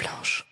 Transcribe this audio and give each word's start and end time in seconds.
blanche. 0.00 0.44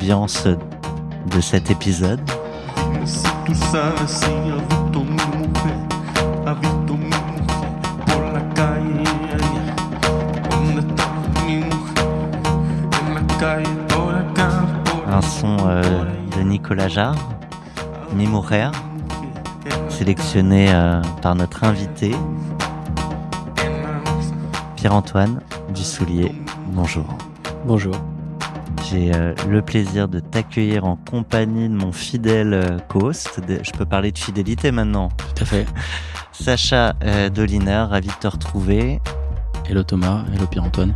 L'ambiance 0.00 0.46
de 0.46 1.40
cet 1.40 1.70
épisode. 1.70 2.20
Un 15.06 15.22
son 15.22 15.56
euh, 15.66 15.82
de 16.36 16.42
Nicolas 16.42 16.88
Jarre, 16.88 17.14
Mi 18.14 18.26
sélectionné 19.90 20.72
euh, 20.72 21.02
par 21.20 21.34
notre 21.34 21.64
invité, 21.64 22.14
Pierre-Antoine 24.76 25.40
Dussoulier. 25.74 26.32
Bonjour. 26.72 27.04
Bonjour 27.66 28.09
j'ai 28.90 29.14
euh, 29.14 29.34
le 29.48 29.62
plaisir 29.62 30.08
de 30.08 30.18
t'accueillir 30.20 30.84
en 30.84 30.96
compagnie 30.96 31.68
de 31.68 31.74
mon 31.74 31.92
fidèle 31.92 32.54
euh, 32.54 32.78
co-host. 32.88 33.40
Je 33.48 33.70
peux 33.72 33.86
parler 33.86 34.10
de 34.10 34.18
fidélité 34.18 34.72
maintenant. 34.72 35.10
Tout 35.10 35.42
à 35.42 35.44
fait. 35.44 35.66
Sacha 36.32 36.94
euh, 37.04 37.28
Doliner, 37.28 37.86
ravi 37.88 38.08
de 38.08 38.14
te 38.14 38.26
retrouver. 38.26 39.00
Hello 39.68 39.82
Thomas, 39.82 40.24
hello 40.34 40.46
Pierre-Antoine. 40.46 40.94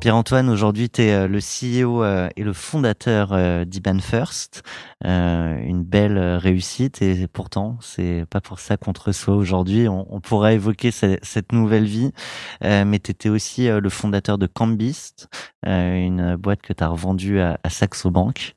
Pierre-Antoine, 0.00 0.48
aujourd'hui, 0.48 0.88
tu 0.90 1.02
es 1.02 1.12
euh, 1.12 1.26
le 1.26 1.40
CEO 1.40 2.04
euh, 2.04 2.28
et 2.36 2.44
le 2.44 2.52
fondateur 2.52 3.32
euh, 3.32 3.64
d'Iban 3.64 3.98
First. 3.98 4.62
une 5.02 5.82
belle 5.82 6.18
réussite 6.36 7.02
et 7.02 7.26
pourtant, 7.26 7.78
c'est 7.80 8.24
pas 8.30 8.40
pour 8.40 8.60
ça 8.60 8.76
qu'on 8.76 8.92
te 8.92 9.00
reçoit 9.00 9.34
aujourd'hui. 9.34 9.88
On, 9.88 10.20
pourra 10.20 10.52
évoquer 10.52 10.92
cette, 10.92 11.52
nouvelle 11.52 11.84
vie, 11.84 12.12
mais 12.60 12.98
tu 12.98 13.10
étais 13.10 13.28
aussi 13.28 13.68
le 13.68 13.88
fondateur 13.88 14.38
de 14.38 14.46
Cambist, 14.46 15.28
une 15.64 16.36
boîte 16.36 16.62
que 16.62 16.72
tu 16.72 16.82
as 16.82 16.88
revendue 16.88 17.40
à, 17.40 17.58
Saxo 17.68 18.10
Bank. 18.10 18.54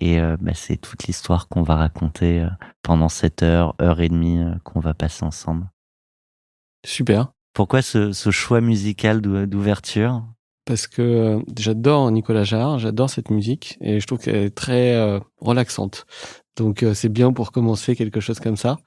Et 0.00 0.20
bah, 0.40 0.52
c'est 0.54 0.76
toute 0.76 1.04
l'histoire 1.04 1.48
qu'on 1.48 1.62
va 1.62 1.76
raconter 1.76 2.46
pendant 2.82 3.08
cette 3.08 3.42
heure, 3.42 3.74
heure 3.80 4.00
et 4.00 4.08
demie 4.08 4.42
qu'on 4.64 4.80
va 4.80 4.94
passer 4.94 5.24
ensemble. 5.24 5.68
Super. 6.84 7.28
Pourquoi 7.52 7.82
ce 7.82 8.30
choix 8.30 8.60
musical 8.60 9.20
d'ouverture? 9.20 10.24
Parce 10.64 10.86
que 10.86 11.02
euh, 11.02 11.40
j'adore 11.58 12.10
Nicolas 12.10 12.44
Jarre, 12.44 12.78
j'adore 12.78 13.10
cette 13.10 13.30
musique 13.30 13.76
et 13.80 14.00
je 14.00 14.06
trouve 14.06 14.18
qu'elle 14.18 14.36
est 14.36 14.54
très 14.54 14.94
euh, 14.94 15.20
relaxante. 15.40 16.06
Donc 16.56 16.82
euh, 16.82 16.94
c'est 16.94 17.08
bien 17.08 17.32
pour 17.32 17.52
commencer 17.52 17.96
quelque 17.96 18.20
chose 18.20 18.40
comme 18.40 18.56
ça. 18.56 18.78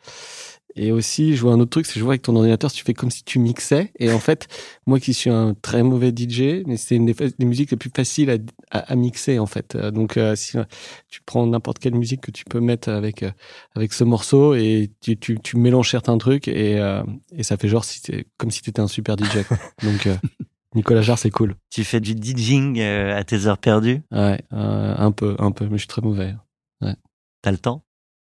Et 0.79 0.91
aussi, 0.91 1.35
je 1.35 1.41
vois 1.41 1.53
un 1.53 1.59
autre 1.59 1.71
truc, 1.71 1.87
c'est 1.87 1.93
que 1.93 1.99
je 1.99 2.03
vois 2.03 2.13
avec 2.13 2.21
ton 2.21 2.35
ordinateur, 2.35 2.71
tu 2.71 2.83
fais 2.83 2.93
comme 2.93 3.09
si 3.09 3.23
tu 3.23 3.39
mixais. 3.39 3.91
Et 3.97 4.11
en 4.11 4.19
fait, 4.19 4.47
moi 4.85 4.99
qui 4.99 5.15
suis 5.15 5.31
un 5.31 5.55
très 5.55 5.81
mauvais 5.81 6.13
DJ, 6.15 6.63
mais 6.67 6.77
c'est 6.77 6.95
une 6.95 7.07
des, 7.07 7.15
musiques 7.39 7.71
les 7.71 7.77
plus 7.77 7.89
faciles 7.89 8.29
à, 8.69 8.77
à, 8.77 8.95
mixer 8.95 9.39
en 9.39 9.47
fait. 9.47 9.75
Donc 9.75 10.19
si 10.35 10.55
tu 11.09 11.21
prends 11.25 11.47
n'importe 11.47 11.79
quelle 11.79 11.95
musique 11.95 12.21
que 12.21 12.29
tu 12.29 12.45
peux 12.45 12.59
mettre 12.59 12.89
avec 12.89 13.25
avec 13.73 13.91
ce 13.91 14.03
morceau 14.03 14.53
et 14.53 14.91
tu, 15.01 15.17
tu, 15.17 15.39
tu 15.39 15.57
mélanges 15.57 15.89
certains 15.89 16.17
trucs 16.19 16.47
et, 16.47 16.77
et 17.35 17.43
ça 17.43 17.57
fait 17.57 17.69
genre 17.69 17.83
si 17.83 17.99
comme 18.37 18.51
si 18.51 18.61
tu 18.61 18.69
étais 18.69 18.81
un 18.81 18.87
super 18.87 19.15
DJ. 19.17 19.47
Donc 19.81 20.07
Nicolas 20.77 21.01
Jarre, 21.01 21.17
c'est 21.17 21.31
cool. 21.31 21.55
Tu 21.71 21.83
fais 21.83 21.99
du 21.99 22.11
DJing 22.13 22.79
euh, 22.79 23.17
à 23.17 23.23
tes 23.23 23.47
heures 23.47 23.57
perdues? 23.57 24.03
Ouais, 24.11 24.39
euh, 24.53 24.95
un 24.95 25.11
peu, 25.11 25.35
un 25.39 25.51
peu, 25.51 25.65
mais 25.65 25.77
je 25.77 25.79
suis 25.79 25.87
très 25.87 26.03
mauvais. 26.03 26.35
Ouais. 26.81 26.93
T'as 27.41 27.49
le 27.49 27.57
temps? 27.57 27.83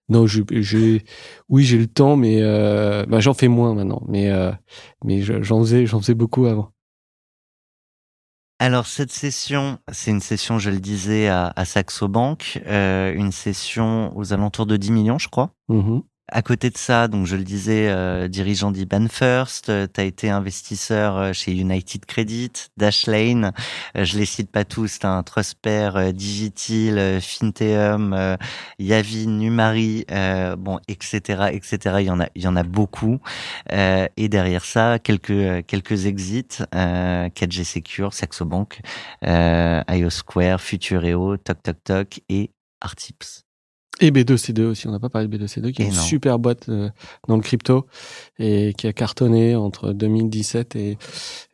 Non, 0.08 0.26
j'ai, 0.26 0.42
oui, 1.50 1.64
j'ai 1.64 1.76
le 1.78 1.86
temps, 1.86 2.16
mais 2.16 2.38
euh, 2.40 3.04
bah, 3.06 3.20
j'en 3.20 3.34
fais 3.34 3.46
moins 3.46 3.74
maintenant. 3.74 4.02
Mais, 4.08 4.32
mais 5.04 5.20
j'en 5.20 5.60
faisais, 5.60 5.84
j'en 5.84 6.00
faisais 6.00 6.14
beaucoup 6.14 6.46
avant. 6.46 6.72
Alors 8.58 8.86
cette 8.86 9.12
session, 9.12 9.78
c'est 9.92 10.10
une 10.10 10.20
session, 10.20 10.58
je 10.58 10.70
le 10.70 10.80
disais, 10.80 11.28
à, 11.28 11.52
Saxo 11.64 12.08
Bank, 12.08 12.60
une 12.66 13.32
session 13.32 14.16
aux 14.16 14.32
alentours 14.32 14.66
de 14.66 14.78
10 14.78 14.92
millions, 14.92 15.18
je 15.18 15.28
crois. 15.28 15.52
Mmh 15.68 16.00
à 16.32 16.42
côté 16.42 16.70
de 16.70 16.78
ça, 16.78 17.08
donc 17.08 17.26
je 17.26 17.36
le 17.36 17.44
disais, 17.44 17.88
euh, 17.88 18.28
dirigeant 18.28 18.70
d'Iban 18.70 19.06
First, 19.08 19.68
euh, 19.68 19.86
tu 19.92 20.00
as 20.00 20.04
été 20.04 20.30
investisseur 20.30 21.16
euh, 21.16 21.32
chez 21.32 21.52
United 21.52 22.06
Credit, 22.06 22.52
Dashlane, 22.76 23.52
je 23.94 24.18
les 24.18 24.26
cite 24.26 24.50
pas 24.50 24.64
tous, 24.64 24.98
un 25.02 25.22
Trustpair, 25.22 26.12
Digitil, 26.12 27.18
Finteum, 27.20 28.36
Yavi, 28.78 29.26
Numari, 29.26 30.04
bon, 30.58 30.78
etc., 30.88 31.50
etc. 31.52 31.96
Il 32.00 32.06
y 32.06 32.10
en 32.10 32.20
a, 32.20 32.26
il 32.34 32.42
y 32.42 32.46
en 32.46 32.56
a 32.56 32.62
beaucoup. 32.62 33.18
et 33.70 34.28
derrière 34.28 34.64
ça, 34.64 34.98
quelques 34.98 35.66
quelques 35.66 36.06
exits, 36.06 36.62
4G 36.72 37.64
Secure, 37.64 38.14
Saxo 38.14 38.44
Bank, 38.44 38.80
IOSquare, 39.22 40.60
Futureo, 40.60 41.36
Toc 41.36 41.62
Toc 41.62 41.76
Toc 41.84 42.20
et 42.28 42.50
Artips. 42.80 43.49
Et 44.02 44.10
B2C2 44.10 44.62
aussi, 44.62 44.88
on 44.88 44.92
n'a 44.92 44.98
pas 44.98 45.10
parlé 45.10 45.28
de 45.28 45.36
B2C2, 45.36 45.72
qui 45.72 45.82
est 45.82 45.86
une 45.86 45.92
super 45.92 46.38
boîte 46.38 46.70
euh, 46.70 46.88
dans 47.28 47.36
le 47.36 47.42
crypto 47.42 47.86
et 48.38 48.72
qui 48.78 48.86
a 48.86 48.94
cartonné 48.94 49.54
entre 49.56 49.92
2017 49.92 50.74
et, 50.76 50.96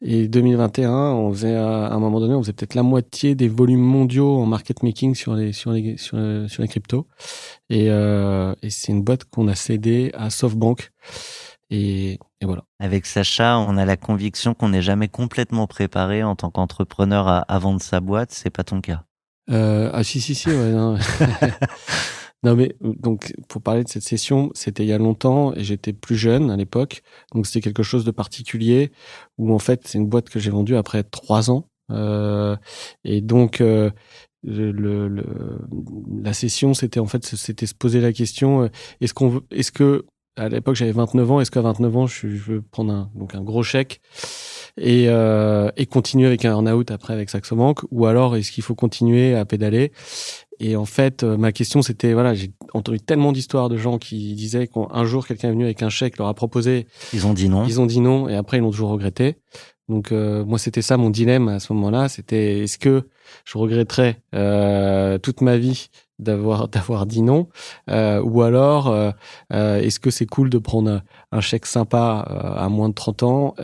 et 0.01 0.29
2021. 0.29 0.93
On 0.93 1.33
faisait 1.33 1.57
à, 1.57 1.91
un 1.91 1.99
moment 1.99 2.21
donné, 2.21 2.35
on 2.35 2.43
faisait 2.43 2.53
peut-être 2.53 2.77
la 2.77 2.85
moitié 2.85 3.35
des 3.35 3.49
volumes 3.49 3.81
mondiaux 3.81 4.39
en 4.39 4.47
market 4.47 4.85
making 4.85 5.17
sur 5.17 5.35
les 5.35 5.53
sur 5.53 5.73
les 5.73 5.97
sur, 5.97 6.19
sur 6.49 6.63
les 6.63 6.69
cryptos. 6.69 7.09
Et, 7.69 7.91
euh, 7.91 8.55
et 8.63 8.71
c'est 8.71 8.93
une 8.93 9.03
boîte 9.03 9.25
qu'on 9.25 9.49
a 9.49 9.57
cédée 9.57 10.13
à 10.15 10.31
SoftBank. 10.31 10.93
Et, 11.71 12.13
et, 12.13 12.47
voilà. 12.47 12.63
Avec 12.79 13.07
Sacha, 13.07 13.59
on 13.59 13.77
a 13.77 13.85
la 13.85 13.97
conviction 13.97 14.55
qu'on 14.55 14.69
n'est 14.69 14.83
jamais 14.83 15.09
complètement 15.09 15.67
préparé 15.67 16.23
en 16.23 16.37
tant 16.37 16.51
qu'entrepreneur 16.51 17.27
à, 17.27 17.39
à, 17.39 17.59
vendre 17.59 17.83
sa 17.83 17.99
boîte. 17.99 18.31
C'est 18.31 18.51
pas 18.51 18.63
ton 18.63 18.81
cas. 18.81 19.03
Euh, 19.51 19.91
ah 19.93 20.05
si 20.05 20.21
si 20.21 20.37
si 20.37 20.49
ouais. 20.49 20.71
Non. 20.71 20.97
Non, 22.47 22.55
mais 22.55 22.77
donc, 22.81 23.35
pour 23.49 23.61
parler 23.61 23.83
de 23.83 23.89
cette 23.89 24.05
session, 24.05 24.53
c'était 24.55 24.85
il 24.85 24.89
y 24.89 24.93
a 24.93 24.99
longtemps 24.99 25.53
et 25.55 25.65
j'étais 25.65 25.93
plus 25.93 26.15
jeune 26.15 26.49
à 26.53 26.57
l'époque. 26.57 27.03
Donc, 27.35 27.45
c'était 27.45 27.61
quelque 27.61 27.83
chose 27.83 28.05
de 28.05 28.13
particulier 28.13 28.93
où, 29.37 29.53
en 29.53 29.59
fait, 29.59 29.81
c'est 29.85 29.99
une 29.99 30.07
boîte 30.07 30.31
que 30.31 30.39
j'ai 30.39 30.51
vendue 30.53 30.77
après 30.77 31.03
trois 31.03 31.51
ans. 31.51 31.69
Euh, 31.91 32.57
et 33.03 33.21
donc, 33.21 33.61
euh, 33.61 33.91
le, 34.45 34.71
le, 34.71 35.25
la 36.23 36.33
session, 36.35 36.73
c'était 36.73 37.01
en 37.01 37.07
fait, 37.07 37.25
c'était 37.25 37.67
se 37.67 37.75
poser 37.75 38.01
la 38.01 38.13
question 38.13 38.63
euh, 38.63 38.69
est-ce 39.01 39.13
qu'on, 39.13 39.41
est-ce 39.51 39.73
que 39.73 40.07
à 40.37 40.49
l'époque 40.49 40.77
j'avais 40.77 40.93
29 40.93 41.31
ans, 41.31 41.41
est-ce 41.41 41.51
qu'à 41.51 41.63
29 41.63 41.97
ans 41.97 42.07
je, 42.07 42.29
je, 42.29 42.53
veux 42.53 42.63
prendre 42.63 42.93
un, 42.93 43.11
donc 43.15 43.35
un 43.35 43.43
gros 43.43 43.63
chèque 43.63 44.01
et, 44.77 45.07
euh, 45.09 45.71
et 45.77 45.87
continuer 45.87 46.27
avec 46.27 46.45
un 46.45 46.51
earn-out 46.51 46.91
après 46.91 47.15
avec 47.15 47.31
Saxo 47.31 47.57
Bank? 47.57 47.81
Ou 47.91 48.07
alors 48.07 48.37
est-ce 48.37 48.53
qu'il 48.53 48.63
faut 48.63 48.75
continuer 48.75 49.35
à 49.35 49.45
pédaler? 49.45 49.93
Et 50.61 50.77
en 50.77 50.85
fait, 50.85 51.23
euh, 51.23 51.37
ma 51.37 51.53
question 51.53 51.83
c'était 51.83 52.13
voilà, 52.13 52.35
j'ai 52.35 52.53
entendu 52.75 53.01
tellement 53.01 53.33
d'histoires 53.33 53.69
de 53.69 53.77
gens 53.77 53.99
qui 53.99 54.35
disaient 54.35 54.69
qu'un 54.69 55.05
jour 55.05 55.27
quelqu'un 55.27 55.49
est 55.49 55.53
venu 55.53 55.65
avec 55.65 55.83
un 55.83 55.89
chèque, 55.89 56.19
leur 56.19 56.29
a 56.29 56.35
proposé, 56.35 56.87
ils 57.13 57.27
ont 57.27 57.35
dit 57.35 57.49
non, 57.49 57.65
ils 57.67 57.81
ont 57.81 57.87
dit 57.87 58.01
non, 58.01 58.29
et 58.29 58.37
après 58.37 58.59
ils 58.59 58.61
l'ont 58.61 58.71
toujours 58.71 58.91
regretté. 58.91 59.37
Donc 59.89 60.11
euh, 60.11 60.45
moi 60.45 60.59
c'était 60.59 60.83
ça 60.83 60.97
mon 60.97 61.11
dilemme 61.11 61.49
à 61.49 61.61
ce 61.61 61.73
moment-là, 61.73 62.09
c'était 62.09 62.61
est-ce 62.61 62.79
que 62.79 63.05
je 63.45 63.59
regretterais 63.59 64.21
euh, 64.35 65.19
toute 65.19 65.41
ma 65.41 65.59
vie 65.59 65.89
d'avoir 66.19 66.69
d'avoir 66.69 67.07
dit 67.07 67.23
non, 67.23 67.49
euh, 67.91 68.21
ou 68.23 68.43
alors 68.43 68.89
euh, 68.89 69.13
est-ce 69.51 70.01
que 70.01 70.11
c'est 70.11 70.27
cool 70.27 70.51
de 70.51 70.59
prendre 70.59 71.03
un 71.31 71.41
chèque 71.41 71.67
sympa 71.67 72.27
à 72.57 72.69
moins 72.69 72.89
de 72.89 72.95
30 72.95 73.23
ans 73.23 73.55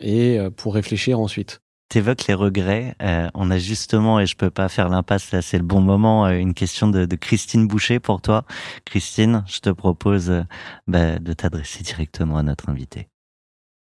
et 0.00 0.38
pour 0.56 0.74
réfléchir 0.74 1.20
ensuite? 1.20 1.60
Évoques 1.96 2.26
les 2.26 2.34
regrets. 2.34 2.94
Euh, 3.02 3.28
on 3.34 3.50
a 3.50 3.58
justement, 3.58 4.20
et 4.20 4.26
je 4.26 4.36
peux 4.36 4.50
pas 4.50 4.68
faire 4.68 4.88
l'impasse, 4.88 5.32
là 5.32 5.42
c'est 5.42 5.58
le 5.58 5.64
bon 5.64 5.80
moment, 5.80 6.26
euh, 6.26 6.38
une 6.38 6.54
question 6.54 6.88
de, 6.88 7.06
Christine 7.16 7.66
Boucher 7.66 8.00
pour 8.00 8.20
toi. 8.20 8.44
Christine, 8.84 9.44
je 9.46 9.60
te 9.60 9.70
propose 9.70 10.30
euh, 10.30 10.42
bah, 10.86 11.18
de 11.18 11.32
t'adresser 11.32 11.82
directement 11.82 12.38
à 12.38 12.42
notre 12.42 12.68
invité. 12.68 13.08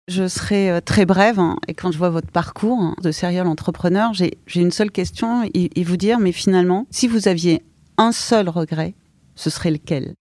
Je 0.08 0.26
serai 0.26 0.80
très 0.84 1.06
brève 1.06 1.38
hein, 1.38 1.56
et 1.68 1.74
quand 1.74 1.92
je 1.92 1.98
vois 1.98 2.10
votre 2.10 2.30
parcours 2.30 2.80
hein, 2.80 2.96
de 3.02 3.12
serial 3.12 3.46
entrepreneur, 3.46 4.12
j'ai 4.12 4.36
une 4.54 4.72
seule 4.72 4.90
question 4.90 5.48
et, 5.54 5.84
vous 5.84 5.96
dire, 5.96 6.18
mais 6.18 6.32
finalement, 6.32 6.86
si 6.90 7.06
vous 7.06 7.28
aviez 7.28 7.62
un 7.98 8.10
seul 8.10 8.48
regret, 8.48 8.94
ce 9.36 9.48
serait 9.48 9.70
lequel? 9.70 10.14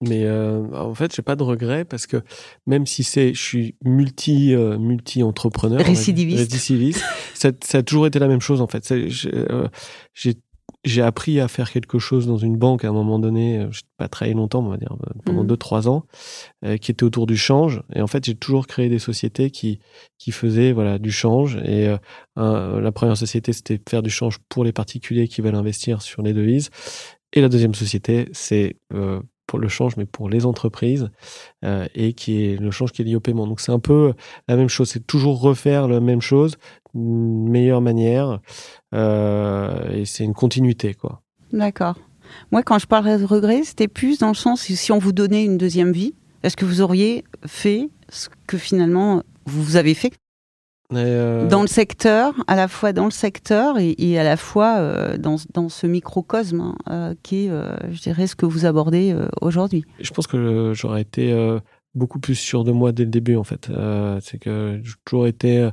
Mais 0.00 0.24
euh, 0.24 0.66
en 0.74 0.94
fait, 0.94 1.14
j'ai 1.14 1.22
pas 1.22 1.36
de 1.36 1.42
regret 1.42 1.84
parce 1.84 2.06
que 2.06 2.22
même 2.66 2.86
si 2.86 3.04
c'est, 3.04 3.32
je 3.32 3.40
suis 3.40 3.76
multi 3.84 4.54
euh, 4.54 4.78
multi 4.78 5.22
entrepreneur, 5.22 5.80
récidiviste, 5.80 6.52
récidiviste 6.52 7.04
ça, 7.34 7.50
ça, 7.62 7.78
a 7.78 7.82
toujours 7.82 8.06
été 8.06 8.18
la 8.18 8.28
même 8.28 8.40
chose 8.40 8.60
en 8.60 8.66
fait. 8.66 8.90
Euh, 8.92 9.68
j'ai 10.12 10.34
j'ai 10.82 11.00
appris 11.00 11.40
à 11.40 11.48
faire 11.48 11.70
quelque 11.70 11.98
chose 11.98 12.26
dans 12.26 12.36
une 12.36 12.58
banque 12.58 12.84
à 12.84 12.88
un 12.88 12.92
moment 12.92 13.18
donné, 13.18 13.66
je 13.70 13.80
pas 13.96 14.08
travaillé 14.08 14.34
longtemps, 14.34 14.62
on 14.64 14.68
va 14.68 14.76
dire 14.76 14.94
pendant 15.24 15.42
mmh. 15.42 15.46
deux 15.46 15.56
trois 15.56 15.88
ans, 15.88 16.04
qui 16.62 16.90
était 16.90 17.04
autour 17.04 17.26
du 17.26 17.38
change. 17.38 17.82
Et 17.94 18.02
en 18.02 18.06
fait, 18.06 18.22
j'ai 18.24 18.34
toujours 18.34 18.66
créé 18.66 18.90
des 18.90 18.98
sociétés 18.98 19.50
qui 19.50 19.78
qui 20.18 20.30
faisaient 20.30 20.72
voilà 20.72 20.98
du 20.98 21.10
change. 21.10 21.56
Et 21.64 21.94
la 22.36 22.92
première 22.92 23.16
société, 23.16 23.54
c'était 23.54 23.80
faire 23.88 24.02
du 24.02 24.10
change 24.10 24.38
pour 24.50 24.62
les 24.62 24.72
particuliers 24.72 25.26
qui 25.26 25.40
veulent 25.40 25.54
investir 25.54 26.02
sur 26.02 26.20
les 26.20 26.34
devises. 26.34 26.68
Et 27.32 27.40
la 27.40 27.48
deuxième 27.48 27.74
société, 27.74 28.28
c'est 28.32 28.76
pour 29.46 29.58
le 29.58 29.68
change, 29.68 29.96
mais 29.96 30.06
pour 30.06 30.28
les 30.28 30.46
entreprises, 30.46 31.10
euh, 31.64 31.86
et 31.94 32.12
qui 32.12 32.44
est 32.44 32.60
le 32.60 32.70
change 32.70 32.92
qui 32.92 33.02
est 33.02 33.04
lié 33.04 33.16
au 33.16 33.20
paiement. 33.20 33.46
Donc 33.46 33.60
c'est 33.60 33.72
un 33.72 33.78
peu 33.78 34.14
la 34.48 34.56
même 34.56 34.68
chose, 34.68 34.90
c'est 34.90 35.06
toujours 35.06 35.40
refaire 35.40 35.88
la 35.88 36.00
même 36.00 36.20
chose, 36.20 36.56
d'une 36.94 37.48
meilleure 37.48 37.80
manière, 37.80 38.40
euh, 38.94 39.90
et 39.90 40.04
c'est 40.04 40.24
une 40.24 40.34
continuité, 40.34 40.94
quoi. 40.94 41.22
D'accord. 41.52 41.96
Moi, 42.50 42.62
quand 42.62 42.78
je 42.78 42.86
parlerais 42.86 43.18
de 43.18 43.24
regret, 43.24 43.62
c'était 43.64 43.88
plus 43.88 44.18
dans 44.18 44.28
le 44.28 44.34
sens 44.34 44.62
si 44.62 44.92
on 44.92 44.98
vous 44.98 45.12
donnait 45.12 45.44
une 45.44 45.58
deuxième 45.58 45.92
vie, 45.92 46.14
est-ce 46.42 46.56
que 46.56 46.64
vous 46.64 46.80
auriez 46.80 47.24
fait 47.46 47.90
ce 48.08 48.28
que 48.46 48.58
finalement 48.58 49.22
vous 49.46 49.76
avez 49.76 49.94
fait? 49.94 50.12
Euh, 50.96 51.46
dans 51.48 51.62
le 51.62 51.66
secteur, 51.66 52.34
à 52.46 52.56
la 52.56 52.68
fois 52.68 52.92
dans 52.92 53.04
le 53.04 53.10
secteur 53.10 53.76
et, 53.78 54.18
à 54.18 54.24
la 54.24 54.36
fois 54.36 54.78
euh, 54.78 55.16
dans, 55.16 55.36
dans, 55.52 55.68
ce 55.68 55.86
microcosme 55.86 56.60
hein, 56.60 56.74
euh, 56.90 57.14
qui 57.22 57.46
est, 57.46 57.50
je 57.90 58.00
dirais, 58.00 58.26
ce 58.26 58.36
que 58.36 58.46
vous 58.46 58.66
abordez 58.66 59.16
aujourd'hui. 59.40 59.84
Je 60.00 60.10
pense 60.10 60.26
que 60.26 60.72
j'aurais 60.74 61.02
été 61.02 61.34
beaucoup 61.94 62.18
plus 62.18 62.34
sûr 62.34 62.64
de 62.64 62.72
moi 62.72 62.90
dès 62.90 63.04
le 63.04 63.10
début 63.10 63.36
en 63.36 63.44
fait. 63.44 63.70
c'est 64.20 64.38
que 64.38 64.80
j'ai 64.82 64.92
toujours 65.04 65.26
été, 65.26 65.68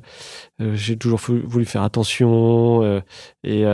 j'ai 0.59 0.97
toujours 0.97 1.19
voulu 1.19 1.65
faire 1.65 1.83
attention 1.83 3.01
et, 3.43 3.65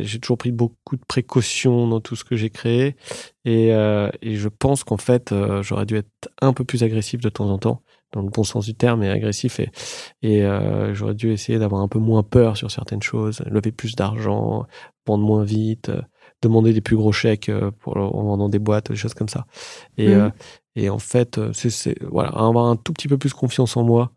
j'ai 0.00 0.18
toujours 0.18 0.38
pris 0.38 0.52
beaucoup 0.52 0.96
de 0.96 1.04
précautions 1.06 1.86
dans 1.86 2.00
tout 2.00 2.16
ce 2.16 2.24
que 2.24 2.36
j'ai 2.36 2.50
créé 2.50 2.96
et, 3.44 3.68
et 3.68 4.36
je 4.36 4.48
pense 4.48 4.84
qu'en 4.84 4.96
fait 4.96 5.34
j'aurais 5.60 5.86
dû 5.86 5.96
être 5.96 6.30
un 6.40 6.52
peu 6.52 6.64
plus 6.64 6.82
agressif 6.82 7.20
de 7.20 7.28
temps 7.28 7.50
en 7.50 7.58
temps 7.58 7.82
dans 8.12 8.22
le 8.22 8.28
bon 8.28 8.44
sens 8.44 8.66
du 8.66 8.74
terme, 8.74 9.02
et 9.02 9.10
agressif. 9.10 9.60
Et, 9.60 9.70
et 10.22 10.44
euh, 10.44 10.94
j'aurais 10.94 11.14
dû 11.14 11.32
essayer 11.32 11.58
d'avoir 11.58 11.82
un 11.82 11.88
peu 11.88 11.98
moins 11.98 12.22
peur 12.22 12.56
sur 12.56 12.70
certaines 12.70 13.02
choses, 13.02 13.40
lever 13.46 13.72
plus 13.72 13.96
d'argent, 13.96 14.66
vendre 15.06 15.24
moins 15.24 15.44
vite, 15.44 15.88
euh, 15.88 16.02
demander 16.42 16.72
des 16.72 16.80
plus 16.80 16.96
gros 16.96 17.12
chèques 17.12 17.48
euh, 17.48 17.70
pour, 17.70 17.96
en 17.96 18.22
vendant 18.22 18.48
des 18.48 18.58
boîtes, 18.58 18.90
des 18.90 18.96
choses 18.96 19.14
comme 19.14 19.28
ça. 19.28 19.46
Et, 19.96 20.14
mmh. 20.14 20.32
et 20.76 20.90
en 20.90 20.98
fait, 20.98 21.40
c'est 21.52 21.96
voilà, 22.02 22.30
avoir 22.30 22.66
un 22.66 22.76
tout 22.76 22.92
petit 22.92 23.08
peu 23.08 23.18
plus 23.18 23.32
confiance 23.32 23.76
en 23.76 23.84
moi 23.84 24.12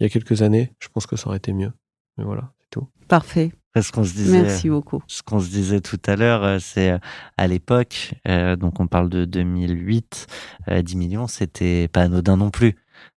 il 0.00 0.04
y 0.04 0.06
a 0.06 0.08
quelques 0.08 0.42
années, 0.42 0.72
je 0.78 0.88
pense 0.88 1.06
que 1.06 1.16
ça 1.16 1.28
aurait 1.28 1.38
été 1.38 1.52
mieux. 1.52 1.72
Mais 2.16 2.24
voilà, 2.24 2.52
c'est 2.60 2.70
tout. 2.70 2.88
Parfait. 3.08 3.52
Ce 3.76 3.92
qu'on 3.92 4.04
se 4.04 4.14
disait, 4.14 4.42
Merci 4.42 4.70
beaucoup. 4.70 5.02
Ce 5.06 5.22
qu'on 5.22 5.40
se 5.40 5.50
disait 5.50 5.80
tout 5.80 6.00
à 6.06 6.16
l'heure, 6.16 6.42
euh, 6.42 6.58
c'est 6.60 6.92
euh, 6.92 6.98
à 7.36 7.46
l'époque, 7.46 8.14
euh, 8.26 8.56
donc 8.56 8.80
on 8.80 8.86
parle 8.86 9.08
de 9.08 9.24
2008, 9.24 10.26
10 10.82 10.96
millions, 10.96 11.26
c'était 11.26 11.88
pas 11.88 12.02
anodin 12.02 12.36
non 12.36 12.50
plus. 12.50 12.76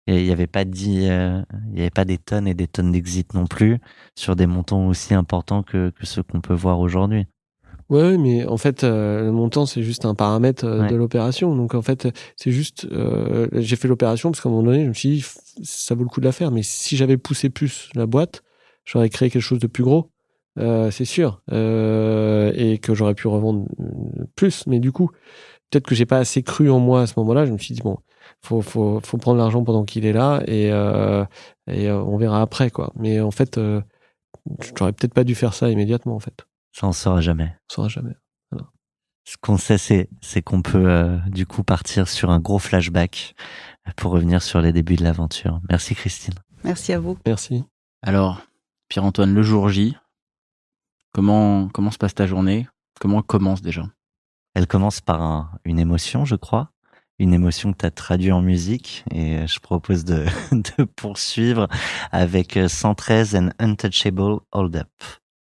Il 0.08 0.24
n'y 0.24 0.32
avait 0.32 0.48
pas 0.48 0.64
il 0.64 1.04
y 1.04 1.82
avait 1.82 1.92
pas 1.92 2.04
des 2.04 2.18
tonnes 2.18 2.48
et 2.48 2.56
des 2.56 2.68
tonnes 2.68 2.92
d'exit 2.92 3.32
non 3.36 3.46
plus 3.46 3.78
sur 4.16 4.36
des 4.36 4.48
montants 4.48 4.88
aussi 4.88 5.14
importants 5.14 5.62
que, 5.62 5.92
que 5.92 6.06
ceux 6.08 6.24
qu'on 6.24 6.42
peut 6.42 6.56
voir 6.56 6.80
aujourd'hui. 6.80 7.28
Oui, 7.90 8.18
mais 8.18 8.44
en 8.46 8.58
fait, 8.58 8.84
le 8.84 9.30
montant, 9.30 9.68
c'est 9.68 9.84
juste 9.84 10.06
un 10.06 10.16
paramètre 10.16 10.66
de 10.66 10.96
l'opération. 10.96 11.56
Donc, 11.56 11.76
en 11.76 11.84
fait, 11.84 12.08
c'est 12.36 12.52
juste, 12.52 12.88
j'ai 13.54 13.76
fait 13.76 13.88
l'opération 13.88 14.32
parce 14.32 14.42
qu'à 14.42 14.50
un 14.50 14.52
moment 14.52 14.64
donné, 14.64 14.84
je 14.84 14.90
me 14.90 14.94
suis 14.94 15.10
dit, 15.10 15.26
ça 15.64 15.94
vaut 15.94 16.04
le 16.04 16.10
coup 16.10 16.22
de 16.22 16.26
la 16.26 16.32
faire. 16.32 16.50
Mais 16.50 16.64
si 16.64 16.98
j'avais 16.98 17.18
poussé 17.18 17.52
plus 17.52 17.90
la 17.94 18.08
boîte, 18.08 18.42
j'aurais 18.86 19.10
créé 19.10 19.30
quelque 19.30 19.44
chose 19.44 19.60
de 19.60 19.68
plus 19.68 19.84
gros. 19.84 20.10
Euh, 20.60 20.92
c'est 20.92 21.06
sûr, 21.06 21.42
euh, 21.52 22.52
et 22.56 22.80
que 22.80 22.94
j'aurais 22.94 23.16
pu 23.16 23.28
revendre 23.28 23.66
plus. 24.36 24.66
Mais 24.68 24.80
du 24.80 24.92
coup, 24.92 25.10
peut-être 25.70 25.86
que 25.86 25.96
j'ai 25.96 26.06
pas 26.06 26.18
assez 26.18 26.44
cru 26.44 26.70
en 26.70 26.80
moi 26.80 27.02
à 27.02 27.08
ce 27.08 27.14
moment-là. 27.18 27.46
Je 27.46 27.52
me 27.52 27.58
suis 27.58 27.74
dit 27.74 27.82
bon, 27.82 27.98
faut 28.42 28.62
faut 28.62 29.00
faut 29.04 29.18
prendre 29.18 29.38
l'argent 29.38 29.64
pendant 29.64 29.86
qu'il 29.86 30.06
est 30.06 30.14
là 30.14 30.42
et 30.48 30.72
euh, 30.72 31.24
et 31.68 31.92
on 31.92 32.18
verra 32.18 32.42
après 32.42 32.72
quoi. 32.72 32.92
Mais 32.96 33.20
en 33.22 33.32
fait, 33.32 33.60
j'aurais 34.78 34.94
peut-être 34.94 35.14
pas 35.14 35.24
dû 35.24 35.36
faire 35.36 35.54
ça 35.54 35.70
immédiatement 35.70 36.16
en 36.16 36.20
fait. 36.20 36.46
Ça 36.74 36.88
on 36.88 36.92
saura 36.92 37.22
jamais. 37.22 37.56
On 37.70 37.74
saura 37.74 37.88
jamais. 37.88 38.16
Ce 39.26 39.36
qu'on 39.40 39.58
sait, 39.58 39.78
c'est 39.78 40.10
c'est 40.22 40.42
qu'on 40.42 40.64
peut 40.64 41.20
du 41.28 41.46
coup 41.46 41.64
partir 41.64 42.08
sur 42.08 42.32
un 42.32 42.40
gros 42.40 42.58
flashback 42.58 43.36
pour 43.96 44.12
revenir 44.12 44.42
sur 44.42 44.60
les 44.60 44.74
débuts 44.74 44.96
de 44.96 45.04
l'aventure. 45.04 45.62
Merci 45.70 45.94
Christine. 45.94 46.34
Merci 46.64 46.94
à 46.94 47.00
vous. 47.00 47.18
Merci. 47.26 47.64
Alors, 48.02 48.42
Pierre-Antoine, 48.90 49.34
le 49.34 49.44
jour 49.44 49.70
J, 49.70 49.96
Comment, 51.14 51.70
comment 51.70 51.92
se 51.92 51.98
passe 51.98 52.16
ta 52.16 52.28
journée? 52.28 52.68
Comment 53.00 53.20
elle 53.20 53.24
commence 53.24 53.62
déjà? 53.62 53.84
Elle 54.54 54.68
commence 54.68 55.02
par 55.02 55.58
une 55.64 55.80
émotion, 55.80 56.26
je 56.26 56.36
crois. 56.36 56.72
Une 57.18 57.34
émotion 57.34 57.74
que 57.74 57.78
tu 57.80 57.86
as 57.86 57.92
traduite 57.92 58.32
en 58.32 58.42
musique. 58.42 59.04
Et 59.12 59.46
je 59.48 59.60
propose 59.60 60.06
de, 60.06 60.26
de 60.52 60.84
poursuivre 60.84 61.68
avec 62.12 62.58
113 62.68 63.36
and 63.36 63.50
Untouchable 63.60 64.40
Hold 64.52 64.76
Up. 64.76 64.90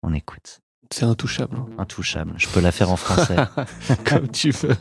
On 0.03 0.12
écoute. 0.12 0.61
C'est 0.91 1.06
intouchable. 1.06 1.56
Intouchable. 1.79 2.35
Je 2.37 2.49
peux 2.49 2.61
la 2.61 2.70
faire 2.70 2.91
en 2.91 2.97
français. 2.97 3.37
Comme 4.05 4.29
tu 4.29 4.50
veux. 4.50 4.76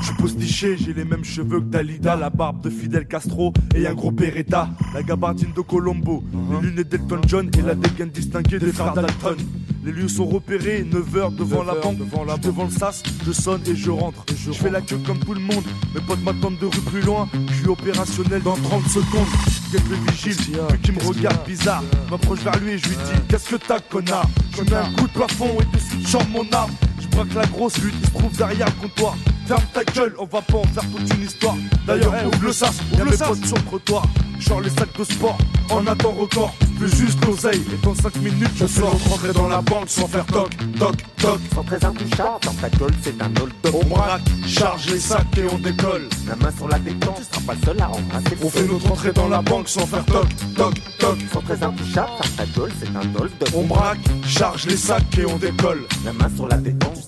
Je 0.00 0.06
suis 0.06 0.14
postiché, 0.14 0.76
j'ai 0.76 0.92
les 0.92 1.04
mêmes 1.04 1.24
cheveux 1.24 1.60
que 1.60 1.66
Dalida, 1.66 2.16
la 2.16 2.30
barbe 2.30 2.62
de 2.62 2.70
Fidel 2.70 3.06
Castro 3.06 3.52
et 3.74 3.86
un 3.86 3.94
gros 3.94 4.10
Beretta, 4.10 4.70
la 4.94 5.02
gabardine 5.02 5.52
de 5.54 5.60
Colombo, 5.60 6.24
les 6.62 6.68
lunettes 6.68 6.88
d'Elton 6.88 7.20
John 7.26 7.50
et 7.58 7.62
la 7.62 7.74
dégaine 7.74 8.10
distinguée 8.10 8.58
des 8.58 8.72
frères 8.72 8.94
Dalton. 8.94 9.36
Les 9.84 9.90
lieux 9.90 10.08
sont 10.08 10.26
repérés, 10.26 10.84
9h 10.84 11.34
devant 11.34 11.64
la 11.64 11.74
banque, 11.74 11.98
devant, 11.98 12.24
la 12.24 12.36
devant 12.36 12.64
le 12.64 12.70
sas, 12.70 13.02
je 13.26 13.32
sonne 13.32 13.62
et 13.66 13.74
je 13.74 13.90
rentre. 13.90 14.24
je, 14.36 14.52
fais 14.52 14.70
la 14.70 14.80
queue 14.80 14.98
comme 15.04 15.18
tout 15.18 15.34
le 15.34 15.40
monde, 15.40 15.64
mes 15.94 16.00
potes 16.00 16.22
m'attendent 16.22 16.58
de 16.58 16.66
rue 16.66 16.80
plus 16.90 17.00
loin, 17.02 17.28
je 17.48 17.54
suis 17.54 17.68
opérationnel 17.68 18.42
dans 18.42 18.54
30 18.54 18.84
secondes. 18.86 19.26
Quelques 19.72 20.10
vigiles, 20.10 20.36
qui 20.82 20.92
me 20.92 21.02
regarde 21.02 21.44
bizarre, 21.46 21.82
m'approche 22.10 22.40
vers 22.40 22.58
lui 22.60 22.72
et 22.72 22.78
je 22.78 22.88
lui 22.88 22.96
dis 22.96 23.20
Qu'est-ce 23.28 23.50
que 23.50 23.56
t'as, 23.56 23.80
connard? 23.80 24.28
Je 24.56 24.62
mets 24.62 24.76
un 24.76 24.92
coup 24.92 25.08
de 25.08 25.12
plafond 25.12 25.50
et 25.60 25.76
de 25.76 25.80
suite 25.80 26.28
mon 26.30 26.46
arme. 26.52 26.70
Je 27.12 27.16
braque 27.16 27.34
la 27.34 27.46
grosse 27.46 27.78
lutte, 27.78 27.94
il 28.00 28.06
se 28.06 28.12
trouve 28.12 28.36
derrière 28.36 28.66
le 28.66 28.88
comptoir. 28.88 29.14
Ferme 29.46 29.62
ta 29.74 29.84
gueule, 29.84 30.14
on 30.18 30.24
va 30.24 30.40
pas 30.40 30.58
en 30.58 30.64
faire 30.64 30.84
toute 30.90 31.14
une 31.14 31.24
histoire. 31.24 31.56
D'ailleurs, 31.86 32.14
ouvre 32.26 32.42
le 32.42 32.52
sas, 32.52 32.78
y'a 32.96 33.04
mes 33.04 33.10
potes 33.10 33.44
sur 33.44 33.56
le 33.56 33.62
trottoir. 33.64 34.04
Genre 34.38 34.60
les 34.60 34.70
sacs 34.70 34.98
de 34.98 35.04
sport, 35.04 35.38
en 35.70 35.86
attend 35.86 36.12
record. 36.12 36.54
Plus 36.78 36.96
juste 36.96 37.24
l'oseille, 37.24 37.62
et 37.72 37.84
dans 37.84 37.94
5 37.94 38.16
minutes, 38.16 38.50
je 38.56 38.66
sors. 38.66 38.98
Rentrer 39.08 39.32
dans 39.32 39.48
la 39.48 39.60
banque 39.60 39.88
sans 39.88 40.08
faire 40.08 40.26
toc, 40.26 40.50
toc, 40.78 40.96
toc. 41.16 41.38
Sans 41.54 41.62
très 41.62 41.84
intouchable, 41.84 42.40
dans 42.44 42.54
ta 42.54 42.70
gueule, 42.70 42.94
c'est 43.02 43.22
un 43.22 43.30
hold-up. 43.40 43.74
On 43.74 43.86
braque, 43.86 44.22
charge 44.46 44.86
les 44.86 44.98
sacs 44.98 45.26
et 45.36 45.44
on 45.52 45.58
décolle. 45.58 46.08
La 46.26 46.36
main 46.36 46.50
sur 46.56 46.68
la 46.68 46.78
détente, 46.78 47.16
tu 47.18 47.24
seras 47.24 47.46
pas 47.46 47.54
le 47.54 47.66
seul 47.66 47.82
à 47.82 47.88
embrasser 47.88 48.36
On 48.42 48.48
fait 48.48 48.66
notre 48.66 48.90
entrée 48.90 49.12
dans 49.12 49.28
la 49.28 49.42
banque 49.42 49.68
sans 49.68 49.86
faire 49.86 50.04
toc, 50.06 50.26
toc, 50.56 50.74
toc. 50.98 51.18
Sans 51.32 51.42
très 51.42 51.62
intouchable, 51.62 52.10
dans 52.18 52.44
ta 52.44 52.46
gueule, 52.46 52.72
c'est 52.80 52.96
un 52.96 53.20
hold-up. 53.20 53.48
On 53.54 53.64
braque, 53.64 54.00
charge 54.26 54.66
les 54.66 54.76
sacs 54.76 55.18
et 55.18 55.26
on 55.26 55.36
décolle. 55.36 55.82
La 56.04 56.12
main 56.12 56.30
sur 56.34 56.48
la 56.48 56.56
détente, 56.56 57.01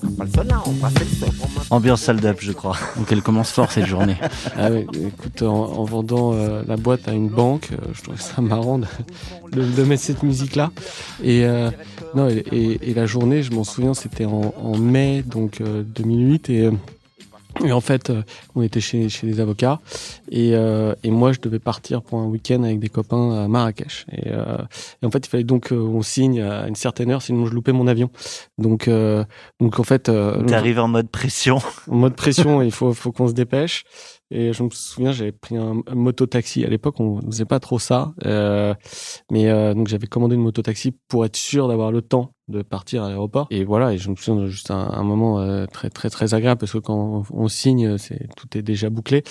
Ambiance 1.71 2.09
hold-up, 2.09 2.39
je 2.41 2.53
crois. 2.53 2.77
Donc 2.97 3.11
elle 3.11 3.23
commence 3.23 3.51
fort 3.51 3.73
cette 3.73 3.87
journée. 3.87 4.17
ah 4.57 4.71
oui, 4.71 4.87
écoute, 5.07 5.43
en, 5.43 5.85
vendant 5.85 6.33
euh, 6.33 6.63
la 6.67 6.77
boîte 6.77 7.09
à 7.09 7.13
une 7.13 7.29
banque, 7.29 7.71
euh, 7.73 7.77
je 7.93 8.03
trouve 8.03 8.21
ça 8.21 8.41
marrant 8.41 8.79
de, 8.79 8.87
de, 9.53 9.83
mettre 9.85 10.03
cette 10.03 10.23
musique-là. 10.23 10.71
Et, 11.23 11.45
euh, 11.45 11.71
non, 12.15 12.29
et, 12.29 12.79
et, 12.83 12.95
la 12.95 13.07
journée, 13.07 13.43
je 13.43 13.53
m'en 13.53 13.65
souviens, 13.65 13.95
c'était 13.95 14.25
en, 14.25 14.55
en, 14.57 14.77
mai 14.77 15.23
donc 15.27 15.63
2008 15.63 16.51
et 16.51 16.71
et 17.63 17.73
en 17.73 17.81
fait, 17.81 18.11
euh, 18.11 18.23
on 18.55 18.63
était 18.63 18.81
chez, 18.81 19.09
chez 19.09 19.27
des 19.27 19.41
avocats 19.41 19.81
et, 20.31 20.55
euh, 20.55 20.95
et 21.03 21.11
moi, 21.11 21.33
je 21.33 21.41
devais 21.41 21.59
partir 21.59 22.03
pour 22.03 22.19
un 22.19 22.27
week-end 22.27 22.63
avec 22.65 22.81
des 22.81 22.89
copains 22.89 23.45
à 23.45 23.49
Marrakech. 23.49 24.07
Et, 24.11 24.29
euh, 24.29 24.57
et 25.03 25.07
en 25.07 25.11
fait, 25.11 25.27
il 25.27 25.29
fallait 25.29 25.45
donc 25.45 25.69
qu'on 25.69 26.03
signe 26.03 26.41
à 26.43 26.67
une 26.67 26.75
certaine 26.75 27.11
heure, 27.11 27.23
sinon 27.23 27.47
je 27.47 27.55
loupais 27.55 27.73
mon 27.73 27.87
avion. 27.87 28.11
Donc, 28.59 28.89
donc 29.61 29.79
en 29.79 29.85
fait, 29.85 30.11
t'arrives 30.47 30.81
en 30.81 30.89
mode 30.89 31.09
pression. 31.09 31.59
En 31.91 31.97
mode 31.97 32.17
pression, 32.17 32.63
il 32.63 32.73
faut, 32.73 32.93
faut 32.93 33.13
qu'on 33.13 33.29
se 33.29 33.35
dépêche. 33.35 33.85
Et 34.37 34.53
je 34.53 34.65
me 34.65 34.71
souviens, 34.71 35.13
j'avais 35.13 35.31
pris 35.31 35.57
un, 35.57 35.81
moto-taxi. 35.95 36.65
À 36.65 36.69
l'époque, 36.69 36.99
on 36.99 37.21
ne 37.23 37.27
faisait 37.31 37.45
pas 37.45 37.61
trop 37.61 37.79
ça. 37.79 38.13
Euh, 38.25 38.75
mais 39.31 39.49
euh, 39.49 39.75
donc, 39.75 39.87
j'avais 39.87 40.09
commandé 40.09 40.35
une 40.35 40.43
moto-taxi 40.43 40.93
pour 41.07 41.25
être 41.25 41.37
sûr 41.37 41.69
d'avoir 41.69 41.93
le 41.93 42.03
temps 42.03 42.33
de 42.49 42.63
partir 42.63 43.05
à 43.05 43.09
l'aéroport. 43.09 43.47
Et 43.51 43.63
voilà, 43.65 43.93
et 43.93 43.99
je 43.99 44.11
me 44.11 44.17
souviens 44.17 44.43
de 44.43 44.49
juste 44.49 44.73
un, 44.73 44.91
un 44.91 45.05
moment 45.05 45.39
euh, 45.41 45.67
très 45.67 45.89
très 45.89 46.11
très 46.11 46.35
agréable 46.35 46.59
parce 46.59 46.73
que 46.73 46.79
quand 46.79 47.23
on, 47.31 47.49
signe, 47.49 47.97
c'est 47.97 48.27
tout 48.37 48.59
est 48.59 48.63
déjà 48.63 48.91
bouclé. 48.91 49.23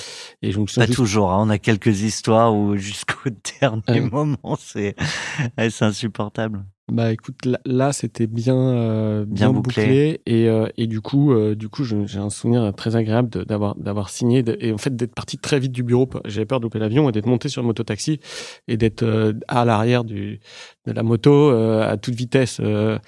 Et 0.42 0.52
je 0.54 0.60
me 0.60 0.68
souviens 0.68 0.84
Pas 0.84 0.88
juste- 0.88 0.96
toujours, 0.98 1.32
hein. 1.32 1.44
on 1.46 1.50
a 1.50 1.58
quelques 1.60 2.02
histoires 2.02 2.56
où 2.56 2.76
jusqu'au 2.78 3.30
dernier 3.60 3.82
Ouais. 3.88 4.00
moment, 4.00 4.56
c'est 4.58 4.96
c'est 5.70 5.84
insupportable. 5.84 6.66
Bah 6.92 7.14
écoute, 7.14 7.38
là, 7.66 7.94
c'était 7.94 8.28
bien, 8.28 8.56
euh, 8.58 9.24
Bien 9.26 9.52
bien, 9.52 9.54
bouclé. 9.62 9.84
bouclé, 9.84 10.22
et, 10.26 10.50
euh, 10.50 10.68
et 10.78 10.86
du 10.86 11.00
coup, 11.00 11.32
euh, 11.32 11.56
du 11.56 11.70
coup, 11.70 11.86
j'ai 11.86 12.18
un 12.20 12.30
souvenir 12.30 12.74
très 12.76 12.98
agréable 12.98 13.30
d'avoir 13.46 13.76
d'avoir 13.76 14.10
signé 14.10 14.44
de- 14.44 14.58
et 14.60 14.74
en 14.74 14.78
fait 14.78 14.94
d'être 14.94 15.16
parti 15.16 15.38
très 15.38 15.60
vite 15.60 15.72
du 15.72 15.82
bureau. 15.82 16.10
J'avais 16.26 16.46
peur 16.46 16.60
de 16.60 16.64
louper 16.66 16.80
l'avion 16.80 17.08
et 17.08 17.14
d'être 17.14 17.26
monté 17.26 17.48
sur 17.48 17.62
le 17.62 17.68
mototaxi 17.68 18.20
et 18.68 18.76
d'être 18.76 19.04
euh, 19.04 19.32
à 19.48 19.64
l'arrière 19.64 20.04
du 20.04 20.42
de 20.86 20.92
la 20.92 21.04
moto 21.04 21.32
euh, 21.52 21.90
à 21.90 21.96
toute 21.96 22.16
vitesse 22.16 22.58
euh, 22.62 23.00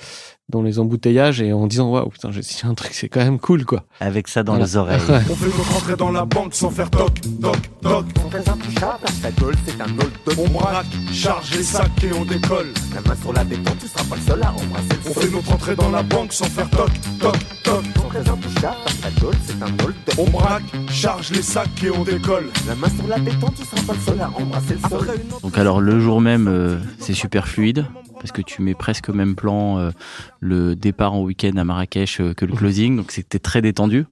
dans 0.50 0.62
les 0.62 0.78
embouteillages 0.78 1.42
et 1.42 1.54
en 1.54 1.66
disant 1.66 1.90
waouh 1.90 2.10
putain 2.10 2.32
j'ai 2.32 2.44
signé 2.44 2.70
un 2.72 2.76
truc 2.76 2.94
c'est 2.94 3.10
quand 3.10 3.20
même 3.22 3.40
cool 3.40 3.66
quoi. 3.66 3.84
Avec 4.00 4.28
ça 4.28 4.44
dans 4.44 4.54
Voilà. 4.54 4.66
les 4.66 4.78
oreilles. 4.78 5.02
Ouais. 5.10 5.22
On 5.30 5.36
fait 5.36 5.46
notre 5.48 5.76
entrée 5.76 5.96
dans 5.96 6.12
la 6.12 6.26
banque 6.26 6.54
sans 6.54 6.70
faire 6.70 6.90
toc, 6.92 7.20
toc, 7.42 7.58
toc. 7.82 8.06
Très 8.30 8.50
intouchable, 8.50 9.00
ta 9.24 9.32
gueule 9.32 9.56
c'est 9.66 9.82
un 9.82 9.86
old. 9.86 10.12
On 10.38 10.48
braque, 10.50 10.86
charge 11.12 11.52
les 11.58 11.64
sacs 11.64 12.04
et 12.04 12.12
on 12.14 12.26
décolle. 12.26 12.68
La 12.94 13.02
main 13.02 13.16
sur 13.22 13.34
la 13.34 13.44
détente, 13.44 13.78
tu 13.80 13.88
seras 13.88 14.04
pas 14.04 14.16
le 14.16 14.22
seul 14.22 14.44
à 14.44 14.52
embrasser 14.52 15.00
On 15.10 15.14
fait 15.20 15.32
notre 15.32 15.52
entrée 15.54 15.76
dans 15.76 15.90
la 15.90 16.04
banque 16.04 16.32
sans 16.34 16.46
faire 16.46 16.70
toc, 16.70 16.90
toc, 17.20 17.36
toc. 17.64 17.84
Très 18.10 18.30
intouchable, 18.30 18.76
ta 19.02 19.10
gueule 19.22 19.34
c'est 19.46 19.64
un 19.64 19.86
old. 19.86 19.96
On 20.20 20.30
braque, 20.30 20.64
charge 20.90 21.32
les 21.32 21.42
sacs 21.42 21.84
et 21.84 21.90
on 21.90 22.04
décolle. 22.04 22.50
La 22.68 22.76
main 22.76 22.88
sur 22.90 23.08
la 23.08 23.18
détente, 23.20 23.56
tu 23.56 23.66
seras 23.66 23.82
pas 23.88 23.94
le 23.94 24.00
seul 24.00 24.22
à 24.22 24.30
embrasser 24.30 24.76
le 24.82 24.90
sol. 24.90 25.08
Donc 25.42 25.58
alors 25.58 25.82
le 25.82 26.00
jour 26.00 26.22
même, 26.22 26.48
euh, 26.48 26.78
c'est 27.00 27.14
super 27.14 27.48
fluide 27.48 27.86
parce 28.26 28.32
que 28.32 28.42
tu 28.42 28.64
mets 28.64 28.74
presque 28.74 29.10
au 29.10 29.14
même 29.14 29.36
plan 29.36 29.78
euh, 29.78 29.92
le 30.40 30.76
départ 30.76 31.14
en 31.14 31.22
week-end 31.22 31.56
à 31.58 31.64
Marrakech 31.64 32.20
euh, 32.20 32.34
que 32.34 32.44
le 32.44 32.56
closing, 32.56 32.98
donc 32.98 33.12
c'était 33.12 33.38
très 33.38 33.62
détendu. 33.62 34.06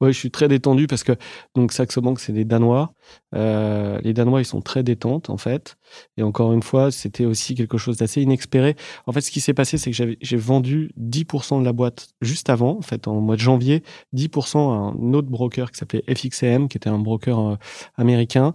Ouais, 0.00 0.12
je 0.12 0.18
suis 0.18 0.30
très 0.30 0.48
détendu 0.48 0.86
parce 0.86 1.04
que 1.04 1.12
donc 1.54 1.72
Saxo 1.72 2.00
Bank 2.00 2.20
c'est 2.20 2.32
des 2.32 2.44
Danois. 2.44 2.94
Euh, 3.34 4.00
les 4.02 4.14
Danois 4.14 4.40
ils 4.40 4.46
sont 4.46 4.62
très 4.62 4.82
détentes 4.82 5.28
en 5.28 5.36
fait. 5.36 5.76
Et 6.16 6.22
encore 6.22 6.52
une 6.52 6.62
fois, 6.62 6.90
c'était 6.90 7.26
aussi 7.26 7.54
quelque 7.54 7.76
chose 7.76 7.98
d'assez 7.98 8.22
inespéré. 8.22 8.76
En 9.06 9.12
fait, 9.12 9.20
ce 9.20 9.30
qui 9.30 9.40
s'est 9.40 9.54
passé, 9.54 9.76
c'est 9.76 9.90
que 9.90 10.16
j'ai 10.20 10.36
vendu 10.36 10.92
10% 10.98 11.60
de 11.60 11.64
la 11.64 11.72
boîte 11.72 12.08
juste 12.22 12.48
avant, 12.48 12.78
en 12.78 12.82
fait, 12.82 13.08
en 13.08 13.20
mois 13.20 13.36
de 13.36 13.40
janvier, 13.40 13.82
10% 14.14 14.56
à 14.56 14.60
un 14.60 15.12
autre 15.12 15.28
broker 15.28 15.70
qui 15.70 15.78
s'appelait 15.78 16.04
FXCM, 16.08 16.68
qui 16.68 16.76
était 16.78 16.88
un 16.88 16.98
broker 16.98 17.38
euh, 17.38 17.56
américain. 17.96 18.54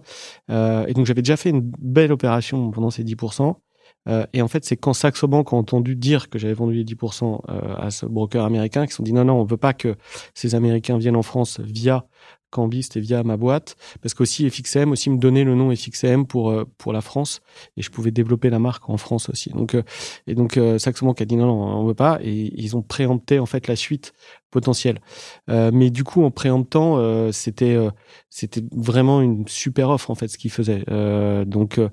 Euh, 0.50 0.86
et 0.86 0.94
donc 0.94 1.06
j'avais 1.06 1.22
déjà 1.22 1.36
fait 1.36 1.50
une 1.50 1.60
belle 1.60 2.12
opération 2.12 2.70
pendant 2.70 2.90
ces 2.90 3.04
10%. 3.04 3.54
Euh, 4.08 4.26
et 4.32 4.42
en 4.42 4.48
fait, 4.48 4.64
c'est 4.64 4.76
quand 4.76 4.92
Saxo 4.92 5.26
Bank 5.26 5.52
a 5.52 5.56
entendu 5.56 5.96
dire 5.96 6.28
que 6.28 6.38
j'avais 6.38 6.54
vendu 6.54 6.74
les 6.74 6.84
10% 6.84 7.40
euh, 7.48 7.74
à 7.76 7.90
ce 7.90 8.06
broker 8.06 8.44
américain, 8.44 8.82
qu'ils 8.82 8.92
se 8.92 8.96
sont 8.96 9.02
dit 9.02 9.12
non, 9.12 9.24
non, 9.24 9.34
on 9.40 9.44
veut 9.44 9.56
pas 9.56 9.72
que 9.72 9.96
ces 10.34 10.54
Américains 10.54 10.98
viennent 10.98 11.16
en 11.16 11.22
France 11.22 11.60
via 11.60 12.06
Cambist 12.50 12.96
et 12.96 13.00
via 13.00 13.24
ma 13.24 13.36
boîte, 13.36 13.76
parce 14.00 14.14
qu'aussi 14.14 14.48
FXM 14.48 14.92
aussi 14.92 15.10
me 15.10 15.18
donnait 15.18 15.42
le 15.42 15.56
nom 15.56 15.74
FXM 15.74 16.26
pour 16.26 16.50
euh, 16.50 16.64
pour 16.78 16.92
la 16.92 17.00
France 17.00 17.40
et 17.76 17.82
je 17.82 17.90
pouvais 17.90 18.12
développer 18.12 18.50
la 18.50 18.60
marque 18.60 18.88
en 18.88 18.96
France 18.96 19.28
aussi. 19.28 19.50
Donc 19.50 19.76
et 20.26 20.34
donc 20.34 20.58
Saxo 20.78 21.04
Bank 21.04 21.20
a 21.20 21.24
dit 21.24 21.36
non, 21.36 21.46
non, 21.46 21.76
on 21.80 21.84
veut 21.84 21.94
pas 21.94 22.18
et 22.22 22.52
ils 22.56 22.76
ont 22.76 22.82
préempté 22.82 23.40
en 23.40 23.46
fait 23.46 23.66
la 23.66 23.74
suite 23.74 24.14
potentielle. 24.50 25.00
Euh, 25.50 25.70
mais 25.72 25.90
du 25.90 26.04
coup 26.04 26.24
en 26.24 26.30
préemptant, 26.30 26.98
euh, 26.98 27.32
c'était 27.32 27.74
euh, 27.74 27.90
c'était 28.30 28.62
vraiment 28.72 29.20
une 29.20 29.46
super 29.48 29.90
offre 29.90 30.10
en 30.10 30.14
fait 30.14 30.28
ce 30.28 30.38
qu'ils 30.38 30.50
faisaient. 30.50 30.84
Euh, 30.90 31.44
donc 31.44 31.78
euh, 31.78 31.88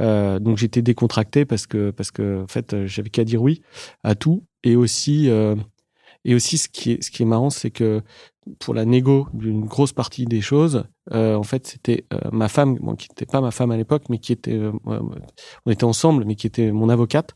euh, 0.00 0.38
donc 0.38 0.58
j'étais 0.58 0.82
décontracté 0.82 1.44
parce 1.44 1.66
que 1.66 1.90
parce 1.90 2.10
que 2.10 2.42
en 2.42 2.48
fait 2.48 2.86
j'avais 2.86 3.10
qu'à 3.10 3.24
dire 3.24 3.42
oui 3.42 3.62
à 4.02 4.14
tout 4.14 4.44
et 4.64 4.76
aussi 4.76 5.28
et 6.24 6.34
aussi 6.34 6.58
ce 6.58 6.68
qui 6.68 6.92
est 6.92 7.02
ce 7.02 7.10
qui 7.10 7.22
est 7.22 7.26
marrant 7.26 7.50
c'est 7.50 7.70
que 7.70 8.02
pour 8.58 8.74
la 8.74 8.84
négo 8.84 9.28
d'une 9.34 9.64
grosse 9.64 9.92
partie 9.92 10.24
des 10.24 10.40
choses 10.40 10.84
en 11.10 11.42
fait 11.42 11.66
c'était 11.66 12.04
ma 12.32 12.48
femme 12.48 12.76
bon, 12.76 12.94
qui 12.94 13.08
n'était 13.10 13.26
pas 13.26 13.40
ma 13.40 13.50
femme 13.50 13.70
à 13.70 13.76
l'époque 13.76 14.04
mais 14.08 14.18
qui 14.18 14.32
était 14.32 14.60
on 14.86 15.70
était 15.70 15.84
ensemble 15.84 16.24
mais 16.24 16.36
qui 16.36 16.46
était 16.46 16.70
mon 16.72 16.88
avocate 16.88 17.34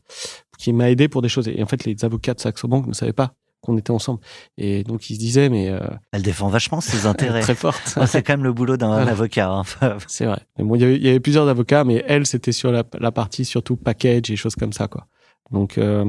qui 0.57 0.73
m'a 0.73 0.89
aidé 0.89 1.07
pour 1.09 1.21
des 1.21 1.29
choses 1.29 1.47
et 1.47 1.61
en 1.61 1.67
fait 1.67 1.85
les 1.85 2.05
avocats 2.05 2.33
de 2.33 2.39
Saxo 2.39 2.67
Bank 2.67 2.87
ne 2.87 2.93
savaient 2.93 3.13
pas 3.13 3.33
qu'on 3.61 3.77
était 3.77 3.91
ensemble 3.91 4.19
et 4.57 4.83
donc 4.83 5.09
ils 5.09 5.15
se 5.15 5.19
disaient 5.19 5.49
mais 5.49 5.69
euh, 5.69 5.79
Elle 6.11 6.21
défend 6.21 6.47
vachement 6.47 6.79
ses 6.81 7.05
intérêts. 7.07 7.41
très 7.41 7.55
forte 7.55 7.97
c'est 8.05 8.21
quand 8.23 8.33
même 8.33 8.43
le 8.43 8.53
boulot 8.53 8.77
d'un 8.77 8.89
Voilà. 8.89 9.11
avocat. 9.11 9.49
hein. 9.49 9.97
C'est 10.07 10.25
vrai. 10.25 10.39
Mais 10.57 10.63
bon, 10.63 10.75
il 10.75 10.81
y 10.81 10.85
avait, 10.85 10.95
il 10.95 11.03
y 11.05 11.09
avait 11.09 11.19
plusieurs 11.19 11.47
avocats, 11.47 11.83
mais 11.83 12.03
elle, 12.07 12.25
c'était 12.25 12.51
sur 12.51 12.71
la, 12.71 12.83
la 12.99 13.11
partie 13.11 13.45
surtout 13.45 13.75
package 13.75 14.29
et 14.31 14.35
choses 14.35 14.55
comme 14.55 14.73
ça, 14.73 14.87
quoi. 14.87 15.07
Donc 15.51 15.77
euh, 15.77 16.05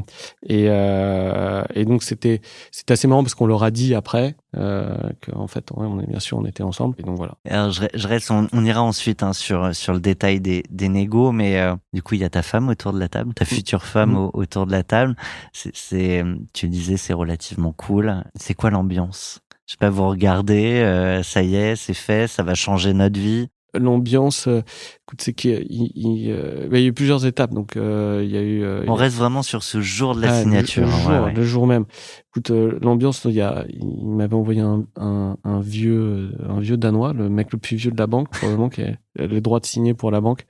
et 0.47 0.67
euh, 0.69 1.63
et 1.75 1.85
donc 1.85 2.03
c'était 2.03 2.41
c'était 2.73 2.93
assez 2.93 3.07
marrant 3.09 3.23
parce 3.23 3.35
qu'on 3.35 3.47
leur 3.47 3.63
a 3.63 3.71
dit 3.71 3.95
après 3.95 4.35
euh, 4.57 4.97
qu'en 5.25 5.47
fait 5.47 5.71
ouais, 5.73 5.87
on 5.87 6.01
est 6.01 6.07
bien 6.07 6.19
sûr 6.21 6.39
on 6.39 6.45
était 6.45 6.63
ensemble 6.63 6.97
et 6.99 7.03
donc 7.03 7.17
voilà. 7.17 7.35
Alors, 7.49 7.71
je, 7.71 7.85
je 7.95 8.09
reste, 8.09 8.31
on, 8.31 8.49
on 8.53 8.65
ira 8.65 8.83
ensuite 8.83 9.23
hein, 9.23 9.33
sur 9.33 9.75
sur 9.75 9.93
le 9.93 10.01
détail 10.01 10.41
des, 10.41 10.65
des 10.71 10.89
négos, 10.89 11.33
mais 11.33 11.61
euh, 11.61 11.75
du 11.93 12.03
coup, 12.03 12.15
il 12.15 12.21
y 12.21 12.25
a 12.25 12.31
ta 12.31 12.43
femme 12.43 12.69
autour 12.69 12.93
de 12.93 12.99
la 12.99 13.09
table, 13.09 13.35
ta 13.35 13.45
future 13.45 13.85
femme 13.85 14.17
au- 14.17 14.31
autour 14.35 14.67
de 14.67 14.73
la 14.73 14.83
table. 14.83 15.15
C'est, 15.53 15.71
c'est, 15.75 16.25
tu 16.53 16.69
disais, 16.69 16.97
c'est 16.97 17.13
relativement 17.13 17.73
cool. 17.73 18.25
C'est 18.35 18.55
quoi 18.55 18.71
l'ambiance? 18.71 19.41
Je 19.67 19.73
sais 19.73 19.79
pas, 19.79 19.91
vous 19.91 20.09
regardez, 20.09 20.81
euh, 20.81 21.23
ça 21.23 21.43
y 21.43 21.55
est, 21.57 21.77
c'est 21.77 21.93
fait, 21.95 22.27
ça 22.27 22.43
va 22.43 22.55
changer 22.55 22.95
notre 22.95 23.21
vie? 23.21 23.49
L'ambiance, 23.75 24.49
euh, 24.49 24.61
écoute, 25.07 25.21
c'est 25.21 25.35
qu'il 25.35 25.67
il, 25.69 25.93
il, 25.95 26.31
euh, 26.31 26.69
il 26.73 26.81
y 26.81 26.85
a 26.85 26.87
eu 26.87 26.93
plusieurs 26.93 27.27
étapes. 27.27 27.53
Donc 27.53 27.77
euh, 27.77 28.23
il 28.25 28.31
y 28.31 28.37
a 28.37 28.41
eu. 28.41 28.63
euh, 28.65 28.83
On 28.89 28.95
reste 28.95 29.17
vraiment 29.17 29.43
sur 29.43 29.63
ce 29.63 29.81
jour 29.81 30.15
de 30.15 30.23
la 30.23 30.33
Ah, 30.33 30.43
signature. 30.43 30.87
Le, 30.87 30.89
hein, 30.93 30.99
jour, 31.03 31.11
ouais, 31.11 31.19
ouais. 31.21 31.33
le 31.35 31.45
jour 31.45 31.67
même. 31.67 31.85
Écoute, 32.31 32.51
euh, 32.51 32.79
l'ambiance, 32.83 33.25
il 33.27 33.33
y 33.33 33.41
a, 33.43 33.65
il 33.69 34.07
m'avait 34.09 34.35
envoyé 34.35 34.61
un, 34.61 34.85
un, 34.97 35.37
un 35.45 35.61
vieux, 35.61 36.31
un 36.49 36.61
vieux 36.61 36.77
danois, 36.79 37.13
le 37.13 37.29
mec 37.29 37.53
le 37.53 37.59
plus 37.59 37.77
vieux 37.77 37.91
de 37.91 37.99
la 37.99 38.07
banque, 38.07 38.31
probablement, 38.31 38.69
qui 38.71 38.83
a 38.83 38.97
les 39.17 39.41
droits 39.41 39.61
de 39.61 39.67
signer 39.67 39.93
pour 39.95 40.11
la 40.11 40.21
banque, 40.21 40.47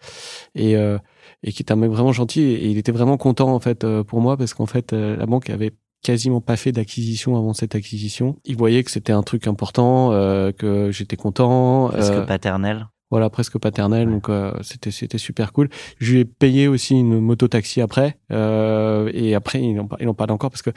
et 0.54 0.76
euh, 0.76 0.98
et 1.42 1.52
qui 1.52 1.62
est 1.62 1.72
un 1.72 1.76
mec 1.76 1.90
vraiment 1.90 2.12
gentil. 2.12 2.42
Et 2.42 2.68
il 2.68 2.78
était 2.78 2.92
vraiment 2.92 3.16
content 3.16 3.52
en 3.54 3.60
fait 3.60 3.84
pour 4.04 4.20
moi 4.20 4.36
parce 4.36 4.54
qu'en 4.54 4.66
fait 4.66 4.92
la 4.92 5.26
banque 5.26 5.50
avait 5.50 5.72
quasiment 6.04 6.40
pas 6.40 6.56
fait 6.56 6.70
d'acquisition 6.72 7.36
avant 7.36 7.52
cette 7.52 7.74
acquisition. 7.74 8.36
Il 8.44 8.56
voyait 8.56 8.84
que 8.84 8.90
c'était 8.92 9.12
un 9.12 9.22
truc 9.24 9.46
important, 9.48 10.12
euh, 10.12 10.52
que 10.52 10.90
j'étais 10.92 11.16
content. 11.16 11.88
Presque 11.88 12.12
euh, 12.12 12.24
paternel. 12.24 12.86
Voilà 13.10 13.30
presque 13.30 13.58
paternel 13.58 14.08
donc 14.08 14.28
euh, 14.28 14.52
c'était 14.62 14.90
c'était 14.90 15.18
super 15.18 15.52
cool 15.52 15.68
je 15.98 16.12
lui 16.12 16.20
ai 16.20 16.24
payé 16.24 16.68
aussi 16.68 16.94
une 16.94 17.20
moto 17.20 17.48
taxi 17.48 17.80
après 17.80 18.18
euh, 18.32 19.10
et 19.14 19.34
après 19.34 19.62
il 19.62 19.80
en, 19.80 19.88
il 20.00 20.08
en 20.08 20.14
parle 20.14 20.30
encore 20.32 20.50
parce 20.50 20.62
que 20.62 20.70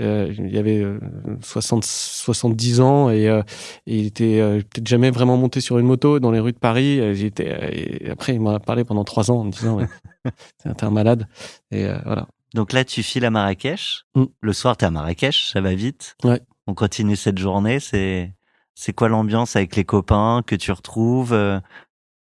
euh, 0.00 0.32
il 0.36 0.52
y 0.52 0.58
avait 0.58 0.80
euh, 0.80 0.98
60 1.42 1.84
70 1.84 2.80
ans 2.80 3.10
et, 3.10 3.28
euh, 3.28 3.42
et 3.86 3.98
il 3.98 4.06
était 4.06 4.40
euh, 4.40 4.58
peut-être 4.58 4.86
jamais 4.86 5.10
vraiment 5.10 5.36
monté 5.36 5.60
sur 5.60 5.78
une 5.78 5.86
moto 5.86 6.20
dans 6.20 6.30
les 6.30 6.40
rues 6.40 6.52
de 6.52 6.58
Paris 6.58 7.00
Euh, 7.00 7.14
j'étais 7.14 7.48
euh, 7.50 7.68
et 7.72 8.10
après 8.10 8.34
il 8.34 8.40
m'en 8.40 8.54
a 8.54 8.60
parlé 8.60 8.84
pendant 8.84 9.04
trois 9.04 9.30
ans 9.30 9.40
en 9.40 9.44
me 9.44 9.50
disant 9.50 9.76
ouais, 9.76 9.86
t'es 10.62 10.84
un 10.84 10.90
malade 10.90 11.26
et 11.70 11.86
euh, 11.86 11.98
voilà 12.04 12.26
Donc 12.54 12.72
là, 12.72 12.84
tu 12.84 13.02
files 13.02 13.24
à 13.24 13.30
Marrakech. 13.30 14.04
Mm. 14.14 14.24
Le 14.40 14.52
soir, 14.52 14.76
t'es 14.76 14.84
à 14.86 14.90
Marrakech, 14.90 15.50
ça 15.52 15.60
va 15.62 15.74
vite. 15.74 16.16
Ouais. 16.22 16.40
On 16.66 16.74
continue 16.74 17.16
cette 17.16 17.38
journée. 17.38 17.80
C'est, 17.80 18.30
c'est 18.74 18.92
quoi 18.92 19.08
l'ambiance 19.08 19.56
avec 19.56 19.76
les 19.76 19.84
copains 19.84 20.42
que 20.46 20.56
tu 20.56 20.72
retrouves 20.72 21.32
euh, 21.32 21.60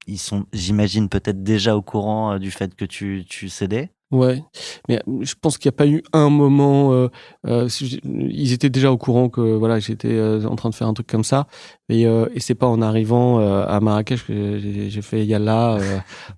Ils 0.07 0.19
sont, 0.19 0.45
j'imagine, 0.53 1.09
peut-être 1.09 1.43
déjà 1.43 1.75
au 1.75 1.81
courant 1.81 2.33
euh, 2.33 2.39
du 2.39 2.51
fait 2.51 2.75
que 2.75 2.85
tu, 2.85 3.25
tu 3.27 3.49
cédais? 3.49 3.91
Ouais, 4.09 4.41
mais 4.87 5.01
euh, 5.05 5.19
je 5.19 5.33
pense 5.35 5.57
qu'il 5.57 5.67
n'y 5.67 5.75
a 5.75 5.77
pas 5.79 5.85
eu 5.87 6.01
un 6.13 6.29
moment. 6.29 6.93
Euh, 6.93 7.09
euh, 7.45 7.67
ils 8.05 8.53
étaient 8.53 8.69
déjà 8.69 8.89
au 8.89 8.97
courant 8.97 9.27
que 9.27 9.41
voilà, 9.41 9.79
j'étais 9.79 10.13
euh, 10.13 10.45
en 10.45 10.55
train 10.55 10.69
de 10.69 10.75
faire 10.75 10.87
un 10.87 10.93
truc 10.93 11.07
comme 11.07 11.25
ça, 11.25 11.47
et, 11.89 12.03
et 12.03 12.39
c'est 12.39 12.55
pas 12.55 12.67
en 12.67 12.81
arrivant 12.81 13.39
à 13.39 13.79
Marrakech 13.81 14.25
que 14.25 14.59
j'ai 14.59 15.01
fait 15.01 15.25
yalla, 15.25 15.77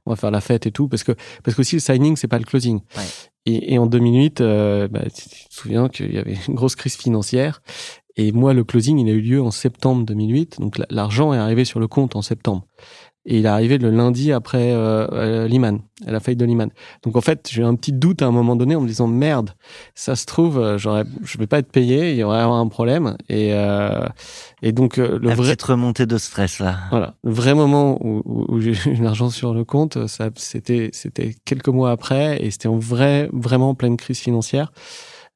on 0.08 0.10
va 0.10 0.16
faire 0.16 0.32
la 0.32 0.42
fête 0.42 0.66
et 0.66 0.72
tout, 0.72 0.88
parce 0.88 1.04
que 1.04 1.12
parce 1.44 1.56
qu'aussi 1.56 1.76
le 1.76 1.80
signing 1.80 2.16
c'est 2.16 2.28
pas 2.28 2.40
le 2.40 2.44
closing. 2.44 2.80
Ouais. 2.98 3.04
Et, 3.46 3.74
et 3.74 3.78
en 3.80 3.88
2008, 3.88 4.42
euh, 4.42 4.88
bah, 4.88 5.02
tu 5.04 5.30
te 5.30 5.54
souviens 5.54 5.90
qu'il 5.90 6.14
y 6.14 6.18
avait 6.18 6.38
une 6.48 6.56
grosse 6.56 6.76
crise 6.76 6.96
financière. 6.96 7.62
Et 8.20 8.32
moi, 8.34 8.54
le 8.54 8.64
closing, 8.66 9.00
il 9.00 9.08
a 9.10 9.14
eu 9.14 9.22
lieu 9.22 9.42
en 9.42 9.52
septembre 9.52 10.04
2008. 10.06 10.60
Donc, 10.60 10.78
la- 10.78 10.86
l'argent 10.90 11.34
est 11.34 11.38
arrivé 11.38 11.64
sur 11.64 11.80
le 11.80 11.88
compte 11.88 12.16
en 12.18 12.22
septembre. 12.22 12.66
Et 13.26 13.40
il 13.40 13.46
est 13.46 13.50
arrivé 13.50 13.78
le 13.78 13.92
lundi 13.92 14.32
après 14.32 14.72
euh, 14.72 15.06
euh, 15.12 15.48
Lehman, 15.48 15.82
à 16.08 16.12
la 16.12 16.20
faillite 16.20 16.40
de 16.40 16.46
Lehman. 16.46 16.70
Donc 17.04 17.16
en 17.18 17.22
fait, 17.22 17.48
j'ai 17.52 17.62
eu 17.62 17.66
un 17.66 17.76
petit 17.76 17.92
doute 17.92 18.22
à 18.22 18.26
un 18.26 18.32
moment 18.32 18.56
donné 18.56 18.76
en 18.76 18.82
me 18.82 18.88
disant 18.88 19.08
merde, 19.08 19.52
ça 19.94 20.16
se 20.16 20.26
trouve, 20.26 20.58
euh, 20.58 20.78
j'aurais, 20.78 21.04
je 21.24 21.38
vais 21.38 21.46
pas 21.46 21.60
être 21.60 21.72
payé, 21.72 22.12
il 22.12 22.18
y 22.18 22.24
aurait 22.24 22.40
un 22.40 22.68
problème. 22.68 23.18
Et 23.28 23.54
euh, 23.54 24.08
et 24.62 24.72
donc 24.72 24.98
euh, 24.98 25.20
le 25.22 25.28
La 25.30 25.36
vrai, 25.36 25.56
remontée 25.62 26.06
de 26.08 26.18
stress 26.18 26.60
là. 26.60 26.78
voilà, 26.92 27.14
le 27.24 27.32
vrai 27.32 27.54
moment 27.54 27.98
où, 28.04 28.22
où, 28.26 28.46
où 28.48 28.62
j'ai 28.62 28.72
eu 28.90 28.96
l'argent 29.04 29.30
sur 29.30 29.54
le 29.54 29.64
compte, 29.66 30.08
ça 30.08 30.30
c'était 30.38 30.90
c'était 30.94 31.36
quelques 31.46 31.68
mois 31.70 31.92
après 31.92 32.42
et 32.44 32.50
c'était 32.52 32.70
en 32.70 32.80
vrai 32.80 33.30
vraiment 33.34 33.72
en 33.72 33.76
pleine 33.76 33.98
crise 33.98 34.20
financière. 34.20 34.72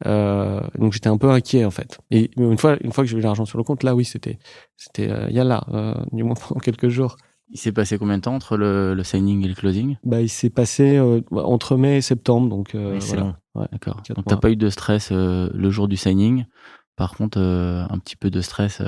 Euh, 0.05 0.61
donc 0.77 0.93
j'étais 0.93 1.07
un 1.09 1.17
peu 1.17 1.29
inquiet 1.29 1.65
en 1.65 1.71
fait. 1.71 1.99
Et 2.11 2.31
une 2.37 2.57
fois, 2.57 2.75
une 2.81 2.91
fois 2.91 3.03
que 3.03 3.09
j'ai 3.09 3.15
vu 3.15 3.21
l'argent 3.21 3.45
sur 3.45 3.57
le 3.57 3.63
compte, 3.63 3.83
là 3.83 3.95
oui, 3.95 4.05
c'était, 4.05 4.37
c'était, 4.75 5.09
euh, 5.09 5.27
il 5.29 5.35
y 5.35 5.39
a 5.39 5.43
là, 5.43 5.63
euh, 5.73 5.93
du 6.11 6.23
moins 6.23 6.35
pendant 6.35 6.59
quelques 6.59 6.89
jours. 6.89 7.15
Il 7.49 7.59
s'est 7.59 7.71
passé 7.71 7.97
combien 7.97 8.17
de 8.17 8.23
temps 8.23 8.33
entre 8.35 8.57
le, 8.57 8.93
le 8.95 9.03
signing 9.03 9.45
et 9.45 9.47
le 9.47 9.53
closing? 9.53 9.97
Bah, 10.03 10.21
il 10.21 10.29
s'est 10.29 10.49
passé 10.49 10.97
euh, 10.97 11.21
entre 11.31 11.77
mai 11.77 11.97
et 11.97 12.01
septembre, 12.01 12.49
donc 12.49 12.73
euh, 12.75 12.93
Oui, 12.97 13.05
voilà. 13.07 13.37
Ouais. 13.55 13.67
D'accord. 13.71 14.01
Donc 14.15 14.25
t'as 14.25 14.37
pas 14.37 14.49
eu 14.49 14.55
de 14.55 14.69
stress 14.69 15.11
le 15.11 15.69
jour 15.69 15.87
du 15.87 15.95
signing. 15.97 16.45
Par 16.95 17.13
contre, 17.15 17.39
un 17.39 17.97
petit 17.99 18.15
peu 18.15 18.29
de 18.29 18.41
stress. 18.41 18.81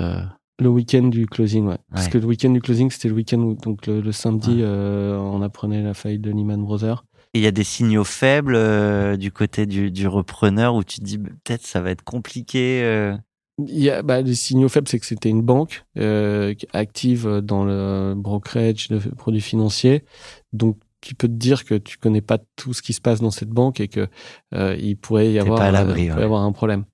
Le 0.59 0.69
week-end 0.69 1.03
du 1.09 1.27
closing, 1.27 1.65
ouais. 1.67 1.77
Parce 1.91 2.07
que 2.07 2.17
le 2.17 2.25
week-end 2.25 2.49
du 2.49 2.61
closing, 2.61 2.89
c'était 2.89 3.09
le 3.09 3.13
week-end 3.15 3.39
où, 3.39 3.55
donc 3.55 3.85
le, 3.87 3.99
le 4.01 4.11
samedi, 4.11 4.63
Ouais. 4.63 4.67
on 4.67 5.41
apprenait 5.41 5.83
la 5.83 5.93
faillite 5.93 6.21
de 6.21 6.31
Lehman 6.31 6.61
Brothers. 6.63 7.03
Et 7.35 7.39
il 7.39 7.41
y 7.41 7.47
a 7.47 7.51
des 7.51 7.65
signaux 7.65 8.05
faibles 8.05 8.55
euh, 8.55 9.17
du 9.17 9.29
côté 9.29 9.65
du, 9.65 9.91
du 9.91 10.07
repreneur 10.07 10.73
où 10.73 10.85
tu 10.85 11.01
te 11.01 11.03
dis 11.03 11.17
peut-être 11.17 11.65
ça 11.65 11.81
va 11.81 11.91
être 11.91 12.01
compliqué. 12.01 12.81
euh. 12.81 13.13
Il 13.57 13.77
y 13.77 13.89
a, 13.89 14.01
bah, 14.03 14.21
les 14.21 14.35
signaux 14.35 14.69
faibles, 14.69 14.87
c'est 14.87 14.99
que 14.99 15.05
c'était 15.05 15.27
une 15.27 15.41
banque 15.41 15.83
euh, 15.97 16.53
active 16.71 17.41
dans 17.43 17.65
le 17.65 18.13
brokerage 18.15 18.87
de 18.87 18.99
produits 18.99 19.41
financiers, 19.41 20.05
donc 20.53 20.77
qui 21.01 21.13
peut 21.13 21.27
te 21.27 21.33
dire 21.33 21.65
que 21.65 21.75
tu 21.75 21.97
connais 21.97 22.21
pas 22.21 22.37
tout 22.55 22.71
ce 22.71 22.81
qui 22.81 22.93
se 22.93 23.01
passe 23.01 23.19
dans 23.19 23.31
cette 23.31 23.49
banque 23.49 23.81
et 23.81 23.89
que 23.89 24.07
euh, 24.53 24.77
il 24.79 24.95
pourrait 24.95 25.33
y 25.33 25.37
avoir, 25.37 25.59
euh, 25.61 25.83
pourrait 25.93 26.23
avoir 26.23 26.43
un 26.43 26.53
problème. 26.53 26.85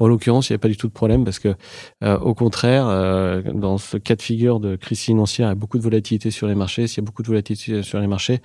En 0.00 0.06
l'occurrence, 0.06 0.48
il 0.48 0.52
n'y 0.52 0.54
avait 0.54 0.60
pas 0.60 0.68
du 0.68 0.76
tout 0.76 0.86
de 0.86 0.92
problème 0.92 1.24
parce 1.24 1.40
que, 1.40 1.56
euh, 2.04 2.16
au 2.20 2.32
contraire, 2.32 2.86
euh, 2.86 3.42
dans 3.42 3.78
ce 3.78 3.96
cas 3.96 4.14
de 4.14 4.22
figure 4.22 4.60
de 4.60 4.76
crise 4.76 5.00
financière, 5.00 5.48
il 5.48 5.50
y 5.50 5.52
a 5.52 5.56
beaucoup 5.56 5.76
de 5.76 5.82
volatilité 5.82 6.30
sur 6.30 6.46
les 6.46 6.54
marchés. 6.54 6.86
S'il 6.86 6.98
y 6.98 7.04
a 7.04 7.06
beaucoup 7.06 7.22
de 7.22 7.26
volatilité 7.26 7.82
sur 7.82 7.98
les 7.98 8.06
marchés, 8.06 8.40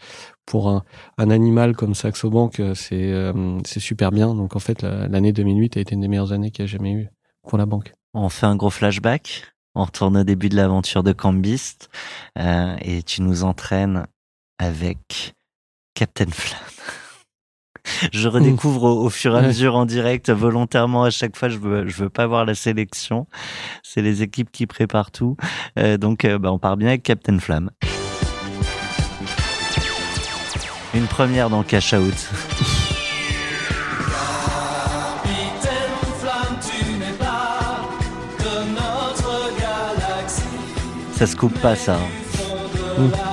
pour 0.46 0.70
un, 0.70 0.84
un 1.18 1.30
animal 1.30 1.76
comme 1.76 1.96
Saxo 1.96 2.30
Bank, 2.30 2.60
euh, 2.60 2.74
c'est 2.76 3.12
euh, 3.12 3.60
super 3.66 4.12
bien. 4.12 4.34
Donc 4.36 4.56
en 4.56 4.60
fait, 4.60 4.82
la- 4.82 5.08
l'année 5.08 5.32
2008 5.34 5.78
a 5.78 5.80
été 5.80 5.96
une 5.96 6.02
des 6.02 6.08
meilleures 6.08 6.32
années 6.34 6.52
qu'il 6.52 6.66
y 6.66 6.68
a 6.68 6.72
jamais 6.72 6.92
eu 6.94 7.10
pour 7.48 7.58
la 7.58 7.66
banque. 7.66 7.94
On 8.14 8.30
fait 8.30 8.46
un 8.46 8.56
gros 8.56 8.70
flashback. 8.70 9.44
On 9.76 9.86
retourne 9.86 10.18
au 10.18 10.24
début 10.24 10.50
de 10.50 10.56
l'aventure 10.56 11.02
de 11.02 11.14
Cambist 11.14 11.90
euh, 12.38 12.76
et 12.82 13.02
tu 13.02 13.22
nous 13.24 13.44
entraînes 13.44 14.06
avec 14.60 15.34
Captain 15.96 16.30
Flamme. 16.30 16.60
Je 18.14 18.28
redécouvre 18.30 18.84
au, 18.84 19.06
au 19.06 19.10
fur 19.10 19.36
et 19.36 19.40
à 19.40 19.42
mesure 19.48 19.76
en 19.76 19.86
direct, 19.86 20.30
volontairement 20.30 21.04
à 21.04 21.10
chaque 21.10 21.36
fois. 21.36 21.50
Je 21.50 21.58
veux, 21.58 21.88
je 21.88 22.04
veux 22.04 22.10
pas 22.10 22.28
voir 22.28 22.46
la 22.46 22.54
sélection. 22.56 23.28
C'est 23.82 24.02
les 24.02 24.22
équipes 24.22 24.52
qui 24.52 24.68
préparent 24.68 25.12
tout. 25.12 25.38
Euh, 25.80 25.98
donc, 25.98 26.24
euh, 26.24 26.38
bah, 26.38 26.52
on 26.52 26.60
part 26.60 26.78
bien 26.78 26.90
avec 26.90 27.04
Captain 27.04 27.40
Flamme. 27.40 27.72
Une 30.94 31.08
première 31.08 31.50
dans 31.50 31.64
Cash 31.64 31.94
Out. 31.94 32.30
Ça 41.14 41.28
se 41.28 41.36
coupe 41.36 41.58
pas, 41.60 41.76
ça. 41.76 41.96
hein. 41.96 43.33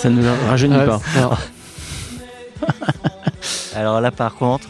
Ça 0.00 0.08
ne 0.08 0.22
le 0.22 0.30
rajeunit 0.48 0.76
Ouais, 0.76 0.86
pas. 0.86 1.00
Alors 3.74 4.00
là, 4.00 4.10
par 4.10 4.34
contre, 4.34 4.68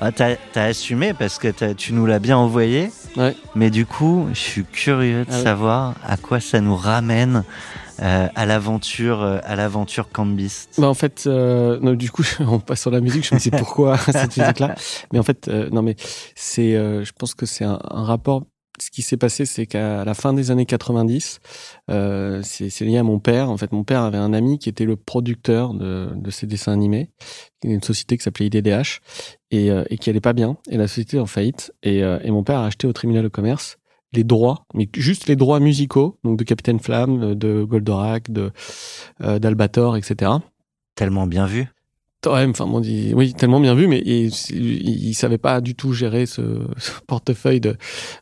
ah, 0.00 0.12
t'as 0.12 0.34
as 0.54 0.60
assumé 0.62 1.14
parce 1.14 1.38
que 1.38 1.48
tu 1.72 1.92
nous 1.92 2.06
l'as 2.06 2.18
bien 2.18 2.36
envoyé. 2.36 2.90
Ouais. 3.16 3.36
Mais 3.54 3.70
du 3.70 3.84
coup, 3.86 4.28
je 4.32 4.38
suis 4.38 4.64
curieux 4.64 5.24
de 5.24 5.30
Ah 5.30 5.36
ouais. 5.36 5.42
savoir 5.42 5.94
à 6.06 6.16
quoi 6.16 6.40
ça 6.40 6.60
nous 6.60 6.76
ramène 6.76 7.44
euh, 8.00 8.26
à 8.34 8.46
l'aventure, 8.46 9.20
euh, 9.22 9.38
à 9.44 9.54
l'aventure 9.54 10.08
Cambist. 10.10 10.80
Bah 10.80 10.88
en 10.88 10.94
fait, 10.94 11.24
euh, 11.26 11.78
non, 11.82 11.92
du 11.92 12.10
coup, 12.10 12.22
on 12.40 12.58
passe 12.58 12.80
sur 12.80 12.90
la 12.90 13.00
musique. 13.00 13.26
Je 13.28 13.34
me 13.34 13.40
dis 13.40 13.50
pourquoi 13.50 13.98
cette 13.98 14.36
musique-là. 14.36 14.74
Mais 15.12 15.18
en 15.18 15.22
fait, 15.22 15.48
euh, 15.48 15.68
non, 15.70 15.82
mais 15.82 15.96
c'est, 16.34 16.72
je 16.72 17.12
pense 17.18 17.34
que 17.34 17.46
c'est 17.46 17.64
un, 17.64 17.78
un 17.90 18.04
rapport. 18.04 18.44
Ce 18.82 18.90
qui 18.90 19.02
s'est 19.02 19.16
passé, 19.16 19.46
c'est 19.46 19.66
qu'à 19.66 20.04
la 20.04 20.14
fin 20.14 20.32
des 20.32 20.50
années 20.50 20.66
90, 20.66 21.38
euh, 21.90 22.40
c'est 22.42 22.80
lié 22.80 22.98
à 22.98 23.04
mon 23.04 23.20
père. 23.20 23.48
En 23.48 23.56
fait, 23.56 23.70
mon 23.70 23.84
père 23.84 24.02
avait 24.02 24.18
un 24.18 24.32
ami 24.32 24.58
qui 24.58 24.68
était 24.68 24.84
le 24.84 24.96
producteur 24.96 25.72
de, 25.72 26.30
ces 26.30 26.48
dessins 26.48 26.72
animés, 26.72 27.08
une 27.62 27.82
société 27.82 28.16
qui 28.16 28.24
s'appelait 28.24 28.46
IDDH 28.46 28.98
et, 29.52 29.70
euh, 29.70 29.84
et 29.88 29.98
qui 29.98 30.10
allait 30.10 30.20
pas 30.20 30.32
bien. 30.32 30.56
Et 30.68 30.76
la 30.76 30.88
société 30.88 31.20
en 31.20 31.26
faillite. 31.26 31.72
Et, 31.84 32.02
euh, 32.02 32.18
et 32.24 32.32
mon 32.32 32.42
père 32.42 32.58
a 32.58 32.66
acheté 32.66 32.88
au 32.88 32.92
tribunal 32.92 33.22
de 33.22 33.28
commerce 33.28 33.78
les 34.14 34.24
droits, 34.24 34.66
mais 34.74 34.88
juste 34.94 35.28
les 35.28 35.36
droits 35.36 35.60
musicaux, 35.60 36.18
donc 36.24 36.38
de 36.38 36.44
Capitaine 36.44 36.80
Flamme, 36.80 37.34
de 37.34 37.62
Goldorak, 37.62 38.30
de 38.30 38.50
d'Albator, 39.20 39.96
etc. 39.96 40.32
Tellement 40.96 41.26
bien 41.26 41.46
vu. 41.46 41.68
Ouais, 42.24 42.46
enfin, 42.48 42.66
bon, 42.68 42.78
dit, 42.78 43.12
oui, 43.16 43.34
tellement 43.34 43.58
bien 43.58 43.74
vu, 43.74 43.88
mais 43.88 44.00
il, 44.04 44.28
il, 44.50 45.08
il 45.08 45.14
savait 45.14 45.38
pas 45.38 45.60
du 45.60 45.74
tout 45.74 45.92
gérer 45.92 46.26
ce, 46.26 46.40
portefeuille 47.08 47.60
de, 47.60 47.76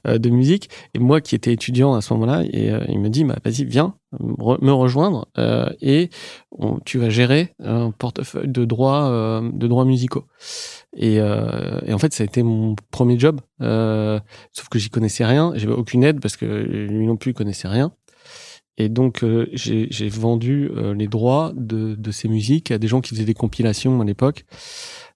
euh, 0.06 0.16
de 0.18 0.30
musique. 0.30 0.70
Et 0.94 0.98
moi, 0.98 1.20
qui 1.20 1.34
étais 1.34 1.52
étudiant 1.52 1.92
à 1.94 2.00
ce 2.00 2.14
moment-là, 2.14 2.42
et 2.50 2.70
euh, 2.70 2.80
il 2.88 2.98
me 2.98 3.10
dit, 3.10 3.24
bah, 3.24 3.36
vas-y, 3.44 3.64
viens 3.64 3.94
me 4.18 4.72
rejoindre 4.72 5.28
euh, 5.38 5.70
et 5.80 6.10
on- 6.50 6.80
tu 6.84 6.98
vas 6.98 7.10
gérer 7.10 7.54
un 7.62 7.92
portefeuille 7.92 8.48
de 8.48 8.64
droits, 8.64 9.08
euh, 9.08 9.48
de 9.52 9.68
droits 9.68 9.84
musicaux. 9.84 10.24
Et, 10.96 11.20
euh, 11.20 11.78
et 11.86 11.92
en 11.92 11.98
fait, 11.98 12.12
ça 12.12 12.24
a 12.24 12.26
été 12.26 12.42
mon 12.42 12.74
premier 12.90 13.16
job. 13.18 13.40
Euh, 13.62 14.18
sauf 14.52 14.68
que 14.68 14.78
j'y 14.80 14.90
connaissais 14.90 15.24
rien, 15.24 15.52
j'avais 15.54 15.74
aucune 15.74 16.02
aide 16.02 16.20
parce 16.20 16.36
que 16.36 16.44
lui 16.44 17.06
non 17.06 17.16
plus 17.16 17.30
il 17.30 17.34
connaissait 17.34 17.68
rien. 17.68 17.92
Et 18.80 18.88
donc, 18.88 19.22
euh, 19.22 19.46
j'ai 19.52 20.08
vendu 20.08 20.70
euh, 20.74 20.94
les 20.94 21.06
droits 21.06 21.52
de, 21.54 22.10
ces 22.10 22.28
musiques 22.28 22.70
à 22.70 22.78
des 22.78 22.88
gens 22.88 23.02
qui 23.02 23.10
faisaient 23.10 23.26
des 23.26 23.34
compilations 23.34 24.00
à 24.00 24.04
l'époque, 24.06 24.46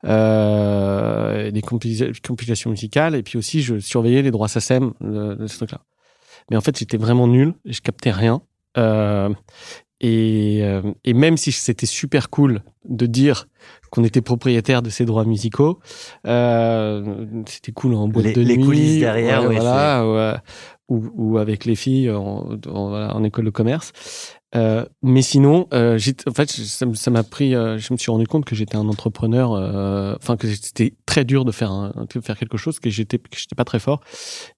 euh, 0.05 1.51
des 1.51 1.63
compila- 1.63 2.13
compilations 2.21 2.69
musicales. 2.69 3.15
Et 3.15 3.23
puis 3.23 3.39
aussi, 3.39 3.63
je 3.63 3.79
surveillais 3.79 4.21
les 4.21 4.31
droits 4.31 4.49
SACEM 4.49 4.93
de 5.01 5.47
ce 5.47 5.57
truc-là. 5.57 5.81
Mais 6.51 6.59
en 6.59 6.61
fait, 6.61 6.79
j'étais 6.79 6.99
vraiment 6.99 7.27
nul, 7.27 7.55
je 7.65 7.81
captais 7.81 8.11
rien. 8.11 8.43
Et, 10.01 10.61
euh, 10.63 10.83
et 11.05 11.15
même 11.15 11.37
si 11.37 11.53
c'était 11.53 11.87
super 11.87 12.29
cool 12.29 12.63
de 12.89 13.07
dire 13.07 13.47
qu'on 13.91 14.05
était 14.05 14.21
propriétaire 14.21 14.83
de 14.83 14.91
ces 14.91 15.05
droits 15.05 15.25
musicaux, 15.25 15.79
euh, 16.27 17.25
c'était 17.47 17.73
cool 17.73 17.95
en 17.95 18.09
boîte 18.09 18.27
Les- 18.27 18.33
de 18.35 18.41
les 18.43 18.57
nuit. 18.57 18.65
coulisses 18.65 18.99
derrière, 19.01 19.47
ouais, 19.49 19.55
voilà, 19.57 20.43
ou, 20.89 21.03
ou 21.15 21.39
avec 21.39 21.65
les 21.65 21.77
filles 21.77 22.11
en, 22.11 22.49
en, 22.69 22.89
voilà, 22.89 23.15
en 23.17 23.23
école 23.25 23.47
de 23.47 23.51
commerce. 23.51 23.93
Euh, 24.57 24.85
mais 25.03 25.23
sinon, 25.23 25.67
euh, 25.73 25.99
en 26.29 26.33
fait, 26.33 26.51
ça 26.51 27.11
m'a 27.11 27.23
pris. 27.25 27.55
euh, 27.55 27.79
je 27.79 27.93
me 27.93 27.99
suis 27.99 28.11
rendu 28.11 28.27
compte 28.27 28.45
que 28.45 28.55
j'étais 28.55 28.77
un 28.77 28.89
entrepreneur. 28.89 29.53
euh, 29.53 30.15
Enfin, 30.21 30.37
que 30.37 30.47
c'était 30.55 30.95
très 31.07 31.25
dur 31.25 31.45
de 31.45 31.53
faire 31.53 31.73
un, 31.73 31.93
de 32.15 32.21
faire 32.21 32.39
quelque 32.39 32.57
chose 32.57 32.79
que 32.79 32.89
j'étais 32.91 33.19
que 33.19 33.37
j'étais 33.37 33.57
pas 33.57 33.65
très 33.65 33.81
fort 33.81 34.01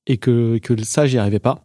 et 0.07 0.19
que 0.19 0.59
que 0.59 0.83
ça 0.85 1.07
j'y 1.07 1.19
arrivais 1.19 1.39
pas. 1.39 1.65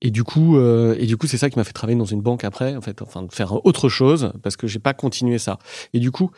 Et 0.00 0.10
du 0.10 0.22
coup, 0.24 0.56
euh, 0.56 0.94
et 0.98 1.06
du 1.06 1.16
coup, 1.16 1.26
c'est 1.26 1.38
ça 1.38 1.50
qui 1.50 1.58
m'a 1.58 1.64
fait 1.64 1.72
travailler 1.72 1.98
dans 1.98 2.04
une 2.04 2.22
banque 2.22 2.44
après, 2.44 2.76
en 2.76 2.80
fait, 2.80 3.02
enfin, 3.02 3.22
de 3.24 3.32
faire 3.32 3.64
autre 3.66 3.88
chose 3.88 4.32
parce 4.42 4.56
que 4.56 4.66
j'ai 4.68 4.78
pas 4.78 4.94
continué 4.94 5.38
ça. 5.38 5.58
Et 5.92 5.98
du 6.00 6.10
coup, 6.12 6.30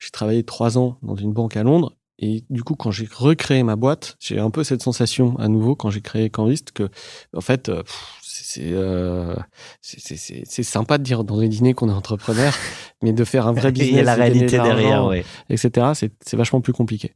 j'ai 0.00 0.10
travaillé 0.10 0.42
trois 0.42 0.76
ans 0.78 0.98
dans 1.02 1.14
une 1.16 1.32
banque 1.32 1.56
à 1.56 1.62
Londres. 1.62 1.92
Et 2.20 2.44
du 2.48 2.62
coup, 2.62 2.76
quand 2.76 2.92
j'ai 2.92 3.08
recréé 3.12 3.62
ma 3.64 3.74
boîte, 3.76 4.16
j'ai 4.20 4.38
un 4.38 4.50
peu 4.50 4.62
cette 4.64 4.82
sensation 4.82 5.36
à 5.38 5.48
nouveau 5.48 5.74
quand 5.74 5.90
j'ai 5.90 6.00
créé 6.00 6.30
Canvist 6.30 6.70
que, 6.72 6.88
en 7.36 7.40
fait, 7.40 7.64
pff, 7.66 8.20
c'est 8.42 8.72
euh, 8.72 9.34
c'est 9.80 10.16
c'est- 10.16 10.42
c'est 10.44 10.62
sympa 10.62 10.98
de 10.98 11.02
dire 11.02 11.24
dans 11.24 11.38
les 11.38 11.48
dîners 11.48 11.74
qu'on 11.74 11.88
est 11.88 11.92
entrepreneur, 11.92 12.52
mais 13.02 13.12
de 13.12 13.24
faire 13.24 13.46
un 13.46 13.52
vrai 13.52 13.70
Il 13.70 13.78
y 13.78 13.82
a 13.82 13.84
business, 13.84 14.04
la 14.06 14.16
gagner 14.16 14.30
de 14.30 14.34
réalité 14.46 14.56
derrière, 14.58 15.04
ouais. 15.06 15.24
etc. 15.50 15.92
C'est 15.94 16.12
c'est 16.24 16.36
vachement 16.36 16.60
plus 16.60 16.72
compliqué. 16.72 17.14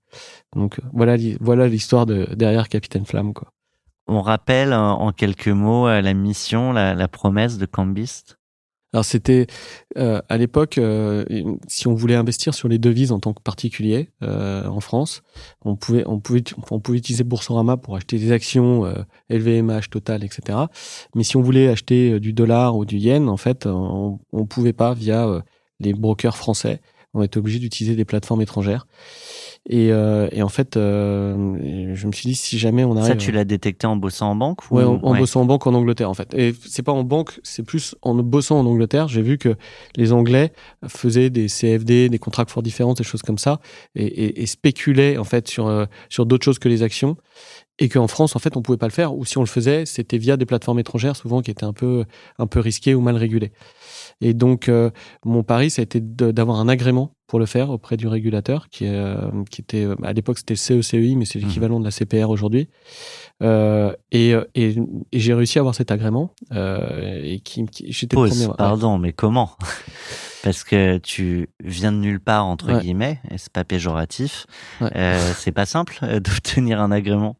Donc 0.55 0.79
euh, 0.79 0.83
voilà 0.93 1.17
voilà 1.41 1.67
l'histoire 1.69 2.07
de 2.07 2.27
derrière 2.35 2.69
Capitaine 2.69 3.05
Flamme 3.07 3.33
quoi. 3.35 3.49
On 4.07 4.23
rappelle 4.23 4.73
en, 4.73 5.01
en 5.01 5.13
quelques 5.13 5.49
mots 5.49 5.87
euh, 5.87 6.01
la 6.01 6.15
mission, 6.15 6.73
la, 6.73 6.95
la 6.95 7.09
promesse 7.09 7.59
de 7.59 7.67
Cambist. 7.67 8.38
Alors 8.95 9.05
c'était 9.05 9.47
euh, 9.99 10.21
à 10.31 10.39
l'époque, 10.39 10.79
euh, 10.79 11.25
si 11.67 11.87
on 11.87 11.95
voulait 11.95 12.15
investir 12.15 12.55
sur 12.55 12.69
les 12.69 12.79
devises 12.79 13.13
en 13.13 13.21
tant 13.21 13.35
que 13.35 13.43
particulier 13.43 14.11
euh, 14.23 14.67
en 14.67 14.81
France, 14.81 15.23
on 15.63 15.77
pouvait 15.77 16.05
on 16.07 16.21
pouvait 16.21 16.43
on 16.71 16.81
pouvait 16.81 16.99
utiliser 16.99 17.23
Boursorama 17.23 17.77
pour 17.77 17.97
acheter 17.97 18.19
des 18.19 18.33
actions 18.33 18.87
euh, 18.87 18.95
LVMH, 19.29 19.91
Total, 19.91 20.25
etc. 20.25 20.59
Mais 21.15 21.23
si 21.23 21.37
on 21.37 21.43
voulait 21.43 21.69
acheter 21.69 22.13
euh, 22.13 22.21
du 22.21 22.33
dollar 22.33 22.77
ou 22.77 22.87
du 22.87 22.97
yen, 22.97 23.29
en 23.29 23.37
fait, 23.37 23.67
on, 23.67 24.21
on 24.33 24.47
pouvait 24.47 24.73
pas 24.73 24.95
via 24.95 25.29
euh, 25.29 25.43
les 25.81 25.93
brokers 25.93 26.37
français. 26.37 26.81
On 27.13 27.23
était 27.23 27.39
obligé 27.39 27.59
d'utiliser 27.59 27.95
des 27.95 28.05
plateformes 28.05 28.43
étrangères. 28.43 28.87
Et, 29.71 29.93
euh, 29.93 30.29
et 30.33 30.43
en 30.43 30.49
fait, 30.49 30.77
euh, 30.79 31.95
je 31.95 32.07
me 32.07 32.13
suis 32.13 32.29
dit 32.31 32.35
si 32.35 32.59
jamais 32.59 32.85
on 32.85 32.97
arrive 32.97 33.07
Ça, 33.09 33.17
tu 33.17 33.33
l'as 33.33 33.45
détecté 33.45 33.87
en 33.87 33.97
bossant 33.97 34.31
en 34.31 34.35
banque 34.35 34.71
ou... 34.71 34.77
Ouais, 34.77 34.85
en, 34.85 34.95
en 35.03 35.13
Ouais. 35.13 35.19
bossant 35.19 35.43
en 35.43 35.45
banque 35.45 35.67
en 35.67 35.75
Angleterre 35.75 36.09
en 36.09 36.15
fait. 36.15 36.33
Et 36.35 36.55
c'est 36.67 36.83
pas 36.83 36.93
en 36.93 37.05
banque, 37.05 37.39
c'est 37.43 37.63
plus 37.63 37.95
en 38.01 38.15
bossant 38.15 38.59
en 38.59 38.65
Angleterre. 38.67 39.09
J'ai 39.09 39.21
vu 39.21 39.37
que 39.37 39.57
les 39.97 40.13
Anglais 40.13 40.53
faisaient 40.87 41.29
des 41.29 41.49
CFD, 41.49 42.09
des 42.09 42.19
contrats 42.19 42.47
for 42.49 42.63
différence, 42.63 42.95
des 42.95 43.05
choses 43.05 43.21
comme 43.23 43.37
ça, 43.39 43.61
et, 43.95 44.07
et, 44.07 44.43
et 44.43 44.47
spéculaient 44.47 45.19
en 45.19 45.25
fait 45.25 45.49
sur 45.49 45.67
euh, 45.67 45.85
sur 46.09 46.25
d'autres 46.25 46.45
choses 46.45 46.59
que 46.59 46.69
les 46.71 46.83
actions. 46.83 47.17
Et 47.81 47.89
qu'en 47.89 48.09
France, 48.09 48.35
en 48.35 48.41
fait, 48.41 48.57
on 48.57 48.63
pouvait 48.63 48.77
pas 48.79 48.89
le 48.89 48.93
faire. 48.93 49.15
Ou 49.17 49.25
si 49.25 49.39
on 49.39 49.43
le 49.43 49.47
faisait, 49.47 49.87
c'était 49.87 50.19
via 50.19 50.37
des 50.37 50.47
plateformes 50.47 50.81
étrangères, 50.81 51.15
souvent 51.15 51.43
qui 51.43 51.53
étaient 51.53 51.63
un 51.65 51.73
peu 51.73 52.05
un 52.39 52.47
peu 52.49 52.59
risquées 52.59 52.93
ou 52.95 53.01
mal 53.01 53.15
régulées. 53.17 53.53
Et 54.21 54.35
donc, 54.35 54.69
euh, 54.69 54.91
mon 55.25 55.45
pari, 55.45 55.71
ça 55.71 55.83
a 55.83 55.85
été 55.85 56.01
d'avoir 56.01 56.59
un 56.59 56.69
agrément 56.69 57.13
pour 57.29 57.39
le 57.39 57.47
faire 57.47 57.71
auprès 57.71 57.97
du 57.97 58.09
régulateur, 58.09 58.69
qui, 58.71 58.87
est, 58.87 58.89
euh, 58.95 59.31
qui 59.51 59.61
était 59.61 59.85
euh, 59.85 59.95
à 60.03 60.13
l'époque 60.13 60.39
c'était 60.39 60.55
le 60.55 60.59
CECEI, 60.83 61.15
mais 61.15 61.25
c'est 61.27 61.39
l'équivalent 61.39 61.79
de 61.79 61.85
la 61.85 61.91
CPR 61.93 62.29
aujourd'hui. 62.31 62.69
Euh, 63.43 63.93
et 64.11 64.31
et, 64.55 64.77
et 65.13 65.21
j'ai 65.21 65.35
réussi 65.35 65.59
à 65.59 65.61
avoir 65.61 65.75
cet 65.75 65.91
agrément. 65.93 66.33
Euh, 66.53 67.21
et 67.23 67.39
qui, 67.41 67.65
qui- 67.67 67.93
j'étais 67.93 68.17
le 68.17 68.29
premier. 68.29 68.47
ouais. 68.47 68.55
pardon, 68.59 68.99
mais 68.99 69.13
comment? 69.13 69.51
Parce 70.43 70.65
que 70.65 70.99
tu 70.99 71.49
viens 71.63 71.93
de 71.93 71.99
nulle 71.99 72.21
part, 72.21 72.47
entre 72.47 72.73
Ouais. 72.73 72.81
guillemets, 72.81 73.21
et 73.31 73.39
c'est 73.39 73.53
pas 73.53 73.65
péjoratif. 73.65 74.47
Ouais. 74.81 74.89
Euh, 74.97 75.33
c'est 75.37 75.53
pas 75.53 75.67
simple 75.67 75.99
euh, 76.03 76.21
d'obtenir 76.21 76.81
un 76.81 76.91
agrément? 76.91 77.37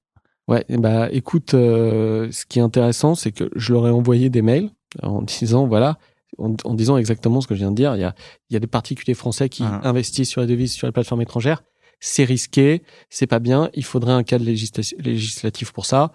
Ouais, 0.49 0.65
bah 0.71 1.09
écoute, 1.13 1.55
euh, 1.55 2.29
ce 2.33 2.47
qui 2.47 2.59
est 2.59 2.63
intéressant, 2.63 3.15
c'est 3.15 3.33
que 3.33 3.51
je 3.55 3.73
leur 3.73 3.87
ai 3.87 3.91
envoyé 3.91 4.31
des 4.31 4.43
mails 4.43 4.71
en 5.03 5.21
disant 5.23 5.67
voilà, 5.67 5.99
en, 6.39 6.55
en 6.65 6.75
disant 6.75 6.97
exactement 6.97 7.41
ce 7.41 7.47
que 7.47 7.55
je 7.55 7.61
viens 7.61 7.71
de 7.71 7.77
dire. 7.77 7.95
Il 7.97 8.01
y 8.01 8.05
a, 8.05 8.15
il 8.51 8.55
y 8.55 8.57
a 8.57 8.61
des 8.61 8.67
particuliers 8.67 9.15
français 9.15 9.49
qui 9.49 9.63
Ah. 9.65 9.81
investissent 9.85 10.31
sur 10.31 10.41
les 10.41 10.47
devises 10.47 10.73
sur 10.73 10.87
les 10.87 10.93
plateformes 10.93 11.23
étrangères. 11.23 11.63
C'est 12.01 12.25
risqué, 12.25 12.83
c'est 13.11 13.27
pas 13.27 13.41
bien. 13.41 13.71
Il 13.75 13.85
faudrait 13.85 14.13
un 14.13 14.23
cadre 14.23 14.45
législa- 14.45 14.95
législatif 15.03 15.73
pour 15.73 15.85
ça. 15.85 16.13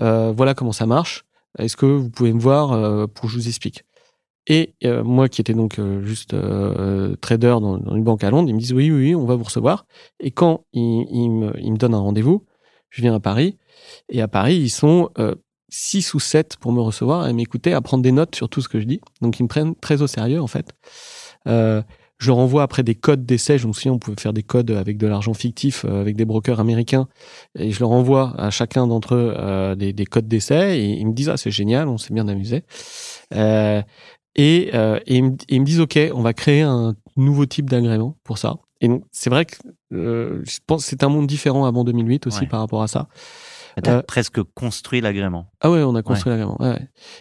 Euh, 0.00 0.32
voilà 0.36 0.54
comment 0.54 0.72
ça 0.72 0.86
marche. 0.86 1.24
Est-ce 1.58 1.76
que 1.76 1.86
vous 1.86 2.10
pouvez 2.10 2.32
me 2.32 2.40
voir 2.40 2.72
euh, 2.72 3.06
pour 3.06 3.26
que 3.26 3.30
je 3.30 3.36
vous 3.36 3.48
explique? 3.48 3.84
Et 4.48 4.74
euh, 4.84 5.04
moi, 5.04 5.28
qui 5.28 5.40
étais 5.40 5.54
donc 5.54 5.78
euh, 5.78 6.02
juste 6.04 6.34
euh, 6.34 7.14
trader 7.20 7.56
dans, 7.60 7.78
dans 7.78 7.94
une 7.94 8.02
banque 8.02 8.24
à 8.24 8.30
Londres, 8.30 8.48
ils 8.48 8.54
me 8.54 8.58
disent 8.58 8.72
oui, 8.72 8.90
oui, 8.90 9.10
oui, 9.10 9.14
on 9.14 9.24
va 9.24 9.36
vous 9.36 9.44
recevoir. 9.44 9.86
Et 10.18 10.32
quand 10.32 10.64
ils, 10.72 11.06
ils 11.12 11.30
me, 11.30 11.52
ils 11.60 11.70
me 11.70 11.76
donnent 11.76 11.94
un 11.94 11.98
rendez-vous, 12.00 12.44
je 12.90 13.02
viens 13.02 13.14
à 13.14 13.20
Paris. 13.20 13.58
Et 14.08 14.20
à 14.20 14.26
Paris, 14.26 14.56
ils 14.56 14.70
sont 14.70 15.10
euh, 15.72 15.76
six 15.76 16.14
ou 16.14 16.20
sept 16.20 16.56
pour 16.56 16.72
me 16.72 16.80
recevoir 16.80 17.28
et 17.28 17.32
m'écouter, 17.32 17.72
à 17.72 17.80
prendre 17.80 18.02
des 18.02 18.12
notes 18.12 18.34
sur 18.34 18.48
tout 18.48 18.60
ce 18.60 18.68
que 18.68 18.80
je 18.80 18.84
dis. 18.84 19.00
Donc, 19.20 19.38
ils 19.40 19.44
me 19.44 19.48
prennent 19.48 19.74
très 19.74 20.02
au 20.02 20.06
sérieux, 20.06 20.40
en 20.40 20.46
fait. 20.46 20.72
Euh, 21.48 21.82
je 22.18 22.28
leur 22.28 22.38
envoie 22.38 22.62
après 22.62 22.84
des 22.84 22.94
codes 22.94 23.26
d'essai. 23.26 23.58
Je 23.58 23.66
me 23.66 23.72
souviens, 23.72 23.92
on 23.94 23.98
pouvait 23.98 24.20
faire 24.20 24.32
des 24.32 24.44
codes 24.44 24.70
avec 24.70 24.96
de 24.96 25.08
l'argent 25.08 25.34
fictif, 25.34 25.84
euh, 25.84 26.00
avec 26.00 26.14
des 26.14 26.24
brokers 26.24 26.60
américains. 26.60 27.08
Et 27.58 27.72
je 27.72 27.80
leur 27.80 27.90
envoie 27.90 28.34
à 28.38 28.50
chacun 28.50 28.86
d'entre 28.86 29.14
eux 29.16 29.34
euh, 29.36 29.74
des, 29.74 29.92
des 29.92 30.06
codes 30.06 30.28
d'essai. 30.28 30.78
Et 30.78 30.84
ils 31.00 31.06
me 31.06 31.12
disent, 31.14 31.30
ah, 31.30 31.36
c'est 31.36 31.50
génial, 31.50 31.88
on 31.88 31.98
s'est 31.98 32.14
bien 32.14 32.28
amusé. 32.28 32.62
Euh, 33.34 33.82
et, 34.36 34.70
euh, 34.74 35.00
et, 35.06 35.16
ils 35.16 35.24
me, 35.24 35.36
ils 35.48 35.60
me 35.60 35.66
disent, 35.66 35.80
OK, 35.80 35.98
on 36.14 36.22
va 36.22 36.32
créer 36.32 36.62
un 36.62 36.94
nouveau 37.16 37.44
type 37.44 37.68
d'agrément 37.68 38.16
pour 38.22 38.38
ça. 38.38 38.56
Et 38.80 38.88
donc, 38.88 39.04
c'est 39.12 39.30
vrai 39.30 39.44
que 39.44 39.56
euh, 39.92 40.42
je 40.44 40.58
pense 40.66 40.84
c'est 40.84 41.02
un 41.04 41.08
monde 41.08 41.26
différent 41.26 41.66
avant 41.66 41.84
2008 41.84 42.26
aussi 42.26 42.40
Ouais. 42.40 42.46
par 42.46 42.60
rapport 42.60 42.82
à 42.82 42.88
ça. 42.88 43.08
T'as 43.82 43.98
Euh, 43.98 44.02
presque 44.02 44.42
construit 44.54 45.00
l'agrément. 45.00 45.46
Ah 45.60 45.70
ouais, 45.70 45.82
on 45.82 45.94
a 45.94 46.02
construit 46.02 46.30
l'agrément. 46.30 46.56
ouais. 46.60 46.80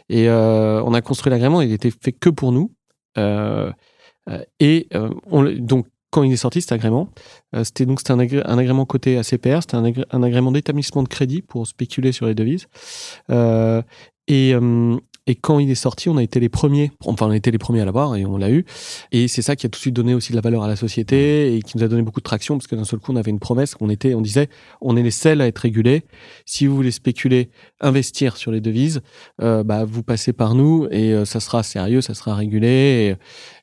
Et 0.10 0.28
euh, 0.30 0.82
on 0.84 0.94
a 0.94 1.02
construit 1.02 1.30
l'agrément. 1.32 1.62
Il 1.62 1.72
était 1.72 1.92
fait 1.92 2.12
que 2.12 2.30
pour 2.30 2.52
nous. 2.52 2.72
Euh, 3.18 3.72
et 4.60 4.88
on, 5.30 5.44
donc 5.60 5.88
quand 6.12 6.24
il 6.24 6.32
est 6.34 6.38
sorti 6.38 6.62
cet 6.62 6.74
agrément, 6.74 7.10
euh, 7.56 7.64
c'était 7.64 7.86
donc 7.86 8.00
c'était 8.00 8.12
un, 8.12 8.20
agré- 8.20 8.44
un 8.46 8.58
agrément 8.58 8.86
côté 8.86 9.18
ACPR, 9.18 9.62
c'était 9.62 9.76
un, 9.76 9.84
agré- 9.84 10.06
un 10.12 10.24
agrément 10.24 10.52
d'établissement 10.52 11.04
de 11.04 11.08
crédit 11.08 11.42
pour 11.42 11.66
spéculer 11.68 12.12
sur 12.12 12.26
les 12.28 12.36
devises. 12.36 12.68
Euh, 13.30 13.82
et, 14.28 14.54
euh, 14.54 14.98
et 15.28 15.36
quand 15.36 15.60
il 15.60 15.70
est 15.70 15.76
sorti, 15.76 16.10
on 16.10 16.18
a 16.18 16.24
été 16.24 16.40
les 16.40 16.50
premiers, 16.50 16.92
enfin 17.06 17.28
on 17.28 17.30
a 17.32 17.36
été 17.36 17.52
les 17.52 17.58
premiers 17.60 17.82
à 17.82 17.86
l'avoir 17.86 18.16
et 18.16 18.26
on 18.26 18.38
l'a 18.38 18.50
eu. 18.50 18.66
Et 19.12 19.28
c'est 19.28 19.42
ça 19.42 19.56
qui 19.56 19.66
a 19.66 19.70
tout 19.70 19.78
de 19.78 19.82
suite 19.82 19.96
donné 19.96 20.14
aussi 20.16 20.32
de 20.32 20.36
la 20.36 20.42
valeur 20.42 20.64
à 20.64 20.68
la 20.68 20.76
société 20.76 21.56
et 21.56 21.62
qui 21.62 21.78
nous 21.78 21.84
a 21.84 21.88
donné 21.88 22.02
beaucoup 22.02 22.20
de 22.20 22.24
traction 22.26 22.58
parce 22.58 22.68
que 22.68 22.76
d'un 22.76 22.86
seul 22.86 23.00
coup 23.00 23.12
on 23.12 23.16
avait 23.16 23.30
une 23.32 23.40
promesse, 23.40 23.76
on 23.80 23.90
était, 23.90 24.16
on 24.16 24.22
disait, 24.22 24.50
on 24.82 24.98
est 24.98 25.04
les 25.04 25.12
seuls 25.12 25.40
à 25.42 25.48
être 25.48 25.60
régulés. 25.60 26.04
Si 26.46 26.66
vous 26.66 26.76
voulez 26.76 26.92
spéculer, 26.92 27.50
investir 27.82 28.36
sur 28.36 28.52
les 28.52 28.62
devises, 28.62 29.02
euh, 29.42 29.64
bah 29.64 29.86
vous 29.86 30.02
passez 30.04 30.34
par 30.34 30.56
nous 30.56 30.88
et 30.92 31.14
euh, 31.14 31.26
ça 31.26 31.40
sera 31.40 31.62
sérieux, 31.64 32.02
ça 32.02 32.14
sera 32.16 32.34
régulé. 32.36 33.16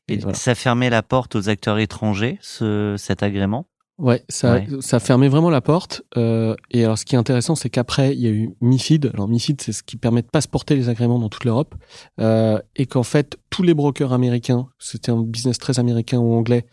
Et, 0.09 0.13
et 0.13 0.17
Et 0.17 0.19
voilà. 0.19 0.35
ça 0.35 0.55
fermait 0.55 0.91
la 0.91 1.03
porte 1.03 1.35
aux 1.35 1.49
acteurs 1.49 1.79
étrangers, 1.79 2.39
ce, 2.41 2.95
cet 2.99 3.23
agrément? 3.23 3.67
Ouais, 3.99 4.23
ça, 4.29 4.55
Ouais. 4.55 4.67
ça 4.81 5.01
fermait 5.01 5.29
vraiment 5.29 5.51
la 5.51 5.61
porte. 5.61 6.03
Euh, 6.17 6.55
et 6.71 6.85
alors, 6.85 6.97
ce 6.97 7.05
qui 7.05 7.17
est 7.17 7.19
intéressant, 7.19 7.57
c'est 7.57 7.69
qu'après, 7.69 8.15
il 8.15 8.21
y 8.21 8.29
a 8.29 8.31
eu 8.31 8.51
MIFID. 8.61 9.11
Alors, 9.13 9.27
MIFID, 9.29 9.61
c'est 9.61 9.73
ce 9.73 9.83
qui 9.83 9.97
permet 9.97 10.23
de 10.23 10.29
passeporter 10.29 10.77
les 10.77 10.89
agréments 10.89 11.19
dans 11.19 11.29
toute 11.29 11.45
l'Europe. 11.45 11.75
Euh, 12.21 12.61
et 12.77 12.87
qu'en 12.87 13.03
fait, 13.03 13.39
tous 13.51 13.65
les 13.65 13.75
brokers 13.75 14.13
américains, 14.13 14.69
c'était 14.79 15.11
un 15.11 15.23
business 15.23 15.59
très 15.59 15.81
américain 15.81 16.19
ou 16.19 16.33
anglais, 16.35 16.67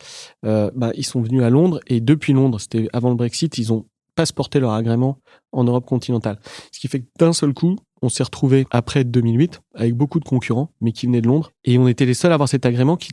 euh, 0.46 0.70
bah, 0.76 0.92
ils 0.96 1.06
sont 1.06 1.22
venus 1.22 1.42
à 1.42 1.50
Londres. 1.50 1.80
Et 1.88 2.00
depuis 2.00 2.34
Londres, 2.34 2.60
c'était 2.60 2.88
avant 2.94 3.10
le 3.10 3.16
Brexit, 3.16 3.58
ils 3.58 3.74
ont 3.74 3.88
passeporté 4.14 4.60
leur 4.60 4.72
agrément 4.72 5.18
en 5.52 5.64
Europe 5.64 5.86
continentale. 5.86 6.40
Ce 6.72 6.80
qui 6.80 6.88
fait 6.88 7.02
que 7.02 7.08
d'un 7.20 7.34
seul 7.34 7.54
coup, 7.54 7.76
on 8.02 8.10
s'est 8.10 8.24
retrouvé 8.24 8.66
après 8.72 9.04
2008 9.04 9.62
avec 9.74 9.94
beaucoup 9.96 10.20
de 10.20 10.26
concurrents, 10.26 10.70
mais 10.80 10.92
qui 10.92 11.06
venaient 11.08 11.22
de 11.22 11.28
Londres. 11.28 11.52
Et 11.64 11.78
on 11.80 11.88
était 11.88 12.06
les 12.06 12.14
seuls 12.14 12.32
à 12.32 12.36
avoir 12.36 12.48
cet 12.48 12.66
agrément. 12.66 12.98
Qui, 12.98 13.10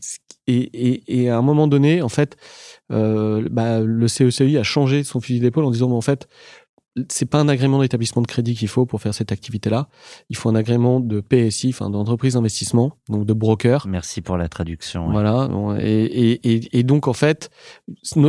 et, 0.46 0.57
et, 0.57 1.22
et 1.22 1.28
à 1.31 1.38
un 1.38 1.42
moment 1.42 1.68
donné, 1.68 2.02
en 2.02 2.09
fait, 2.09 2.37
euh, 2.90 3.46
bah, 3.50 3.81
le 3.81 4.09
CECI 4.09 4.59
a 4.59 4.62
changé 4.62 5.05
son 5.05 5.20
fusil 5.20 5.40
d'épaule 5.40 5.64
en 5.64 5.70
disant, 5.70 5.88
mais 5.88 5.94
en 5.94 6.00
fait, 6.00 6.28
c'est 7.09 7.26
pas 7.26 7.38
un 7.38 7.48
agrément 7.48 7.81
d'établissement 7.81 8.22
de 8.22 8.26
crédit 8.26 8.55
qu'il 8.55 8.68
faut 8.68 8.85
pour 8.85 9.00
faire 9.00 9.14
cette 9.14 9.33
activité-là. 9.33 9.88
Il 10.28 10.37
faut 10.37 10.48
un 10.50 10.55
agrément 10.55 11.00
de 11.00 11.20
PSI, 11.20 11.70
enfin 11.70 11.88
d'entreprise 11.88 12.35
d'investissement, 12.35 12.92
donc 13.09 13.24
de 13.24 13.33
broker. 13.33 13.87
Merci 13.87 14.20
pour 14.20 14.37
la 14.37 14.48
traduction. 14.48 15.07
ouais. 15.07 15.12
Voilà. 15.12 15.48
Et, 15.81 16.05
et, 16.05 16.78
et, 16.78 16.83
donc 16.83 17.09
en 17.09 17.14
fait, 17.14 17.50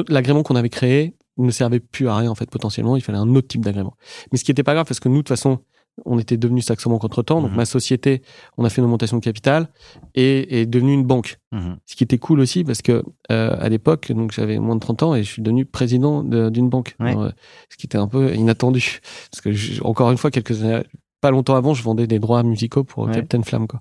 l'agrément 0.07 0.43
qu'on 0.43 0.55
avait 0.55 0.69
créé 0.69 1.17
ne 1.37 1.51
servait 1.51 1.79
plus 1.79 2.07
à 2.07 2.15
rien 2.15 2.29
en 2.29 2.35
fait 2.35 2.49
potentiellement. 2.49 2.95
Il 2.95 3.01
fallait 3.01 3.17
un 3.17 3.35
autre 3.35 3.47
type 3.47 3.65
d'agrément. 3.65 3.97
Mais 4.31 4.37
ce 4.37 4.43
qui 4.43 4.51
était 4.51 4.63
pas 4.63 4.75
grave 4.75 4.85
parce 4.87 4.99
que 4.99 5.09
nous 5.09 5.15
de 5.17 5.21
toute 5.21 5.29
façon, 5.29 5.59
on 6.05 6.17
était 6.19 6.37
devenu 6.37 6.61
Saxo 6.61 6.89
Bank 6.89 7.03
entre 7.03 7.21
temps. 7.23 7.41
Donc 7.41 7.51
Mhm. 7.51 7.57
ma 7.57 7.65
société, 7.65 8.21
on 8.57 8.65
a 8.65 8.69
fait 8.69 8.77
une 8.81 8.85
augmentation 8.85 9.17
de 9.17 9.23
capital 9.23 9.69
et 10.15 10.61
est 10.61 10.65
devenue 10.65 10.93
une 10.93 11.03
banque. 11.05 11.39
Mhm. 11.51 11.77
Ce 11.85 11.95
qui 11.95 12.03
était 12.03 12.17
cool 12.17 12.39
aussi 12.39 12.63
parce 12.63 12.81
que 12.81 13.03
euh, 13.31 13.55
à 13.59 13.69
l'époque, 13.69 14.11
donc 14.11 14.31
j'avais 14.31 14.57
moins 14.59 14.75
de 14.75 14.79
30 14.79 15.03
ans 15.03 15.15
et 15.15 15.23
je 15.23 15.31
suis 15.31 15.41
devenu 15.41 15.65
président 15.65 16.23
de- 16.23 16.49
d'une 16.49 16.69
banque. 16.69 16.95
Ouais. 16.99 17.11
Alors, 17.11 17.23
euh, 17.23 17.29
ce 17.69 17.77
qui 17.77 17.85
était 17.85 17.97
un 17.99 18.07
peu 18.07 18.33
inattendu 18.35 18.99
parce 19.31 19.41
que 19.41 19.51
je- 19.51 19.81
encore 19.83 20.09
une 20.11 20.17
fois 20.17 20.31
quelques 20.31 20.63
années, 20.63 20.83
pas 21.21 21.31
longtemps 21.31 21.55
avant, 21.55 21.73
je 21.73 21.83
vendais 21.83 22.07
des 22.07 22.19
droits 22.19 22.43
musicaux 22.43 22.83
pour 22.83 23.05
Ouais. 23.05 23.13
Captain 23.13 23.43
Flamme 23.43 23.67
quoi. 23.67 23.79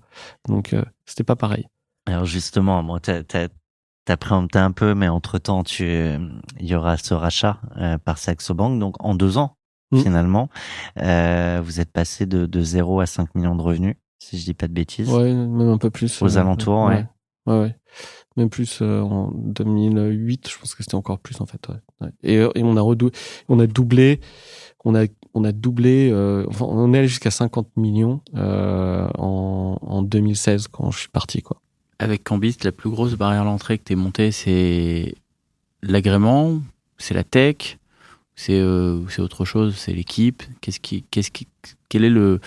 Donc 0.48 0.74
euh, 0.74 0.84
c'était 1.06 1.24
pas 1.24 1.36
pareil. 1.36 1.66
Alors 2.06 2.24
justement, 2.26 2.82
t'as 4.04 4.16
préempté 4.16 4.58
un 4.58 4.72
peu, 4.72 4.94
mais 4.94 5.08
entre-temps, 5.08 5.62
tu, 5.62 5.84
il 5.84 6.66
y 6.66 6.74
aura 6.74 6.96
ce 6.96 7.14
rachat 7.14 7.60
euh, 7.78 7.98
par 7.98 8.18
Saxo 8.18 8.52
Bank. 8.54 8.78
Donc 8.78 8.96
en 9.04 9.14
deux 9.14 9.38
ans, 9.38 9.56
Mhm. 9.92 10.02
finalement, 10.02 10.48
euh, 10.98 11.60
vous 11.64 11.80
êtes 11.80 11.92
passé 11.92 12.26
de, 12.26 12.46
de 12.46 12.62
0 12.62 13.00
à 13.00 13.06
5 13.06 13.34
millions 13.34 13.54
de 13.54 13.62
revenus, 13.62 13.96
si 14.18 14.38
je 14.38 14.44
dis 14.44 14.54
pas 14.54 14.68
de 14.68 14.72
bêtises. 14.72 15.10
Ouais, 15.10 15.32
même 15.32 15.68
un 15.68 15.78
peu 15.78 15.90
plus. 15.90 16.20
Aux 16.22 16.38
alentours, 16.38 16.84
ouais. 16.86 17.06
ouais. 17.46 17.60
ouais. 17.60 17.76
Même 18.36 18.48
plus 18.48 18.78
euh, 18.80 19.00
en 19.02 19.30
2008, 19.32 20.48
je 20.50 20.58
pense 20.58 20.74
que 20.74 20.82
c'était 20.82 20.94
encore 20.94 21.18
plus 21.18 21.40
en 21.40 21.46
fait. 21.46 21.68
Ouais. 21.68 21.76
Ouais. 22.00 22.12
Et, 22.22 22.38
euh, 22.38 22.50
et 22.54 22.62
on 22.62 22.76
a 22.76 22.80
redou 22.80 23.10
on 23.48 23.58
a 23.58 23.66
doublé, 23.66 24.20
on 24.84 24.94
a 24.94 25.04
on 25.34 25.44
a 25.44 25.52
doublé, 25.52 26.10
euh, 26.10 26.44
enfin, 26.48 26.66
on 26.68 26.92
est 26.94 26.98
allé 26.98 27.08
jusqu'à 27.08 27.30
50 27.30 27.76
millions 27.76 28.20
euh, 28.36 29.06
en, 29.18 29.78
en 29.82 30.02
2016 30.02 30.68
quand 30.68 30.90
je 30.90 31.00
suis 31.00 31.08
parti 31.08 31.42
quoi. 31.42 31.60
Avec 31.98 32.24
Cambis, 32.24 32.56
la 32.64 32.72
plus 32.72 32.90
grosse 32.90 33.14
barrière 33.14 33.42
à 33.42 33.44
l'entrée 33.44 33.78
que 33.78 33.84
tu 33.84 33.92
es 33.92 33.96
montée, 33.96 34.32
c'est 34.32 35.14
l'agrément, 35.82 36.60
c'est 36.98 37.14
la 37.14 37.24
tech, 37.24 37.78
c'est 38.34 38.58
euh, 38.58 39.04
autre 39.18 39.44
chose, 39.44 39.74
c'est 39.76 39.92
l'équipe. 39.92 40.42
Qu'est-ce 40.60 40.80
qui, 40.80 41.04
qu'est-ce 41.10 41.30
qui, 41.30 41.48
quelle 41.88 42.04
est 42.04 42.10
le, 42.10 42.40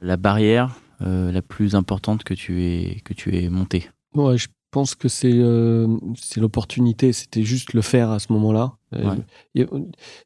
la 0.00 0.16
barrière 0.16 0.76
la 1.02 1.40
plus 1.40 1.74
importante 1.76 2.24
que 2.24 2.34
tu 2.34 2.62
aies, 2.62 3.00
que 3.06 3.14
tu 3.14 3.34
aies 3.34 3.48
montée? 3.48 3.88
Ouais, 4.14 4.36
je 4.36 4.48
pense 4.70 4.94
que 4.94 5.08
c'est 5.08 5.40
c'est 6.14 6.40
l'opportunité. 6.40 7.14
C'était 7.14 7.42
juste 7.42 7.72
le 7.72 7.80
faire 7.80 8.10
à 8.10 8.18
ce 8.18 8.30
moment-là. 8.34 8.74
Ouais. 8.92 9.64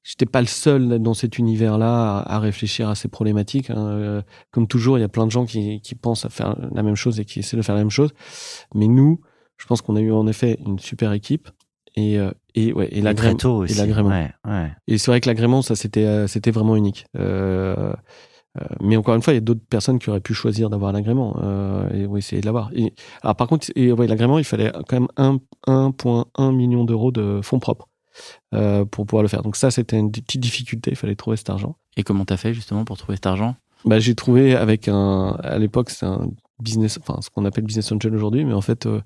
J'étais 0.02 0.26
pas 0.26 0.40
le 0.40 0.48
seul 0.48 0.98
dans 0.98 1.14
cet 1.14 1.38
univers-là 1.38 2.18
à, 2.18 2.38
réfléchir 2.40 2.88
à 2.88 2.96
ces 2.96 3.06
problématiques. 3.06 3.70
Hein. 3.70 4.24
Comme 4.50 4.66
toujours, 4.66 4.98
il 4.98 5.02
y 5.02 5.04
a 5.04 5.08
plein 5.08 5.26
de 5.26 5.30
gens 5.30 5.46
qui, 5.46 5.80
qui 5.80 5.94
pensent 5.94 6.24
à 6.24 6.28
faire 6.28 6.56
la 6.74 6.82
même 6.82 6.96
chose 6.96 7.20
et 7.20 7.24
qui 7.24 7.38
essaient 7.38 7.56
de 7.56 7.62
faire 7.62 7.76
la 7.76 7.82
même 7.82 7.90
chose. 7.90 8.10
Mais 8.74 8.88
nous, 8.88 9.20
je 9.56 9.66
pense 9.66 9.80
qu'on 9.82 9.96
a 9.96 10.00
eu 10.00 10.12
en 10.12 10.26
effet 10.26 10.58
une 10.64 10.78
super 10.78 11.12
équipe 11.12 11.48
et 11.96 12.18
euh, 12.18 12.30
et 12.54 12.72
ouais 12.72 12.88
et 12.90 13.00
l'agrément 13.00 13.64
et 13.64 13.74
l'agrément. 13.74 14.08
Ouais, 14.10 14.30
ouais. 14.46 14.72
et 14.86 14.98
c'est 14.98 15.10
vrai 15.10 15.20
que 15.20 15.28
l'agrément 15.28 15.62
ça 15.62 15.76
c'était 15.76 16.04
euh, 16.04 16.26
c'était 16.26 16.50
vraiment 16.50 16.76
unique. 16.76 17.06
Euh, 17.18 17.92
euh, 18.60 18.64
mais 18.80 18.96
encore 18.96 19.16
une 19.16 19.22
fois 19.22 19.32
il 19.32 19.36
y 19.36 19.38
a 19.38 19.42
d'autres 19.42 19.64
personnes 19.68 19.98
qui 19.98 20.10
auraient 20.10 20.20
pu 20.20 20.34
choisir 20.34 20.70
d'avoir 20.70 20.92
l'agrément 20.92 21.36
euh, 21.42 21.90
et 21.92 22.06
ont 22.06 22.16
essayé 22.16 22.40
de 22.40 22.46
l'avoir. 22.46 22.70
Et 22.74 22.94
alors 23.22 23.34
par 23.36 23.48
contre 23.48 23.66
et 23.74 23.92
ouais 23.92 24.06
l'agrément 24.06 24.38
il 24.38 24.44
fallait 24.44 24.70
quand 24.88 25.00
même 25.00 25.08
1,1 25.66 26.54
million 26.54 26.84
d'euros 26.84 27.10
de 27.10 27.40
fonds 27.42 27.58
propres 27.58 27.88
euh, 28.54 28.84
pour 28.84 29.06
pouvoir 29.06 29.22
le 29.22 29.28
faire. 29.28 29.42
Donc 29.42 29.56
ça 29.56 29.70
c'était 29.70 29.98
une 29.98 30.12
petite 30.12 30.40
difficulté 30.40 30.90
il 30.92 30.96
fallait 30.96 31.16
trouver 31.16 31.36
cet 31.36 31.50
argent. 31.50 31.76
Et 31.96 32.04
comment 32.04 32.24
t'as 32.24 32.36
fait 32.36 32.54
justement 32.54 32.84
pour 32.84 32.96
trouver 32.96 33.16
cet 33.16 33.26
argent? 33.26 33.56
Bah, 33.84 33.98
j'ai 33.98 34.14
trouvé 34.14 34.54
avec 34.54 34.88
un 34.88 35.36
à 35.42 35.58
l'époque 35.58 35.90
c'est 35.90 36.06
un 36.06 36.28
business, 36.60 36.98
enfin 37.00 37.20
ce 37.20 37.30
qu'on 37.30 37.44
appelle 37.44 37.64
business 37.64 37.90
angel 37.90 38.14
aujourd'hui, 38.14 38.44
mais 38.44 38.52
en 38.52 38.60
fait 38.60 38.86
euh, 38.86 39.00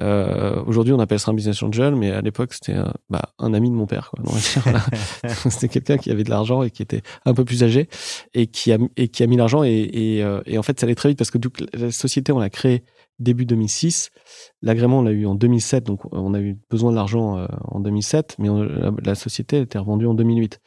euh, 0.00 0.62
aujourd'hui 0.66 0.92
on 0.92 1.00
appelle 1.00 1.18
ça 1.18 1.32
un 1.32 1.34
business 1.34 1.62
angel, 1.62 1.96
mais 1.96 2.10
à 2.12 2.20
l'époque 2.20 2.54
c'était 2.54 2.76
euh, 2.76 2.84
bah, 3.10 3.32
un 3.38 3.52
ami 3.52 3.70
de 3.70 3.74
mon 3.74 3.86
père. 3.86 4.12
c'était 5.50 5.68
quelqu'un 5.68 5.98
qui 5.98 6.10
avait 6.10 6.24
de 6.24 6.30
l'argent 6.30 6.62
et 6.62 6.70
qui 6.70 6.82
était 6.82 7.02
un 7.24 7.34
peu 7.34 7.44
plus 7.44 7.62
âgé 7.64 7.88
et 8.32 8.46
qui 8.46 8.72
a 8.72 8.78
et 8.96 9.08
qui 9.08 9.22
a 9.22 9.26
mis 9.26 9.36
l'argent 9.36 9.64
et, 9.64 9.72
et, 9.72 10.22
euh, 10.22 10.40
et, 10.46 10.56
en 10.56 10.62
fait 10.62 10.78
ça 10.78 10.86
allait 10.86 10.94
très 10.94 11.08
vite 11.08 11.18
parce 11.18 11.30
que 11.30 11.38
la 11.72 11.90
société 11.90 12.32
on 12.32 12.38
l'a 12.38 12.50
créée 12.50 12.84
début 13.18 13.46
2006. 13.46 14.10
L'agrément, 14.62 15.00
on 15.00 15.02
l'a 15.02 15.12
eu 15.12 15.26
en 15.26 15.34
2007, 15.34 15.84
donc 15.84 16.00
on 16.12 16.34
a 16.34 16.40
eu 16.40 16.58
besoin 16.70 16.90
de 16.90 16.96
l'argent 16.96 17.38
euh, 17.38 17.46
en 17.68 17.80
2007, 17.80 18.36
mais 18.38 18.48
la, 19.02 19.14
société 19.14 19.58
a 19.58 19.60
été 19.60 19.78
revendue 19.78 20.06
en 20.06 20.14
2008. 20.14 20.60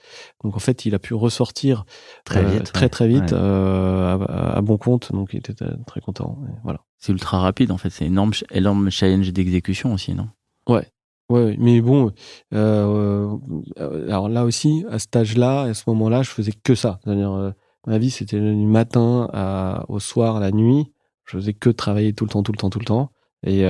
Donc 0.44 0.56
en 0.56 0.60
fait, 0.60 0.86
il 0.86 0.96
a 0.96 1.00
pu 1.00 1.14
ressortir 1.14 1.86
très 2.24 2.44
euh, 2.44 2.50
vite, 2.50 2.72
très 2.72 2.90
très 2.90 3.08
vite 3.08 3.34
euh, 3.34 4.18
à, 4.28 4.62
bon 4.62 4.78
compte, 4.78 5.12
donc 5.12 5.30
il 5.34 5.40
était 5.40 5.54
très 5.86 6.02
content. 6.02 6.38
voilà. 6.64 6.82
C'est 7.00 7.12
ultra 7.12 7.40
rapide 7.40 7.72
en 7.72 7.78
fait, 7.78 7.90
c'est 7.90 8.06
énorme, 8.06 8.32
énorme 8.52 8.90
challenge 8.90 9.32
d'exécution 9.32 9.94
aussi, 9.94 10.14
non? 10.14 10.30
Ouais. 10.68 10.88
Ouais, 11.30 11.58
mais 11.60 11.82
bon, 11.82 12.14
alors 12.52 14.30
là 14.30 14.46
aussi, 14.46 14.86
à 14.90 14.98
cet 14.98 15.14
âge-là, 15.14 15.64
à 15.64 15.74
ce 15.74 15.84
moment-là, 15.88 16.24
je 16.24 16.30
faisais 16.30 16.54
que 16.54 16.74
ça. 16.74 17.02
C'est-à-dire, 17.04 17.54
ma 17.86 17.98
vie, 17.98 18.10
c'était 18.10 18.40
du 18.40 18.66
matin 18.66 19.28
à, 19.34 19.84
au 19.90 20.00
soir, 20.00 20.38
à 20.38 20.40
la 20.40 20.52
nuit. 20.52 20.94
Je 21.28 21.38
faisais 21.38 21.54
que 21.54 21.70
travailler 21.70 22.14
tout 22.14 22.26
le 22.26 22.32
temps, 22.32 22.44
tout 22.44 22.52
le 22.52 22.58
temps, 22.58 22.70
tout 22.70 22.80
le 22.80 22.86
temps. 22.86 23.12
Et 23.46 23.66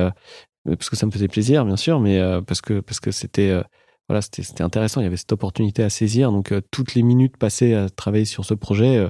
euh, 0.68 0.76
parce 0.76 0.90
que 0.90 0.96
ça 0.96 1.06
me 1.06 1.12
faisait 1.12 1.28
plaisir, 1.28 1.66
bien 1.66 1.78
sûr, 1.78 2.00
mais 2.00 2.20
euh, 2.20 2.42
parce 2.42 2.62
que 2.62 2.80
parce 2.80 3.00
que 3.00 3.12
c'était 3.12 3.50
euh, 3.50 3.64
voilà, 4.10 4.22
c'était 4.22 4.64
intéressant. 4.64 5.02
Il 5.02 5.04
y 5.04 5.08
avait 5.08 5.18
cette 5.18 5.34
opportunité 5.34 5.84
à 5.84 5.90
saisir. 5.90 6.32
Donc 6.32 6.54
toutes 6.72 6.96
les 6.96 7.04
minutes 7.04 7.36
passées 7.36 7.74
à 7.74 7.90
travailler 7.90 8.24
sur 8.24 8.46
ce 8.46 8.54
projet 8.54 9.06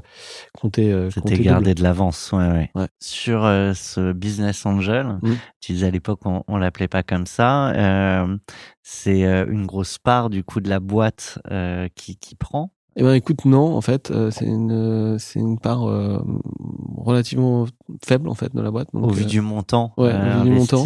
comptaient. 0.59 0.91
C'était 1.11 1.37
garder 1.37 1.75
de 1.75 1.83
l'avance, 1.83 2.31
ouais, 2.31 2.49
ouais. 2.49 2.71
ouais, 2.73 2.87
Sur 2.99 3.43
ce 3.75 4.11
business 4.13 4.65
angel, 4.65 5.19
mmh. 5.21 5.33
tu 5.61 5.73
disais 5.73 5.85
à 5.85 5.91
l'époque 5.91 6.21
on, 6.25 6.43
on 6.47 6.57
l'appelait 6.57 6.87
pas 6.87 7.03
comme 7.03 7.27
ça. 7.27 8.25
c'est 8.81 9.21
une 9.21 9.67
grosse 9.67 9.99
part 9.99 10.31
du 10.31 10.43
coup 10.43 10.61
de 10.61 10.69
la 10.69 10.79
boîte 10.79 11.37
qui 11.93 12.17
qui 12.17 12.33
prend. 12.33 12.71
Eh 12.99 13.03
ben 13.03 13.13
écoute, 13.13 13.45
non, 13.45 13.75
en 13.75 13.81
fait, 13.81 14.09
euh, 14.09 14.31
c'est 14.31 14.45
une 14.45 14.71
euh, 14.71 15.17
c'est 15.19 15.39
une 15.39 15.59
part 15.59 15.87
euh, 15.87 16.19
relativement 16.97 17.67
faible 18.03 18.27
en 18.27 18.33
fait 18.33 18.55
de 18.55 18.61
la 18.61 18.71
boîte. 18.71 18.89
au 18.93 19.11
vu 19.11 19.25
du 19.25 19.39
montant, 19.39 19.93
ouais, 19.97 20.11
au 20.11 20.43
vu 20.43 20.49
du 20.49 20.55
montant 20.55 20.83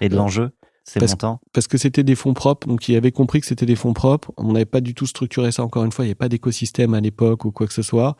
et 0.00 0.08
de 0.08 0.14
l'enjeu. 0.14 0.50
C'est 0.84 0.98
parce, 0.98 1.14
parce 1.52 1.66
que 1.68 1.76
c'était 1.76 2.02
des 2.02 2.14
fonds 2.14 2.34
propres, 2.34 2.66
donc 2.66 2.88
ils 2.88 2.96
avaient 2.96 3.12
compris 3.12 3.40
que 3.40 3.46
c'était 3.46 3.66
des 3.66 3.76
fonds 3.76 3.92
propres. 3.92 4.32
On 4.36 4.52
n'avait 4.52 4.64
pas 4.64 4.80
du 4.80 4.94
tout 4.94 5.06
structuré 5.06 5.52
ça. 5.52 5.62
Encore 5.62 5.84
une 5.84 5.92
fois, 5.92 6.04
il 6.04 6.08
n'y 6.08 6.10
avait 6.10 6.16
pas 6.16 6.28
d'écosystème 6.28 6.94
à 6.94 7.00
l'époque 7.00 7.44
ou 7.44 7.52
quoi 7.52 7.66
que 7.66 7.72
ce 7.72 7.82
soit. 7.82 8.16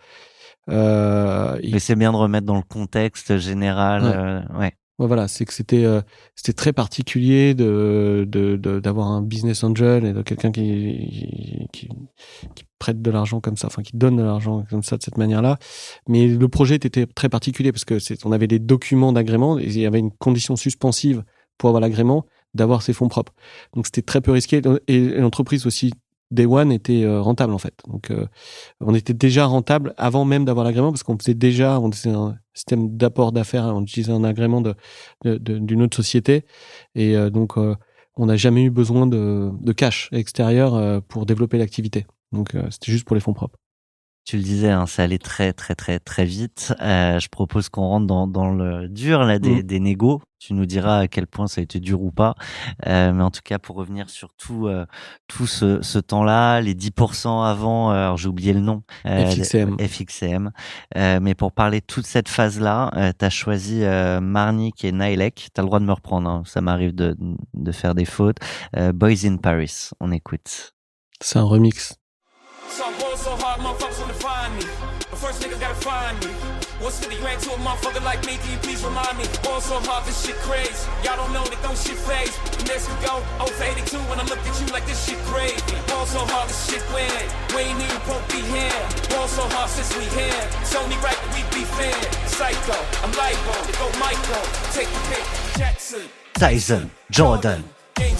Euh, 0.69 1.59
Mais 1.73 1.79
c'est 1.79 1.97
bien 1.97 2.13
de 2.13 2.17
remettre 2.17 2.47
dans 2.47 2.57
le 2.57 2.63
contexte 2.63 3.39
général. 3.39 4.45
Ouais. 4.53 4.59
ouais. 4.59 4.73
Voilà, 5.07 5.29
c'est 5.29 5.47
que 5.47 5.55
c'était 5.55 5.85
euh, 5.85 6.03
c'était 6.37 6.53
très 6.53 6.75
particulier 6.75 7.55
de 7.55 8.29
d'avoir 8.81 9.09
de, 9.09 9.13
un 9.13 9.23
business 9.23 9.65
angel 9.65 10.05
et 10.05 10.13
de 10.13 10.21
quelqu'un 10.21 10.53
qui, 10.53 11.67
qui, 11.73 11.89
qui 12.55 12.65
prête 12.79 13.01
de 13.01 13.11
l'argent 13.11 13.41
comme 13.41 13.57
ça, 13.57 13.69
enfin 13.69 13.83
qui 13.83 13.97
donne 13.97 14.17
de 14.17 14.23
l'argent 14.23 14.63
comme 14.69 14.83
ça 14.83 14.99
de 14.99 15.03
cette 15.03 15.17
manière-là. 15.17 15.59
Mais 16.07 16.29
le 16.29 16.49
projet 16.49 16.75
était 16.75 17.07
très 17.07 17.31
particulier 17.31 17.73
parce 17.73 17.87
que 17.87 17.99
c'est 17.99 18.27
on 18.27 18.33
avait 18.33 18.47
des 18.47 18.59
documents 18.59 19.13
d'agrément 19.15 19.59
et 19.59 19.65
il 19.65 19.81
y 19.81 19.87
avait 19.87 20.01
une 20.01 20.13
condition 20.13 20.55
suspensive 20.57 21.25
pour 21.57 21.71
avoir 21.71 21.81
l'agrément 21.81 22.27
d'avoir 22.53 22.83
ses 22.83 22.93
fonds 22.93 23.09
propres. 23.09 23.33
Donc 23.75 23.87
c'était 23.87 24.03
très 24.03 24.21
peu 24.21 24.33
risqué 24.33 24.61
et 24.87 25.01
l'entreprise 25.15 25.65
aussi 25.65 25.93
Day 26.31 26.45
One 26.45 26.73
était 26.73 27.05
euh, 27.05 27.23
rentable 27.23 27.55
en 27.55 27.59
fait. 27.59 27.75
Donc 27.89 28.11
euh, 28.11 28.27
on 28.81 28.95
était 28.95 29.15
déjà 29.15 29.47
rentable 29.47 29.95
avant 29.97 30.27
même 30.27 30.45
d'avoir 30.45 30.67
l'agrément 30.67 30.91
parce 30.91 31.05
qu'on 31.05 31.17
faisait 31.17 31.33
déjà 31.33 31.81
on 31.81 31.91
faisait 31.91 32.11
un 32.11 32.37
système 32.55 32.97
d'apport 32.97 33.33
d'affaires, 33.33 33.65
on 33.67 33.83
utilisait 33.83 34.13
un 34.13 34.25
agrément 34.25 34.61
de 34.61 34.75
d'une 35.25 35.83
autre 35.83 35.97
société 35.97 36.45
et 36.95 37.17
euh, 37.17 37.31
donc 37.31 37.57
on 37.57 38.27
n'a 38.27 38.37
jamais 38.37 38.65
eu 38.65 38.71
besoin 38.71 39.07
de, 39.07 39.51
de 39.61 39.73
cash 39.73 40.09
extérieur 40.13 41.03
pour 41.05 41.27
développer 41.27 41.59
l'activité. 41.59 42.07
Donc 42.33 42.55
c'était 42.71 42.93
juste 42.93 43.05
pour 43.05 43.15
les 43.15 43.21
fonds 43.21 43.35
propres. 43.35 43.60
Tu 44.31 44.37
le 44.37 44.45
disais, 44.45 44.71
hein, 44.71 44.87
ça 44.87 45.03
allait 45.03 45.19
très 45.19 45.53
très 45.53 45.75
très 45.75 45.99
très 45.99 46.25
vite. 46.25 46.73
Euh, 46.81 47.19
je 47.19 47.29
propose 47.29 47.69
qu'on 47.69 47.89
rentre 47.89 48.07
dans, 48.07 48.29
dans 48.29 48.49
le 48.53 48.87
dur 48.89 49.25
là 49.25 49.41
des, 49.41 49.57
mmh. 49.57 49.63
des 49.65 49.81
négos. 49.81 50.23
Tu 50.39 50.55
nous 50.55 50.67
diras 50.67 51.01
à 51.01 51.09
quel 51.09 51.27
point 51.27 51.49
ça 51.49 51.61
a 51.61 51.65
été 51.65 51.81
dur 51.81 52.01
ou 52.01 52.13
pas. 52.13 52.37
Euh, 52.87 53.13
mais 53.13 53.25
en 53.25 53.33
tout 53.33 53.41
cas, 53.43 53.59
pour 53.59 53.75
revenir 53.75 54.09
sur 54.09 54.33
tout, 54.35 54.69
euh, 54.69 54.87
tout 55.27 55.49
ce, 55.49 55.83
ce 55.83 55.99
temps-là, 55.99 56.61
les 56.61 56.77
10% 56.77 57.45
avant, 57.45 57.91
euh, 57.91 57.95
alors 57.95 58.19
j'ai 58.19 58.29
oublié 58.29 58.53
le 58.53 58.61
nom. 58.61 58.85
FXCM. 59.05 59.77
FXCM. 59.81 60.53
mais 60.95 61.35
pour 61.35 61.51
parler 61.51 61.81
de 61.81 61.87
toute 61.87 62.07
cette 62.07 62.29
phase-là, 62.29 63.13
tu 63.19 63.25
as 63.25 63.31
choisi 63.31 63.83
Marnik 64.23 64.85
et 64.85 64.93
Nilek. 64.93 65.49
Tu 65.53 65.61
as 65.61 65.63
le 65.63 65.67
droit 65.67 65.81
de 65.81 65.87
me 65.87 65.93
reprendre, 65.93 66.31
hein. 66.31 66.43
ça 66.47 66.61
m'arrive 66.61 66.95
de, 66.95 67.17
de 67.55 67.73
faire 67.73 67.97
des 67.97 68.05
fautes. 68.05 68.39
Boys 68.95 69.27
in 69.27 69.39
Paris, 69.39 69.91
on 69.99 70.13
écoute. 70.13 70.73
C'est 71.21 71.41
un 71.41 71.43
remix. 71.43 71.97
Find 75.81 76.19
me. 76.21 76.33
What's 76.81 77.01
50 77.01 77.21
grand 77.21 77.41
to 77.45 77.53
a 77.53 77.59
motherfucker 77.61 78.05
like 78.05 78.25
me? 78.25 78.37
Can 78.41 78.53
you 78.53 78.61
please 78.65 78.85
remind 78.85 79.17
me? 79.19 79.25
Ball 79.43 79.61
so 79.61 79.81
hard, 79.81 80.05
this 80.07 80.25
shit 80.25 80.37
crazy. 80.45 80.73
Y'all 81.05 81.17
don't 81.17 81.33
know 81.33 81.45
that 81.45 81.61
don't 81.63 81.77
shit 81.77 81.97
phase. 81.97 82.33
Mexico, 82.65 83.21
0 83.41 83.53
for 83.53 83.65
82 83.65 83.97
when 84.09 84.21
I 84.21 84.25
look 84.25 84.41
at 84.41 84.55
you 84.61 84.67
like 84.73 84.87
this 84.87 85.01
shit 85.05 85.21
crazy. 85.29 85.61
Ball 85.89 86.07
so 86.07 86.25
hard, 86.25 86.49
this 86.49 86.61
shit 86.69 86.85
weird. 86.93 87.29
We 87.53 87.69
ain't 87.69 87.81
even 87.81 88.01
broke 88.09 88.25
be 88.33 88.41
here. 88.49 88.81
Ball 89.13 89.29
so 89.29 89.45
hard 89.53 89.69
since 89.69 89.93
we 89.97 90.05
here. 90.17 90.43
It's 90.61 90.75
only 90.77 90.97
right 91.05 91.17
that 91.17 91.31
we 91.37 91.43
be 91.53 91.65
fair. 91.77 92.01
Psycho, 92.29 92.79
I'm 93.05 93.13
libo, 93.13 93.57
go 93.77 93.87
Michael. 94.01 94.45
Take 94.73 94.89
the 94.89 95.03
pick, 95.13 95.27
Jackson. 95.61 96.05
Tyson, 96.35 96.91
Jordan. 97.11 97.65
Game 97.97 98.17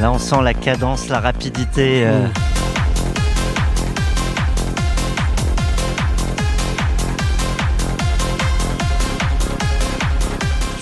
Là, 0.00 0.10
on 0.10 0.18
sent 0.18 0.40
la 0.42 0.54
cadence, 0.54 1.08
la 1.08 1.20
rapidité. 1.20 2.06
Euh... 2.06 2.26
Mmh. 2.26 2.32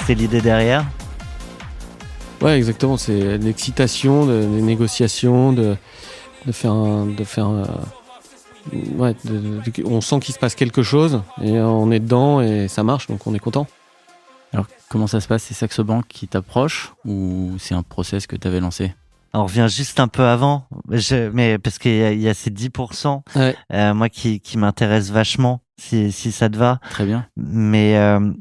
C'est 0.07 0.15
l'idée 0.15 0.41
derrière? 0.41 0.85
Ouais, 2.41 2.57
exactement. 2.57 2.97
C'est 2.97 3.39
l'excitation, 3.39 4.25
de, 4.25 4.41
des 4.43 4.63
négociations, 4.63 5.53
de, 5.53 5.77
de 6.47 6.53
faire, 6.53 6.71
un, 6.71 7.07
de 7.07 7.25
faire, 7.25 7.49
euh, 7.49 7.65
ouais, 8.95 9.17
de, 9.25 9.39
de, 9.39 9.85
on 9.85 10.01
sent 10.01 10.21
qu'il 10.21 10.33
se 10.33 10.39
passe 10.39 10.55
quelque 10.55 10.85
chose 10.85 11.23
et 11.43 11.59
on 11.59 11.91
est 11.91 11.99
dedans 11.99 12.41
et 12.41 12.69
ça 12.69 12.85
marche, 12.85 13.09
donc 13.09 13.27
on 13.27 13.35
est 13.35 13.41
content. 13.41 13.67
Alors, 14.53 14.67
comment 14.89 15.09
ça 15.09 15.21
se 15.21 15.27
passe? 15.27 15.43
C'est 15.43 15.55
Saxo 15.55 15.83
Bank 15.83 16.05
qui 16.09 16.29
t'approche 16.29 16.93
ou 17.05 17.57
c'est 17.59 17.75
un 17.75 17.83
process 17.83 18.29
que 18.29 18.37
tu 18.37 18.47
avais 18.47 18.61
lancé? 18.61 18.95
On 19.35 19.45
revient 19.45 19.67
juste 19.69 20.01
un 20.01 20.09
peu 20.09 20.25
avant, 20.25 20.67
je, 20.91 21.29
mais 21.31 21.59
parce 21.59 21.79
qu'il 21.79 21.93
y, 21.93 22.23
y, 22.23 22.29
a 22.29 22.35
ces 22.35 22.51
10%, 22.51 23.23
ouais. 23.37 23.57
euh, 23.73 23.95
moi 23.95 24.09
qui, 24.09 24.41
qui 24.41 24.57
m'intéresse 24.59 25.11
vachement, 25.11 25.63
si, 25.79 26.13
si 26.13 26.33
ça 26.33 26.49
te 26.49 26.57
va. 26.57 26.81
Très 26.91 27.05
bien. 27.05 27.27
Mais 27.37 27.97
euh, 27.99 28.33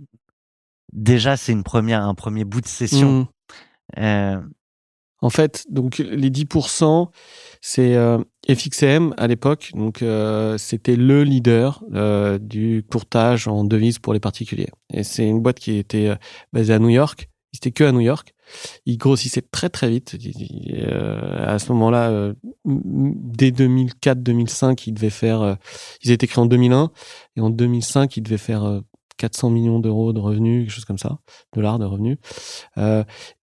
déjà, 0.94 1.36
c'est 1.36 1.52
une 1.52 1.64
première, 1.64 2.04
un 2.04 2.16
premier 2.16 2.46
bout 2.46 2.62
de 2.62 2.68
session. 2.68 3.22
Mmh. 3.22 3.28
Euh... 4.00 4.42
En 5.20 5.32
fait, 5.32 5.66
donc 5.72 5.98
les 5.98 6.30
10%, 6.30 7.10
c'est 7.60 7.98
FXM 8.48 9.16
à 9.18 9.26
l'époque, 9.26 9.72
donc 9.74 10.06
c'était 10.60 10.96
le 10.96 11.24
leader 11.24 11.84
du 12.40 12.86
courtage 12.88 13.48
en 13.48 13.64
devises 13.64 13.98
pour 13.98 14.14
les 14.14 14.20
particuliers. 14.20 14.70
Et 14.94 15.04
c'est 15.04 15.28
une 15.28 15.42
boîte 15.42 15.58
qui 15.58 15.76
était 15.78 16.16
basée 16.54 16.76
à 16.76 16.78
New 16.78 16.90
York 16.90 17.30
Il 17.52 17.58
était 17.58 17.72
que 17.72 17.86
à 17.86 17.92
New 17.92 18.02
York. 18.02 18.36
Il 18.86 18.98
grossissait 18.98 19.42
très 19.42 19.70
très 19.70 19.90
vite. 19.90 20.18
Euh, 20.74 21.46
à 21.46 21.60
ce 21.60 21.72
moment-là, 21.74 22.10
euh, 22.10 22.34
dès 22.66 23.52
2004-2005, 23.52 24.84
il 24.88 24.94
devait 24.94 25.10
faire. 25.10 25.42
Euh, 25.42 25.56
ils 26.04 26.12
étaient 26.12 26.28
créés 26.28 26.44
en 26.44 26.46
2001 26.46 26.92
et 27.36 27.42
en 27.42 27.50
2005, 27.50 28.18
il 28.18 28.24
devait 28.24 28.38
faire 28.38 28.82
400 29.18 29.50
millions 29.50 29.80
d'euros 29.80 30.14
de 30.14 30.20
revenus, 30.20 30.66
quelque 30.66 30.76
chose 30.76 30.86
comme 30.86 30.98
ça, 30.98 31.18
dollars 31.56 31.80
de 31.80 31.86
revenus. 31.86 32.18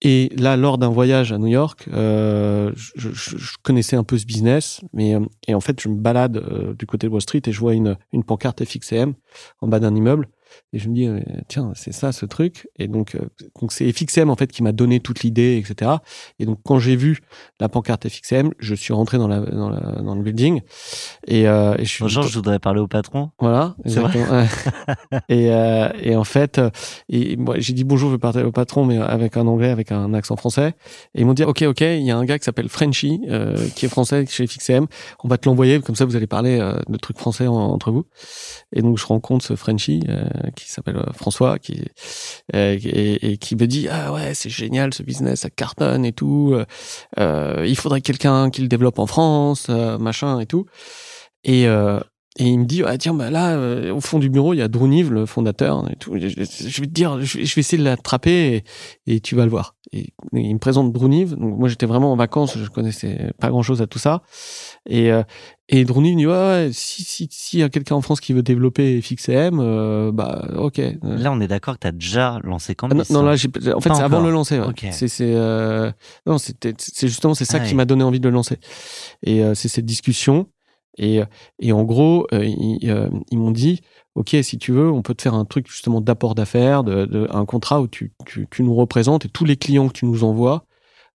Et 0.02 0.32
là, 0.36 0.58
lors 0.58 0.78
d'un 0.78 0.90
voyage 0.90 1.32
à 1.32 1.38
New 1.38 1.48
York, 1.48 1.86
je, 1.88 2.72
je, 2.96 3.10
je, 3.14 3.56
connaissais 3.64 3.96
un 3.96 4.04
peu 4.04 4.18
ce 4.18 4.26
business, 4.26 4.82
mais 4.94 5.16
et 5.48 5.54
en 5.54 5.62
fait, 5.62 5.80
je 5.82 5.88
me 5.88 5.96
balade 5.96 6.76
du 6.78 6.86
côté 6.86 7.08
de 7.08 7.12
Wall 7.12 7.22
Street 7.22 7.42
et 7.46 7.52
je 7.52 7.60
vois 7.60 7.74
une, 7.74 7.98
une 8.12 8.24
pancarte 8.24 8.64
FXM 8.66 9.14
en 9.62 9.68
bas 9.68 9.80
d'un 9.80 9.96
immeuble 9.96 10.28
et 10.74 10.80
je 10.80 10.88
me 10.90 10.96
dis, 10.96 11.08
euh, 11.08 11.20
tiens, 11.48 11.72
c'est 11.76 11.92
ça 11.92 12.12
ce 12.12 12.26
truc. 12.26 12.70
Et 12.80 12.88
donc, 12.88 13.16
euh, 13.16 13.20
donc 13.60 13.72
c'est 13.72 13.92
FXM 13.92 14.30
en 14.30 14.36
fait 14.36 14.52
qui 14.52 14.64
m'a 14.64 14.72
donné 14.72 15.00
toute 15.00 15.22
l'idée, 15.22 15.58
etc. 15.58 15.92
Et 16.40 16.46
donc, 16.46 16.60
quand 16.64 16.80
j'ai 16.80 16.96
vu 16.96 17.20
la 17.60 17.70
pancarte 17.70 18.08
FXM, 18.08 18.52
je 18.60 18.76
suis 18.76 18.94
rentré 18.94 19.18
dans, 19.18 19.28
la, 19.28 19.40
dans, 19.40 19.70
la, 19.70 20.02
dans 20.02 20.16
le 20.16 20.22
building. 20.22 20.62
Et, 21.28 21.48
euh, 21.48 21.76
et 21.78 21.86
je 21.86 21.90
suis. 21.90 22.04
Bonjour, 22.04 22.24
je 22.24 22.36
voudrais 22.36 22.60
parler 22.60 22.80
au 22.80 22.88
patron. 22.88 23.32
Voilà, 23.40 23.76
exactement. 23.86 24.26
et, 25.30 25.52
euh, 25.52 25.90
et 26.02 26.16
en 26.16 26.24
fait, 26.24 26.62
et 27.10 27.36
moi, 27.38 27.56
j'ai 27.58 27.74
dit 27.74 27.84
bonjour, 27.84 28.10
je 28.10 28.14
veux 28.14 28.20
parler 28.20 28.44
au 28.44 28.52
patron, 28.52 28.86
mais 28.86 28.98
avec 28.98 29.38
un 29.38 29.48
anglais, 29.48 29.70
avec 29.70 29.92
un 29.92 30.14
accent 30.14 30.36
français. 30.36 30.74
Et 31.16 31.22
ils 31.22 31.26
m'ont 31.26 31.34
dit, 31.34 31.44
ok, 31.44 31.64
ok, 31.64 31.82
il 31.82 32.04
y 32.04 32.12
a 32.12 32.18
un 32.18 32.26
gars 32.26 32.40
qui 32.40 32.46
s'appelle 32.46 32.70
Frenchy, 32.70 33.22
euh, 33.30 33.58
qui 33.76 33.86
est 33.86 33.90
français 33.90 34.26
chez 34.26 34.48
FXM. 34.48 34.86
On 35.24 35.28
va 35.28 35.38
te 35.38 35.50
l'envoyer, 35.50 35.82
comme 35.82 35.96
ça, 35.96 36.06
vous 36.06 36.16
allez 36.16 36.28
parler 36.28 36.60
de 36.88 36.98
trucs 36.98 37.18
français 37.18 37.48
entre 37.48 37.92
vous. 37.92 38.06
Et 38.74 38.82
donc, 38.82 38.98
je 38.98 39.06
rencontre 39.06 39.46
ce 39.46 39.56
Frenchy 39.56 40.02
qui 40.56 40.70
s'appelle 40.70 40.98
euh, 40.98 41.14
François, 41.14 41.60
qui 41.60 41.86
euh, 42.56 42.78
et, 42.84 43.32
et, 43.32 43.38
qui 43.38 43.56
me 43.56 43.68
dit 43.68 43.88
ah 43.90 44.14
ouais 44.14 44.34
c'est 44.34 44.50
génial 44.50 44.94
ce 44.94 45.04
business, 45.04 45.42
ça 45.42 45.50
cartonne 45.50 46.06
et 46.06 46.14
tout. 46.14 46.56
Euh, 47.20 47.66
il 47.66 47.76
faudrait 47.76 48.02
quelqu'un 48.02 48.50
qui 48.50 48.62
le 48.62 48.68
développe 48.68 49.00
en 49.00 49.08
France, 49.08 49.70
machin 49.70 50.40
et 50.40 50.46
tout. 50.46 50.66
Et 51.44 51.66
et 52.40 52.46
il 52.46 52.60
me 52.60 52.66
dit 52.66 52.82
ah 52.86 52.98
tiens 52.98 53.14
bah 53.14 53.30
là 53.30 53.92
au 53.92 54.00
fond 54.00 54.18
du 54.18 54.30
bureau 54.30 54.54
il 54.54 54.58
y 54.58 54.62
a 54.62 54.68
Druniv 54.70 55.12
le 55.12 55.26
fondateur 55.26 55.84
et 55.92 55.96
tout. 55.98 56.14
Je, 56.18 56.28
vais 56.28 56.46
te 56.46 56.86
dire 56.86 57.22
je 57.22 57.38
vais, 57.38 57.44
essayer 57.44 57.78
de 57.78 57.84
l'attraper 57.84 58.64
et, 59.06 59.16
et, 59.16 59.20
tu 59.20 59.36
vas 59.36 59.44
le 59.44 59.52
voir. 59.52 59.76
Et, 59.92 60.14
il 60.32 60.54
me 60.54 60.60
présente 60.60 60.94
Druniv. 60.94 61.36
Donc 61.36 61.60
moi 61.60 61.68
j'étais 61.68 61.86
vraiment 61.86 62.14
en 62.14 62.16
vacances, 62.16 62.58
je 62.58 62.70
connaissais 62.70 63.34
pas 63.40 63.50
grand 63.50 63.64
chose 63.64 63.82
à 63.82 63.88
tout 63.88 64.00
ça. 64.00 64.22
Et 64.90 65.12
et 65.74 65.86
Drony 65.86 66.18
dit 66.18 66.28
ouais, 66.28 66.70
si 66.74 67.02
si 67.06 67.30
si 67.32 67.60
y 67.60 67.64
a 67.64 67.70
quelqu'un 67.70 67.96
en 67.96 68.02
France 68.02 68.20
qui 68.20 68.34
veut 68.34 68.44
développer 68.44 69.02
FXM, 69.02 69.58
euh, 69.62 70.12
bah 70.12 70.50
ok. 70.58 70.82
Là 71.02 71.32
on 71.32 71.40
est 71.40 71.48
d'accord 71.48 71.76
que 71.76 71.80
tu 71.80 71.88
as 71.88 71.94
déjà 71.94 72.42
lancé 72.44 72.76
Campus. 72.76 73.10
Ah, 73.10 73.14
non, 73.14 73.24
là 73.24 73.36
en 73.36 73.80
fait 73.80 73.94
c'est 73.94 74.02
avant 74.02 74.20
de 74.20 74.28
le 74.28 74.34
lancer. 74.34 74.60
Ouais. 74.60 74.74
C'est 74.92 75.08
c'est 75.08 75.34
euh, 75.34 75.90
non 76.26 76.38
c'était 76.38 76.74
c'est 76.78 77.08
justement 77.08 77.34
c'est 77.36 77.46
ça 77.46 77.60
ah 77.62 77.66
qui 77.66 77.74
m'a 77.74 77.86
donné 77.86 78.04
envie 78.04 78.20
de 78.20 78.28
le 78.28 78.34
lancer. 78.34 78.58
Et 79.24 79.42
euh, 79.46 79.56
c'est 79.56 79.70
cette 79.70 79.86
discussion 79.86 80.48
et 80.98 81.22
et 81.60 81.72
en 81.72 81.84
gros 81.84 82.28
euh, 82.34 82.44
ils, 82.46 83.12
ils 83.32 83.38
m'ont 83.38 83.52
dit 83.52 83.82
ok 84.16 84.36
si 84.42 84.58
tu 84.58 84.72
veux 84.72 84.90
on 84.92 85.02
peut 85.02 85.14
te 85.14 85.22
faire 85.22 85.34
un 85.34 85.46
truc 85.46 85.68
justement 85.70 86.02
d'apport 86.02 86.36
d'affaires, 86.36 86.84
de, 86.84 87.06
de, 87.06 87.28
un 87.32 87.46
contrat 87.46 87.82
où 87.82 87.88
tu, 87.88 88.14
tu 88.26 88.48
tu 88.52 88.64
nous 88.64 88.76
représentes 88.76 89.26
et 89.26 89.30
tous 89.30 89.46
les 89.46 89.58
clients 89.58 89.88
que 89.88 89.94
tu 89.94 90.06
nous 90.06 90.24
envoies 90.24 90.66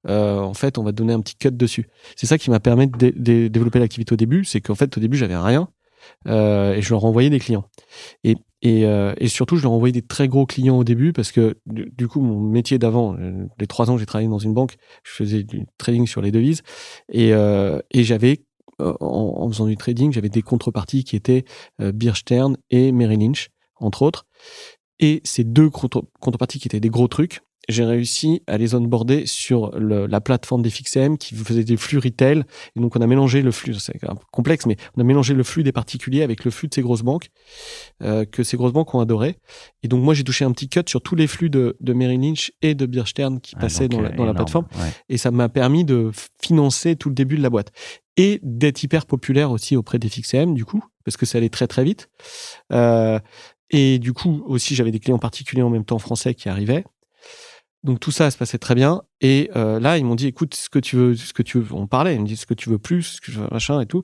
euh, 0.08 0.38
en 0.38 0.54
fait, 0.54 0.78
on 0.78 0.82
va 0.82 0.92
donner 0.92 1.12
un 1.12 1.20
petit 1.20 1.36
cut 1.36 1.50
dessus. 1.50 1.88
C'est 2.16 2.26
ça 2.26 2.38
qui 2.38 2.50
m'a 2.50 2.60
permis 2.60 2.86
de, 2.88 3.48
développer 3.48 3.78
l'activité 3.78 4.12
au 4.12 4.16
début, 4.16 4.44
c'est 4.44 4.60
qu'en 4.60 4.74
fait, 4.74 4.96
au 4.96 5.00
début, 5.00 5.16
j'avais 5.16 5.36
rien 5.36 5.68
euh, 6.28 6.74
et 6.74 6.82
je 6.82 6.90
leur 6.90 7.04
envoyais 7.04 7.30
des 7.30 7.40
clients. 7.40 7.68
Et, 8.22 8.36
et, 8.62 8.84
euh, 8.86 9.14
et, 9.18 9.28
surtout, 9.28 9.56
je 9.56 9.62
leur 9.62 9.72
envoyais 9.72 9.92
des 9.92 10.02
très 10.02 10.28
gros 10.28 10.46
clients 10.46 10.78
au 10.78 10.84
début 10.84 11.12
parce 11.12 11.32
que 11.32 11.58
du, 11.66 12.08
coup, 12.08 12.20
mon 12.20 12.40
métier 12.40 12.78
d'avant, 12.78 13.16
les 13.58 13.66
trois 13.66 13.90
ans 13.90 13.94
que 13.94 14.00
j'ai 14.00 14.06
travaillé 14.06 14.28
dans 14.28 14.38
une 14.38 14.54
banque, 14.54 14.76
je 15.02 15.12
faisais 15.12 15.42
du 15.42 15.66
trading 15.78 16.06
sur 16.06 16.22
les 16.22 16.30
devises 16.30 16.62
et, 17.12 17.30
et 17.30 18.04
j'avais 18.04 18.44
en, 18.78 19.48
faisant 19.48 19.66
du 19.66 19.76
trading, 19.76 20.12
j'avais 20.12 20.28
des 20.28 20.42
contreparties 20.42 21.04
qui 21.04 21.16
étaient 21.16 21.44
Beer 21.78 22.14
Stern 22.14 22.56
et 22.70 22.92
Merrill 22.92 23.20
Lynch, 23.20 23.50
entre 23.76 24.02
autres. 24.02 24.26
Et 24.98 25.20
ces 25.24 25.44
deux 25.44 25.70
contreparties 25.70 26.58
qui 26.58 26.68
étaient 26.68 26.80
des 26.80 26.90
gros 26.90 27.08
trucs, 27.08 27.42
j'ai 27.68 27.84
réussi 27.84 28.42
à 28.46 28.58
les 28.58 28.74
onboarder 28.74 29.26
sur 29.26 29.76
le, 29.78 30.06
la 30.06 30.20
plateforme 30.20 30.62
des 30.62 30.70
FixM 30.70 31.18
qui 31.18 31.34
faisait 31.34 31.64
des 31.64 31.76
flux 31.76 31.98
retail. 31.98 32.44
Et 32.76 32.80
donc, 32.80 32.96
on 32.96 33.00
a 33.00 33.06
mélangé 33.06 33.42
le 33.42 33.50
flux, 33.50 33.74
c'est 33.74 33.98
complexe, 34.30 34.66
mais 34.66 34.76
on 34.96 35.00
a 35.00 35.04
mélangé 35.04 35.34
le 35.34 35.42
flux 35.42 35.62
des 35.62 35.72
particuliers 35.72 36.22
avec 36.22 36.44
le 36.44 36.50
flux 36.50 36.68
de 36.68 36.74
ces 36.74 36.82
grosses 36.82 37.02
banques 37.02 37.28
euh, 38.02 38.24
que 38.24 38.42
ces 38.42 38.56
grosses 38.56 38.72
banques 38.72 38.94
ont 38.94 39.00
adoré. 39.00 39.36
Et 39.82 39.88
donc, 39.88 40.02
moi, 40.02 40.14
j'ai 40.14 40.24
touché 40.24 40.44
un 40.44 40.52
petit 40.52 40.68
cut 40.68 40.82
sur 40.86 41.02
tous 41.02 41.16
les 41.16 41.26
flux 41.26 41.50
de, 41.50 41.76
de 41.80 41.92
Merrill 41.92 42.20
Lynch 42.20 42.52
et 42.62 42.74
de 42.74 42.86
Beer 42.86 43.06
Stern 43.06 43.40
qui 43.40 43.54
ah, 43.56 43.60
passaient 43.60 43.88
dans, 43.88 44.00
la, 44.00 44.10
dans 44.10 44.24
la, 44.24 44.34
plateforme. 44.34 44.66
Et 45.08 45.18
ça 45.18 45.30
m'a 45.30 45.48
permis 45.48 45.84
de 45.84 46.10
financer 46.40 46.96
tout 46.96 47.08
le 47.08 47.14
début 47.14 47.36
de 47.36 47.42
la 47.42 47.50
boîte. 47.50 47.72
Et 48.16 48.40
d'être 48.42 48.82
hyper 48.82 49.06
populaire 49.06 49.50
aussi 49.50 49.76
auprès 49.76 49.98
des 49.98 50.08
FixM, 50.08 50.54
du 50.54 50.64
coup, 50.64 50.82
parce 51.04 51.16
que 51.16 51.26
ça 51.26 51.38
allait 51.38 51.50
très, 51.50 51.66
très 51.66 51.84
vite. 51.84 52.08
Euh, 52.72 53.18
et 53.70 53.98
du 53.98 54.12
coup, 54.12 54.42
aussi, 54.46 54.74
j'avais 54.74 54.90
des 54.90 55.00
clients 55.00 55.18
particuliers 55.18 55.62
en 55.62 55.70
même 55.70 55.84
temps 55.84 55.98
français 55.98 56.34
qui 56.34 56.48
arrivaient. 56.48 56.84
Donc 57.84 58.00
tout 58.00 58.10
ça 58.10 58.30
se 58.30 58.36
passait 58.38 58.58
très 58.58 58.74
bien. 58.74 59.02
Et 59.20 59.50
euh, 59.54 59.78
là, 59.78 59.96
ils 59.98 60.04
m'ont 60.04 60.14
dit, 60.14 60.26
écoute, 60.26 60.54
ce 60.54 60.68
que 60.68 60.78
tu 60.78 60.96
veux, 60.96 61.14
ce 61.14 61.32
que 61.32 61.42
tu 61.42 61.60
veux, 61.60 61.74
on 61.74 61.86
parlait. 61.86 62.14
Ils 62.14 62.20
me 62.20 62.26
disent 62.26 62.40
ce 62.40 62.46
que 62.46 62.54
tu 62.54 62.68
veux 62.68 62.78
plus, 62.78 63.02
ce 63.02 63.20
que 63.20 63.52
machin 63.52 63.80
et 63.80 63.86
tout. 63.86 64.02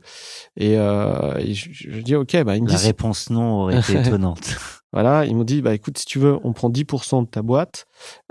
Et, 0.57 0.77
euh, 0.79 1.37
et 1.39 1.55
je, 1.55 1.71
je, 1.73 2.01
dis, 2.01 2.15
ok, 2.15 2.43
bah 2.45 2.57
ils 2.57 2.63
me 2.63 2.69
La 2.71 2.77
réponse 2.77 3.31
non 3.31 3.63
aurait 3.63 3.79
été 3.79 3.95
étonnante. 4.01 4.57
Voilà, 4.93 5.25
ils 5.25 5.35
m'ont 5.35 5.45
dit, 5.45 5.63
bah 5.63 5.75
écoute, 5.75 5.99
si 5.99 6.05
tu 6.05 6.19
veux, 6.19 6.39
on 6.45 6.53
prend 6.53 6.69
10% 6.69 7.25
de 7.25 7.29
ta 7.29 7.43
boîte. 7.43 7.87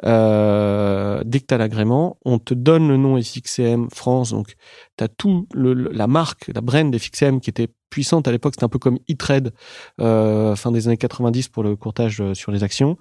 Euh, 0.05 1.21
dès 1.25 1.39
que 1.39 1.45
tu 1.47 1.53
as 1.53 1.57
l'agrément, 1.57 2.17
on 2.23 2.37
te 2.37 2.53
donne 2.53 2.87
le 2.87 2.97
nom 2.97 3.19
FXM 3.19 3.89
France. 3.91 4.31
Donc, 4.31 4.55
tu 4.97 5.03
as 5.03 5.07
tout 5.07 5.47
le, 5.53 5.73
la 5.73 6.07
marque, 6.07 6.51
la 6.53 6.61
brand 6.61 6.95
FXM 6.95 7.39
qui 7.39 7.49
était 7.49 7.69
puissante 7.89 8.27
à 8.27 8.31
l'époque. 8.31 8.53
C'était 8.55 8.63
un 8.63 8.69
peu 8.69 8.79
comme 8.79 8.97
e-trade 9.09 9.53
euh, 9.99 10.55
fin 10.55 10.71
des 10.71 10.87
années 10.87 10.97
90 10.97 11.49
pour 11.49 11.63
le 11.63 11.75
courtage 11.75 12.21
euh, 12.21 12.33
sur 12.33 12.51
les 12.51 12.63
actions. 12.63 12.97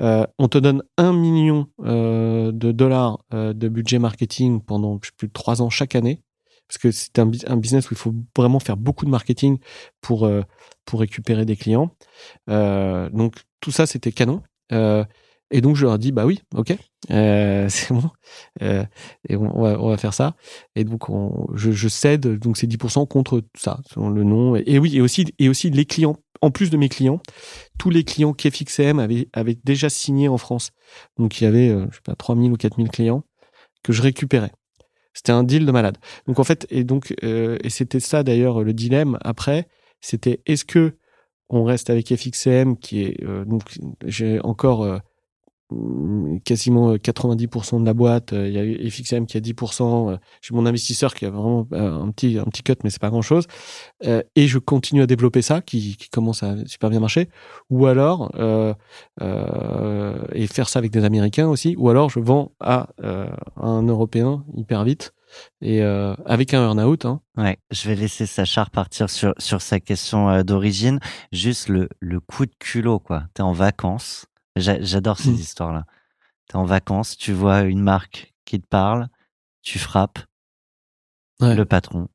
Euh, 0.00 0.26
on 0.38 0.48
te 0.48 0.58
donne 0.58 0.82
un 0.98 1.12
million 1.12 1.68
de 1.78 2.72
dollars 2.72 3.18
de 3.32 3.68
budget 3.68 3.98
marketing 3.98 4.60
pendant 4.60 4.98
plus 4.98 5.28
de 5.28 5.32
trois 5.32 5.62
ans 5.62 5.70
chaque 5.70 5.94
année. 5.94 6.22
Parce 6.68 6.78
que 6.78 6.90
c'est 6.90 7.18
un, 7.18 7.56
business 7.56 7.90
où 7.90 7.94
il 7.94 7.96
faut 7.96 8.14
vraiment 8.36 8.58
faire 8.58 8.76
beaucoup 8.76 9.04
de 9.04 9.10
marketing 9.10 9.58
pour, 10.00 10.28
pour 10.84 11.00
récupérer 11.00 11.44
des 11.44 11.56
clients. 11.56 11.94
donc 12.48 13.36
tout 13.60 13.70
ça, 13.70 13.86
c'était 13.86 14.12
canon. 14.12 14.42
Euh, 14.72 15.04
et 15.50 15.60
donc 15.60 15.76
je 15.76 15.86
leur 15.86 15.98
dit 15.98 16.10
bah 16.10 16.26
oui, 16.26 16.40
ok, 16.54 16.76
euh, 17.10 17.68
c'est 17.70 17.94
bon, 17.94 18.10
euh, 18.62 18.84
et 19.28 19.36
on, 19.36 19.62
va, 19.62 19.80
on, 19.80 19.88
va, 19.90 19.96
faire 19.96 20.14
ça. 20.14 20.34
Et 20.74 20.84
donc 20.84 21.08
on, 21.08 21.46
je, 21.54 21.70
je, 21.70 21.88
cède 21.88 22.26
donc 22.38 22.56
ces 22.56 22.66
10% 22.66 23.06
contre 23.06 23.42
ça, 23.56 23.80
selon 23.88 24.10
le 24.10 24.24
nom. 24.24 24.56
Et, 24.56 24.78
oui, 24.78 24.96
et 24.96 25.00
aussi 25.00 25.26
et 25.38 25.48
aussi 25.48 25.70
les 25.70 25.84
clients. 25.84 26.16
En 26.42 26.50
plus 26.50 26.68
de 26.68 26.76
mes 26.76 26.90
clients, 26.90 27.20
tous 27.78 27.88
les 27.88 28.04
clients 28.04 28.34
avaient, 28.98 29.28
avaient 29.32 29.58
déjà 29.64 29.88
signé 29.88 30.28
en 30.28 30.36
France. 30.36 30.72
Donc 31.18 31.40
il 31.40 31.44
y 31.44 31.46
avait, 31.46 31.70
euh, 31.70 31.86
je 31.90 31.96
sais 31.96 32.02
pas, 32.04 32.14
3000 32.14 32.52
ou 32.52 32.56
4000 32.56 32.90
clients 32.90 33.24
que 33.82 33.92
je 33.92 34.02
récupérais. 34.02 34.52
C'était 35.16 35.32
un 35.32 35.44
deal 35.44 35.64
de 35.64 35.72
malade. 35.72 35.96
Donc 36.26 36.38
en 36.38 36.44
fait, 36.44 36.66
et 36.68 36.84
donc 36.84 37.14
euh, 37.24 37.56
et 37.64 37.70
c'était 37.70 38.00
ça 38.00 38.22
d'ailleurs 38.22 38.62
le 38.62 38.74
dilemme 38.74 39.18
après, 39.22 39.66
c'était 40.02 40.42
est-ce 40.44 40.66
que 40.66 40.98
on 41.48 41.64
reste 41.64 41.88
avec 41.88 42.14
FXM 42.14 42.76
qui 42.76 43.02
est 43.02 43.24
euh, 43.24 43.46
donc 43.46 43.62
j'ai 44.04 44.40
encore 44.40 44.84
Mmh, 44.84 45.15
quasiment 46.44 46.94
90% 46.94 47.76
euh, 47.76 47.80
de 47.80 47.86
la 47.86 47.94
boîte. 47.94 48.32
Euh, 48.32 48.48
il 48.48 48.54
y 48.54 48.86
a 48.86 48.90
FXM 48.90 49.26
qui 49.26 49.36
a 49.36 49.40
10%. 49.40 50.12
Euh, 50.12 50.16
j'ai 50.40 50.54
mon 50.54 50.66
investisseur 50.66 51.14
qui 51.14 51.26
a 51.26 51.30
vraiment 51.30 51.66
un 51.72 52.10
petit, 52.10 52.38
un 52.38 52.44
petit 52.44 52.62
cut, 52.62 52.74
mais 52.84 52.90
c'est 52.90 53.00
pas 53.00 53.10
grand 53.10 53.22
chose. 53.22 53.46
Et 54.02 54.46
je 54.46 54.58
continue 54.58 55.02
à 55.02 55.06
développer 55.06 55.42
ça, 55.42 55.60
qui, 55.60 55.96
commence 56.12 56.42
à 56.42 56.56
super 56.66 56.90
bien 56.90 57.00
marcher. 57.00 57.28
Ou 57.70 57.86
alors, 57.86 58.30
euh, 58.36 58.74
euh, 59.20 60.24
et 60.32 60.46
faire 60.46 60.68
ça 60.68 60.78
avec 60.78 60.92
des 60.92 61.04
Américains 61.04 61.48
aussi. 61.48 61.74
Ou 61.78 61.90
alors, 61.90 62.10
je 62.10 62.20
vends 62.20 62.52
à, 62.60 62.88
un 63.56 63.82
Européen 63.82 64.44
hyper 64.54 64.84
vite 64.84 65.12
et 65.60 65.82
avec 65.82 66.54
un 66.54 66.62
earn-out. 66.62 67.04
Hein. 67.04 67.20
Ouais, 67.36 67.58
je 67.70 67.88
vais 67.88 67.96
laisser 67.96 68.26
Sacha 68.26 68.64
repartir 68.64 69.10
sur, 69.10 69.34
sur 69.38 69.60
sa 69.60 69.80
question 69.80 70.42
d'origine. 70.42 71.00
Juste 71.32 71.68
le, 71.68 71.88
le 72.00 72.20
coup 72.20 72.46
de 72.46 72.54
culot, 72.58 73.00
quoi. 73.00 73.24
T'es 73.34 73.42
en 73.42 73.52
vacances, 73.52 74.26
J'adore 74.56 75.18
ces 75.18 75.30
mmh. 75.30 75.34
histoires-là. 75.34 75.84
Tu 76.48 76.56
es 76.56 76.56
en 76.56 76.64
vacances, 76.64 77.16
tu 77.16 77.32
vois 77.32 77.62
une 77.62 77.80
marque 77.80 78.34
qui 78.44 78.60
te 78.60 78.66
parle, 78.66 79.08
tu 79.62 79.78
frappes 79.78 80.20
le 81.40 81.64
patron, 81.64 82.08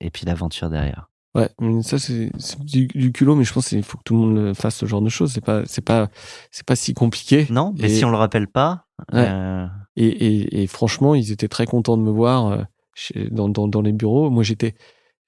et 0.00 0.10
puis 0.10 0.26
l'aventure 0.26 0.68
derrière. 0.68 1.08
Ouais, 1.36 1.50
ça 1.82 1.98
c'est 1.98 2.30
du, 2.60 3.12
culot, 3.12 3.34
mais 3.34 3.44
je 3.44 3.52
pense 3.52 3.68
qu'il 3.68 3.82
faut 3.82 3.98
que 3.98 4.02
tout 4.04 4.14
le 4.14 4.20
monde 4.20 4.54
fasse 4.54 4.76
ce 4.76 4.86
genre 4.86 5.02
de 5.02 5.10
choses. 5.10 5.32
C'est 5.32 5.44
pas, 5.44 5.62
c'est 5.66 5.84
pas, 5.84 6.08
c'est 6.50 6.64
pas 6.64 6.76
si 6.76 6.94
compliqué. 6.94 7.46
Non, 7.50 7.74
mais 7.78 7.90
si 7.90 8.06
on 8.06 8.10
le 8.10 8.16
rappelle 8.16 8.48
pas. 8.48 8.86
Euh... 9.12 9.66
Et, 9.96 10.06
et, 10.06 10.62
et, 10.62 10.66
franchement, 10.66 11.14
ils 11.14 11.32
étaient 11.32 11.48
très 11.48 11.66
contents 11.66 11.98
de 11.98 12.02
me 12.02 12.10
voir 12.10 12.46
euh, 12.46 12.62
chez, 12.94 13.28
dans, 13.30 13.50
dans, 13.50 13.68
dans, 13.68 13.82
les 13.82 13.92
bureaux. 13.92 14.30
Moi, 14.30 14.42
j'étais, 14.44 14.74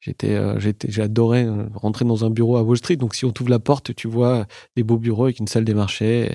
J'étais, 0.01 0.35
euh, 0.35 0.59
j'étais, 0.61 0.91
j'adorais 0.91 1.45
euh, 1.45 1.67
rentrer 1.75 2.05
dans 2.05 2.25
un 2.25 2.31
bureau 2.31 2.57
à 2.57 2.63
Wall 2.63 2.77
Street. 2.77 2.97
Donc, 2.97 3.15
si 3.15 3.25
on 3.25 3.33
t'ouvre 3.33 3.51
la 3.51 3.59
porte, 3.59 3.95
tu 3.95 4.07
vois 4.09 4.47
des 4.77 4.83
beaux 4.85 4.99
bureaux 4.99 5.25
avec 5.25 5.41
une 5.41 5.49
salle 5.49 5.65
des 5.65 5.75
marchés 5.75 6.33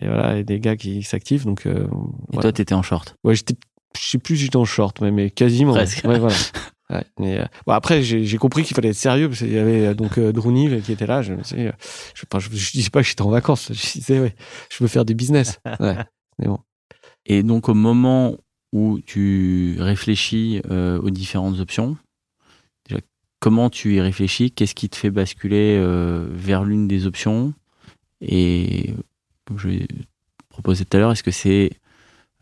et, 0.00 0.06
voilà, 0.06 0.36
et 0.38 0.44
des 0.44 0.60
gars 0.60 0.76
qui 0.76 1.02
s'activent. 1.02 1.44
Donc, 1.46 1.66
euh, 1.66 1.86
Et 2.32 2.36
toi, 2.38 2.52
t'étais 2.52 2.74
en 2.74 2.82
short. 2.82 3.16
ouais, 3.24 3.34
j'étais, 3.34 3.54
je 3.98 4.02
sais 4.02 4.18
plus 4.18 4.36
si 4.36 4.44
j'étais 4.44 4.56
en 4.56 4.64
short, 4.66 5.00
mais, 5.00 5.10
mais 5.10 5.30
quasiment. 5.30 5.72
Presque. 5.72 6.04
Ouais, 6.04 6.18
voilà. 6.18 6.36
Ouais, 6.90 7.04
mais 7.20 7.38
euh, 7.38 7.44
bon, 7.68 7.72
après, 7.72 8.02
j'ai, 8.02 8.24
j'ai 8.24 8.36
compris 8.36 8.64
qu'il 8.64 8.74
fallait 8.74 8.88
être 8.88 8.96
sérieux 8.96 9.28
parce 9.28 9.38
qu'il 9.38 9.52
y 9.52 9.58
avait 9.58 9.86
euh, 9.86 9.94
donc 9.94 10.18
euh, 10.18 10.32
qui 10.80 10.90
était 10.92 11.06
là. 11.06 11.22
Je 11.22 11.34
me 11.34 11.42
disais, 11.42 11.68
euh, 11.68 11.72
je, 12.14 12.24
je, 12.38 12.48
je 12.56 12.72
disais 12.72 12.90
pas 12.90 13.00
que 13.00 13.08
j'étais 13.08 13.22
en 13.22 13.30
vacances. 13.30 13.70
Je 13.72 13.92
disais, 13.92 14.18
ouais, 14.18 14.34
je 14.70 14.82
veux 14.82 14.88
faire 14.88 15.04
du 15.04 15.14
business. 15.14 15.60
Ouais. 15.78 15.96
Mais 16.40 16.48
bon. 16.48 16.58
Et 17.26 17.44
donc, 17.44 17.68
au 17.68 17.74
moment 17.74 18.36
où 18.72 18.98
tu 19.06 19.76
réfléchis 19.78 20.62
euh, 20.68 21.00
aux 21.00 21.10
différentes 21.10 21.60
options, 21.60 21.96
comment 23.40 23.70
tu 23.70 23.94
y 23.94 24.00
réfléchis 24.00 24.52
Qu'est-ce 24.52 24.74
qui 24.74 24.88
te 24.88 24.96
fait 24.96 25.10
basculer 25.10 25.76
euh, 25.78 26.28
vers 26.30 26.62
l'une 26.62 26.86
des 26.86 27.06
options? 27.06 27.52
Et 28.20 28.94
comme 29.46 29.58
je 29.58 29.70
proposé 30.50 30.84
tout 30.84 30.96
à 30.96 31.00
l'heure, 31.00 31.12
est-ce 31.12 31.22
que 31.22 31.30
c'est 31.30 31.70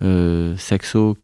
euh, 0.03 0.57
Saxo 0.57 1.17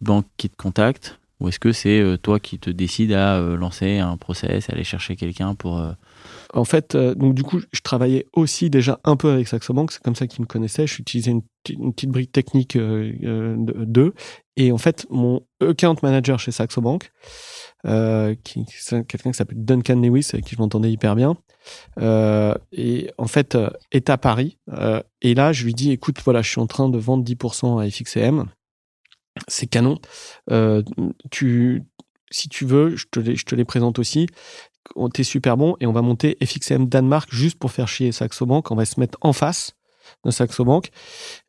Bank 0.00 0.26
qui 0.36 0.50
te 0.50 0.56
contacte? 0.56 1.18
Ou 1.40 1.48
est-ce 1.48 1.58
que 1.58 1.72
c'est 1.72 2.00
euh, 2.00 2.16
toi 2.16 2.38
qui 2.38 2.58
te 2.58 2.70
décides 2.70 3.12
à 3.12 3.40
lancer 3.40 3.98
un 3.98 4.16
process, 4.16 4.70
aller 4.70 4.84
chercher 4.84 5.16
quelqu'un 5.16 5.54
pour... 5.54 5.82
En 6.52 6.64
fait, 6.64 6.96
donc 6.96 7.34
du 7.34 7.42
coup, 7.42 7.60
je 7.72 7.80
travaillais 7.80 8.26
aussi 8.32 8.70
déjà 8.70 9.00
un 9.02 9.16
peu 9.16 9.30
avec 9.30 9.48
Saxo 9.48 9.74
Bank. 9.74 9.90
C'est 9.90 10.02
comme 10.02 10.14
ça 10.14 10.26
qu'ils 10.28 10.42
me 10.42 10.46
connaissaient. 10.46 10.86
J'utilisais 10.86 11.32
une, 11.32 11.42
petite- 11.42 11.78
une 11.80 11.92
petite 11.92 12.10
brique 12.10 12.30
technique 12.32 12.76
de- 12.76 13.84
d'eux. 13.84 14.14
Et 14.56 14.70
en 14.70 14.78
fait, 14.78 15.06
mon 15.10 15.44
account 15.60 15.96
manager 16.02 16.38
chez 16.38 16.52
Saxo 16.52 16.80
Bank, 16.80 17.10
euh, 17.86 18.34
qui 18.44 18.64
quelqu'un 18.64 19.30
qui 19.30 19.34
s'appelle 19.34 19.64
Duncan 19.64 20.00
Lewis, 20.00 20.30
avec 20.32 20.46
qui 20.46 20.54
je 20.54 20.60
m'entendais 20.60 20.90
hyper 20.90 21.16
bien, 21.16 21.36
euh, 22.00 22.54
et 22.72 23.10
en 23.18 23.26
fait 23.26 23.54
euh, 23.54 23.70
est 23.92 24.10
à 24.10 24.18
Paris. 24.18 24.58
Euh, 24.72 25.02
et 25.22 25.34
là, 25.34 25.52
je 25.52 25.64
lui 25.64 25.74
dis, 25.74 25.90
écoute, 25.90 26.18
voilà, 26.24 26.42
je 26.42 26.50
suis 26.50 26.60
en 26.60 26.66
train 26.66 26.88
de 26.88 26.98
vendre 26.98 27.24
10% 27.24 27.80
à 27.80 27.90
FXM. 27.90 28.46
C'est 29.48 29.66
canon. 29.66 29.98
Euh, 30.50 30.82
tu, 31.30 31.82
si 32.30 32.48
tu 32.48 32.64
veux, 32.64 32.96
je 32.96 33.06
te 33.10 33.20
les, 33.20 33.36
je 33.36 33.44
te 33.44 33.54
les 33.54 33.64
présente 33.64 33.98
aussi. 33.98 34.26
T'es 35.12 35.24
super 35.24 35.56
bon 35.56 35.76
et 35.80 35.86
on 35.86 35.92
va 35.92 36.02
monter 36.02 36.36
FXM 36.44 36.86
Danemark 36.86 37.32
juste 37.32 37.58
pour 37.58 37.72
faire 37.72 37.88
chier 37.88 38.12
Saxo 38.12 38.44
Bank. 38.44 38.70
On 38.70 38.76
va 38.76 38.84
se 38.84 39.00
mettre 39.00 39.18
en 39.22 39.32
face 39.32 39.74
de 40.24 40.30
Saxo 40.30 40.64
Bank 40.64 40.90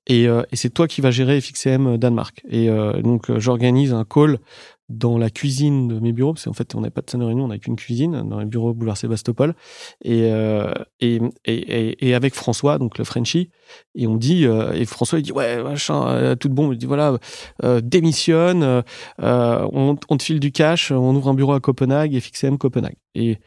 et, 0.08 0.28
euh, 0.28 0.44
et 0.52 0.56
c'est 0.56 0.70
toi 0.70 0.88
qui 0.88 1.02
vas 1.02 1.12
gérer 1.12 1.40
FXM 1.42 1.98
Danemark. 1.98 2.42
Et 2.48 2.70
euh, 2.70 3.02
donc 3.02 3.38
j'organise 3.38 3.94
un 3.94 4.06
call 4.06 4.40
dans 4.90 5.18
la 5.18 5.30
cuisine 5.30 5.88
de 5.88 6.00
mes 6.00 6.14
bureaux 6.14 6.34
parce 6.34 6.46
qu'en 6.46 6.54
fait 6.54 6.76
on 6.76 6.82
n'a 6.82 6.92
pas 6.92 7.02
de 7.02 7.10
salle 7.10 7.22
de 7.22 7.26
réunion, 7.26 7.46
on 7.46 7.48
n'a 7.48 7.58
qu'une 7.58 7.76
cuisine 7.76 8.28
dans 8.30 8.40
les 8.40 8.46
bureaux 8.46 8.74
boulevard 8.74 8.98
Sébastopol. 8.98 9.56
Et, 10.04 10.32
euh, 10.32 10.72
et, 11.00 11.20
et, 11.46 11.56
et, 11.56 12.10
et 12.10 12.16
avec 12.16 12.36
François 12.36 12.78
donc 12.78 12.98
le 12.98 13.04
Frenchie 13.04 13.50
et 13.96 14.08
on 14.08 14.16
dit 14.16 14.46
euh, 14.46 14.74
et 14.74 14.86
François 14.86 15.20
il 15.20 15.24
dit 15.24 15.32
ouais 15.32 15.64
machin 15.64 16.08
euh, 16.08 16.36
tout 16.36 16.50
bon 16.50 16.72
il 16.72 16.78
dit 16.78 16.86
voilà 16.86 17.18
euh, 17.64 17.82
démissionne 17.82 18.64
euh, 18.64 19.68
on, 19.72 19.98
on 20.10 20.18
te 20.18 20.24
file 20.24 20.40
du 20.40 20.52
cash 20.52 20.92
on 20.92 21.16
ouvre 21.16 21.30
un 21.30 21.34
bureau 21.34 21.54
à 21.54 21.60
Copenhague 21.60 22.20
FXM 22.20 22.58
Copenhague. 22.58 22.96
Et 23.16 23.38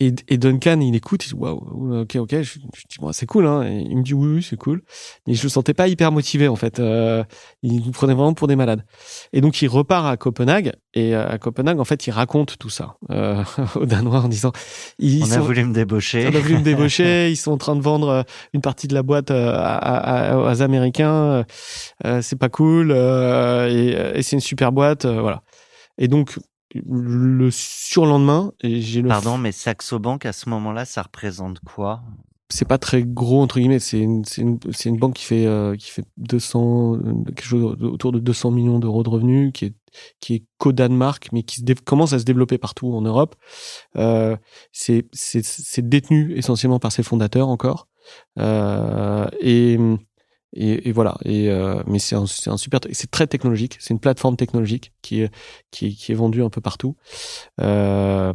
et, 0.00 0.12
et 0.28 0.38
Duncan, 0.38 0.80
il 0.80 0.94
écoute, 0.96 1.24
il 1.26 1.28
dit 1.28 1.34
waouh, 1.34 2.00
ok, 2.02 2.16
ok. 2.16 2.30
Je, 2.42 2.42
je 2.42 2.58
dis 2.58 2.96
bon, 3.00 3.12
c'est 3.12 3.26
cool, 3.26 3.46
hein. 3.46 3.62
Et 3.62 3.80
il 3.88 3.96
me 3.96 4.02
dit 4.02 4.12
oui, 4.14 4.34
oui, 4.36 4.42
c'est 4.42 4.56
cool. 4.56 4.82
Mais 5.26 5.34
je 5.34 5.42
le 5.44 5.48
sentais 5.48 5.72
pas 5.74 5.86
hyper 5.86 6.10
motivé 6.10 6.48
en 6.48 6.56
fait. 6.56 6.80
Euh, 6.80 7.22
il 7.62 7.76
nous 7.84 7.92
prenait 7.92 8.14
vraiment 8.14 8.34
pour 8.34 8.48
des 8.48 8.56
malades. 8.56 8.84
Et 9.32 9.40
donc 9.40 9.62
il 9.62 9.68
repart 9.68 10.06
à 10.06 10.16
Copenhague 10.16 10.72
et 10.94 11.14
euh, 11.14 11.28
à 11.28 11.38
Copenhague, 11.38 11.78
en 11.78 11.84
fait, 11.84 12.06
il 12.06 12.10
raconte 12.10 12.58
tout 12.58 12.70
ça 12.70 12.96
euh, 13.10 13.42
aux 13.76 13.86
Danois 13.86 14.20
en 14.20 14.28
disant 14.28 14.50
ils 14.98 15.22
On 15.22 15.26
a 15.30 15.34
sont- 15.34 15.40
voulu 15.42 15.64
me 15.64 15.72
débaucher. 15.72 16.26
on 16.26 16.34
a 16.34 16.40
voulu 16.40 16.58
me 16.58 16.62
débaucher. 16.64 17.30
Ils 17.30 17.36
sont 17.36 17.52
en 17.52 17.58
train 17.58 17.76
de 17.76 17.80
vendre 17.82 18.08
euh, 18.08 18.22
une 18.52 18.60
partie 18.62 18.88
de 18.88 18.94
la 18.94 19.02
boîte 19.04 19.30
euh, 19.30 19.52
à, 19.54 20.32
à- 20.34 20.36
aux 20.54 20.62
Américains. 20.62 21.14
Euh, 21.14 21.44
euh, 22.04 22.22
c'est 22.22 22.36
pas 22.38 22.48
cool. 22.48 22.90
euh, 22.90 23.68
et, 23.70 24.18
et 24.18 24.22
c'est 24.22 24.34
une 24.36 24.40
super 24.40 24.72
boîte. 24.72 25.04
euh, 25.04 25.20
voilà. 25.20 25.42
Et 25.98 26.08
donc, 26.08 26.36
le 26.74 27.50
surlendemain, 27.50 28.52
j'ai 28.62 29.02
le 29.02 29.08
Pardon, 29.08 29.38
mais 29.38 29.52
Saxo 29.52 29.98
Bank, 29.98 30.26
à 30.26 30.32
ce 30.32 30.48
moment-là, 30.48 30.84
ça 30.84 31.02
représente 31.02 31.60
quoi? 31.60 32.02
C'est 32.50 32.68
pas 32.68 32.78
très 32.78 33.02
gros 33.02 33.40
entre 33.40 33.58
guillemets 33.58 33.78
c'est 33.78 33.98
une, 33.98 34.24
c'est 34.24 34.42
une, 34.42 34.60
c'est 34.70 34.90
une 34.90 34.98
banque 34.98 35.14
qui 35.14 35.24
fait 35.24 35.46
euh, 35.46 35.74
qui 35.76 35.90
fait 35.90 36.04
200 36.18 36.94
euh, 36.94 36.98
quelque 37.24 37.42
chose 37.42 37.76
autour 37.82 38.12
de 38.12 38.20
200 38.20 38.50
millions 38.50 38.78
d'euros 38.78 39.02
de 39.02 39.08
revenus 39.08 39.50
qui 39.54 39.64
est 39.64 39.74
qui 40.20 40.34
est 40.34 40.44
qu'au 40.58 40.72
Danemark 40.72 41.30
mais 41.32 41.42
qui 41.42 41.60
se 41.60 41.82
commence 41.84 42.12
à 42.12 42.18
se 42.18 42.24
développer 42.24 42.58
partout 42.58 42.92
en 42.92 43.00
Europe. 43.00 43.34
Euh, 43.96 44.36
c'est 44.72 45.06
c'est 45.12 45.42
c'est 45.42 45.88
détenu 45.88 46.34
essentiellement 46.36 46.78
par 46.78 46.92
ses 46.92 47.02
fondateurs 47.02 47.48
encore. 47.48 47.88
Euh, 48.38 49.26
et 49.40 49.78
et, 50.54 50.88
et 50.88 50.92
voilà. 50.92 51.16
Et 51.24 51.50
euh, 51.50 51.82
mais 51.86 51.98
c'est 51.98 52.16
un, 52.16 52.24
un 52.46 52.56
super, 52.56 52.80
c'est 52.92 53.10
très 53.10 53.26
technologique. 53.26 53.76
C'est 53.80 53.92
une 53.94 54.00
plateforme 54.00 54.36
technologique 54.36 54.92
qui 55.02 55.22
est 55.22 55.30
qui 55.70 55.96
qui 55.96 56.12
est 56.12 56.14
vendue 56.14 56.42
un 56.42 56.50
peu 56.50 56.60
partout. 56.60 56.96
Euh, 57.60 58.32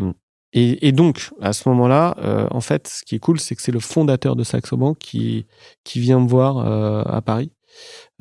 et, 0.53 0.87
et 0.87 0.91
donc 0.91 1.29
à 1.41 1.53
ce 1.53 1.69
moment-là, 1.69 2.15
euh, 2.19 2.47
en 2.51 2.61
fait, 2.61 2.87
ce 2.87 3.03
qui 3.03 3.15
est 3.15 3.19
cool, 3.19 3.39
c'est 3.39 3.55
que 3.55 3.61
c'est 3.61 3.71
le 3.71 3.79
fondateur 3.79 4.35
de 4.35 4.43
Saxo 4.43 4.77
Bank 4.77 4.97
qui 4.99 5.45
qui 5.83 5.99
vient 5.99 6.19
me 6.19 6.27
voir 6.27 6.57
euh, 6.57 7.03
à 7.05 7.21
Paris. 7.21 7.51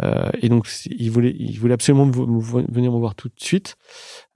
Euh, 0.03 0.31
et 0.43 0.49
donc 0.49 0.69
il 0.85 1.11
voulait 1.11 1.35
il 1.39 1.59
voulait 1.59 1.75
absolument 1.75 2.07
venir 2.07 2.93
me 2.93 2.99
voir 2.99 3.15
tout 3.15 3.29
de 3.29 3.41
suite. 3.41 3.77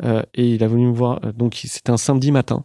Euh, 0.02 0.22
et 0.34 0.54
il 0.54 0.64
a 0.64 0.68
venu 0.68 0.86
me 0.86 0.92
voir. 0.92 1.20
Donc 1.34 1.54
c'était 1.54 1.90
un 1.90 1.96
samedi 1.98 2.32
matin. 2.32 2.64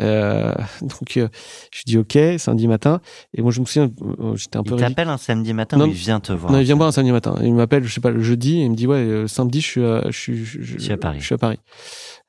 Euh, 0.00 0.52
donc 0.82 1.16
euh, 1.16 1.28
je 1.72 1.82
dis 1.86 1.96
ok 1.96 2.18
samedi 2.36 2.68
matin 2.68 3.00
et 3.32 3.40
moi 3.40 3.50
je 3.50 3.60
me 3.60 3.64
souviens 3.64 3.90
euh, 4.20 4.36
j'étais 4.36 4.58
un 4.58 4.62
peu 4.62 4.74
Il 4.74 4.80
t'appelle 4.80 5.08
un 5.08 5.16
samedi 5.16 5.54
matin 5.54 5.78
Non, 5.78 5.86
ou 5.86 5.88
il 5.88 5.94
vient 5.94 6.20
te 6.20 6.30
voir 6.30 6.52
Non, 6.52 6.58
il 6.58 6.64
vient 6.64 6.74
me 6.74 6.78
voir 6.78 6.88
un 6.88 6.92
samedi 6.92 7.10
matin. 7.10 7.36
Il 7.42 7.54
m'appelle, 7.54 7.84
je 7.84 7.92
sais 7.92 8.00
pas, 8.00 8.10
le 8.10 8.22
jeudi, 8.22 8.60
et 8.60 8.64
il 8.64 8.70
me 8.70 8.76
dit 8.76 8.86
ouais, 8.86 8.98
euh, 8.98 9.26
samedi, 9.26 9.62
je 9.62 9.66
suis, 9.66 9.84
à, 9.84 10.10
je 10.10 10.18
suis, 10.18 10.44
je, 10.44 10.60
Je 10.60 10.78
suis 10.78 10.92
à 10.92 10.98
Paris. 10.98 11.20
Je 11.20 11.24
suis 11.24 11.34
à 11.34 11.38
Paris. 11.38 11.58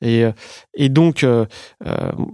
Et 0.00 0.24
euh, 0.24 0.32
et 0.74 0.88
donc 0.88 1.26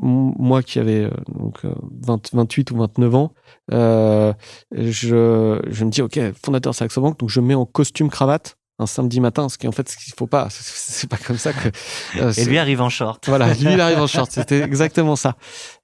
moi 0.03 0.63
qui 0.63 0.79
avais 0.79 1.11
donc 1.29 1.65
euh, 1.65 1.75
20, 2.07 2.33
28 2.33 2.71
ou 2.71 2.77
29 2.77 3.15
ans, 3.15 3.33
euh, 3.73 4.33
je 4.73 5.61
je 5.69 5.85
me 5.85 5.91
dis 5.91 6.03
ok, 6.03 6.21
fondateur 6.43 6.75
Saxo 6.75 7.01
Bank, 7.01 7.19
donc 7.19 7.31
je 7.31 7.41
me 7.41 7.49
mets 7.49 7.55
en 7.55 7.67
costume 7.67 8.11
cravate 8.11 8.57
un 8.79 8.87
samedi 8.87 9.21
matin, 9.21 9.49
ce 9.49 9.57
qui 9.59 9.67
en 9.69 9.73
fait 9.73 9.89
ce 9.89 9.97
qu'il 9.97 10.13
faut 10.17 10.27
pas, 10.27 10.49
c'est- 10.51 11.09
pas 11.09 11.17
comme 11.17 11.39
ça 11.39 11.53
que. 11.53 11.69
euh, 12.21 12.33
Et 12.37 12.45
lui 12.45 12.59
arrive 12.59 12.81
en 12.83 12.89
short. 12.91 13.27
voilà, 13.29 13.53
lui, 13.55 13.73
il 13.73 13.81
arrive 13.81 13.99
en 14.01 14.07
short. 14.07 14.31
C'était 14.33 14.61
exactement 14.61 15.17
ça. 15.17 15.37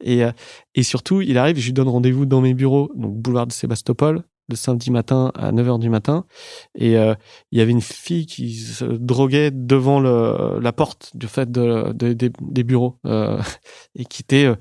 Et, 0.03 0.25
euh, 0.25 0.33
et 0.75 0.83
surtout, 0.83 1.21
il 1.23 1.39
arrive, 1.39 1.59
je 1.59 1.65
lui 1.67 1.73
donne 1.73 1.89
rendez-vous 1.89 2.27
dans 2.27 2.41
mes 2.41 2.55
bureaux, 2.55 2.91
donc 2.95 3.15
boulevard 3.17 3.47
de 3.47 3.53
Sébastopol, 3.53 4.23
le 4.49 4.57
samedi 4.57 4.91
matin 4.91 5.33
à 5.37 5.53
9h 5.53 5.79
du 5.79 5.89
matin. 5.89 6.27
Et 6.75 6.99
euh, 6.99 7.15
il 7.51 7.59
y 7.59 7.63
avait 7.63 7.71
une 7.71 7.81
fille 7.81 8.27
qui 8.27 8.55
se 8.57 8.85
droguait 8.85 9.51
devant 9.53 9.99
le, 10.01 10.59
la 10.61 10.73
porte 10.73 11.13
du 11.17 11.29
fait 11.29 11.51
de, 11.51 11.93
de- 11.93 12.13
des, 12.13 12.31
des 12.41 12.65
bureaux 12.65 12.99
euh, 13.07 13.41
et 13.95 14.05
qui 14.05 14.23
était 14.23 14.45
euh, 14.47 14.57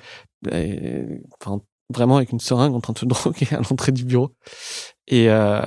euh, 0.53 1.17
enfin, 1.41 1.61
vraiment 1.91 2.17
avec 2.17 2.31
une 2.31 2.39
seringue 2.39 2.73
en 2.73 2.81
train 2.81 2.93
de 2.93 2.99
se 2.99 3.05
droguer 3.07 3.47
à 3.51 3.57
l'entrée 3.57 3.91
du 3.91 4.05
bureau. 4.05 4.31
Et, 5.07 5.29
euh, 5.29 5.61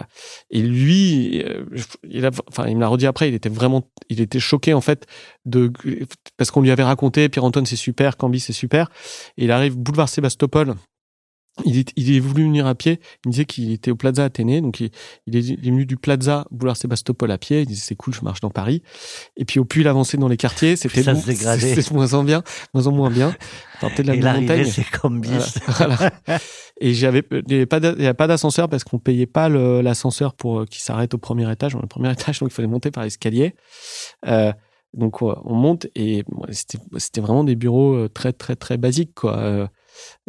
et 0.50 0.62
lui, 0.62 1.42
euh, 1.42 1.64
il 2.02 2.24
a, 2.24 2.30
enfin, 2.48 2.66
il 2.66 2.76
me 2.76 2.80
l'a 2.80 2.88
redit 2.88 3.06
après, 3.06 3.28
il 3.28 3.34
était 3.34 3.48
vraiment, 3.48 3.90
il 4.08 4.20
était 4.20 4.40
choqué 4.40 4.72
en 4.72 4.80
fait 4.80 5.06
de, 5.44 5.70
parce 6.36 6.50
qu'on 6.50 6.62
lui 6.62 6.70
avait 6.70 6.82
raconté, 6.82 7.28
Pierre-Antoine 7.28 7.66
c'est 7.66 7.76
super, 7.76 8.16
Cambi 8.16 8.40
c'est 8.40 8.52
super. 8.52 8.90
Et 9.36 9.44
il 9.44 9.50
arrive 9.50 9.76
boulevard 9.76 10.08
Sébastopol. 10.08 10.74
Il 11.64 11.78
est, 11.78 11.92
il 11.94 12.12
est 12.14 12.18
voulu 12.18 12.42
venir 12.44 12.66
à 12.66 12.74
pied. 12.74 12.98
Il 13.24 13.28
me 13.28 13.30
disait 13.30 13.44
qu'il 13.44 13.70
était 13.70 13.92
au 13.92 13.96
Plaza 13.96 14.24
Athénée. 14.24 14.60
Donc, 14.60 14.80
il, 14.80 14.90
il, 15.28 15.36
est, 15.36 15.40
il 15.40 15.52
est 15.68 15.70
venu 15.70 15.86
du 15.86 15.96
Plaza 15.96 16.46
boulevard 16.50 16.76
Sébastopol 16.76 17.30
à 17.30 17.38
pied. 17.38 17.60
Il 17.60 17.66
disait, 17.66 17.80
c'est 17.84 17.94
cool, 17.94 18.12
je 18.12 18.22
marche 18.22 18.40
dans 18.40 18.50
Paris. 18.50 18.82
Et 19.36 19.44
puis, 19.44 19.60
au 19.60 19.64
plus 19.64 19.82
il 19.82 19.88
avançait 19.88 20.16
dans 20.16 20.26
les 20.26 20.36
quartiers, 20.36 20.74
c'était 20.74 21.04
ça 21.04 21.14
bon- 21.14 21.20
se 21.20 21.26
dégradait. 21.26 21.74
c'était 21.80 21.94
moins 21.94 22.12
en 22.14 22.24
bien, 22.24 22.42
moins 22.74 22.86
en 22.88 22.92
moins 22.92 23.10
bien. 23.10 23.36
Partait 23.80 24.02
de 24.02 24.08
la 24.08 24.14
Et 24.36 24.40
montagne. 24.40 24.64
c'est 24.64 24.84
comme 25.00 25.20
bis. 25.20 25.58
Voilà. 25.68 25.94
Voilà. 26.26 26.40
Et 26.80 26.92
j'avais, 26.92 27.22
il 27.30 27.44
n'y 27.46 27.54
avait 27.54 28.14
pas 28.14 28.26
d'ascenseur 28.26 28.68
parce 28.68 28.82
qu'on 28.82 28.98
payait 28.98 29.26
pas 29.26 29.48
le- 29.48 29.80
l'ascenseur 29.80 30.34
pour 30.34 30.60
euh, 30.60 30.64
qu'il 30.66 30.82
s'arrête 30.82 31.14
au 31.14 31.18
premier 31.18 31.50
étage. 31.52 31.74
Est 31.76 31.78
au 31.84 31.86
premier 31.86 32.10
étage, 32.10 32.40
donc 32.40 32.50
il 32.50 32.52
fallait 32.54 32.66
monter 32.66 32.90
par 32.90 33.04
l'escalier. 33.04 33.54
Euh, 34.26 34.52
donc 34.92 35.22
on 35.22 35.54
monte 35.54 35.86
et 35.94 36.24
c'était 36.50 37.20
vraiment 37.20 37.44
des 37.44 37.54
bureaux 37.56 37.94
euh, 37.94 38.08
très 38.08 38.32
très 38.32 38.56
très 38.56 38.76
basiques 38.76 39.14
quoi. 39.14 39.38
Euh, 39.38 39.66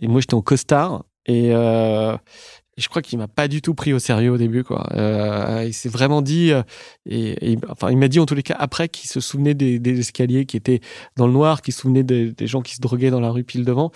Et 0.01 0.07
moi 0.07 0.21
j'étais 0.21 0.33
en 0.35 0.41
costard 0.41 1.03
et, 1.25 1.53
euh, 1.53 2.15
je 2.77 2.89
crois 2.89 3.01
qu'il 3.01 3.17
m'a 3.17 3.27
pas 3.27 3.47
du 3.47 3.61
tout 3.61 3.73
pris 3.73 3.93
au 3.93 3.99
sérieux 3.99 4.31
au 4.31 4.37
début 4.37 4.63
quoi. 4.63 4.87
Euh, 4.93 5.63
il 5.65 5.73
s'est 5.73 5.89
vraiment 5.89 6.21
dit 6.21 6.51
euh, 6.51 6.61
et, 7.05 7.53
et- 7.53 7.57
enfin 7.69 7.89
il 7.89 7.97
m'a 7.97 8.07
dit 8.07 8.19
en 8.19 8.25
tous 8.25 8.35
les 8.35 8.43
cas 8.43 8.55
après 8.59 8.89
qu'il 8.89 9.09
se 9.09 9.19
souvenait 9.21 9.53
des, 9.53 9.79
escaliers 9.99 10.45
qui 10.45 10.57
étaient 10.57 10.81
dans 11.15 11.27
le 11.27 11.33
noir, 11.33 11.61
qu'il 11.61 11.73
se 11.73 11.81
souvenait 11.81 12.03
des, 12.03 12.31
des 12.31 12.47
gens 12.47 12.61
qui 12.61 12.75
se 12.75 12.81
droguaient 12.81 13.11
dans 13.11 13.21
la 13.21 13.29
rue 13.31 13.43
pile 13.43 13.63
devant 13.65 13.91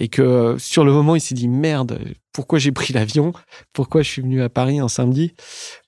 et 0.00 0.08
que 0.08 0.22
euh, 0.22 0.58
sur 0.58 0.84
le 0.84 0.92
moment 0.92 1.14
il 1.14 1.20
s'est 1.20 1.34
dit 1.34 1.48
merde 1.48 1.98
pourquoi 2.32 2.58
j'ai 2.58 2.72
pris 2.72 2.92
l'avion? 2.92 3.32
Pourquoi 3.72 4.02
je 4.02 4.10
suis 4.10 4.20
venu 4.22 4.42
à 4.42 4.48
Paris 4.48 4.80
un 4.80 4.88
samedi 4.88 5.34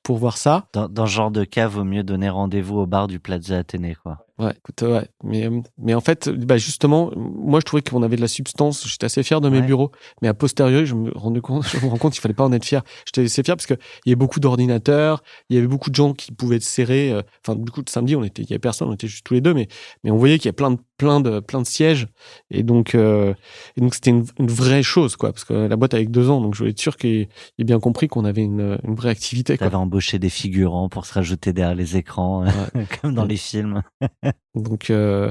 pour 0.05 0.17
voir 0.17 0.39
ça? 0.39 0.69
Dans, 0.73 0.89
dans 0.89 1.05
ce 1.07 1.11
genre 1.11 1.33
de 1.33 1.43
cas, 1.43 1.67
vaut 1.67 1.83
mieux 1.83 2.05
donner 2.05 2.29
rendez-vous 2.29 2.79
au 2.79 2.87
bar 2.87 3.09
du 3.09 3.19
Plaza 3.19 3.59
Athénée, 3.59 3.97
quoi. 4.01 4.26
Ouais, 4.39 4.53
écoute, 4.53 4.82
ouais. 4.82 5.09
Mais, 5.24 5.49
mais 5.78 5.95
en 5.95 6.03
fait, 6.03 6.28
bah 6.28 6.59
justement, 6.59 7.11
moi, 7.16 7.61
je 7.61 7.64
trouvais 7.64 7.80
qu'on 7.80 8.03
avait 8.03 8.16
de 8.16 8.20
la 8.20 8.28
substance. 8.28 8.87
J'étais 8.87 9.07
assez 9.07 9.22
fier 9.22 9.41
de 9.41 9.49
mes 9.49 9.61
Ouais. 9.61 9.66
bureaux. 9.66 9.93
Mais 10.20 10.28
a 10.28 10.34
posteriori, 10.34 10.84
je 10.84 10.95
me 10.95 11.11
rendais 11.16 11.41
compte, 11.41 11.66
je 11.66 11.78
me 11.82 11.87
rends 11.89 11.97
compte 11.97 12.12
qu'il 12.12 12.20
fallait 12.20 12.34
pas 12.34 12.45
en 12.45 12.53
être 12.53 12.64
fier. 12.66 12.82
J'étais 13.07 13.22
assez 13.24 13.43
fier 13.43 13.57
parce 13.57 13.66
qu'il 13.66 13.78
y 14.05 14.11
avait 14.11 14.16
beaucoup 14.16 14.39
d'ordinateurs. 14.39 15.22
Il 15.49 15.57
y 15.57 15.59
avait 15.59 15.68
beaucoup 15.68 15.89
de 15.89 15.95
gens 15.95 16.12
qui 16.12 16.32
pouvaient 16.32 16.57
être 16.57 16.62
serrés. 16.62 17.12
euh, 17.12 17.22
Enfin, 17.47 17.59
du 17.59 17.70
coup, 17.72 17.80
le 17.80 17.91
samedi, 17.91 18.14
on 18.14 18.24
était, 18.24 18.43
il 18.43 18.51
y 18.51 18.53
avait 18.53 18.59
personne, 18.59 18.89
on 18.89 18.93
était 18.93 19.09
juste 19.09 19.24
tous 19.24 19.32
les 19.32 19.41
deux. 19.41 19.55
Mais, 19.55 19.68
mais 20.05 20.11
on 20.11 20.18
voyait 20.18 20.37
qu'il 20.39 20.47
y 20.47 20.49
avait 20.49 20.55
plein 20.57 20.72
de, 20.72 20.78
plein 20.97 21.21
de, 21.21 21.41
plein 21.41 21.61
de 21.61 21.67
sièges. 21.67 22.09
Et 22.51 22.63
donc, 22.63 22.95
euh, 22.95 23.35
et 23.77 23.81
donc, 23.81 23.95
c'était 23.95 24.11
une, 24.11 24.25
une 24.39 24.51
vraie 24.51 24.83
chose, 24.83 25.17
quoi. 25.17 25.33
Parce 25.33 25.45
que 25.45 25.53
la 25.53 25.77
boîte 25.77 25.95
avec 25.95 26.11
deux 26.11 26.31
ans. 26.31 26.41
Donc, 26.41 26.55
je 26.55 26.59
voulais 26.59 26.71
être 26.71 26.81
sûr 26.81 26.97
qu'il 26.97 27.29
ait 27.59 27.65
bien 27.65 27.81
compris 27.81 28.09
qu'on 28.09 28.25
avait 28.25 28.43
une, 28.43 28.79
une 28.85 28.95
vraie 28.95 29.11
activité. 29.11 29.59
T'avais 29.59 29.77
embauché 29.77 30.19
des 30.19 30.31
figurants 30.31 30.89
pour 30.89 31.07
se 31.07 31.15
rajouter 31.15 31.53
derrière 31.53 31.75
les 31.75 31.97
écrans, 31.97 32.45
comme 33.03 33.15
dans 33.15 33.25
les 33.25 33.37
films. 33.37 33.83
Donc, 34.55 34.91
euh, 34.91 35.31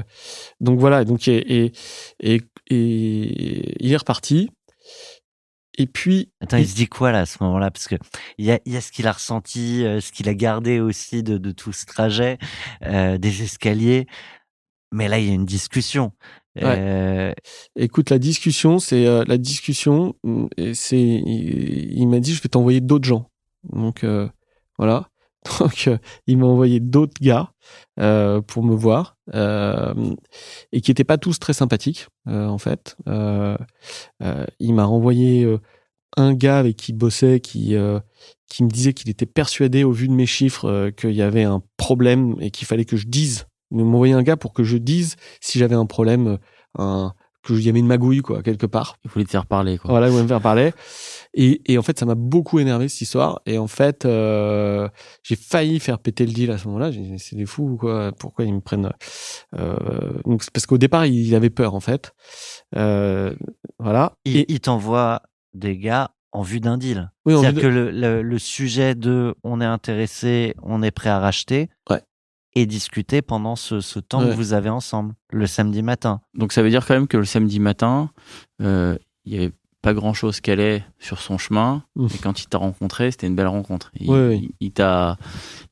donc 0.60 0.78
voilà. 0.78 1.04
Donc, 1.04 1.28
et, 1.28 1.72
et, 2.20 2.42
et, 2.68 3.84
il 3.84 3.92
est 3.92 3.96
reparti. 3.96 4.50
Et 5.78 5.86
puis, 5.86 6.32
Attends, 6.40 6.56
il 6.56 6.66
se 6.66 6.74
dit 6.74 6.86
quoi 6.86 7.12
là 7.12 7.20
à 7.20 7.26
ce 7.26 7.42
moment-là? 7.42 7.70
Parce 7.70 7.86
que 7.86 7.96
il 8.38 8.46
y 8.46 8.50
a, 8.50 8.60
il 8.64 8.72
y 8.72 8.76
a 8.76 8.80
ce 8.80 8.90
qu'il 8.92 9.06
a 9.06 9.12
ressenti, 9.12 9.84
euh, 9.84 10.00
ce 10.00 10.10
qu'il 10.10 10.28
a 10.28 10.34
gardé 10.34 10.80
aussi 10.80 11.22
de, 11.22 11.36
de 11.36 11.50
tout 11.50 11.72
ce 11.72 11.84
trajet, 11.84 12.38
euh, 12.82 13.18
des 13.18 13.42
escaliers. 13.42 14.06
Mais 14.92 15.08
là, 15.08 15.18
il 15.18 15.26
y 15.26 15.30
a 15.30 15.34
une 15.34 15.46
discussion. 15.46 16.12
Euh, 16.62 17.32
écoute, 17.76 18.10
la 18.10 18.18
discussion, 18.18 18.78
c'est 18.78 19.06
euh, 19.06 19.24
la 19.26 19.38
discussion. 19.38 20.14
mm, 20.24 20.46
C'est, 20.74 21.00
il, 21.00 21.92
il 21.98 22.06
m'a 22.08 22.20
dit, 22.20 22.34
je 22.34 22.42
vais 22.42 22.48
t'envoyer 22.48 22.80
d'autres 22.80 23.06
gens. 23.06 23.30
Donc 23.64 24.04
euh, 24.04 24.28
voilà. 24.78 25.08
Donc 25.60 25.88
il 26.26 26.38
m'a 26.38 26.46
envoyé 26.46 26.80
d'autres 26.80 27.20
gars 27.20 27.52
pour 27.96 28.64
me 28.64 28.74
voir 28.74 29.16
et 30.72 30.80
qui 30.80 30.90
étaient 30.90 31.04
pas 31.04 31.18
tous 31.18 31.38
très 31.38 31.52
sympathiques 31.52 32.08
en 32.26 32.58
fait. 32.58 32.96
Il 33.06 34.74
m'a 34.74 34.84
renvoyé 34.84 35.46
un 36.16 36.34
gars 36.34 36.58
avec 36.58 36.76
qui 36.78 36.90
il 36.90 36.96
bossait 36.96 37.38
qui 37.38 37.76
qui 38.48 38.64
me 38.64 38.68
disait 38.68 38.92
qu'il 38.92 39.08
était 39.08 39.24
persuadé 39.24 39.84
au 39.84 39.92
vu 39.92 40.08
de 40.08 40.14
mes 40.14 40.26
chiffres 40.26 40.90
qu'il 40.96 41.14
y 41.14 41.22
avait 41.22 41.44
un 41.44 41.62
problème 41.76 42.34
et 42.40 42.50
qu'il 42.50 42.66
fallait 42.66 42.84
que 42.84 42.96
je 42.96 43.06
dise. 43.06 43.46
Il 43.70 43.78
m'a 43.78 43.82
envoyé 43.84 44.14
un 44.14 44.22
gars 44.22 44.36
pour 44.36 44.52
que 44.52 44.64
je 44.64 44.76
dise 44.76 45.16
si 45.40 45.58
j'avais 45.58 45.74
un 45.74 45.86
problème, 45.86 46.26
euh, 46.26 46.36
un, 46.78 47.12
que 47.42 47.52
il 47.52 47.62
y 47.62 47.68
avait 47.68 47.78
une 47.78 47.86
magouille 47.86 48.22
quoi 48.22 48.42
quelque 48.42 48.66
part. 48.66 48.96
Il 49.04 49.10
voulait 49.10 49.24
te 49.24 49.30
faire 49.30 49.46
parler, 49.46 49.78
quoi. 49.78 49.90
Voilà, 49.90 50.08
il 50.08 50.10
voulait 50.10 50.24
me 50.24 50.28
faire 50.28 50.40
parler. 50.40 50.72
Et, 51.34 51.60
et 51.72 51.78
en 51.78 51.82
fait, 51.82 51.98
ça 51.98 52.06
m'a 52.06 52.14
beaucoup 52.14 52.58
énervé 52.58 52.88
cette 52.88 53.02
histoire. 53.02 53.40
Et 53.46 53.58
en 53.58 53.66
fait, 53.68 54.04
euh, 54.04 54.88
j'ai 55.22 55.36
failli 55.36 55.78
faire 55.80 55.98
péter 55.98 56.26
le 56.26 56.32
deal 56.32 56.50
à 56.50 56.58
ce 56.58 56.66
moment-là. 56.66 56.90
J'ai 56.90 57.00
dit, 57.00 57.18
c'est 57.18 57.36
des 57.36 57.46
fous 57.46 57.70
ou 57.72 57.76
quoi 57.76 58.10
Pourquoi 58.18 58.44
ils 58.44 58.54
me 58.54 58.60
prennent 58.60 58.90
euh, 59.56 59.76
donc 60.24 60.44
Parce 60.52 60.66
qu'au 60.66 60.78
départ, 60.78 61.06
il 61.06 61.34
avait 61.34 61.50
peur 61.50 61.74
en 61.74 61.80
fait. 61.80 62.12
Euh, 62.76 63.34
voilà. 63.78 64.14
il 64.24 64.38
Et 64.38 64.52
il 64.52 64.60
t'envoie 64.60 65.22
des 65.54 65.76
gars 65.78 66.10
en 66.32 66.42
vue 66.42 66.60
d'un 66.60 66.76
deal. 66.78 67.10
oui, 67.24 67.34
on 67.34 67.40
C'est-à-dire 67.42 67.62
que 67.62 67.66
le, 67.68 67.90
le, 67.90 68.22
le 68.22 68.38
sujet 68.38 68.94
de 68.94 69.34
on 69.42 69.60
est 69.60 69.64
intéressé, 69.66 70.54
on 70.62 70.82
est 70.82 70.90
prêt 70.90 71.10
à 71.10 71.18
racheter, 71.18 71.70
Ouais. 71.88 72.02
Est 72.56 72.66
discuté 72.66 73.22
pendant 73.22 73.54
ce, 73.56 73.80
ce 73.80 73.98
temps 74.00 74.20
Ouais. 74.22 74.30
que 74.30 74.34
vous 74.34 74.52
avez 74.52 74.70
ensemble, 74.70 75.14
le 75.32 75.46
samedi 75.46 75.82
matin. 75.82 76.20
Donc 76.34 76.52
ça 76.52 76.62
veut 76.62 76.70
dire 76.70 76.84
quand 76.86 76.94
même 76.94 77.06
que 77.08 77.16
le 77.16 77.24
samedi 77.24 77.60
matin, 77.60 78.10
euh, 78.62 78.96
il 79.24 79.34
y 79.34 79.36
avait 79.38 79.52
pas 79.82 79.94
grand 79.94 80.14
chose 80.14 80.40
qu'elle 80.40 80.58
est 80.60 80.84
sur 80.98 81.20
son 81.20 81.38
chemin. 81.38 81.84
Mmh. 81.94 82.06
Et 82.14 82.18
quand 82.18 82.40
il 82.42 82.46
t'a 82.48 82.58
rencontré, 82.58 83.10
c'était 83.12 83.28
une 83.28 83.36
belle 83.36 83.46
rencontre. 83.46 83.92
Il, 84.00 84.10
Ouais, 84.10 84.16
ouais. 84.28 84.38
il- 84.38 84.50
il 84.60 84.72
t'a, 84.72 85.16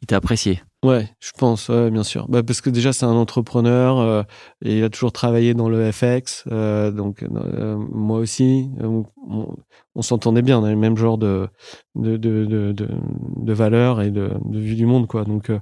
il 0.02 0.06
t'a 0.06 0.16
apprécié. 0.16 0.62
Ouais, 0.84 1.08
je 1.18 1.30
pense, 1.38 1.70
ouais, 1.70 1.90
bien 1.90 2.02
sûr. 2.02 2.28
Bah, 2.28 2.42
parce 2.42 2.60
que 2.60 2.68
déjà, 2.68 2.92
c'est 2.92 3.06
un 3.06 3.14
entrepreneur 3.14 3.98
euh, 3.98 4.22
et 4.62 4.78
il 4.78 4.84
a 4.84 4.90
toujours 4.90 5.12
travaillé 5.12 5.54
dans 5.54 5.70
le 5.70 5.90
FX. 5.90 6.44
euh, 6.52 6.90
donc, 6.90 7.22
euh, 7.22 7.76
moi 7.90 8.18
aussi, 8.18 8.68
euh, 8.82 9.02
on, 9.26 9.56
on 9.94 10.02
s'entendait 10.02 10.42
bien. 10.42 10.58
On 10.58 10.64
a 10.64 10.70
le 10.70 10.76
même 10.76 10.98
genre 10.98 11.16
de, 11.16 11.48
de, 11.94 12.18
de, 12.18 12.44
de, 12.44 12.72
de, 12.72 12.88
de 13.36 13.52
valeurs 13.54 14.02
et 14.02 14.10
de, 14.10 14.30
de 14.44 14.58
vue 14.58 14.74
du 14.74 14.84
monde, 14.84 15.06
quoi. 15.06 15.24
Donc, 15.24 15.48
euh, 15.48 15.58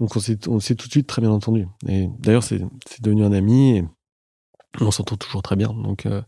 donc 0.00 0.16
on 0.16 0.20
s'est 0.20 0.48
on 0.48 0.60
s'est 0.60 0.74
tout 0.74 0.86
de 0.86 0.92
suite 0.92 1.06
très 1.06 1.22
bien 1.22 1.30
entendu. 1.30 1.66
Et 1.88 2.08
d'ailleurs, 2.18 2.42
c'est 2.42 2.60
devenu 3.00 3.24
un 3.24 3.32
ami 3.32 3.78
et 3.78 3.84
on 4.80 4.90
s'entend 4.90 5.16
toujours 5.16 5.42
très 5.42 5.56
bien. 5.56 5.68
Donc, 5.68 6.06
euh, 6.06 6.22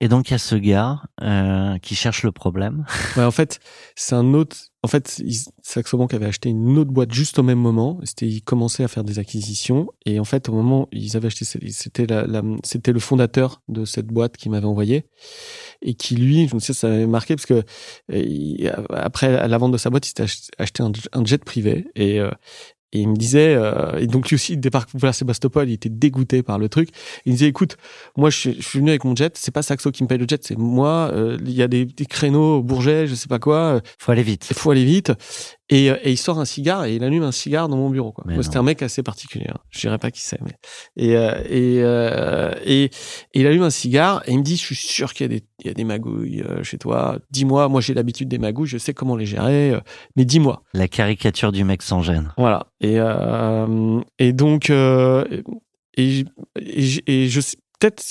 Et 0.00 0.08
donc, 0.08 0.28
il 0.28 0.32
y 0.32 0.34
a 0.34 0.38
ce 0.38 0.56
gars 0.56 1.00
euh, 1.22 1.78
qui 1.78 1.94
cherche 1.94 2.24
le 2.24 2.32
problème. 2.32 2.84
Ouais, 3.16 3.22
en 3.24 3.30
fait, 3.30 3.60
c'est 3.94 4.14
un 4.16 4.34
autre. 4.34 4.56
En 4.82 4.88
fait, 4.88 5.22
Saxo 5.62 5.96
Bank 5.96 6.12
avait 6.12 6.26
acheté 6.26 6.50
une 6.50 6.76
autre 6.78 6.90
boîte 6.90 7.12
juste 7.12 7.38
au 7.38 7.42
même 7.42 7.58
moment. 7.60 8.00
C'était, 8.02 8.26
ils 8.26 8.42
commençaient 8.42 8.82
à 8.84 8.88
faire 8.88 9.04
des 9.04 9.18
acquisitions. 9.18 9.88
Et 10.04 10.18
en 10.20 10.24
fait, 10.24 10.48
au 10.48 10.52
moment 10.52 10.88
ils 10.92 11.16
avaient 11.16 11.28
acheté, 11.28 11.44
c'était 11.44 12.06
la, 12.06 12.26
la- 12.26 12.42
c'était 12.64 12.92
le 12.92 12.98
fondateur 13.00 13.62
de 13.68 13.84
cette 13.84 14.08
boîte 14.08 14.36
qui 14.36 14.48
m'avait 14.50 14.66
envoyé 14.66 15.06
et 15.80 15.94
qui 15.94 16.16
lui, 16.16 16.48
je 16.48 16.54
me 16.54 16.60
souviens, 16.60 16.74
ça 16.74 16.88
m'avait 16.88 17.06
marqué 17.06 17.36
parce 17.36 17.46
que 17.46 17.62
euh, 18.12 18.72
après 18.90 19.36
à 19.36 19.48
la 19.48 19.58
vente 19.58 19.72
de 19.72 19.78
sa 19.78 19.90
boîte, 19.90 20.06
il 20.06 20.08
s'était 20.08 20.24
ach- 20.24 20.50
acheté 20.58 20.82
un, 20.82 20.92
un 21.12 21.24
jet 21.24 21.42
privé 21.44 21.86
et 21.94 22.20
euh, 22.20 22.30
et 22.94 23.00
il 23.00 23.08
me 23.08 23.16
disait, 23.16 23.54
euh, 23.56 23.98
et 23.98 24.06
donc 24.06 24.28
lui 24.30 24.36
aussi, 24.36 24.54
il 24.54 24.60
débarque 24.60 24.90
vers 24.94 25.14
Sébastopol, 25.14 25.68
il 25.68 25.74
était 25.74 25.88
dégoûté 25.88 26.42
par 26.42 26.58
le 26.58 26.68
truc. 26.68 26.88
Il 27.26 27.32
me 27.32 27.36
disait, 27.36 27.48
écoute, 27.48 27.76
moi, 28.16 28.30
je 28.30 28.38
suis, 28.38 28.54
je 28.54 28.66
suis 28.66 28.78
venu 28.78 28.90
avec 28.90 29.04
mon 29.04 29.14
jet, 29.16 29.36
c'est 29.36 29.50
pas 29.52 29.62
Saxo 29.62 29.90
qui 29.90 30.02
me 30.02 30.08
paye 30.08 30.18
le 30.18 30.26
jet, 30.28 30.42
c'est 30.44 30.56
moi. 30.56 31.10
euh, 31.12 31.36
Il 31.44 31.52
y 31.52 31.62
a 31.62 31.68
des, 31.68 31.84
des 31.84 32.06
créneaux 32.06 32.58
au 32.58 32.62
Bourget, 32.62 33.06
je 33.06 33.14
sais 33.14 33.28
pas 33.28 33.38
quoi. 33.38 33.56
euh, 33.56 33.80
Faut 33.98 34.12
aller 34.12 34.22
vite. 34.22 34.48
faut 34.54 34.70
aller 34.70 34.84
vite. 34.84 35.12
Et, 35.70 35.90
euh, 35.90 35.96
et 36.02 36.12
il 36.12 36.16
sort 36.18 36.38
un 36.38 36.44
cigare 36.44 36.84
et 36.84 36.94
il 36.94 37.04
allume 37.04 37.22
un 37.22 37.32
cigare 37.32 37.68
dans 37.68 37.76
mon 37.78 37.88
bureau. 37.88 38.12
Quoi. 38.12 38.24
Mais 38.26 38.34
Moi, 38.34 38.42
c'était 38.42 38.58
un 38.58 38.62
mec 38.62 38.82
assez 38.82 39.02
particulier. 39.02 39.46
Hein. 39.48 39.58
Je 39.70 39.80
dirais 39.80 39.98
pas 39.98 40.10
qui 40.10 40.20
c'est, 40.20 40.38
mais 40.42 40.52
et 40.96 41.16
euh, 41.16 41.42
et, 41.48 41.82
euh, 41.82 42.52
et 42.64 42.84
et 42.84 42.90
il 43.32 43.46
allume 43.46 43.62
un 43.62 43.70
cigare 43.70 44.22
et 44.26 44.32
il 44.32 44.38
me 44.38 44.42
dit, 44.42 44.56
je 44.56 44.62
suis 44.62 44.76
sûr 44.76 45.14
qu'il 45.14 45.24
y 45.24 45.34
a 45.34 45.38
des 45.38 45.44
il 45.60 45.68
y 45.68 45.70
a 45.70 45.74
des 45.74 45.84
magouilles 45.84 46.42
euh, 46.42 46.62
chez 46.62 46.76
toi. 46.76 47.18
Dis-moi, 47.30 47.68
moi 47.68 47.80
j'ai 47.80 47.94
l'habitude 47.94 48.28
des 48.28 48.38
magouilles, 48.38 48.68
je 48.68 48.78
sais 48.78 48.92
comment 48.92 49.16
les 49.16 49.24
gérer, 49.24 49.70
euh, 49.70 49.80
mais 50.16 50.26
dis-moi. 50.26 50.62
La 50.74 50.88
caricature 50.88 51.52
du 51.52 51.64
mec 51.64 51.82
sans 51.82 52.02
gêne. 52.02 52.32
Voilà. 52.36 52.66
Et, 52.82 52.98
euh, 52.98 54.00
et 54.18 54.34
donc, 54.34 54.68
euh, 54.68 55.24
et, 55.96 56.24
et, 56.60 56.84
et 57.06 57.28
je 57.28 57.40
sais, 57.40 57.56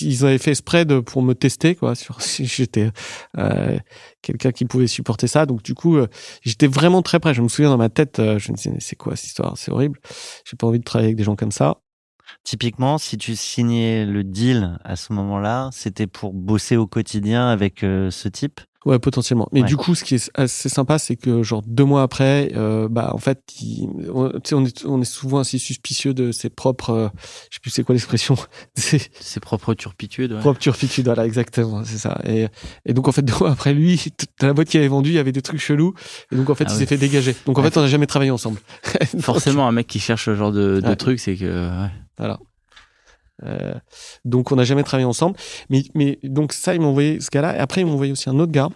ils 0.02 0.26
avaient 0.26 0.38
fait 0.38 0.54
de, 0.86 1.00
pour 1.00 1.22
me 1.22 1.34
tester, 1.34 1.76
quoi, 1.76 1.96
sur 2.04 2.22
si 2.22 2.46
j'étais 2.46 2.90
euh, 3.38 3.78
quelqu'un 4.22 4.52
qui 4.52 4.66
pouvait 4.66 4.88
supporter 4.88 5.28
ça. 5.28 5.46
Donc, 5.46 5.64
du 5.64 5.74
coup, 5.74 5.98
euh, 5.98 6.08
j'étais 6.42 6.68
vraiment 6.68 7.02
très 7.02 7.20
près. 7.20 7.34
Je 7.34 7.42
me 7.42 7.48
souviens 7.48 7.70
dans 7.70 7.78
ma 7.78 7.90
tête, 7.90 8.20
euh, 8.20 8.40
je 8.40 8.52
me 8.52 8.58
disais, 8.58 8.72
c'est 8.80 8.96
quoi 8.96 9.16
cette 9.16 9.28
histoire? 9.28 9.58
C'est 9.58 9.72
horrible. 9.72 10.00
J'ai 10.46 10.58
pas 10.58 10.68
envie 10.68 10.80
de 10.80 10.84
travailler 10.84 11.08
avec 11.08 11.18
des 11.18 11.24
gens 11.24 11.36
comme 11.36 11.52
ça. 11.52 11.78
Typiquement, 12.44 12.98
si 12.98 13.18
tu 13.18 13.36
signais 13.36 14.06
le 14.06 14.24
deal 14.24 14.78
à 14.84 14.96
ce 14.96 15.14
moment-là, 15.14 15.70
c'était 15.72 16.08
pour 16.08 16.34
bosser 16.34 16.78
au 16.78 16.88
quotidien 16.88 17.48
avec 17.50 17.80
ce 17.82 18.28
type? 18.28 18.60
Ouais, 18.86 19.00
potentiellement. 19.00 19.48
Mais 19.54 19.62
Ouais. 19.62 19.68
du 19.68 19.78
coup, 19.78 19.96
ce 19.96 20.04
qui 20.04 20.16
est 20.16 20.30
assez 20.34 20.68
sympa, 20.68 21.00
c'est 21.00 21.16
que 21.16 21.42
genre 21.42 21.62
deux 21.66 21.86
mois 21.86 22.02
après, 22.04 22.52
euh, 22.56 22.90
bah 22.90 23.12
en 23.14 23.18
fait, 23.18 23.40
il- 23.62 23.88
on, 24.14 24.30
on 24.52 24.66
est 24.66 24.86
on 24.86 25.02
est 25.02 25.06
souvent 25.06 25.40
assez 25.40 25.58
suspicieux 25.58 26.14
de 26.14 26.34
ses 26.34 26.50
propres, 26.50 26.90
euh, 26.90 27.08
je 27.50 27.56
sais 27.56 27.60
plus 27.62 27.72
c'est 27.72 27.84
quoi 27.84 27.94
l'expression, 27.96 28.36
ses 28.76 29.02
Ses 29.22 29.40
propres 29.40 29.74
turpitudes. 29.74 30.34
ouais. 30.34 30.40
propres 30.40 30.60
turpitudes. 30.60 31.06
Voilà, 31.06 31.26
exactement, 31.26 31.84
c'est 31.86 31.98
ça. 31.98 32.20
Et, 32.26 32.48
et 32.86 32.94
donc 32.94 33.08
en 33.08 33.14
fait, 33.14 33.22
deux 33.26 33.36
mois 33.40 33.52
après 33.52 33.74
lui, 33.74 33.98
toute 34.18 34.30
la 34.42 34.52
boîte 34.54 34.68
qu'il 34.68 34.80
avait 34.82 34.90
vendue, 34.90 35.12
il 35.12 35.16
y 35.16 35.20
avait 35.20 35.32
des 35.32 35.42
trucs 35.42 35.62
chelous. 35.62 35.94
Et 36.32 36.36
donc 36.36 36.50
en 36.50 36.56
fait, 36.56 36.66
Ah 36.68 36.74
il 36.74 36.78
s'est 36.78 36.86
fait 36.86 36.98
dégager. 36.98 37.36
Donc 37.46 37.58
en 37.58 37.62
Ouais. 37.62 37.70
fait, 37.72 37.78
on 37.80 37.82
n'a 37.84 37.88
jamais 37.88 38.08
travaillé 38.08 38.32
ensemble. 38.32 38.60
Donc, 39.14 39.22
Forcément, 39.22 39.66
un 39.68 39.72
mec 39.72 39.88
qui 39.88 40.00
cherche 40.00 40.26
ce 40.26 40.36
genre 40.36 40.52
de, 40.52 40.82
de 40.82 40.94
truc, 40.96 41.20
c'est 41.22 41.36
que. 41.36 41.70
ouais. 42.20 42.28
Euh, 43.44 43.74
donc 44.26 44.52
on 44.52 44.56
n'a 44.56 44.64
jamais 44.64 44.84
travaillé 44.84 45.06
ensemble. 45.06 45.38
Mais, 45.70 45.84
mais 45.96 46.20
donc 46.24 46.54
ça, 46.54 46.76
ils 46.76 46.82
m'ont 46.82 46.90
envoyé 46.90 47.20
ce 47.20 47.30
gars-là. 47.32 47.56
Et 47.56 47.60
après, 47.60 47.82
ils 47.82 47.86
m'ont 47.86 47.94
envoyé 47.94 48.12
aussi 48.12 48.30
un 48.30 48.40
autre 48.40 48.52
gars 48.52 48.70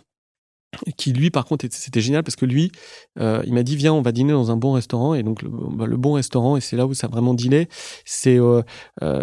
qui 0.98 1.14
lui 1.14 1.32
par 1.32 1.46
contre 1.46 1.64
était- 1.64 1.78
c'était 1.78 2.02
génial 2.02 2.24
parce 2.24 2.36
que 2.36 2.46
lui 2.46 2.72
euh, 3.20 3.42
il 3.46 3.54
m'a 3.54 3.64
dit 3.64 3.78
viens 3.78 3.94
on 3.94 4.02
va 4.02 4.12
dîner 4.12 4.34
dans 4.34 4.52
un 4.52 4.58
bon 4.58 4.74
restaurant. 4.74 5.14
Et 5.14 5.24
donc 5.24 5.42
le, 5.42 5.50
bah, 5.50 5.88
bon 5.88 6.14
restaurant 6.14 6.58
et 6.58 6.62
c'est 6.62 6.76
là 6.76 6.86
où 6.86 6.94
ça 6.94 7.08
vraiment 7.08 7.34
dealé 7.34 7.68
euh, 8.28 8.62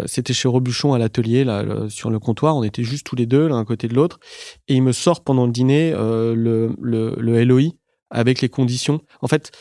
c'était 0.05 0.33
chez 0.33 0.47
Robuchon 0.47 0.93
à 0.93 0.97
l'atelier 0.97 1.43
là 1.43 1.63
sur 1.87 2.09
le 2.09 2.19
comptoir. 2.19 2.55
On 2.55 2.63
était 2.63 2.83
juste 2.83 3.05
tous 3.05 3.15
les 3.15 3.27
deux 3.27 3.47
l'un 3.47 3.59
à 3.59 3.63
côté 3.63 3.87
de 3.87 3.93
l'autre. 3.93 4.19
Et 4.67 4.73
il 4.75 4.81
me 4.81 4.91
sort 4.91 5.23
pendant 5.23 5.45
le 5.45 5.51
dîner 5.51 5.91
le, 5.91 6.75
LOI 6.81 7.71
avec 8.09 8.41
les 8.41 8.49
conditions. 8.49 9.01
En 9.21 9.27
fait 9.27 9.51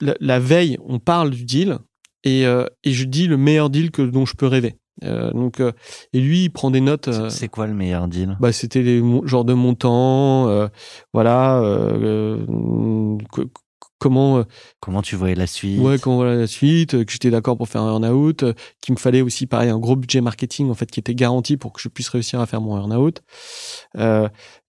la, 0.00 0.38
veille 0.38 0.78
on 0.86 0.98
parle 0.98 1.30
du 1.30 1.44
deal 1.44 1.78
et, 2.24 2.42
et 2.42 2.92
je 2.92 3.04
dis 3.04 3.26
le 3.26 3.36
meilleur 3.36 3.68
deal 3.68 3.90
que 3.90 4.02
dont 4.02 4.24
je 4.24 4.34
peux 4.34 4.46
rêver 4.46 4.76
euh, 5.04 5.30
donc 5.32 5.60
euh, 5.60 5.72
et 6.12 6.20
lui 6.20 6.44
il 6.44 6.50
prend 6.50 6.70
des 6.70 6.80
notes 6.80 7.08
euh, 7.08 7.28
C'est 7.28 7.48
quoi 7.48 7.66
le 7.66 7.74
meilleur 7.74 8.08
deal? 8.08 8.36
bah, 8.40 8.52
c'était 8.52 8.82
les 8.82 9.02
genres 9.24 9.44
de 9.44 9.52
montants, 9.54 10.48
euh, 10.48 10.68
voilà, 11.12 11.58
euh, 11.60 12.46
euh, 12.46 13.18
co- 13.30 13.44
comment, 13.98 14.44
Comment 14.80 15.02
tu 15.02 15.16
voyais 15.16 15.34
la 15.34 15.46
suite? 15.46 15.80
Ouais, 15.80 15.98
comment 15.98 16.16
voilà 16.16 16.34
la 16.36 16.46
suite, 16.46 17.04
que 17.04 17.12
j'étais 17.12 17.30
d'accord 17.30 17.56
pour 17.56 17.68
faire 17.68 17.82
un 17.82 17.92
earn-out, 18.02 18.44
qu'il 18.82 18.94
me 18.94 18.98
fallait 18.98 19.22
aussi 19.22 19.46
pareil 19.46 19.70
un 19.70 19.78
gros 19.78 19.96
budget 19.96 20.20
marketing 20.20 20.70
en 20.70 20.74
fait 20.74 20.86
qui 20.90 21.00
était 21.00 21.14
garanti 21.14 21.56
pour 21.56 21.72
que 21.72 21.80
je 21.80 21.88
puisse 21.88 22.08
réussir 22.08 22.40
à 22.40 22.46
faire 22.46 22.60
mon 22.60 22.76
earn-out. 22.78 23.22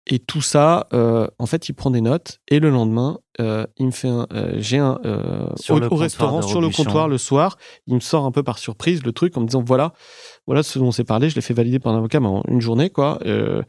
Et 0.09 0.19
tout 0.19 0.41
ça, 0.41 0.87
euh, 0.93 1.27
en 1.37 1.45
fait, 1.45 1.67
il 1.67 1.73
prend 1.73 1.91
des 1.91 1.99
notes 1.99 2.39
et 2.47 2.59
le 2.59 2.69
lendemain, 2.69 3.19
euh, 3.41 3.65
il 3.77 3.87
me 3.87 3.91
fait 3.91 4.07
un, 4.07 4.25
euh, 4.33 4.53
j'ai 4.57 4.77
un 4.77 4.99
euh, 5.05 5.47
au, 5.69 5.83
au 5.93 5.95
restaurant 5.95 6.41
sur 6.41 6.61
le 6.61 6.69
comptoir 6.69 7.09
le 7.09 7.17
soir, 7.17 7.57
il 7.87 7.95
me 7.95 7.99
sort 7.99 8.23
un 8.25 8.31
peu 8.31 8.41
par 8.41 8.57
surprise 8.57 9.03
le 9.03 9.11
truc 9.11 9.35
en 9.35 9.41
me 9.41 9.47
disant 9.47 9.61
voilà, 9.61 9.93
voilà 10.45 10.63
ce 10.63 10.79
dont 10.79 10.87
on 10.87 10.91
s'est 10.91 11.03
parlé, 11.03 11.29
je 11.29 11.35
l'ai 11.35 11.41
fait 11.41 11.53
valider 11.53 11.79
par 11.79 11.93
un 11.93 11.97
avocat 11.97 12.21
mais 12.21 12.27
en 12.27 12.41
une 12.47 12.61
journée 12.61 12.89
quoi. 12.89 13.19
Euh, 13.25 13.61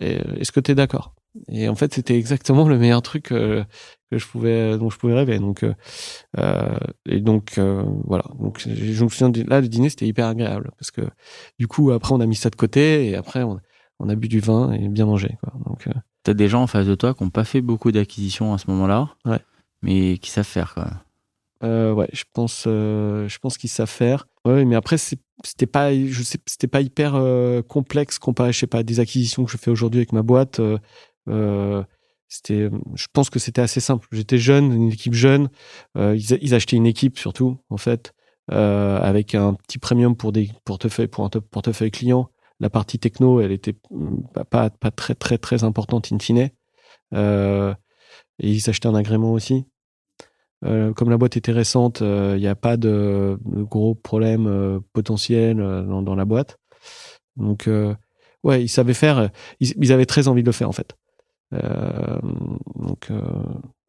Est-ce 0.00 0.50
que 0.50 0.60
tu 0.60 0.70
es 0.70 0.74
d'accord? 0.74 1.14
Et 1.48 1.68
en 1.68 1.74
fait, 1.74 1.94
c'était 1.94 2.18
exactement 2.18 2.68
le 2.68 2.78
meilleur 2.78 3.00
truc 3.00 3.32
euh, 3.32 3.64
que 4.10 4.18
je 4.18 4.26
pouvais 4.26 4.76
dont 4.78 4.90
je 4.90 4.98
pouvais 4.98 5.14
rêver. 5.14 5.38
Donc 5.38 5.64
et 7.06 7.20
donc 7.20 7.58
euh, 7.58 7.84
voilà. 8.06 8.24
Donc 8.38 8.62
je 8.66 9.04
me 9.04 9.08
souviens 9.10 9.30
là 9.46 9.60
le 9.60 9.68
dîner 9.68 9.90
c'était 9.90 10.06
hyper 10.06 10.26
agréable 10.26 10.70
parce 10.78 10.90
que 10.90 11.02
du 11.58 11.68
coup 11.68 11.90
après 11.90 12.14
on 12.14 12.20
a 12.20 12.26
mis 12.26 12.36
ça 12.36 12.48
de 12.48 12.56
côté 12.56 13.08
et 13.08 13.14
après 13.14 13.42
on, 13.42 13.60
on 13.98 14.08
a 14.08 14.14
bu 14.14 14.28
du 14.28 14.40
vin 14.40 14.72
et 14.72 14.88
bien 14.88 15.06
mangé 15.06 15.36
quoi. 15.42 15.52
Donc 15.66 15.86
euh, 15.86 15.92
T'as 16.24 16.34
des 16.34 16.48
gens 16.48 16.62
en 16.62 16.66
face 16.68 16.86
de 16.86 16.94
toi 16.94 17.14
qui 17.14 17.22
n'ont 17.24 17.30
pas 17.30 17.44
fait 17.44 17.60
beaucoup 17.60 17.90
d'acquisitions 17.92 18.54
à 18.54 18.58
ce 18.58 18.70
moment-là, 18.70 19.10
Ouais. 19.24 19.40
mais 19.82 20.18
qui 20.18 20.30
savent 20.30 20.44
faire. 20.46 20.74
Quoi. 20.74 20.88
Euh, 21.64 21.92
ouais, 21.92 22.08
je 22.12 22.22
pense, 22.32 22.64
euh, 22.68 23.28
je 23.28 23.38
pense 23.38 23.58
qu'ils 23.58 23.70
savent 23.70 23.88
faire. 23.90 24.26
Ouais, 24.44 24.64
mais 24.64 24.76
après, 24.76 24.98
c'était 24.98 25.66
pas, 25.66 25.92
je 25.92 26.22
sais, 26.22 26.38
c'était 26.46 26.68
pas 26.68 26.80
hyper 26.80 27.14
euh, 27.16 27.60
complexe 27.62 28.18
comparé, 28.20 28.52
je 28.52 28.58
sais 28.60 28.66
pas, 28.68 28.78
à 28.78 28.82
des 28.84 29.00
acquisitions 29.00 29.44
que 29.44 29.50
je 29.50 29.56
fais 29.56 29.70
aujourd'hui 29.72 29.98
avec 29.98 30.12
ma 30.12 30.22
boîte. 30.22 30.60
c'était, 32.28 32.70
je 32.94 33.06
pense 33.12 33.28
que 33.30 33.38
c'était 33.38 33.60
assez 33.60 33.80
simple. 33.80 34.06
J'étais 34.12 34.38
jeune, 34.38 34.72
une 34.72 34.92
équipe 34.92 35.14
jeune. 35.14 35.48
ils, 35.96 36.38
ils 36.40 36.54
achetaient 36.54 36.76
une 36.76 36.86
équipe 36.86 37.18
surtout, 37.18 37.58
en 37.68 37.76
fait, 37.76 38.12
avec 38.48 39.34
un 39.34 39.54
petit 39.54 39.78
premium 39.78 40.16
pour 40.16 40.32
des 40.32 40.50
portefeuilles, 40.64 41.08
pour 41.08 41.24
un 41.24 41.30
portefeuille 41.30 41.90
client. 41.90 42.28
La 42.62 42.70
partie 42.70 43.00
techno, 43.00 43.40
elle 43.40 43.50
était 43.50 43.74
mm, 43.90 44.44
pas, 44.48 44.70
très, 44.70 45.16
très, 45.16 45.36
très 45.36 45.64
importante 45.64 46.12
in 46.12 46.18
fine. 46.20 46.50
Euh, 47.12 47.74
et 48.38 48.50
ils 48.50 48.70
achetaient 48.70 48.86
un 48.86 48.94
agrément 48.94 49.32
aussi. 49.32 49.66
Euh, 50.64 50.92
comme 50.92 51.10
la 51.10 51.16
boîte 51.18 51.36
était 51.36 51.50
récente, 51.50 52.02
il 52.02 52.36
n'y 52.38 52.46
a 52.46 52.54
pas 52.54 52.76
de, 52.76 53.36
gros 53.44 53.96
problèmes 53.96 54.46
euh, 54.46 54.78
potentiels 54.92 55.60
euh, 55.60 55.82
dans, 55.82 56.14
la 56.14 56.24
boîte. 56.24 56.56
Donc, 57.36 57.66
euh, 57.66 57.94
ouais, 58.44 58.62
ils 58.62 58.68
savaient 58.68 58.94
faire. 58.94 59.18
euh, 59.18 59.28
Ils, 59.58 59.92
avaient 59.92 60.06
très 60.06 60.28
envie 60.28 60.42
de 60.42 60.48
le 60.48 60.52
faire, 60.52 60.68
en 60.68 60.72
fait. 60.72 60.94
Euh, 61.54 62.20
donc, 62.76 63.10
euh, 63.10 63.20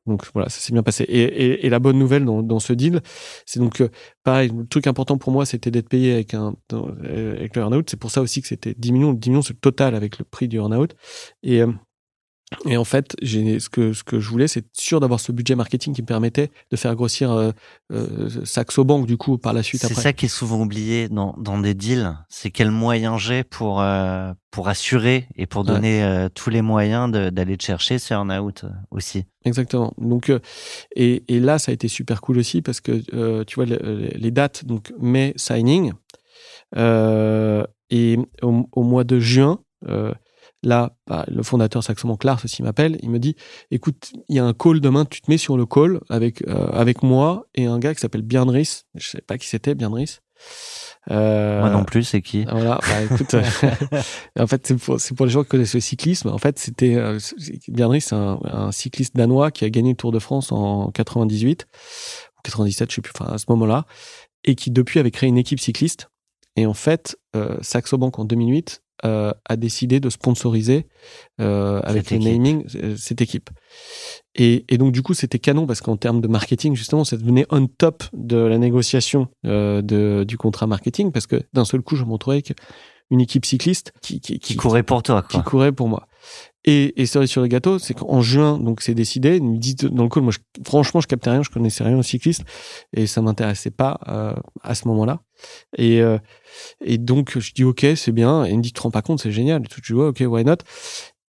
donc 0.06 0.26
voilà, 0.34 0.50
ça 0.50 0.60
s'est 0.60 0.74
bien 0.74 0.84
passé. 0.84 1.04
Et, 1.08 1.22
et, 1.24 1.66
et 1.66 1.70
la 1.70 1.80
bonne 1.80 1.98
nouvelle 1.98 2.26
dans, 2.26 2.44
dans 2.44 2.60
ce 2.60 2.74
deal, 2.74 3.02
c'est 3.46 3.60
donc 3.60 3.82
euh, 3.82 3.90
pareil. 4.24 4.52
Le 4.56 4.66
truc 4.68 4.88
important 4.88 5.18
pour 5.18 5.32
moi, 5.32 5.46
c'était 5.46 5.72
d'être 5.72 5.90
payé 5.90 6.14
avec 6.14 6.34
un 6.34 6.56
dans- 6.70 6.90
euh, 7.06 7.36
avec 7.38 7.56
le 7.56 7.62
earn-out. 7.62 7.90
C'est 7.90 7.98
pour 8.00 8.12
ça 8.12 8.22
aussi 8.22 8.42
que 8.42 8.48
c'était 8.48 8.74
10 8.78 8.92
millions. 8.92 9.14
10 9.14 9.30
millions, 9.30 9.42
le 9.48 9.56
total 9.56 9.96
avec 9.96 10.20
le 10.20 10.26
prix 10.26 10.48
du 10.48 10.58
earn-out. 10.58 10.94
Et 11.44 11.62
euh, 11.62 11.72
et 12.66 12.78
en 12.78 12.84
fait, 12.84 13.16
ce 13.22 13.70
que 13.70 13.94
ce 13.94 14.04
que 14.04 14.20
je 14.20 14.30
voulais, 14.30 14.48
c'est 14.48 14.66
sûr 14.74 15.00
d'avoir 15.00 15.20
ce 15.20 15.32
budget 15.32 15.56
marketing 15.56 15.94
qui 15.94 16.02
me 16.02 16.08
permettait 16.08 16.52
de 16.72 16.76
faire 16.78 16.96
grossir 16.96 17.32
euh, 17.32 17.52
euh, 17.92 18.30
Saxo 18.46 18.84
Bank 18.84 19.06
du 19.08 19.18
coup 19.18 19.38
par 19.38 19.54
la 19.54 19.64
suite 19.64 19.82
C'est 19.82 19.94
ça 19.94 20.14
qui 20.14 20.26
est 20.26 20.30
souvent 20.30 20.62
oublié 20.62 21.10
dans, 21.10 21.36
dans 21.38 21.60
des 21.60 21.74
deals. 21.74 22.14
C'est 22.30 22.52
quel 22.52 22.72
moyen 22.72 23.18
j'ai 23.18 23.44
pour, 23.44 23.82
euh, 23.82 24.32
pour 24.52 24.68
assurer 24.70 25.28
et 25.36 25.46
pour 25.46 25.64
donner 25.64 26.04
euh, 26.04 26.30
tous 26.34 26.50
les 26.50 26.62
moyens 26.62 27.12
d'aller 27.12 27.58
chercher 27.60 28.00
ce 28.00 28.14
earn-out 28.14 28.66
aussi. 28.92 29.26
Exactement. 29.46 29.94
Donc 29.98 30.32
et, 30.96 31.24
et 31.28 31.40
là, 31.40 31.60
ça 31.60 31.72
a 31.72 31.74
été 31.74 31.88
super 31.88 32.22
cool 32.22 32.38
aussi 32.38 32.62
parce 32.62 32.82
que 32.82 33.44
tu 33.44 33.56
vois 33.56 33.66
le- 33.66 34.10
les 34.16 34.32
dates 34.32 34.66
donc 34.66 34.94
mai 35.00 35.34
signing 35.38 35.92
et 37.90 38.18
au, 38.42 38.68
au 38.72 38.84
mois 38.84 39.04
de 39.04 39.20
juin. 39.20 39.60
Là, 40.64 40.96
bah, 41.08 41.26
le 41.28 41.44
fondateur 41.44 41.84
Saxo 41.84 42.08
Bank 42.08 42.24
Lars 42.24 42.42
aussi 42.44 42.64
m'appelle. 42.64 42.98
Il 43.02 43.10
me 43.10 43.20
dit, 43.20 43.36
écoute, 43.70 44.12
il 44.30 44.36
y 44.36 44.40
a 44.40 44.46
un 44.46 44.54
call 44.54 44.80
demain. 44.80 45.06
Tu 45.06 45.22
te 45.22 45.30
mets 45.30 45.38
sur 45.38 45.58
le 45.58 45.66
call 45.66 46.00
avec 46.10 46.42
euh, 46.48 46.68
avec 46.72 47.04
moi 47.04 47.48
et 47.54 47.66
un 47.66 47.80
gars 47.80 47.94
qui 47.94 48.00
s'appelle 48.00 48.22
Björn 48.22 48.50
Ries. 48.50 48.84
Je 48.96 49.10
sais 49.10 49.22
pas 49.22 49.38
qui 49.38 49.48
c'était, 49.48 49.76
Björn 49.76 49.94
Ries. 49.94 50.20
Euh, 51.12 51.60
Moi 51.60 51.70
non 51.70 51.84
plus, 51.84 52.04
c'est 52.04 52.22
qui? 52.22 52.46
Voilà, 52.46 52.80
bah, 52.82 53.02
écoute, 53.04 53.34
euh, 53.34 53.44
en 54.40 54.48
fait, 54.48 54.66
c'est 54.66 54.78
pour, 54.78 54.98
pour 55.18 55.26
les 55.26 55.32
gens 55.32 55.44
qui 55.44 55.50
connaissent 55.50 55.74
le 55.74 55.82
cyclisme. 55.82 56.30
En 56.30 56.38
fait, 56.38 56.60
c'était 56.60 56.96
euh, 56.96 57.20
c'est 57.20 58.14
un 58.14 58.72
cycliste 58.72 59.16
danois 59.16 59.52
qui 59.52 59.66
a 59.66 59.70
gagné 59.70 59.92
le 59.92 59.98
Tour 59.98 60.12
de 60.12 60.20
France 60.20 60.52
en 60.52 60.92
98 60.92 61.68
ou 62.38 62.42
97, 62.44 62.90
je 62.90 62.96
sais 62.96 63.02
plus, 63.02 63.12
enfin 63.18 63.34
à 63.34 63.38
ce 63.38 63.46
moment-là, 63.50 63.86
et 64.46 64.56
qui 64.56 64.72
depuis 64.72 65.00
avait 65.00 65.12
créé 65.12 65.30
une 65.30 65.38
équipe 65.38 65.60
cycliste. 65.60 66.08
Et 66.56 66.66
en 66.66 66.74
fait, 66.74 67.18
euh, 67.36 67.58
Saxo 67.62 67.98
Bank 67.98 68.20
en 68.20 68.26
2008 68.26 68.83
euh, 69.06 69.34
a 69.46 69.56
décidé 69.56 70.00
de 70.00 70.10
sponsoriser 70.10 70.88
euh, 71.42 71.82
avec 71.84 72.10
le 72.12 72.18
naming 72.34 72.66
euh, 72.76 72.96
cette 72.98 73.22
équipe. 73.22 73.50
Et, 74.36 74.66
et 74.70 74.78
donc 74.78 74.92
du 74.92 75.02
coup, 75.02 75.14
c'était 75.14 75.40
canon 75.40 75.66
parce 75.68 75.82
qu'en 75.82 75.98
termes 75.98 76.22
de 76.22 76.28
marketing, 76.28 76.76
justement, 76.76 77.04
ça 77.04 77.18
devenait 77.18 77.46
on 77.50 77.68
top 77.68 78.04
de 78.14 78.38
la 78.38 78.58
négociation 78.58 79.28
de, 79.44 80.24
du 80.28 80.38
contrat 80.38 80.68
marketing 80.68 81.12
parce 81.12 81.28
que 81.28 81.42
d'un 81.54 81.66
seul 81.66 81.82
coup, 81.82 81.96
je 81.96 82.04
me 82.06 82.12
retrouvais 82.14 82.36
avec 82.38 82.54
une 83.12 83.22
équipe 83.22 83.46
cycliste 83.46 83.94
qui, 84.02 84.20
qui, 84.22 84.40
Qui 84.40 84.56
courait 84.56 84.82
pour 84.84 85.04
toi, 85.04 85.22
qui 85.30 85.42
courait 85.44 85.72
pour 85.72 85.88
moi. 85.88 86.08
Et, 86.66 87.00
et 87.02 87.06
cerise 87.06 87.30
sur 87.30 87.42
le 87.42 87.48
gâteau, 87.48 87.78
c'est 87.78 87.94
qu'en 87.94 88.22
juin, 88.22 88.58
donc 88.58 88.82
c'est 88.82 88.94
décidé. 88.96 89.36
Ils 89.36 89.44
me 89.44 89.58
disent 89.58 89.76
dans 89.76 90.04
le 90.04 90.10
call, 90.10 90.24
moi, 90.24 90.32
je- 90.32 90.62
franchement, 90.66 91.02
je 91.02 91.08
captais 91.08 91.30
rien, 91.30 91.44
je 91.44 91.50
connaissais 91.50 91.84
rien 91.84 91.98
au 91.98 92.04
cycliste 92.04 92.44
et 92.94 93.06
ça 93.06 93.22
m'intéressait 93.22 93.72
pas 93.72 94.00
euh, 94.08 94.34
à 94.62 94.74
ce 94.74 94.88
moment-là. 94.88 95.22
Et, 95.78 96.02
euh, 96.02 96.18
et 96.84 96.98
donc 96.98 97.38
je 97.40 97.52
dis 97.54 97.64
ok, 97.64 97.86
c'est 97.96 98.12
bien. 98.12 98.46
Et 98.46 98.52
il 98.52 98.58
me 98.58 98.62
dit, 98.64 98.70
tu 98.70 98.74
te 98.74 98.82
rends 98.82 98.92
pas 98.92 99.02
compte, 99.02 99.20
c'est 99.22 99.32
génial. 99.32 99.62
Et 99.64 99.68
tout, 99.68 99.80
je 99.84 99.94
dis 99.94 100.00
ouais, 100.00 100.08
ok, 100.08 100.24
why 100.28 100.44
not? 100.46 100.58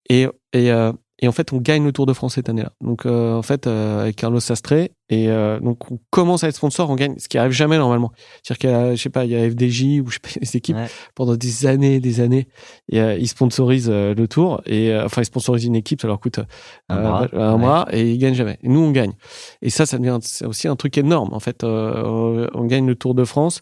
Et 0.08 0.26
et 0.52 0.70
euh, 0.72 0.92
et 1.22 1.28
en 1.28 1.32
fait, 1.32 1.52
on 1.52 1.58
gagne 1.58 1.84
le 1.84 1.92
Tour 1.92 2.06
de 2.06 2.14
France 2.14 2.36
cette 2.36 2.48
année-là. 2.48 2.72
Donc 2.80 3.04
euh, 3.04 3.34
en 3.34 3.42
fait, 3.42 3.66
avec 3.66 4.16
Carlos 4.16 4.40
Sastre, 4.40 4.88
et 5.10 5.26
donc 5.60 5.90
on 5.90 5.98
commence 6.08 6.44
à 6.44 6.48
être 6.48 6.54
sponsor, 6.56 6.88
on 6.88 6.94
gagne, 6.94 7.14
ce 7.18 7.28
qui 7.28 7.36
arrive 7.36 7.52
jamais 7.52 7.76
normalement. 7.76 8.10
C'est-à-dire 8.42 8.58
qu'il 8.58 8.70
y 8.70 8.72
a, 8.72 8.94
je 8.94 9.02
sais 9.02 9.10
pas, 9.10 9.26
il 9.26 9.32
y 9.32 9.36
a 9.36 9.50
FDJ 9.50 10.00
ou 10.00 10.08
je 10.08 10.14
sais 10.14 10.20
pas 10.20 10.30
les 10.40 10.56
équipes 10.56 10.76
Ouais. 10.76 10.86
pendant 11.14 11.36
des 11.36 11.66
années, 11.66 11.96
et 11.96 12.00
des 12.00 12.20
années, 12.20 12.48
et 12.90 13.00
ils 13.18 13.28
sponsorisent 13.28 13.90
le 13.90 14.26
Tour 14.28 14.62
et 14.64 14.96
enfin 14.96 15.20
ils 15.20 15.26
sponsorisent 15.26 15.66
une 15.66 15.76
équipe, 15.76 16.00
ça 16.00 16.06
leur 16.08 16.20
coûte 16.20 16.40
Un 16.88 17.02
bras. 17.02 17.28
un 17.34 17.52
Ouais. 17.52 17.58
bras 17.60 17.88
et 17.92 18.10
ils 18.12 18.16
gagnent 18.18 18.32
jamais. 18.34 18.58
Et 18.62 18.68
nous 18.70 18.80
on 18.80 18.90
gagne. 18.90 19.12
Et 19.60 19.68
ça, 19.68 19.84
ça 19.84 19.98
devient 19.98 20.18
aussi 20.46 20.68
un 20.68 20.76
truc 20.76 20.96
énorme 20.96 21.34
en 21.34 21.40
fait. 21.40 21.64
On 21.64 22.64
gagne 22.64 22.86
le 22.86 22.94
Tour 22.94 23.14
de 23.14 23.24
France. 23.24 23.60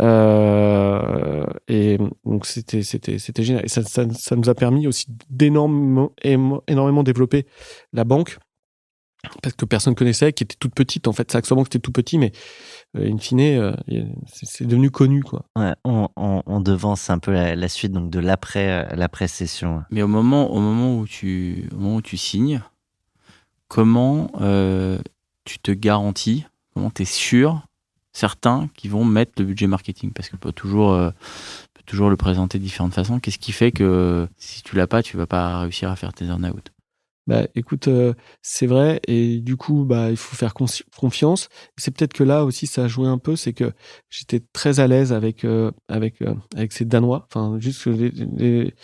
Euh, 0.00 1.44
et 1.68 1.98
donc 2.24 2.46
c'était 2.46 2.82
c'était 2.82 3.18
c'était 3.18 3.44
génial. 3.44 3.64
Et 3.64 3.68
ça, 3.68 3.82
ça, 3.82 4.04
ça 4.12 4.36
nous 4.36 4.48
a 4.48 4.54
permis 4.54 4.86
aussi 4.86 5.06
d'énormément 5.30 6.12
énormément 6.22 7.02
développer 7.02 7.46
la 7.92 8.04
banque. 8.04 8.38
Parce 9.42 9.54
que 9.54 9.64
personne 9.64 9.94
connaissait 9.94 10.34
qui 10.34 10.44
était 10.44 10.56
toute 10.58 10.74
petite 10.74 11.08
en 11.08 11.14
fait. 11.14 11.30
Saxo 11.30 11.54
Bank 11.54 11.66
c'était 11.66 11.78
tout 11.78 11.92
petit 11.92 12.18
mais 12.18 12.32
euh, 12.96 13.10
in 13.10 13.16
fine 13.16 13.40
euh, 13.40 13.72
c'est 14.26 14.66
devenu 14.66 14.90
connu 14.90 15.22
quoi. 15.22 15.46
Ouais, 15.56 15.72
on, 15.84 16.08
on, 16.16 16.42
on 16.44 16.60
devance 16.60 17.08
un 17.08 17.18
peu 17.18 17.32
la, 17.32 17.56
la 17.56 17.68
suite 17.68 17.92
donc 17.92 18.10
de 18.10 18.18
l'après 18.18 18.84
euh, 18.84 18.94
l'après 18.94 19.26
session. 19.26 19.82
Mais 19.90 20.02
au 20.02 20.08
moment, 20.08 20.50
au 20.52 20.60
moment 20.60 20.98
où 20.98 21.06
tu, 21.06 21.70
au 21.72 21.76
moment 21.76 21.96
où 21.96 22.02
tu 22.02 22.18
signes, 22.18 22.60
comment 23.68 24.30
euh, 24.42 24.98
tu 25.44 25.58
te 25.58 25.70
garantis, 25.70 26.44
comment 26.74 26.90
tu 26.90 27.02
es 27.02 27.06
sûr, 27.06 27.62
certains 28.14 28.70
qui 28.74 28.88
vont 28.88 29.04
mettre 29.04 29.32
le 29.38 29.44
budget 29.44 29.66
marketing 29.66 30.12
Parce 30.12 30.30
qu'on 30.30 30.38
peut 30.38 30.52
toujours, 30.52 30.92
euh, 30.94 31.10
toujours 31.84 32.08
le 32.08 32.16
présenter 32.16 32.58
de 32.58 32.62
différentes 32.62 32.94
façons. 32.94 33.20
Qu'est-ce 33.20 33.38
qui 33.38 33.52
fait 33.52 33.72
que 33.72 34.26
si 34.38 34.62
tu 34.62 34.76
l'as 34.76 34.86
pas, 34.86 35.02
tu 35.02 35.18
vas 35.18 35.26
pas 35.26 35.60
réussir 35.60 35.90
à 35.90 35.96
faire 35.96 36.14
tes 36.14 36.24
earn-out? 36.24 36.74
Bah, 37.26 37.46
écoute, 37.54 37.88
euh, 37.88 38.12
c'est 38.42 38.66
vrai, 38.66 39.00
et 39.08 39.40
du 39.40 39.56
coup, 39.56 39.84
bah, 39.86 40.10
il 40.10 40.16
faut 40.16 40.36
faire 40.36 40.52
confiance. 40.52 41.48
C'est 41.78 41.90
peut-être 41.90 42.12
que 42.12 42.22
là 42.22 42.44
aussi, 42.44 42.66
ça 42.66 42.84
a 42.84 42.88
joué 42.88 43.08
un 43.08 43.16
peu, 43.16 43.34
c'est 43.34 43.54
que 43.54 43.72
j'étais 44.10 44.40
très 44.52 44.78
à 44.78 44.86
l'aise 44.86 45.10
avec 45.12 45.44
euh, 45.46 45.70
euh, 45.90 46.34
ces 46.68 46.84
Danois. 46.84 47.26
Enfin, 47.30 47.58
juste 47.60 47.86
les 47.86 48.74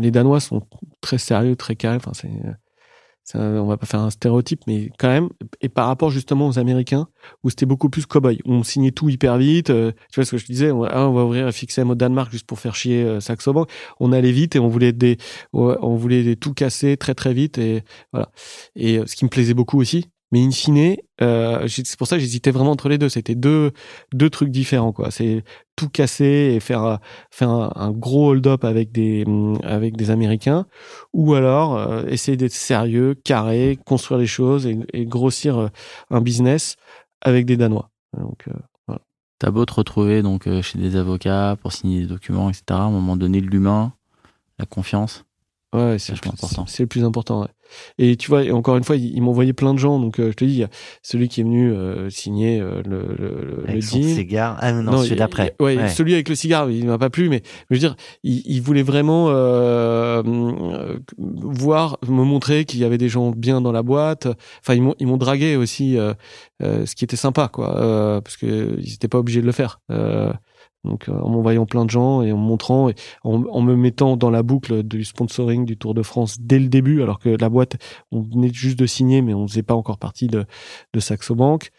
les 0.00 0.10
Danois 0.10 0.40
sont 0.40 0.66
très 1.02 1.18
sérieux, 1.18 1.56
très 1.56 1.76
carrés. 1.76 1.96
Enfin, 1.96 2.12
c'est 2.14 2.30
un- 3.34 3.56
on 3.60 3.66
va 3.66 3.76
pas 3.76 3.86
faire 3.86 4.00
un 4.00 4.10
stéréotype, 4.10 4.60
mais 4.66 4.90
quand 4.98 5.08
même. 5.08 5.28
Et 5.60 5.68
par 5.68 5.86
rapport 5.88 6.10
justement 6.10 6.46
aux 6.46 6.58
Américains, 6.58 7.08
où 7.42 7.50
c'était 7.50 7.66
beaucoup 7.66 7.88
plus 7.90 8.06
cow-boy, 8.06 8.38
on 8.44 8.62
signait 8.62 8.92
tout 8.92 9.08
hyper 9.08 9.36
vite. 9.38 9.70
euh, 9.70 9.92
tu 10.12 10.16
vois 10.20 10.24
ce 10.24 10.30
que 10.32 10.38
je 10.38 10.46
disais 10.46 10.70
on, 10.70 10.84
ah, 10.84 11.08
on 11.08 11.12
va 11.12 11.24
ouvrir 11.24 11.50
fixem 11.52 11.90
au 11.90 11.94
Danemark 11.94 12.30
juste 12.30 12.46
pour 12.46 12.60
faire 12.60 12.74
chier 12.74 13.02
euh, 13.02 13.20
Saxo 13.20 13.52
Bank. 13.52 13.68
On 14.00 14.12
allait 14.12 14.32
vite 14.32 14.54
et 14.56 14.58
on 14.60 14.68
voulait 14.68 14.92
des, 14.92 15.16
on 15.52 15.96
voulait 15.96 16.36
tout 16.36 16.54
casser 16.54 16.96
très 16.96 17.14
très 17.14 17.32
vite 17.34 17.58
et 17.58 17.82
voilà. 18.12 18.30
Et 18.76 18.98
euh, 18.98 19.06
ce 19.06 19.16
qui 19.16 19.24
me 19.24 19.30
plaisait 19.30 19.54
beaucoup 19.54 19.80
aussi. 19.80 20.06
Mais 20.32 20.42
in 20.42 20.50
fine, 20.50 20.96
euh, 21.22 21.68
c'est 21.68 21.96
pour 21.96 22.06
ça 22.08 22.16
que 22.16 22.20
j'hésitais 22.20 22.50
vraiment 22.50 22.72
entre 22.72 22.88
les 22.88 22.98
deux. 22.98 23.08
C'était 23.08 23.34
deux 23.34 23.72
deux 24.12 24.30
trucs 24.30 24.50
différents 24.50 24.92
quoi. 24.92 25.10
C'est 25.10 25.44
tout 25.76 25.88
casser 25.88 26.54
et 26.56 26.60
faire 26.60 26.84
euh, 26.84 26.96
faire 27.30 27.50
un, 27.50 27.92
gros 27.92 28.30
hold-up 28.30 28.64
avec 28.64 28.92
des 28.92 29.24
hum, 29.26 29.58
avec 29.62 29.96
des 29.96 30.10
Américains, 30.10 30.66
ou 31.12 31.34
alors 31.34 31.76
euh, 31.76 32.04
essayer 32.06 32.36
d'être 32.36 32.52
sérieux, 32.52 33.14
carré, 33.24 33.78
construire 33.86 34.18
les 34.18 34.26
choses 34.26 34.66
et, 34.66 34.78
et 34.92 35.06
grossir 35.06 35.58
euh, 35.58 35.68
un 36.10 36.20
business 36.20 36.76
avec 37.20 37.46
des 37.46 37.56
Danois. 37.56 37.90
Donc 38.16 38.48
euh, 38.48 38.52
T'as 39.38 39.50
beau 39.50 39.66
te 39.66 39.74
retrouver 39.74 40.22
donc 40.22 40.46
euh, 40.46 40.62
chez 40.62 40.78
des 40.78 40.96
avocats 40.96 41.56
pour 41.60 41.72
signer 41.72 42.00
des 42.00 42.06
documents, 42.06 42.48
etc. 42.48 42.64
À 42.70 42.74
un 42.84 42.90
moment 42.90 43.16
donné, 43.18 43.40
l'humain, 43.40 43.92
la 44.58 44.64
confiance. 44.64 45.25
Ouais, 45.76 45.98
c'est 45.98 46.12
important. 46.12 46.64
C'est 46.66 46.82
le 46.82 46.86
plus 46.86 47.04
important. 47.04 47.46
Et 47.98 48.16
tu 48.16 48.28
vois, 48.28 48.50
encore 48.52 48.76
une 48.76 48.84
fois, 48.84 48.96
ils, 48.96 49.20
m'ont 49.20 49.30
envoyé 49.30 49.52
plein 49.52 49.74
de 49.74 49.78
gens. 49.78 49.98
Donc, 49.98 50.18
euh, 50.18 50.30
je 50.30 50.36
te 50.36 50.44
dis, 50.44 50.52
il 50.52 50.58
y 50.58 50.64
a 50.64 50.68
celui 51.02 51.28
qui 51.28 51.40
est 51.40 51.44
venu 51.44 51.70
euh, 51.70 52.08
signer 52.08 52.60
euh, 52.60 52.82
le, 52.86 53.02
le, 53.18 53.64
avec 53.68 53.82
son 53.82 54.00
cigare. 54.00 54.56
Ah 54.60 54.72
non, 54.72 55.02
celui 55.02 55.16
d'après. 55.16 55.54
Ouais, 55.60 55.88
celui 55.88 56.14
avec 56.14 56.28
le 56.28 56.34
cigare, 56.34 56.70
il 56.70 56.86
m'a 56.86 56.98
pas 56.98 57.10
plu, 57.10 57.28
mais 57.28 57.42
je 57.70 57.74
veux 57.74 57.80
dire, 57.80 57.96
il, 58.22 58.42
il 58.46 58.62
voulait 58.62 58.82
vraiment 58.82 59.26
voir, 61.16 61.98
me 62.06 62.24
montrer 62.24 62.64
qu'il 62.64 62.80
y 62.80 62.84
avait 62.84 62.98
des 62.98 63.08
gens 63.08 63.30
bien 63.30 63.60
dans 63.60 63.72
la 63.72 63.82
boîte. 63.82 64.28
Enfin, 64.60 64.74
ils 64.74 64.82
m'ont 64.82 64.94
ils 64.98 65.06
m'ont 65.06 65.16
dragué 65.16 65.56
aussi, 65.56 65.98
ce 66.60 66.94
qui 66.94 67.04
était 67.04 67.16
sympa, 67.16 67.48
quoi, 67.52 68.20
parce 68.22 68.36
que 68.36 68.78
ils 68.78 68.94
étaient 68.94 69.08
pas 69.08 69.18
obligés 69.18 69.40
de 69.40 69.46
le 69.46 69.52
faire. 69.52 69.80
Donc, 70.86 71.08
en 71.08 71.28
m'envoyant 71.28 71.66
plein 71.66 71.84
de 71.84 71.90
gens 71.90 72.22
et 72.22 72.32
en 72.32 72.38
me 72.38 72.42
montrant 72.42 72.88
et 72.88 72.94
en, 73.24 73.60
me 73.60 73.76
mettant 73.76 74.16
dans 74.16 74.30
la 74.30 74.42
boucle 74.42 74.82
du 74.82 75.04
sponsoring 75.04 75.64
du 75.64 75.76
Tour 75.76 75.94
de 75.94 76.02
France 76.02 76.38
dès 76.40 76.58
le 76.58 76.68
début, 76.68 77.02
alors 77.02 77.18
que 77.18 77.28
la 77.28 77.48
boîte, 77.48 77.76
on 78.12 78.22
venait 78.22 78.52
juste 78.52 78.78
de 78.78 78.86
signer, 78.86 79.22
mais 79.22 79.34
on 79.34 79.46
faisait 79.46 79.62
pas 79.62 79.74
encore 79.74 79.98
partie 79.98 80.28
de, 80.28 80.44
de 80.92 81.00
Saxo 81.00 81.34
Bank. 81.34 81.70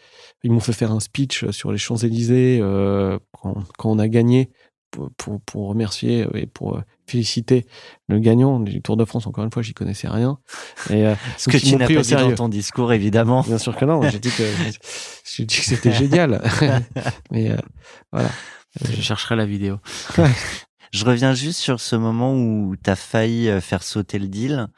Ils 0.44 0.52
m'ont 0.52 0.60
fait 0.60 0.72
faire 0.72 0.92
un 0.92 1.00
speech 1.00 1.48
sur 1.50 1.72
les 1.72 1.78
Champs-Élysées 1.78 2.58
euh, 2.62 3.18
quand, 3.32 3.56
quand, 3.76 3.90
on 3.90 3.98
a 3.98 4.08
gagné 4.08 4.50
pour, 4.90 5.10
pour, 5.16 5.40
pour, 5.40 5.68
remercier 5.68 6.26
et 6.34 6.46
pour 6.46 6.76
euh, 6.76 6.82
féliciter 7.06 7.66
le 8.08 8.18
gagnant 8.18 8.60
du 8.60 8.80
Tour 8.82 8.96
de 8.96 9.04
France. 9.04 9.26
Encore 9.26 9.44
une 9.44 9.52
fois, 9.52 9.62
j'y 9.62 9.74
connaissais 9.74 10.08
rien. 10.08 10.38
Et, 10.90 11.06
euh, 11.06 11.14
Ce 11.38 11.50
que 11.50 11.56
tu 11.56 11.76
n'as 11.76 11.86
pas 11.86 12.02
dit 12.02 12.14
dans 12.14 12.34
ton 12.34 12.48
discours, 12.48 12.92
évidemment. 12.92 13.42
Bien 13.42 13.58
sûr 13.58 13.76
que 13.76 13.84
non. 13.84 14.02
J'ai 14.08 14.18
dit 14.18 14.30
que, 14.30 14.44
j'ai 15.24 15.44
dit 15.44 15.56
que 15.56 15.64
c'était 15.64 15.92
génial. 15.92 16.42
mais 17.30 17.50
euh, 17.50 17.56
voilà. 18.12 18.30
Je 18.80 19.00
chercherai 19.00 19.36
la 19.36 19.46
vidéo. 19.46 19.78
Je 20.92 21.04
reviens 21.04 21.34
juste 21.34 21.60
sur 21.60 21.80
ce 21.80 21.96
moment 21.96 22.34
où 22.34 22.74
tu 22.82 22.88
as 22.88 22.96
failli 22.96 23.48
euh, 23.48 23.60
faire 23.60 23.82
sauter 23.82 24.18
le 24.18 24.28
deal. 24.28 24.68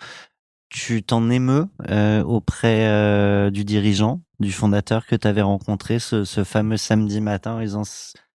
Tu 0.68 1.02
t'en 1.02 1.30
émeus 1.30 1.66
euh, 1.88 2.22
auprès 2.22 2.88
euh, 2.88 3.50
du 3.50 3.64
dirigeant, 3.64 4.20
du 4.38 4.52
fondateur 4.52 5.06
que 5.06 5.16
tu 5.16 5.26
avais 5.26 5.42
rencontré 5.42 5.98
ce, 5.98 6.24
ce, 6.24 6.44
fameux 6.44 6.76
samedi 6.76 7.20
matin 7.20 7.54
en 7.54 7.60
disant 7.60 7.82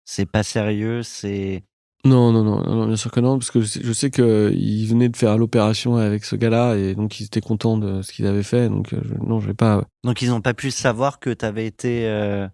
c'est 0.04 0.26
pas 0.26 0.44
sérieux, 0.44 1.02
c'est... 1.04 1.64
Non, 2.04 2.32
non, 2.32 2.44
non, 2.44 2.62
non, 2.62 2.86
bien 2.86 2.98
sûr 2.98 3.10
que 3.10 3.20
non, 3.20 3.40
parce 3.40 3.50
que 3.50 3.62
je 3.62 3.92
sais 3.92 4.12
qu'ils 4.12 4.88
venaient 4.88 5.10
de 5.10 5.18
faire 5.18 5.40
l'opération 5.40 5.96
avec 5.96 6.24
ce 6.24 6.36
gars-là 6.36 6.76
et 6.76 6.94
donc 6.94 7.20
ils 7.20 7.24
étaient 7.24 7.42
contents 7.42 7.80
de 7.80 8.04
ce 8.04 8.12
qu'ils 8.12 8.28
avaient 8.28 8.44
fait. 8.44 8.70
Donc 8.70 8.94
non, 9.26 9.40
je 9.40 9.48
vais 9.48 9.56
pas. 9.56 9.84
Donc 10.04 10.22
ils 10.22 10.30
n'ont 10.30 10.42
pas 10.42 10.54
pu 10.54 10.70
savoir 10.70 11.20
que 11.20 11.32
tu 11.32 11.44
avais 11.44 11.66
été. 11.66 12.08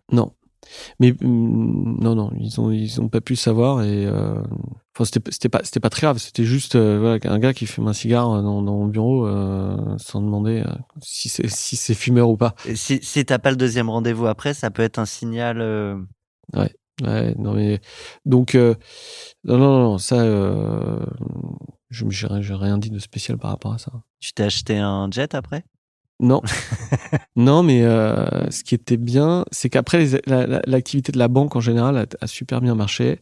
Non, 0.10 0.32
mais 0.99 1.11
mm, 1.11 1.97
non, 2.01 2.15
non, 2.15 2.32
ils 2.39 2.59
ont 2.59 2.72
ils 2.72 3.01
ont 3.01 3.09
pas 3.09 3.22
pu 3.22 3.36
savoir 3.36 3.84
et 3.84 4.05
euh, 4.05 4.36
enfin 4.95 5.05
c'était 5.05 5.32
c'était 5.32 5.49
pas 5.49 5.61
c'était 5.63 5.80
pas 5.80 5.89
très 5.89 6.01
grave. 6.01 6.17
C'était 6.17 6.43
juste 6.43 6.76
euh, 6.76 6.99
voilà, 6.99 7.19
un 7.24 7.39
gars 7.39 7.53
qui 7.53 7.65
fume 7.65 7.88
un 7.88 7.93
cigare 7.93 8.28
dans, 8.41 8.61
dans 8.61 8.78
mon 8.78 8.88
bureau 8.88 9.28
euh, 9.28 9.76
sans 9.97 10.22
demander 10.22 10.63
si 11.01 11.30
c'est 11.30 11.47
si 11.49 11.76
c'est 11.76 11.93
fumeur 11.93 12.30
ou 12.30 12.38
pas. 12.38 12.55
Et 12.65 12.76
si 12.76 12.99
si 13.01 13.26
t'as 13.26 13.39
pas 13.39 13.51
le 13.51 13.57
deuxième 13.57 13.89
rendez-vous 13.89 14.28
après, 14.28 14.53
ça 14.53 14.72
peut 14.72 14.84
être 14.84 14.99
un 14.99 15.05
signal. 15.05 15.61
Ouais. 16.53 16.72
Ouais, 17.01 17.34
non 17.39 17.53
mais 17.53 17.82
donc 18.26 18.53
non, 18.53 18.78
non 19.43 19.80
non 19.80 19.97
ça 19.97 20.24
je 21.89 22.05
j'ai 22.09 22.53
rien 22.53 22.78
dit 22.78 22.89
de 22.89 22.99
spécial 22.99 23.38
par 23.38 23.51
rapport 23.51 23.74
à 23.74 23.78
ça. 23.80 23.91
Tu 24.19 24.34
t'es 24.34 24.43
acheté 24.43 24.78
un 24.78 25.09
jet 25.09 25.34
après? 25.34 25.63
Non, 26.22 26.41
non, 27.36 27.63
mais 27.63 27.84
euh, 27.84 28.49
ce 28.51 28.63
qui 28.63 28.76
était 28.76 28.97
bien, 28.97 29.43
c'est 29.51 29.69
qu'après 29.69 30.05
l'activité 30.28 31.11
de 31.11 31.17
la 31.17 31.28
banque 31.28 31.55
en 31.55 31.61
général 31.61 32.05
a, 32.22 32.28
super 32.28 32.61
bien 32.61 32.76
marché. 32.76 33.22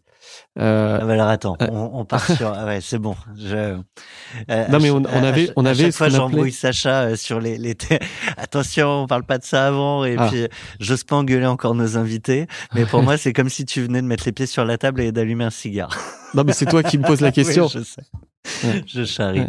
Euh, 0.59 0.99
ah 1.01 1.05
bah 1.05 1.13
alors 1.13 1.27
attends, 1.27 1.55
on, 1.59 1.91
on, 1.93 2.05
part 2.05 2.25
sur. 2.37 2.53
Ah 2.53 2.65
ouais, 2.65 2.81
c'est 2.81 2.99
bon. 2.99 3.15
Je, 3.37 3.55
euh, 3.55 4.67
non 4.67 4.79
mais 4.79 4.91
on, 4.91 4.97
on 4.97 5.23
avait, 5.23 5.49
on 5.55 5.65
avait. 5.65 5.83
À 5.83 5.85
chaque 5.87 5.95
fois, 5.95 6.09
j'embrouille 6.09 6.51
Sacha 6.51 7.03
euh, 7.03 7.15
sur 7.15 7.39
les. 7.39 7.57
les 7.57 7.75
Attention, 8.37 9.03
on 9.03 9.07
parle 9.07 9.23
pas 9.23 9.37
de 9.37 9.45
ça 9.45 9.65
avant. 9.65 10.03
Et 10.03 10.17
ah. 10.19 10.27
puis, 10.29 10.47
j'ose 10.79 11.05
pas 11.05 11.15
engueuler 11.15 11.45
encore 11.45 11.73
nos 11.73 11.97
invités. 11.97 12.47
Mais 12.75 12.85
pour 12.85 13.01
moi, 13.01 13.17
c'est 13.17 13.31
comme 13.31 13.49
si 13.49 13.65
tu 13.65 13.81
venais 13.81 14.01
de 14.01 14.07
mettre 14.07 14.25
les 14.25 14.33
pieds 14.33 14.45
sur 14.45 14.65
la 14.65 14.77
table 14.77 15.01
et 15.01 15.11
d'allumer 15.13 15.45
un 15.45 15.49
cigare. 15.49 15.97
non 16.33 16.43
mais 16.43 16.53
c'est 16.53 16.65
toi 16.65 16.83
qui 16.83 16.97
me 16.97 17.07
poses 17.07 17.21
la 17.21 17.31
question. 17.31 17.65
oui, 17.65 17.71
je 17.73 17.83
sais. 17.83 18.83
Je 18.85 19.05
charrie. 19.05 19.47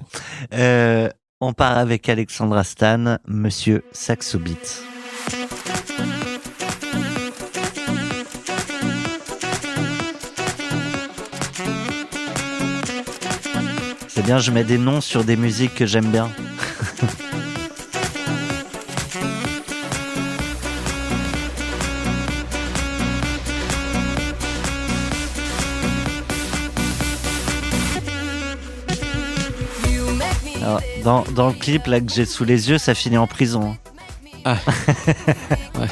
Euh, 0.54 1.08
on 1.40 1.52
part 1.52 1.78
avec 1.78 2.08
Alexandra 2.08 2.64
Stan, 2.64 3.16
Monsieur 3.26 3.82
Saxo 3.92 4.38
C'est 14.08 14.22
bien, 14.22 14.38
je 14.38 14.50
mets 14.50 14.64
des 14.64 14.78
noms 14.78 15.00
sur 15.00 15.24
des 15.24 15.36
musiques 15.36 15.74
que 15.74 15.86
j'aime 15.86 16.10
bien. 16.10 16.30
Dans, 31.04 31.24
dans 31.34 31.48
le 31.48 31.54
clip 31.54 31.86
là 31.86 32.00
que 32.00 32.10
j'ai 32.12 32.24
sous 32.24 32.44
les 32.44 32.70
yeux, 32.70 32.78
ça 32.78 32.94
finit 32.94 33.18
en 33.18 33.26
prison. 33.26 33.76
Ah. 34.44 34.56
ouais. 35.78 35.86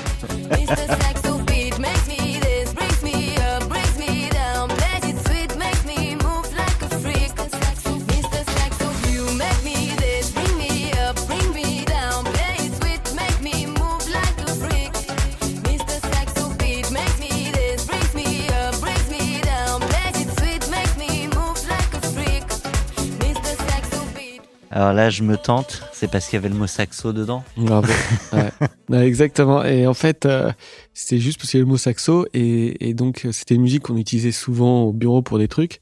Je 25.10 25.22
me 25.22 25.36
tente, 25.36 25.82
c'est 25.92 26.10
parce 26.10 26.26
qu'il 26.26 26.34
y 26.34 26.38
avait 26.38 26.48
le 26.48 26.54
mot 26.54 26.66
saxo 26.66 27.12
dedans. 27.12 27.42
Bravo. 27.56 27.92
ouais. 28.90 29.06
exactement. 29.06 29.64
Et 29.64 29.86
en 29.86 29.94
fait, 29.94 30.26
euh, 30.26 30.52
c'était 30.92 31.18
juste 31.18 31.38
parce 31.38 31.50
qu'il 31.50 31.58
y 31.58 31.60
avait 31.60 31.66
le 31.66 31.70
mot 31.70 31.78
saxo. 31.78 32.26
Et, 32.34 32.88
et 32.88 32.94
donc, 32.94 33.26
c'était 33.32 33.54
une 33.54 33.62
musique 33.62 33.84
qu'on 33.84 33.96
utilisait 33.96 34.32
souvent 34.32 34.82
au 34.82 34.92
bureau 34.92 35.22
pour 35.22 35.38
des 35.38 35.48
trucs. 35.48 35.80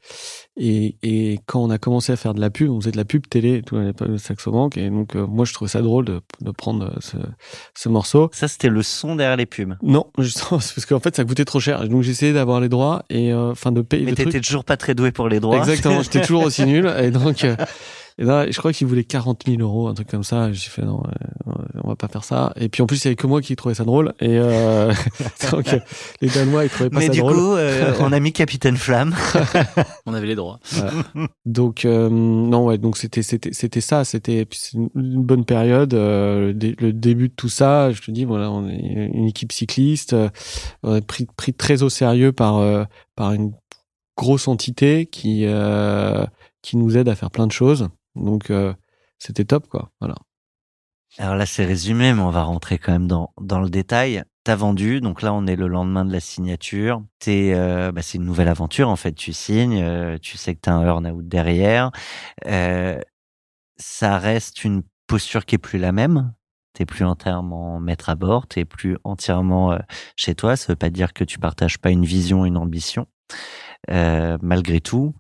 Et, 0.59 0.97
et, 1.03 1.41
quand 1.47 1.63
on 1.63 1.71
a 1.71 1.79
commencé 1.79 2.13
à 2.13 2.17
faire 2.17 2.35
de 2.35 2.41
la 2.41 2.51
pub, 2.51 2.71
on 2.71 2.81
faisait 2.81 2.93
de 2.93 2.97
la 2.97 3.05
pub 3.05 3.27
télé, 3.29 3.63
tout 3.63 3.77
à 3.77 3.83
l'époque 3.83 4.11
de 4.11 4.17
Saxo 4.17 4.53
Bank. 4.53 4.77
Et 4.77 4.89
donc, 4.89 5.17
euh, 5.17 5.27
moi, 5.27 5.45
je 5.45 5.53
trouvais 5.53 5.71
ça 5.71 5.83
drôle 5.83 6.05
de, 6.05 6.21
de 6.41 6.51
prendre 6.51 6.85
euh, 6.85 6.97
ce, 7.01 7.17
ce, 7.75 7.89
morceau. 7.89 8.31
Ça, 8.33 8.49
c'était 8.49 8.69
le 8.69 8.83
son 8.83 9.17
derrière 9.17 9.37
les 9.37 9.47
pubs. 9.47 9.77
Non, 9.83 10.07
justement, 10.19 10.59
parce 10.59 10.87
qu'en 10.87 11.01
fait, 11.01 11.17
ça 11.17 11.25
coûtait 11.25 11.45
trop 11.45 11.61
cher. 11.61 11.87
Donc, 11.89 12.03
j'essayais 12.03 12.33
d'avoir 12.33 12.61
les 12.61 12.69
droits 12.69 13.03
et, 13.11 13.35
enfin, 13.35 13.73
de 13.73 13.83
payer. 13.83 14.05
Mais 14.05 14.15
t'étais 14.15 14.41
toujours 14.41 14.65
pas 14.65 14.77
très 14.77 14.95
doué 14.95 15.11
pour 15.11 15.29
les 15.29 15.41
droits. 15.41 15.59
Exactement, 15.59 16.03
j'étais 16.03 16.23
toujours 16.23 16.45
aussi 16.45 16.65
nul. 16.67 16.95
Et 16.99 17.11
donc, 17.11 17.45
et 18.19 18.25
là, 18.25 18.51
je 18.51 18.57
crois 18.59 18.73
qu'il 18.73 18.87
voulait 18.87 19.05
40 19.05 19.43
000 19.47 19.61
euros, 19.61 19.89
un 19.89 19.95
truc 19.95 20.09
comme 20.09 20.25
ça. 20.25 20.51
J'ai 20.51 20.71
fait 20.71 20.83
non, 20.83 21.03
on 21.85 21.89
va 21.89 21.97
pas 21.97 22.09
faire 22.09 22.25
ça. 22.25 22.55
Et 22.57 22.71
puis 22.71 22.83
en 22.83 22.87
plus, 22.87 23.05
il 23.05 23.05
y 23.05 23.09
avait 23.09 23.17
que 23.17 23.27
moi 23.27 23.43
qui 23.43 23.55
trouvais 23.57 23.75
ça 23.75 23.85
drôle. 23.85 24.15
Et 24.21 24.39
euh, 24.39 24.91
donc 25.53 25.67
les 26.23 26.29
Danois, 26.29 26.65
ils 26.65 26.71
trouvaient 26.71 26.89
pas 26.89 27.03
ça 27.03 27.09
drôle. 27.09 27.35
Mais 27.35 27.35
du 27.35 27.39
coup, 27.39 27.53
euh, 27.57 27.95
on 28.01 28.13
a 28.13 28.21
mis 28.21 28.33
Capitaine 28.33 28.79
Flamme. 28.79 29.15
on 30.07 30.15
avait 30.15 30.27
les 30.27 30.35
droits. 30.35 30.61
Donc 31.45 31.85
euh, 31.85 32.09
non, 32.09 32.65
ouais, 32.65 32.79
donc 32.79 32.97
c'était 32.97 33.23
c'était 33.23 33.53
c'était 33.53 33.83
ça. 33.83 34.05
C'était 34.05 34.49
une, 34.73 35.23
bonne 35.23 35.45
période. 35.45 35.93
Euh, 35.93 36.55
le 36.55 36.93
début 36.93 37.29
de 37.29 37.35
tout 37.35 37.51
ça, 37.51 37.93
je 37.93 38.01
te 38.01 38.11
dis, 38.11 38.25
voilà, 38.25 38.51
on 38.51 38.67
est 38.67 39.11
une 39.13 39.27
équipe 39.27 39.53
cycliste. 39.53 40.17
on 40.83 40.97
est 40.97 41.07
pris 41.07 41.27
pris 41.37 41.53
très 41.53 41.83
au 41.83 41.91
sérieux 41.91 42.33
par 42.33 42.87
par 43.15 43.35
une 43.35 43.53
grosse 44.17 44.49
entité 44.49 45.05
qui 45.05 45.47
qui 46.63 46.77
nous 46.79 46.97
aide 46.97 47.09
à 47.09 47.15
faire 47.15 47.31
plein 47.31 47.47
de 47.47 47.53
choses. 47.53 47.89
Donc 48.17 48.51
euh, 48.51 48.75
c'était 49.19 49.45
top 49.45 49.69
quoi. 49.69 49.93
Alors 51.19 51.37
là 51.37 51.47
c'est 51.47 51.65
résumé, 51.65 52.13
mais 52.13 52.21
on 52.21 52.31
va 52.31 52.43
rentrer 52.43 52.79
quand 52.79 52.93
même 52.93 53.07
dans 53.07 53.33
dans 53.41 53.61
le 53.61 53.71
détail. 53.71 54.25
T'as 54.45 54.57
vendu, 54.57 55.01
donc 55.01 55.23
là 55.23 55.33
on 55.33 55.47
est 55.47 55.57
le 55.57 55.67
lendemain 55.69 56.05
de 56.05 56.13
la 56.13 56.21
signature. 56.21 57.03
Euh, 57.29 57.93
bah, 57.93 58.03
c'est 58.03 58.19
une 58.19 58.25
nouvelle 58.25 58.49
aventure 58.49 58.89
en 58.89 58.97
fait. 58.97 59.13
Tu 59.13 59.33
signes, 59.33 59.83
euh, 59.83 60.19
tu 60.19 60.37
sais 60.37 60.55
que 60.55 60.61
t'as 60.61 60.73
un 60.73 60.85
earn-out 60.85 61.27
derrière. 61.27 61.91
Ça 63.79 64.19
reste 64.19 64.65
une 64.65 64.83
posture 65.07 65.45
qui 65.45 65.57
est 65.57 65.59
plus 65.59 65.79
la 65.79 65.93
même. 65.93 66.33
T'es 66.73 66.87
plus 66.87 67.05
entièrement 67.05 67.81
maître 67.81 68.11
à 68.11 68.15
bord, 68.15 68.47
t'es 68.47 68.65
plus 68.65 68.99
entièrement 69.05 69.79
chez 70.17 70.35
toi. 70.35 70.57
Ça 70.57 70.73
veut 70.73 70.77
pas 70.77 70.91
dire 70.91 71.13
que 71.15 71.25
tu 71.25 71.39
partages 71.39 71.79
pas 71.79 71.91
une 71.91 72.05
vision, 72.05 72.45
une 72.45 72.57
ambition. 72.57 73.07
malgré 73.89 74.81
tout, 74.81 75.15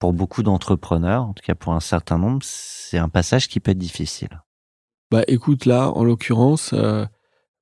pour 0.00 0.12
beaucoup 0.12 0.42
d'entrepreneurs, 0.42 1.22
en 1.22 1.32
tout 1.32 1.44
cas 1.44 1.54
pour 1.54 1.72
un 1.74 1.80
certain 1.80 2.18
nombre, 2.18 2.40
c'est 2.42 2.98
un 2.98 3.08
passage 3.08 3.46
qui 3.46 3.60
peut 3.60 3.70
être 3.70 3.78
difficile. 3.78 4.42
Bah 5.12 5.22
écoute, 5.28 5.66
là, 5.66 5.90
en 5.90 6.02
l'occurrence, 6.02 6.72
euh, 6.72 7.04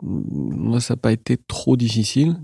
moi, 0.03 0.81
ça 0.81 0.95
n'a 0.95 0.99
pas 0.99 1.13
été 1.13 1.37
trop 1.37 1.77
difficile. 1.77 2.37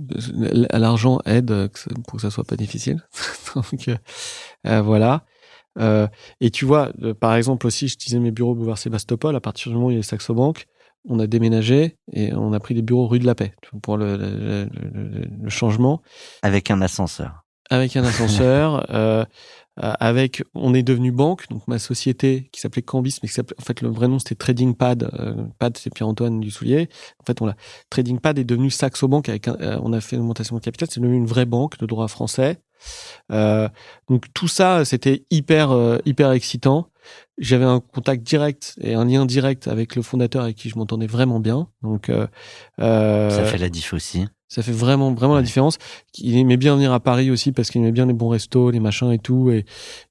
L'argent 0.72 1.20
aide 1.24 1.70
pour 2.06 2.16
que 2.16 2.22
ça 2.22 2.30
soit 2.30 2.44
pas 2.44 2.56
difficile. 2.56 3.06
Donc 3.54 3.88
euh, 3.88 3.96
euh, 4.66 4.82
voilà. 4.82 5.24
Euh, 5.78 6.06
et 6.40 6.50
tu 6.50 6.64
vois, 6.64 6.92
euh, 7.02 7.14
par 7.14 7.34
exemple 7.34 7.66
aussi, 7.66 7.88
je 7.88 7.96
disais 7.96 8.18
mes 8.18 8.30
bureaux 8.30 8.54
boulevard 8.54 8.78
Sébastopol. 8.78 9.36
À 9.36 9.40
partir 9.40 9.70
du 9.70 9.76
moment 9.76 9.88
où 9.88 9.90
il 9.90 9.96
y 9.96 10.00
a 10.00 10.02
Saxo 10.02 10.34
Bank, 10.34 10.66
on 11.08 11.18
a 11.18 11.26
déménagé 11.26 11.98
et 12.12 12.32
on 12.34 12.52
a 12.52 12.60
pris 12.60 12.74
des 12.74 12.82
bureaux 12.82 13.06
rue 13.06 13.18
de 13.18 13.26
la 13.26 13.34
Paix 13.34 13.54
pour 13.82 13.96
le, 13.96 14.16
le, 14.16 14.68
le, 14.72 15.28
le 15.42 15.50
changement. 15.50 16.00
Avec 16.42 16.70
un 16.70 16.80
ascenseur. 16.80 17.44
Avec 17.70 17.96
un 17.96 18.04
ascenseur. 18.04 18.86
euh, 18.94 19.24
avec, 19.76 20.42
on 20.54 20.72
est 20.72 20.82
devenu 20.82 21.10
banque, 21.10 21.48
donc 21.48 21.66
ma 21.66 21.78
société 21.78 22.48
qui 22.52 22.60
s'appelait 22.60 22.82
Cambis, 22.82 23.18
mais 23.22 23.28
qui 23.28 23.40
en 23.40 23.62
fait 23.62 23.80
le 23.80 23.88
vrai 23.88 24.06
nom 24.06 24.18
c'était 24.18 24.36
Trading 24.36 24.74
Pad. 24.74 25.10
Euh, 25.14 25.44
Pad 25.58 25.76
c'est 25.76 25.92
Pierre-Antoine 25.92 26.40
Dussoulier. 26.40 26.88
En 27.18 27.24
fait, 27.24 27.42
on 27.42 27.46
l'a 27.46 27.56
Trading 27.90 28.20
Pad 28.20 28.38
est 28.38 28.44
devenu 28.44 28.70
Saxo 28.70 29.08
Bank 29.08 29.28
avec, 29.28 29.48
un, 29.48 29.56
euh, 29.60 29.78
on 29.82 29.92
a 29.92 30.00
fait 30.00 30.16
une 30.16 30.22
augmentation 30.22 30.56
de 30.56 30.60
capital, 30.60 30.88
c'est 30.90 31.00
devenu 31.00 31.16
une 31.16 31.26
vraie 31.26 31.46
banque 31.46 31.78
de 31.78 31.86
droit 31.86 32.08
français. 32.08 32.60
Euh, 33.32 33.68
donc 34.08 34.26
tout 34.34 34.48
ça, 34.48 34.84
c'était 34.84 35.24
hyper 35.30 35.72
euh, 35.72 35.98
hyper 36.04 36.30
excitant. 36.32 36.90
J'avais 37.36 37.64
un 37.64 37.80
contact 37.80 38.22
direct 38.22 38.74
et 38.80 38.94
un 38.94 39.04
lien 39.04 39.26
direct 39.26 39.66
avec 39.68 39.96
le 39.96 40.02
fondateur 40.02 40.42
avec 40.42 40.56
qui 40.56 40.68
je 40.68 40.78
m'entendais 40.78 41.06
vraiment 41.06 41.40
bien. 41.40 41.68
Donc 41.82 42.08
euh, 42.08 42.26
ça 42.78 43.44
fait 43.44 43.58
la 43.58 43.68
diff 43.68 43.92
aussi. 43.92 44.26
Ça 44.48 44.62
fait 44.62 44.72
vraiment 44.72 45.12
vraiment 45.12 45.34
la 45.34 45.42
différence. 45.42 45.78
Il 46.18 46.36
aimait 46.36 46.56
bien 46.56 46.74
venir 46.74 46.92
à 46.92 47.00
Paris 47.00 47.30
aussi 47.30 47.52
parce 47.52 47.70
qu'il 47.70 47.80
aimait 47.80 47.92
bien 47.92 48.06
les 48.06 48.12
bons 48.12 48.28
restos, 48.28 48.70
les 48.70 48.80
machins 48.80 49.10
et 49.10 49.18
tout. 49.18 49.50
Et, 49.50 49.64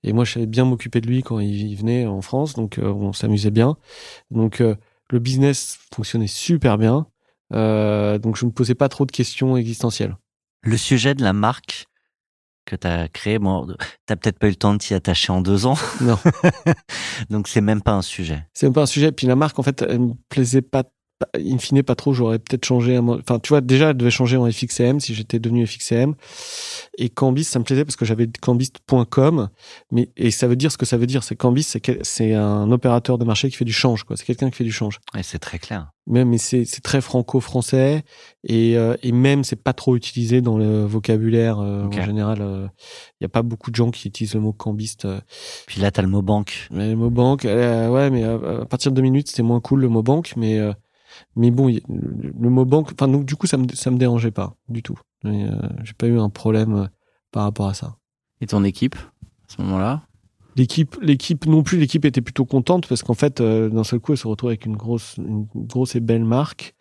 et 0.04 0.14
moi, 0.14 0.26
je 0.26 0.34
savais 0.34 0.46
bien 0.48 0.66
m'occuper 0.66 1.02
de 1.02 1.08
lui 1.08 1.22
quand 1.24 1.40
il 1.40 1.76
venait 1.76 2.06
en 2.06 2.22
France. 2.22 2.54
Donc 2.54 2.78
euh, 2.78 2.92
on 2.92 3.14
s'amusait 3.14 3.52
bien. 3.52 3.78
Donc 4.32 4.60
euh, 4.62 4.76
le 5.10 5.20
business 5.20 5.80
fonctionnait 5.94 6.28
super 6.28 6.78
bien. 6.78 7.08
donc 7.52 8.36
je 8.38 8.46
me 8.46 8.52
posais 8.52 8.76
pas 8.76 8.90
trop 8.90 9.06
de 9.06 9.12
questions 9.12 9.56
existentielles. 9.56 10.18
Le 10.64 10.78
sujet 10.78 11.14
de 11.14 11.24
la 11.24 11.34
marque, 11.34 11.88
que 12.66 12.76
tu 12.76 12.88
as 12.88 13.08
créé, 13.08 13.40
bon, 13.40 13.68
t'as 14.06 14.16
peut-être 14.16 14.40
pas 14.40 14.48
eu 14.48 14.52
le 14.52 14.56
temps 14.56 14.74
de 14.74 14.80
t'y 14.80 14.94
attacher 14.94 15.32
en 15.32 15.42
deux 15.42 15.66
ans. 15.66 15.78
Non. 16.02 16.18
Donc 17.30 17.48
c'est 17.48 17.62
même 17.62 17.82
pas 17.82 17.94
un 17.94 18.02
sujet. 18.02 18.46
C'est 18.54 18.66
même 18.66 18.74
pas 18.74 18.84
un 18.84 18.88
sujet. 18.88 19.12
Puis 19.12 19.28
la 19.28 19.36
marque, 19.36 19.60
en 19.60 19.64
fait, 19.64 19.82
elle 19.82 20.00
me 20.00 20.14
plaisait 20.30 20.62
pas, 20.62 20.84
in 21.36 21.58
fine, 21.58 21.84
pas 21.84 21.96
trop. 21.96 22.14
J'aurais 22.14 22.40
peut-être 22.40 22.66
changé. 22.66 22.98
Enfin, 22.98 23.40
tu 23.40 23.50
vois, 23.50 23.62
déjà, 23.62 23.90
elle 23.90 23.98
devait 23.98 24.12
changer 24.12 24.38
en 24.38 24.50
FXM 24.50 25.00
si 25.00 25.14
j'étais 25.14 25.40
devenu 25.40 25.66
FXM. 25.66 26.14
Et 26.98 27.10
Cambis, 27.10 27.44
ça 27.44 27.60
me 27.60 27.64
plaisait 27.64 27.86
parce 27.86 27.96
que 27.96 28.06
j'avais 28.06 28.28
cambis.com. 28.42 29.50
Mais, 29.92 30.10
et 30.18 30.32
ça 30.32 30.48
veut 30.48 30.56
dire 30.56 30.72
ce 30.72 30.78
que 30.78 30.86
ça 30.86 30.98
veut 30.98 31.08
dire. 31.08 31.24
C'est 31.24 31.36
Cambis, 31.36 31.64
c'est, 31.64 31.82
c'est 32.04 32.34
un 32.34 32.72
opérateur 32.72 33.18
de 33.18 33.26
marché 33.26 33.50
qui 33.50 33.56
fait 33.56 33.66
du 33.66 33.74
change, 33.74 34.04
quoi. 34.04 34.18
C'est 34.18 34.26
quelqu'un 34.26 34.50
qui 34.50 34.58
fait 34.58 34.64
du 34.64 34.72
change. 34.72 35.00
Et 35.18 35.24
c'est 35.24 35.40
très 35.40 35.60
clair. 35.60 35.94
Mais, 36.06 36.26
mais 36.26 36.38
c'est, 36.38 36.66
c'est 36.66 36.82
très 36.82 37.02
franco-français. 37.02 38.04
Et, 38.44 38.78
euh, 38.78 38.96
et 39.04 39.12
même, 39.12 39.44
c'est 39.44 39.62
pas 39.62 39.74
trop 39.74 39.96
utilisé 39.96 40.42
dans 40.42 40.58
le 40.58 40.84
vocabulaire. 40.84 41.60
Euh, 41.60 41.86
okay. 41.86 42.02
En 42.02 42.06
général, 42.06 42.38
il 42.40 42.44
euh, 42.44 42.68
y 43.22 43.26
a 43.26 43.30
pas 43.30 43.42
beaucoup 43.42 43.72
de 43.72 43.76
gens 43.76 43.90
qui 43.90 44.10
utilisent 44.10 44.34
le 44.34 44.42
mot 44.42 44.52
cambiste. 44.52 45.08
Puis 45.66 45.82
là, 45.82 45.92
t'as 45.92 46.02
le 46.02 46.10
mot 46.10 46.22
banque. 46.22 46.68
Mais 46.72 46.90
le 46.90 46.96
mot 46.96 47.10
banque, 47.10 47.44
ouais, 47.44 48.10
mais 48.10 48.24
à 48.24 48.66
partir 48.66 48.92
de 48.92 48.96
deux 48.98 49.02
minutes, 49.02 49.30
c'était 49.30 49.44
moins 49.44 49.62
cool 49.62 49.82
le 49.82 49.88
mot 49.88 50.04
banque. 50.04 50.34
Mais, 50.36 50.60
mais 51.36 51.52
bon, 51.52 51.68
le 51.68 52.50
mot 52.50 52.66
banque, 52.66 52.92
enfin, 52.94 53.08
donc, 53.08 53.26
du 53.26 53.36
coup, 53.36 53.48
ça 53.48 53.58
me, 53.58 53.68
ça 53.74 53.92
me 53.92 53.98
dérangeait 53.98 54.32
pas 54.32 54.56
du 54.70 54.84
tout. 54.84 55.00
Mais, 55.24 55.48
j'ai 55.84 55.94
pas 55.94 56.08
eu 56.08 56.20
un 56.20 56.30
problème 56.30 56.90
par 57.32 57.44
rapport 57.44 57.68
à 57.68 57.74
ça. 57.74 57.98
Et 58.42 58.48
ton 58.48 58.64
équipe, 58.64 58.96
à 58.96 59.56
ce 59.56 59.62
moment-là? 59.62 60.04
L'équipe, 60.56 60.98
l'équipe 61.02 61.46
non 61.46 61.64
plus. 61.64 61.78
L'équipe 61.80 62.06
était 62.06 62.22
plutôt 62.22 62.46
contente 62.46 62.88
parce 62.88 63.04
qu'en 63.04 63.14
fait, 63.14 63.42
euh, 63.42 63.70
d'un 63.70 63.84
seul 63.84 64.00
coup, 64.00 64.12
elle 64.12 64.18
se 64.18 64.28
retrouve 64.28 64.50
avec 64.50 64.66
une 64.66 64.76
grosse, 64.76 65.18
une 65.18 65.48
grosse 65.56 65.96
et 65.96 66.00
belle 66.00 66.26
marque. 66.26 66.76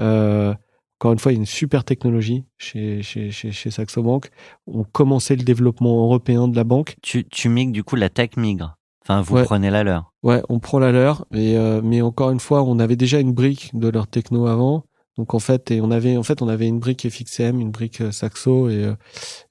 Euh, 0.00 0.54
encore 0.98 1.12
une 1.12 1.18
fois, 1.18 1.32
il 1.32 1.36
y 1.36 1.38
a 1.38 1.40
une 1.40 1.46
super 1.46 1.84
technologie 1.84 2.44
chez 2.56 3.02
chez 3.02 3.30
chez, 3.30 3.52
chez 3.52 3.70
Saxo 3.70 4.02
Bank. 4.02 4.30
On 4.66 4.84
commençait 4.84 5.36
le 5.36 5.44
développement 5.44 6.04
européen 6.04 6.48
de 6.48 6.56
la 6.56 6.64
banque. 6.64 6.96
Tu 7.02 7.26
tu 7.28 7.48
migres 7.48 7.72
du 7.72 7.84
coup 7.84 7.96
la 7.96 8.08
tech 8.08 8.30
migre. 8.36 8.77
Enfin, 9.08 9.22
vous 9.22 9.36
ouais. 9.36 9.44
prenez 9.44 9.70
la 9.70 9.84
leur. 9.84 10.12
Ouais, 10.22 10.42
on 10.48 10.58
prend 10.58 10.78
la 10.78 10.92
leur. 10.92 11.24
Et 11.32 11.56
euh, 11.56 11.80
mais 11.82 12.02
encore 12.02 12.30
une 12.30 12.40
fois, 12.40 12.62
on 12.62 12.78
avait 12.78 12.96
déjà 12.96 13.20
une 13.20 13.32
brique 13.32 13.70
de 13.74 13.88
leur 13.88 14.06
techno 14.06 14.46
avant. 14.46 14.84
Donc 15.16 15.34
en 15.34 15.38
fait, 15.38 15.70
et 15.70 15.80
on 15.80 15.90
avait 15.90 16.16
en 16.16 16.22
fait 16.22 16.42
on 16.42 16.48
avait 16.48 16.68
une 16.68 16.78
brique 16.78 17.08
FXM, 17.08 17.60
une 17.60 17.70
brique 17.70 18.02
Saxo 18.12 18.68
et 18.68 18.92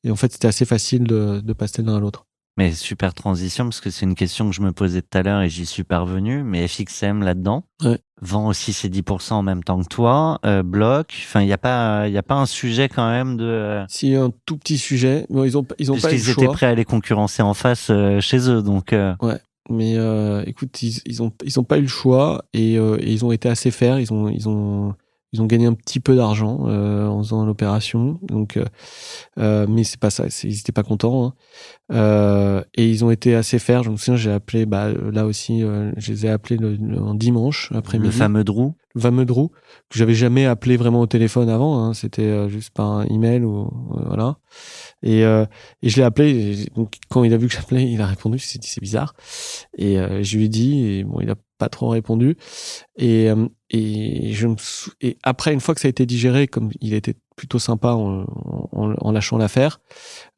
et 0.06 0.12
en 0.12 0.16
fait 0.16 0.32
c'était 0.32 0.48
assez 0.48 0.64
facile 0.64 1.04
de, 1.04 1.42
de 1.42 1.54
passer 1.54 1.82
l'un 1.82 1.98
à 1.98 2.00
l'autre. 2.00 2.28
Mais 2.58 2.72
super 2.72 3.14
transition 3.14 3.66
parce 3.66 3.80
que 3.80 3.92
c'est 3.92 4.06
une 4.08 4.16
question 4.16 4.50
que 4.50 4.56
je 4.56 4.62
me 4.62 4.72
posais 4.72 5.04
tout 5.04 5.16
à 5.16 5.22
l'heure 5.22 5.42
et 5.42 5.50
j'y 5.50 5.68
suis 5.68 5.84
parvenu. 5.84 6.42
Mais 6.44 6.68
FXM 6.68 7.22
là-dedans 7.22 7.64
ouais. 7.84 8.00
vend 8.20 8.48
aussi 8.48 8.74
ses 8.74 8.90
10% 8.90 9.34
en 9.34 9.44
même 9.44 9.64
temps 9.64 9.80
que 9.80 9.88
toi, 9.88 10.40
euh, 10.44 10.64
bloc. 10.64 11.14
Enfin, 11.28 11.42
il 11.42 11.48
y 11.48 11.54
a 11.54 11.60
pas, 11.60 12.08
il 12.08 12.14
y 12.14 12.18
a 12.18 12.24
pas 12.24 12.34
un 12.34 12.48
sujet 12.48 12.90
quand 12.90 13.08
même 13.08 13.38
de. 13.38 13.46
Euh... 13.46 13.86
Si 13.90 14.16
un 14.16 14.32
tout 14.48 14.58
petit 14.58 14.80
sujet, 14.80 15.28
bon, 15.30 15.44
ils 15.44 15.56
ont 15.56 15.66
ils 15.78 15.92
ont 15.92 15.98
pas 16.00 16.12
le 16.12 16.18
choix. 16.18 16.44
étaient 16.44 16.52
prêts 16.52 16.66
à 16.66 16.74
les 16.74 16.86
concurrencer 16.86 17.44
en 17.44 17.54
face 17.54 17.90
euh, 17.92 18.20
chez 18.22 18.50
eux, 18.50 18.64
donc. 18.64 18.96
Ouais. 19.22 19.40
Mais 19.70 19.98
euh, 19.98 20.44
écoute, 20.46 20.82
ils, 20.82 21.02
ils 21.06 21.22
ont 21.22 21.32
ils 21.44 21.60
ont 21.60 21.64
pas 21.64 21.78
eu 21.78 21.82
le 21.84 21.88
choix 21.88 22.46
et, 22.54 22.76
et 22.76 23.12
ils 23.12 23.26
ont 23.26 23.32
été 23.32 23.50
assez 23.50 23.72
fers. 23.72 24.00
Ils 24.00 24.14
ont 24.14 24.30
ils 24.30 24.48
ont 24.48 24.96
ils 25.34 25.42
ont 25.42 25.46
gagné 25.46 25.66
un 25.66 25.74
petit 25.74 26.00
peu 26.00 26.16
d'argent 26.16 26.68
euh, 26.68 27.06
en 27.06 27.22
faisant 27.22 27.46
l'opération, 27.46 28.18
donc 28.22 28.58
euh, 29.38 29.66
mais 29.68 29.84
c'est 29.84 30.00
pas 30.00 30.10
ça, 30.10 30.26
ils 30.44 30.58
étaient 30.58 30.72
pas 30.72 30.84
contents. 30.84 31.26
Hein. 31.26 31.34
Euh, 31.92 32.64
et 32.76 32.90
ils 32.90 33.04
ont 33.04 33.12
été 33.12 33.36
assez 33.36 33.60
fers. 33.60 33.84
Je 33.84 33.90
me 33.90 33.98
souviens, 33.98 34.16
j'ai 34.16 34.32
appelé, 34.32 34.66
bah 34.66 34.90
là 35.12 35.26
aussi, 35.26 35.62
je 35.62 36.12
les 36.12 36.26
ai 36.26 36.30
appelés 36.30 36.58
le, 36.58 36.76
le, 36.76 37.00
en 37.02 37.14
dimanche 37.14 37.72
après-midi. 37.76 38.08
Le 38.08 38.18
fameux 38.18 38.44
Drew. 38.46 38.72
Drew 39.26 39.50
que 39.90 39.98
j'avais 39.98 40.14
jamais 40.14 40.46
appelé 40.46 40.78
vraiment 40.78 41.02
au 41.02 41.08
téléphone 41.08 41.50
avant. 41.50 41.80
Hein. 41.80 41.94
C'était 41.94 42.50
juste 42.50 42.72
par 42.72 42.92
un 42.92 43.06
email 43.06 43.44
ou 43.44 43.70
voilà. 44.06 44.38
Et, 45.04 45.22
et 45.22 45.90
je 45.90 45.98
l'ai 45.98 46.04
appelé. 46.04 46.66
Donc 46.76 46.96
quand 47.10 47.24
il 47.24 47.34
a 47.34 47.38
vu 47.38 47.48
que 47.48 47.54
j'appelais, 47.54 47.90
il 47.90 48.02
a 48.02 48.08
répondu. 48.08 48.40
C'est 48.40 48.64
c'est 48.64 48.82
bizarre. 48.82 49.14
Et 49.78 49.98
je 50.22 50.38
lui 50.38 50.46
ai 50.46 50.50
dit. 50.50 50.86
Et 50.86 51.04
bon, 51.04 51.20
il 51.22 51.30
a 51.30 51.36
pas 51.58 51.70
trop 51.70 51.90
répondu. 51.90 52.38
Et, 52.98 53.30
et 53.70 54.34
je 54.34 54.48
me 54.48 54.56
et 55.02 55.18
après 55.24 55.54
une 55.54 55.60
fois 55.60 55.76
que 55.76 55.82
ça 55.82 55.88
a 55.88 55.90
été 55.90 56.06
digéré, 56.06 56.48
comme 56.48 56.72
il 56.82 56.94
était 56.94 57.16
plutôt 57.36 57.60
sympa 57.60 57.90
en, 57.94 58.26
en, 58.72 58.94
en 58.98 59.12
lâchant 59.12 59.38
l'affaire, 59.38 59.80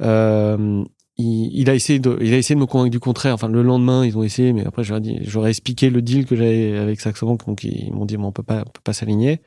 euh, 0.01 0.83
il, 1.19 1.49
il, 1.53 1.69
a 1.69 1.75
essayé 1.75 1.99
de, 1.99 2.17
il 2.21 2.33
a 2.33 2.37
essayé 2.37 2.55
de 2.55 2.59
me 2.59 2.65
convaincre 2.65 2.91
du 2.91 2.99
contraire. 2.99 3.33
Enfin, 3.33 3.49
le 3.49 3.61
lendemain, 3.61 4.05
ils 4.05 4.17
ont 4.17 4.23
essayé, 4.23 4.53
mais 4.53 4.65
après, 4.65 4.83
j'aurais 4.83 5.01
dit, 5.01 5.19
j'aurais 5.21 5.49
expliqué 5.49 5.89
le 5.89 6.01
deal 6.01 6.25
que 6.25 6.35
j'avais 6.35 6.77
avec 6.77 6.99
Saxo 7.01 7.25
Bank, 7.27 7.45
donc 7.45 7.63
ils 7.63 7.91
m'ont 7.93 8.05
dit, 8.05 8.17
bon, 8.17 8.27
on 8.27 8.31
peut 8.31 8.43
pas, 8.43 8.61
on 8.61 8.71
peut 8.71 8.81
pas 8.83 8.93
s'aligner. 8.93 9.41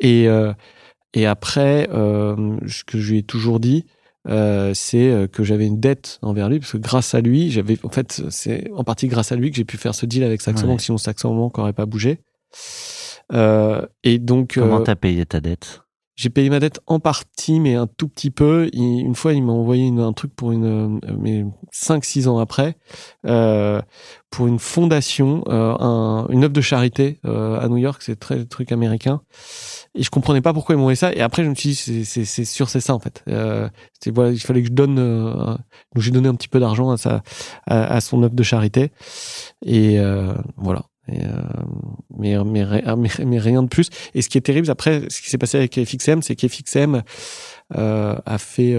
Et 0.00 0.28
euh, 0.28 0.52
et 1.12 1.26
après, 1.26 1.88
euh, 1.92 2.56
ce 2.66 2.82
que 2.84 2.98
je 2.98 3.12
lui 3.12 3.18
ai 3.18 3.22
toujours 3.22 3.60
dit, 3.60 3.84
euh, 4.26 4.72
c'est 4.74 5.28
que 5.30 5.44
j'avais 5.44 5.66
une 5.66 5.78
dette 5.78 6.18
envers 6.22 6.48
lui 6.48 6.58
parce 6.58 6.72
que 6.72 6.78
grâce 6.78 7.14
à 7.14 7.20
lui, 7.20 7.50
j'avais 7.50 7.76
en 7.84 7.90
fait 7.90 8.22
c'est 8.30 8.70
en 8.72 8.82
partie 8.82 9.06
grâce 9.06 9.32
à 9.32 9.36
lui 9.36 9.50
que 9.50 9.56
j'ai 9.56 9.64
pu 9.64 9.76
faire 9.76 9.94
ce 9.94 10.06
deal 10.06 10.24
avec 10.24 10.40
Saxo 10.40 10.66
Bank, 10.66 10.80
sinon 10.80 10.98
Saxo 10.98 11.28
Bank 11.28 11.58
n'aurait 11.58 11.74
pas 11.74 11.86
bougé. 11.86 12.20
Euh, 13.32 13.86
et 14.02 14.18
donc 14.18 14.54
comment 14.54 14.80
euh, 14.80 14.84
t'as 14.84 14.96
payé 14.96 15.24
ta 15.24 15.40
dette? 15.40 15.80
J'ai 16.16 16.30
payé 16.30 16.48
ma 16.50 16.60
dette 16.60 16.80
en 16.86 17.00
partie, 17.00 17.60
mais 17.60 17.74
un 17.74 17.86
tout 17.86 18.08
petit 18.08 18.30
peu. 18.30 18.68
Il, 18.72 19.00
une 19.00 19.14
fois, 19.14 19.32
il 19.32 19.42
m'a 19.42 19.52
envoyé 19.52 19.88
un 19.88 20.12
truc 20.12 20.34
pour 20.34 20.52
une, 20.52 21.00
mais 21.18 21.44
cinq 21.72 22.04
six 22.04 22.28
ans 22.28 22.38
après, 22.38 22.76
euh, 23.26 23.80
pour 24.30 24.46
une 24.46 24.58
fondation, 24.58 25.42
un, 25.48 26.26
une 26.30 26.44
œuvre 26.44 26.52
de 26.52 26.60
charité 26.60 27.20
à 27.24 27.66
New 27.68 27.78
York. 27.78 28.02
C'est 28.02 28.18
très 28.18 28.44
truc 28.44 28.72
américain. 28.72 29.22
Et 29.96 30.02
je 30.02 30.10
comprenais 30.10 30.40
pas 30.40 30.52
pourquoi 30.52 30.74
ils 30.74 30.78
m'ont 30.78 30.88
fait 30.88 30.96
ça. 30.96 31.12
Et 31.12 31.20
après 31.20 31.44
je 31.44 31.50
me 31.50 31.54
suis 31.54 31.70
dit 31.70 32.04
c'est 32.04 32.44
sûr 32.44 32.68
c'est 32.68 32.80
ça 32.80 32.94
en 32.94 32.98
fait. 32.98 33.22
Euh, 33.28 33.68
c'est 34.00 34.10
voilà 34.10 34.32
il 34.32 34.40
fallait 34.40 34.62
que 34.62 34.68
je 34.68 34.72
donne 34.72 34.98
euh, 34.98 35.32
donc 35.34 35.98
j'ai 35.98 36.10
donné 36.10 36.28
un 36.28 36.34
petit 36.34 36.48
peu 36.48 36.58
d'argent 36.58 36.90
à 36.90 36.96
sa 36.96 37.22
à, 37.66 38.00
son 38.00 38.22
œuvre 38.22 38.34
de 38.34 38.42
charité. 38.42 38.90
Et 39.64 40.00
euh, 40.00 40.34
voilà 40.56 40.82
mais, 42.44 42.64
mais 42.96 43.08
mais 43.24 43.38
rien 43.38 43.62
de 43.62 43.68
plus 43.68 43.88
et 44.14 44.22
ce 44.22 44.28
qui 44.28 44.38
est 44.38 44.42
terrible 44.42 44.70
après 44.70 45.02
ce 45.08 45.20
qui 45.20 45.30
s'est 45.30 45.38
passé 45.38 45.58
avec 45.58 45.74
FXM 45.74 46.22
c'est 46.22 46.34
qu'FXM 46.36 47.02
euh, 47.76 48.16
a 48.24 48.38
fait 48.38 48.76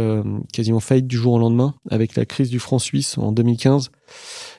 quasiment 0.54 0.80
faillite 0.80 1.08
du 1.08 1.18
jour 1.18 1.34
au 1.34 1.40
lendemain 1.40 1.76
avec 1.90 2.16
la 2.16 2.26
crise 2.26 2.50
du 2.50 2.60
franc 2.60 2.80
suisse 2.80 3.18
en 3.18 3.32
2015 3.32 3.92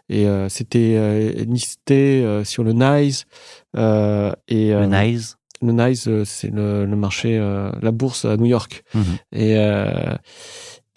et 0.09 0.27
c'était 0.49 1.35
listé 1.47 2.43
sur 2.45 2.65
le 2.65 2.73
NICE 2.73 3.27
et 3.75 4.71
le 4.73 4.87
NICE 4.87 5.37
le 5.63 5.73
NICE, 5.73 6.25
c'est 6.25 6.53
le, 6.53 6.85
le, 6.85 6.97
marché, 6.97 7.37
euh, 7.39 7.71
la 7.81 7.91
bourse 7.91 8.25
à 8.25 8.37
New 8.37 8.47
York. 8.47 8.85
Mmh. 8.95 9.01
Et, 9.33 9.57
euh, 9.57 10.17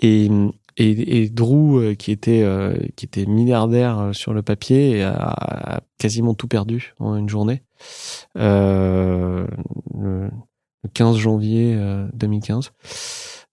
et, 0.02 0.30
et, 0.78 1.24
et, 1.24 1.30
Drew, 1.30 1.96
qui 1.98 2.12
était, 2.12 2.44
euh, 2.44 2.78
qui 2.96 3.06
était 3.06 3.26
milliardaire 3.26 4.10
sur 4.14 4.34
le 4.34 4.42
papier, 4.42 5.04
a, 5.04 5.14
a 5.14 5.82
quasiment 5.98 6.34
tout 6.34 6.48
perdu 6.48 6.94
en 7.00 7.16
une 7.16 7.30
journée. 7.30 7.64
Le, 8.36 9.48
le, 9.98 10.30
15 10.94 11.18
janvier 11.18 11.78
2015, 12.14 12.72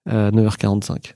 à 0.05 0.31
9h45. 0.31 1.13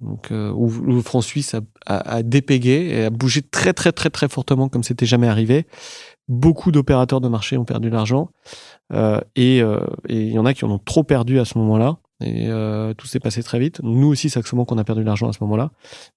Donc, 0.00 0.30
euh, 0.30 0.52
le 0.84 1.00
franc 1.00 1.22
suisse 1.22 1.54
a, 1.54 1.60
a, 1.86 2.16
a, 2.16 2.22
dépégué 2.22 2.88
et 2.90 3.04
a 3.04 3.10
bougé 3.10 3.40
très 3.40 3.72
très 3.72 3.92
très 3.92 4.10
très 4.10 4.28
fortement 4.28 4.68
comme 4.68 4.82
c'était 4.82 5.06
jamais 5.06 5.28
arrivé. 5.28 5.66
Beaucoup 6.28 6.70
d'opérateurs 6.70 7.20
de 7.20 7.28
marché 7.28 7.56
ont 7.56 7.64
perdu 7.64 7.88
de 7.88 7.94
l'argent 7.94 8.30
euh, 8.92 9.20
et 9.36 9.58
il 9.58 9.62
euh, 9.62 9.80
y 10.08 10.38
en 10.38 10.44
a 10.44 10.52
qui 10.52 10.64
en 10.64 10.70
ont 10.70 10.78
trop 10.78 11.02
perdu 11.02 11.38
à 11.38 11.44
ce 11.44 11.56
moment-là. 11.58 11.98
Et 12.20 12.48
euh, 12.48 12.94
tout 12.94 13.06
s'est 13.06 13.20
passé 13.20 13.42
très 13.42 13.58
vite. 13.58 13.80
Nous 13.82 14.08
aussi, 14.08 14.30
Saxo 14.30 14.56
Bank, 14.56 14.70
on 14.72 14.78
a 14.78 14.84
perdu 14.84 15.02
de 15.02 15.06
l'argent 15.06 15.28
à 15.28 15.32
ce 15.32 15.38
moment-là, 15.42 15.70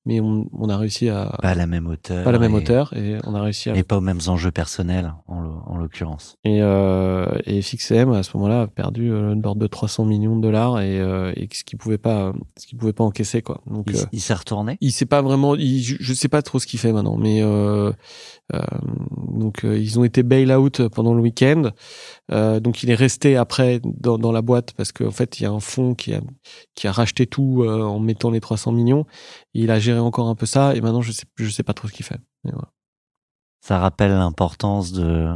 mais 0.05 0.21
on, 0.21 0.47
on, 0.53 0.69
a 0.69 0.77
réussi 0.77 1.09
à 1.09 1.37
pas 1.41 1.49
à 1.49 1.55
la 1.55 1.67
même 1.67 1.87
hauteur, 1.87 2.23
pas 2.23 2.29
à 2.29 2.33
la 2.33 2.39
même 2.39 2.53
hauteur, 2.53 2.93
et 2.95 3.17
on 3.25 3.35
a 3.35 3.41
réussi 3.41 3.69
à 3.69 3.75
et 3.75 3.83
pas 3.83 3.97
aux 3.97 4.01
mêmes 4.01 4.21
enjeux 4.27 4.51
personnels 4.51 5.13
en 5.27 5.77
l'occurrence. 5.77 6.37
Et, 6.43 6.61
euh, 6.61 7.25
et 7.45 7.61
FXM 7.61 8.11
à 8.11 8.23
ce 8.23 8.35
moment-là 8.37 8.61
a 8.61 8.67
perdu 8.67 9.11
euh, 9.11 9.35
l'ordre 9.35 9.61
de 9.61 9.67
300 9.67 10.05
millions 10.05 10.35
de 10.35 10.41
dollars 10.41 10.79
et, 10.81 10.99
euh, 10.99 11.31
et 11.35 11.47
ce 11.51 11.63
qu'il 11.63 11.77
pouvait 11.77 11.97
pas, 11.97 12.33
ce 12.57 12.67
qu'il 12.67 12.77
pouvait 12.77 12.93
pas 12.93 13.03
encaisser 13.03 13.41
quoi. 13.41 13.61
Donc 13.67 13.85
il, 13.89 13.97
il 14.11 14.21
s'est 14.21 14.33
retourné? 14.33 14.77
Il 14.81 14.91
sait 14.91 15.05
pas 15.05 15.21
vraiment, 15.21 15.55
il, 15.55 15.81
je, 15.81 15.95
je, 15.99 16.13
sais 16.13 16.27
pas 16.27 16.41
trop 16.41 16.59
ce 16.59 16.67
qu'il 16.67 16.79
fait 16.79 16.91
maintenant, 16.91 17.17
mais 17.17 17.41
donc 19.27 19.61
ils 19.63 19.99
ont 19.99 20.03
été 20.03 20.23
bail 20.23 20.51
out 20.53 20.87
pendant 20.89 21.13
le 21.13 21.21
week-end. 21.21 21.71
donc 22.29 22.83
il 22.83 22.89
est 22.89 22.95
resté 22.95 23.37
après 23.37 23.79
dans, 23.83 24.17
dans 24.17 24.31
la 24.31 24.41
boîte 24.41 24.73
parce 24.73 24.91
qu'en 24.91 25.11
fait 25.11 25.39
il 25.39 25.43
y 25.43 25.45
a 25.45 25.51
un 25.51 25.59
fonds 25.59 25.93
qui 25.95 26.13
a 26.13 26.21
qui 26.75 26.87
a 26.87 26.91
racheté 26.91 27.27
tout 27.27 27.63
euh, 27.63 27.81
en 27.81 27.99
mettant 27.99 28.31
les 28.31 28.39
300 28.39 28.71
millions. 28.71 29.05
il 29.53 29.71
a 29.71 29.79
géré 29.79 29.99
encore 29.99 30.27
un 30.27 30.35
peu 30.35 30.45
ça 30.45 30.75
et 30.75 30.81
maintenant 30.81 31.01
je 31.01 31.11
sais 31.11 31.25
je 31.37 31.49
sais 31.49 31.63
pas 31.63 31.73
trop 31.73 31.87
ce 31.87 31.93
qu'il 31.93 32.05
fait. 32.05 32.19
Ça 33.61 33.77
rappelle 33.77 34.11
l'importance 34.11 34.91
de 34.91 35.27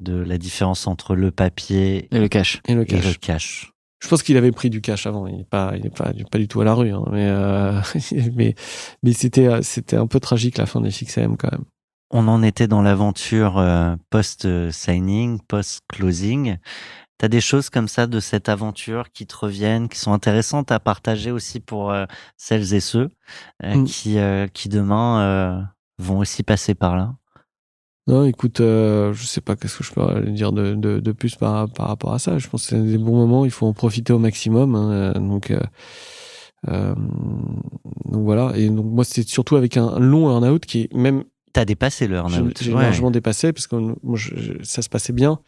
de 0.00 0.14
la 0.14 0.38
différence 0.38 0.86
entre 0.86 1.14
le 1.14 1.30
papier 1.30 2.08
et 2.14 2.18
le 2.18 2.28
cash. 2.28 2.60
Et 2.68 2.74
le 2.74 2.84
cash. 2.84 3.72
Je 4.02 4.08
pense 4.08 4.22
qu'il 4.22 4.36
avait 4.36 4.52
pris 4.52 4.70
du 4.70 4.80
cash 4.80 5.06
avant. 5.06 5.26
Il 5.26 5.36
n'est 5.36 5.44
pas, 5.44 5.74
il 5.76 5.86
est 5.86 5.94
pas, 5.94 6.12
pas 6.30 6.38
du 6.38 6.48
tout 6.48 6.60
à 6.62 6.64
la 6.64 6.74
rue. 6.74 6.90
Hein. 6.90 7.04
Mais, 7.12 7.28
euh, 7.28 7.80
mais, 8.34 8.54
mais 9.02 9.12
c'était, 9.12 9.62
c'était 9.62 9.96
un 9.96 10.06
peu 10.06 10.20
tragique 10.20 10.56
la 10.56 10.66
fin 10.66 10.80
des 10.80 10.90
FXM 10.90 11.36
quand 11.36 11.52
même. 11.52 11.64
On 12.10 12.26
en 12.26 12.42
était 12.42 12.66
dans 12.66 12.82
l'aventure 12.82 13.58
euh, 13.58 13.94
post-signing, 14.10 15.38
post-closing. 15.46 16.56
T'as 17.20 17.28
des 17.28 17.42
choses 17.42 17.68
comme 17.68 17.86
ça 17.86 18.06
de 18.06 18.18
cette 18.18 18.48
aventure 18.48 19.12
qui 19.12 19.26
te 19.26 19.36
reviennent, 19.36 19.90
qui 19.90 19.98
sont 19.98 20.14
intéressantes 20.14 20.72
à 20.72 20.80
partager 20.80 21.30
aussi 21.30 21.60
pour 21.60 21.90
euh, 21.90 22.06
celles 22.38 22.72
et 22.72 22.80
ceux 22.80 23.10
euh, 23.62 23.74
mmh. 23.74 23.84
qui, 23.84 24.18
euh, 24.18 24.46
qui 24.46 24.70
demain 24.70 25.68
vont 25.98 26.20
aussi 26.20 26.42
passer 26.42 26.74
par 26.74 26.96
là? 26.96 27.14
Non, 28.06 28.24
écoute, 28.24 28.56
je 28.60 29.22
sais 29.22 29.42
pas 29.42 29.54
qu'est-ce 29.54 29.76
que 29.76 29.84
je 29.84 29.92
peux 29.92 30.30
dire 30.30 30.52
de, 30.52 30.74
de, 30.74 30.98
de, 30.98 31.12
plus 31.12 31.36
par, 31.36 31.68
par 31.68 31.88
rapport 31.88 32.14
à 32.14 32.18
ça. 32.18 32.38
Je 32.38 32.48
pense 32.48 32.62
que 32.62 32.68
c'est 32.70 32.82
des 32.82 32.96
bons 32.96 33.16
moments, 33.16 33.44
il 33.44 33.50
faut 33.50 33.66
en 33.66 33.74
profiter 33.74 34.14
au 34.14 34.18
maximum. 34.18 34.74
Hein, 34.74 35.12
donc, 35.20 35.52
donc 36.66 38.24
voilà. 38.24 38.52
Et 38.56 38.70
donc 38.70 38.86
moi, 38.86 39.04
c'est 39.04 39.28
surtout 39.28 39.56
avec 39.56 39.76
un 39.76 39.98
long 39.98 40.30
earn-out 40.30 40.64
qui 40.64 40.84
est 40.84 40.94
même 40.94 41.24
T'as 41.52 41.64
dépassé 41.64 42.06
le 42.06 42.16
earn-out. 42.16 42.58
J'ai 42.62 42.72
largement 42.72 43.10
dépassé 43.10 43.52
parce 43.52 43.66
que 43.66 43.76
moi, 43.76 44.18
ça 44.62 44.82
se 44.82 44.88
passait 44.88 45.12
bien 45.12 45.40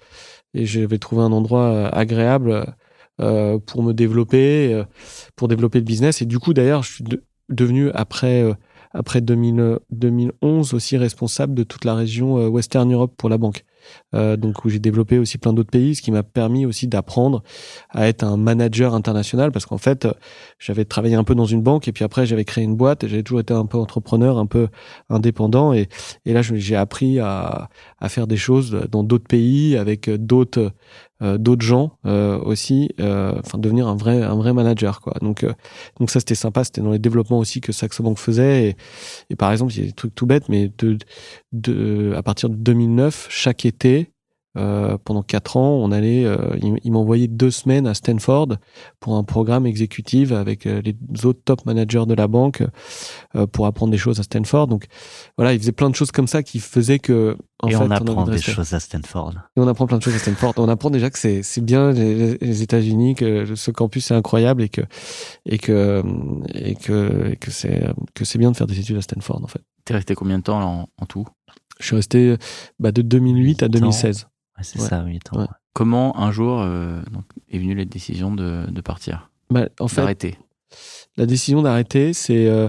et 0.54 0.66
j'avais 0.66 0.98
trouvé 0.98 1.22
un 1.22 1.32
endroit 1.32 1.64
euh, 1.64 1.88
agréable 1.92 2.74
euh, 3.20 3.58
pour 3.58 3.82
me 3.82 3.92
développer, 3.92 4.72
euh, 4.74 4.84
pour 5.36 5.48
développer 5.48 5.78
le 5.78 5.84
business. 5.84 6.22
Et 6.22 6.26
du 6.26 6.38
coup, 6.38 6.54
d'ailleurs, 6.54 6.82
je 6.82 6.92
suis 6.92 7.04
devenu 7.48 7.90
après 7.92 8.44
après 8.94 9.22
2000, 9.22 9.78
2011 9.90 10.74
aussi 10.74 10.98
responsable 10.98 11.54
de 11.54 11.62
toute 11.62 11.86
la 11.86 11.94
région 11.94 12.46
Western 12.48 12.92
Europe 12.92 13.14
pour 13.16 13.30
la 13.30 13.38
banque. 13.38 13.64
Euh, 14.14 14.36
donc 14.36 14.64
où 14.64 14.68
j'ai 14.68 14.78
développé 14.78 15.18
aussi 15.18 15.38
plein 15.38 15.52
d'autres 15.52 15.70
pays, 15.70 15.94
ce 15.94 16.02
qui 16.02 16.12
m'a 16.12 16.22
permis 16.22 16.66
aussi 16.66 16.86
d'apprendre 16.86 17.42
à 17.90 18.08
être 18.08 18.24
un 18.24 18.36
manager 18.36 18.94
international 18.94 19.52
parce 19.52 19.66
qu'en 19.66 19.78
fait 19.78 20.06
j'avais 20.58 20.84
travaillé 20.84 21.14
un 21.14 21.24
peu 21.24 21.34
dans 21.34 21.46
une 21.46 21.62
banque 21.62 21.88
et 21.88 21.92
puis 21.92 22.04
après 22.04 22.26
j'avais 22.26 22.44
créé 22.44 22.64
une 22.64 22.76
boîte 22.76 23.04
et 23.04 23.08
j'avais 23.08 23.22
toujours 23.22 23.40
été 23.40 23.54
un 23.54 23.66
peu 23.66 23.78
entrepreneur, 23.78 24.38
un 24.38 24.46
peu 24.46 24.68
indépendant 25.08 25.72
et, 25.72 25.88
et 26.26 26.32
là 26.32 26.42
j'ai 26.42 26.76
appris 26.76 27.18
à, 27.20 27.68
à 28.00 28.08
faire 28.08 28.26
des 28.26 28.36
choses 28.36 28.86
dans 28.90 29.02
d'autres 29.02 29.26
pays 29.26 29.76
avec 29.76 30.10
d'autres 30.10 30.72
euh, 31.22 31.38
d'autres 31.38 31.64
gens 31.64 31.98
euh, 32.06 32.38
aussi, 32.38 32.90
euh, 33.00 33.34
enfin 33.38 33.58
devenir 33.58 33.86
un 33.88 33.96
vrai 33.96 34.22
un 34.22 34.34
vrai 34.34 34.52
manager 34.52 35.00
quoi. 35.00 35.14
Donc 35.20 35.46
donc 35.98 36.10
ça 36.10 36.20
c'était 36.20 36.34
sympa, 36.34 36.64
c'était 36.64 36.80
dans 36.80 36.92
les 36.92 36.98
développements 36.98 37.38
aussi 37.38 37.60
que 37.60 37.72
Saxo 37.72 38.02
Bank 38.02 38.18
faisait 38.18 38.68
et, 38.68 38.76
et 39.30 39.36
par 39.36 39.52
exemple 39.52 39.72
il 39.72 39.80
y 39.80 39.82
a 39.82 39.86
des 39.86 39.92
trucs 39.92 40.14
tout 40.14 40.26
bêtes, 40.26 40.48
mais 40.48 40.70
de, 40.78 40.98
de 41.52 42.12
à 42.16 42.22
partir 42.22 42.48
de 42.48 42.56
2009 42.56 43.28
chaque 43.30 43.64
été 43.64 44.11
euh, 44.58 44.98
pendant 45.02 45.22
quatre 45.22 45.56
ans, 45.56 45.76
on 45.76 45.92
allait, 45.92 46.24
euh, 46.26 46.56
il, 46.60 46.92
m'envoyait 46.92 47.28
deux 47.28 47.50
semaines 47.50 47.86
à 47.86 47.94
Stanford 47.94 48.48
pour 49.00 49.16
un 49.16 49.24
programme 49.24 49.66
exécutif 49.66 50.32
avec 50.32 50.66
euh, 50.66 50.82
les 50.84 50.94
autres 51.24 51.40
top 51.42 51.64
managers 51.64 52.04
de 52.06 52.14
la 52.14 52.28
banque 52.28 52.62
euh, 53.34 53.46
pour 53.46 53.66
apprendre 53.66 53.92
des 53.92 53.98
choses 53.98 54.20
à 54.20 54.22
Stanford. 54.22 54.66
Donc 54.66 54.86
voilà, 55.38 55.54
il 55.54 55.58
faisait 55.58 55.72
plein 55.72 55.88
de 55.88 55.94
choses 55.94 56.12
comme 56.12 56.26
ça 56.26 56.42
qui 56.42 56.60
faisaient 56.60 56.98
que 56.98 57.36
en 57.62 57.68
et 57.68 57.70
fait, 57.70 57.76
on 57.78 57.90
apprend 57.90 58.24
des 58.26 58.38
choses 58.38 58.74
à 58.74 58.80
Stanford. 58.80 59.34
Et 59.56 59.60
on 59.60 59.68
apprend 59.68 59.86
plein 59.86 59.98
de 59.98 60.02
choses 60.02 60.16
à 60.16 60.18
Stanford. 60.18 60.52
on 60.58 60.68
apprend 60.68 60.90
déjà 60.90 61.08
que 61.08 61.18
c'est 61.18 61.42
c'est 61.42 61.60
bien 61.62 61.92
les, 61.92 62.36
les 62.36 62.62
États-Unis, 62.62 63.14
que 63.14 63.54
ce 63.54 63.70
campus 63.70 64.10
est 64.10 64.14
incroyable 64.14 64.62
et 64.62 64.68
que 64.68 64.82
et 65.46 65.58
que 65.58 66.02
et 66.52 66.74
que 66.74 67.30
et 67.30 67.36
que 67.36 67.50
c'est 67.50 67.86
que 68.14 68.24
c'est 68.26 68.38
bien 68.38 68.50
de 68.50 68.56
faire 68.56 68.66
des 68.66 68.78
études 68.78 68.98
à 68.98 69.02
Stanford 69.02 69.40
en 69.42 69.46
fait. 69.46 69.62
T'es 69.84 69.94
resté 69.94 70.14
combien 70.14 70.38
de 70.38 70.44
temps 70.44 70.60
en, 70.60 70.88
en 71.00 71.06
tout? 71.06 71.26
Je 71.80 71.86
suis 71.86 71.96
resté 71.96 72.36
bah, 72.78 72.92
de 72.92 73.02
2008 73.02 73.62
à 73.62 73.68
2016 73.68 74.26
c'est 74.62 74.80
ça, 74.80 75.04
8 75.04 75.32
ans. 75.32 75.48
Comment 75.74 76.18
un 76.18 76.32
jour 76.32 76.60
euh, 76.60 77.00
donc, 77.10 77.24
est 77.50 77.58
venue 77.58 77.74
la 77.74 77.84
décision 77.84 78.34
de, 78.34 78.70
de 78.70 78.80
partir 78.80 79.30
bah, 79.50 79.68
en 79.80 79.88
fait, 79.88 80.00
D'arrêter. 80.00 80.38
La 81.16 81.26
décision 81.26 81.62
d'arrêter, 81.62 82.12
c'est 82.12 82.46
euh, 82.46 82.68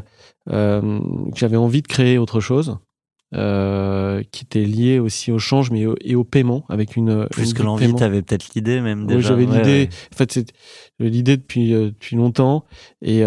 euh, 0.49 0.99
que 1.31 1.37
j'avais 1.37 1.57
envie 1.57 1.81
de 1.81 1.87
créer 1.87 2.17
autre 2.17 2.39
chose. 2.39 2.77
qui 3.33 4.43
était 4.43 4.63
lié 4.65 4.99
aussi 4.99 5.31
au 5.31 5.39
change 5.39 5.71
mais 5.71 5.85
et 6.01 6.15
au 6.15 6.23
paiement 6.23 6.65
avec 6.69 6.95
une 6.95 7.27
plus 7.31 7.53
que 7.53 7.63
l'envie 7.63 7.93
t'avais 7.95 8.21
peut-être 8.21 8.53
l'idée 8.53 8.79
même 8.79 9.07
déjà. 9.07 9.29
j'avais 9.29 9.47
l'idée. 9.47 9.89
en 10.13 10.15
fait 10.15 10.31
c'est 10.31 10.53
l'idée 10.99 11.37
depuis 11.37 11.71
depuis 11.71 12.15
longtemps 12.15 12.63
et 13.01 13.23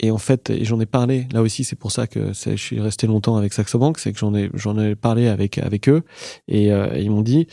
et 0.00 0.10
en 0.10 0.18
fait, 0.18 0.50
et 0.50 0.64
j'en 0.64 0.78
ai 0.80 0.86
parlé. 0.86 1.26
Là 1.32 1.42
aussi, 1.42 1.64
c'est 1.64 1.76
pour 1.76 1.90
ça 1.90 2.06
que 2.06 2.32
je 2.32 2.56
suis 2.56 2.80
resté 2.80 3.06
longtemps 3.06 3.36
avec 3.36 3.52
Saxo 3.52 3.78
Bank, 3.78 3.98
c'est 3.98 4.12
que 4.12 4.18
j'en 4.18 4.34
ai 4.34 4.90
ai 4.90 4.94
parlé 4.94 5.28
avec 5.28 5.58
avec 5.58 5.88
eux 5.88 6.02
et, 6.46 6.72
euh, 6.72 6.98
ils 6.98 7.10
m'ont 7.10 7.22
dit, 7.22 7.48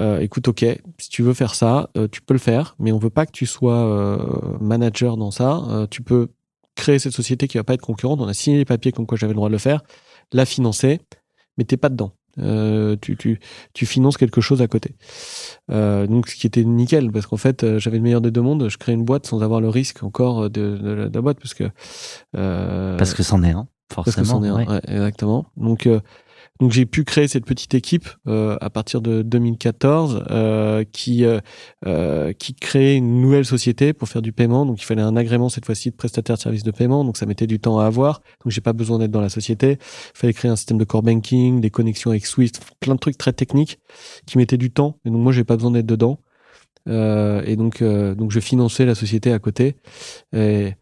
euh, 0.00 0.18
écoute, 0.20 0.48
ok, 0.48 0.64
si 0.98 1.08
tu 1.08 1.22
veux 1.22 1.34
faire 1.34 1.54
ça, 1.54 1.90
euh, 1.96 2.08
tu 2.08 2.22
peux 2.22 2.34
le 2.34 2.40
faire, 2.40 2.74
mais 2.78 2.92
on 2.92 2.98
veut 2.98 3.10
pas 3.10 3.26
que 3.26 3.32
tu 3.32 3.46
sois 3.46 4.56
manager 4.60 5.16
dans 5.16 5.30
ça. 5.30 5.86
tu 5.90 6.02
peux 6.02 6.28
créer 6.74 6.98
cette 6.98 7.12
société 7.14 7.48
qui 7.48 7.56
va 7.56 7.64
pas 7.64 7.74
être 7.74 7.82
concurrente. 7.82 8.20
On 8.20 8.28
a 8.28 8.34
signé 8.34 8.58
les 8.58 8.64
papiers 8.64 8.92
comme 8.92 9.06
quoi 9.06 9.16
j'avais 9.16 9.32
le 9.32 9.36
droit 9.36 9.48
de 9.48 9.54
le 9.54 9.58
faire, 9.58 9.82
la 10.32 10.44
financer, 10.44 11.00
mais 11.56 11.64
t'es 11.64 11.76
pas 11.76 11.88
dedans. 11.88 12.15
Euh, 12.38 12.96
tu, 13.00 13.16
tu, 13.16 13.40
tu 13.72 13.86
finances 13.86 14.16
quelque 14.16 14.40
chose 14.40 14.60
à 14.62 14.68
côté. 14.68 14.94
Euh, 15.70 16.06
donc, 16.06 16.28
ce 16.28 16.36
qui 16.36 16.46
était 16.46 16.64
nickel, 16.64 17.10
parce 17.10 17.26
qu'en 17.26 17.36
fait, 17.36 17.64
euh, 17.64 17.78
j'avais 17.78 17.96
le 17.96 18.02
meilleur 18.02 18.20
des 18.20 18.30
deux 18.30 18.42
mondes. 18.42 18.68
Je 18.68 18.76
crée 18.76 18.92
une 18.92 19.04
boîte 19.04 19.26
sans 19.26 19.42
avoir 19.42 19.60
le 19.60 19.68
risque 19.68 20.02
encore 20.02 20.50
de, 20.50 20.76
de, 20.76 21.08
de 21.08 21.10
la 21.12 21.20
boîte, 21.20 21.38
parce 21.38 21.54
que 21.54 21.64
euh, 22.36 22.96
parce 22.96 23.14
que 23.14 23.22
c'en 23.22 23.42
est 23.42 23.52
un, 23.52 23.68
forcément. 23.92 24.04
Parce 24.04 24.16
que 24.16 24.24
c'en 24.24 24.44
est 24.44 24.48
un, 24.48 24.66
ouais, 24.66 24.80
exactement. 24.88 25.46
Donc, 25.56 25.86
euh, 25.86 26.00
donc 26.60 26.72
j'ai 26.72 26.86
pu 26.86 27.04
créer 27.04 27.28
cette 27.28 27.44
petite 27.44 27.74
équipe 27.74 28.08
euh, 28.26 28.56
à 28.60 28.70
partir 28.70 29.00
de 29.00 29.22
2014 29.22 30.24
euh, 30.30 30.84
qui 30.90 31.24
euh, 31.24 31.40
euh, 31.86 32.32
qui 32.32 32.54
créait 32.54 32.96
une 32.96 33.20
nouvelle 33.20 33.44
société 33.44 33.92
pour 33.92 34.08
faire 34.08 34.22
du 34.22 34.32
paiement. 34.32 34.64
Donc 34.64 34.80
il 34.80 34.84
fallait 34.84 35.02
un 35.02 35.16
agrément 35.16 35.48
cette 35.48 35.66
fois-ci 35.66 35.90
de 35.90 35.96
prestataire 35.96 36.36
de 36.36 36.40
services 36.40 36.62
de 36.62 36.70
paiement. 36.70 37.04
Donc 37.04 37.16
ça 37.16 37.26
mettait 37.26 37.46
du 37.46 37.60
temps 37.60 37.78
à 37.78 37.86
avoir. 37.86 38.20
Donc 38.44 38.52
j'ai 38.52 38.60
pas 38.60 38.72
besoin 38.72 38.98
d'être 38.98 39.10
dans 39.10 39.20
la 39.20 39.28
société. 39.28 39.78
Il 39.80 40.18
fallait 40.18 40.32
créer 40.32 40.50
un 40.50 40.56
système 40.56 40.78
de 40.78 40.84
core 40.84 41.02
banking, 41.02 41.60
des 41.60 41.70
connexions 41.70 42.10
avec 42.10 42.26
Swift, 42.26 42.60
plein 42.80 42.94
de 42.94 43.00
trucs 43.00 43.18
très 43.18 43.32
techniques 43.32 43.78
qui 44.26 44.38
mettaient 44.38 44.56
du 44.56 44.70
temps. 44.70 44.98
Et 45.04 45.10
donc 45.10 45.20
moi 45.20 45.32
j'ai 45.32 45.44
pas 45.44 45.56
besoin 45.56 45.72
d'être 45.72 45.86
dedans. 45.86 46.18
Euh, 46.88 47.42
et 47.44 47.56
donc 47.56 47.82
donc 47.82 48.30
je 48.30 48.40
finançais 48.40 48.86
la 48.86 48.94
société 48.94 49.32
à 49.32 49.38
côté. 49.38 49.76
Et, 50.32 50.72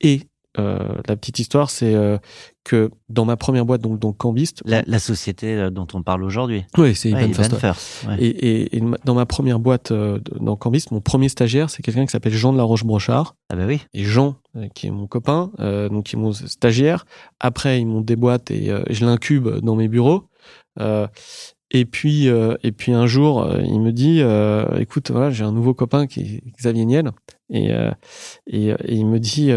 et 0.00 0.20
euh, 0.20 0.31
la 0.56 1.16
petite 1.16 1.38
histoire, 1.38 1.70
c'est 1.70 1.94
euh, 1.94 2.18
que 2.64 2.90
dans 3.08 3.24
ma 3.24 3.36
première 3.36 3.64
boîte, 3.64 3.80
donc, 3.80 3.98
donc 3.98 4.18
Cambist, 4.18 4.62
la, 4.64 4.82
la 4.86 4.98
société 4.98 5.54
euh, 5.54 5.70
dont 5.70 5.86
on 5.94 6.02
parle 6.02 6.22
aujourd'hui. 6.22 6.64
Oui, 6.76 6.94
c'est 6.94 7.12
ouais, 7.12 7.32
First. 7.32 7.56
First 7.56 8.06
ouais. 8.08 8.16
et, 8.18 8.26
et, 8.26 8.76
et, 8.76 8.82
dans 9.04 9.14
ma 9.14 9.26
première 9.26 9.58
boîte 9.58 9.90
euh, 9.90 10.18
dans 10.38 10.56
Cambist, 10.56 10.90
mon 10.90 11.00
premier 11.00 11.28
stagiaire, 11.28 11.70
c'est 11.70 11.82
quelqu'un 11.82 12.04
qui 12.04 12.12
s'appelle 12.12 12.32
Jean 12.32 12.52
de 12.52 12.58
la 12.58 12.64
Roche-Brochard. 12.64 13.34
Ah 13.50 13.56
bah 13.56 13.64
oui. 13.66 13.80
Et 13.94 14.04
Jean, 14.04 14.36
qui 14.74 14.86
est 14.86 14.90
mon 14.90 15.06
copain, 15.06 15.50
donc 15.58 16.04
qui 16.04 16.16
est 16.16 16.18
mon 16.18 16.32
stagiaire. 16.32 17.06
Après, 17.40 17.80
ils 17.80 17.86
monte 17.86 18.04
des 18.04 18.16
boîtes 18.16 18.50
et 18.50 18.72
je 18.90 19.04
l'incube 19.04 19.48
dans 19.60 19.76
mes 19.76 19.88
bureaux. 19.88 20.28
Et 21.74 21.86
puis, 21.86 22.28
euh, 22.28 22.54
et 22.62 22.70
puis 22.70 22.92
un 22.92 23.06
jour, 23.06 23.42
euh, 23.42 23.62
il 23.64 23.80
me 23.80 23.92
dit, 23.92 24.18
euh, 24.20 24.78
écoute, 24.78 25.10
voilà, 25.10 25.30
j'ai 25.30 25.42
un 25.42 25.52
nouveau 25.52 25.72
copain 25.72 26.06
qui 26.06 26.20
est 26.20 26.42
Xavier 26.58 26.84
Niel, 26.84 27.12
et, 27.52 27.70
et, 28.46 28.74
il 28.88 29.06
me 29.06 29.18
dit, 29.18 29.50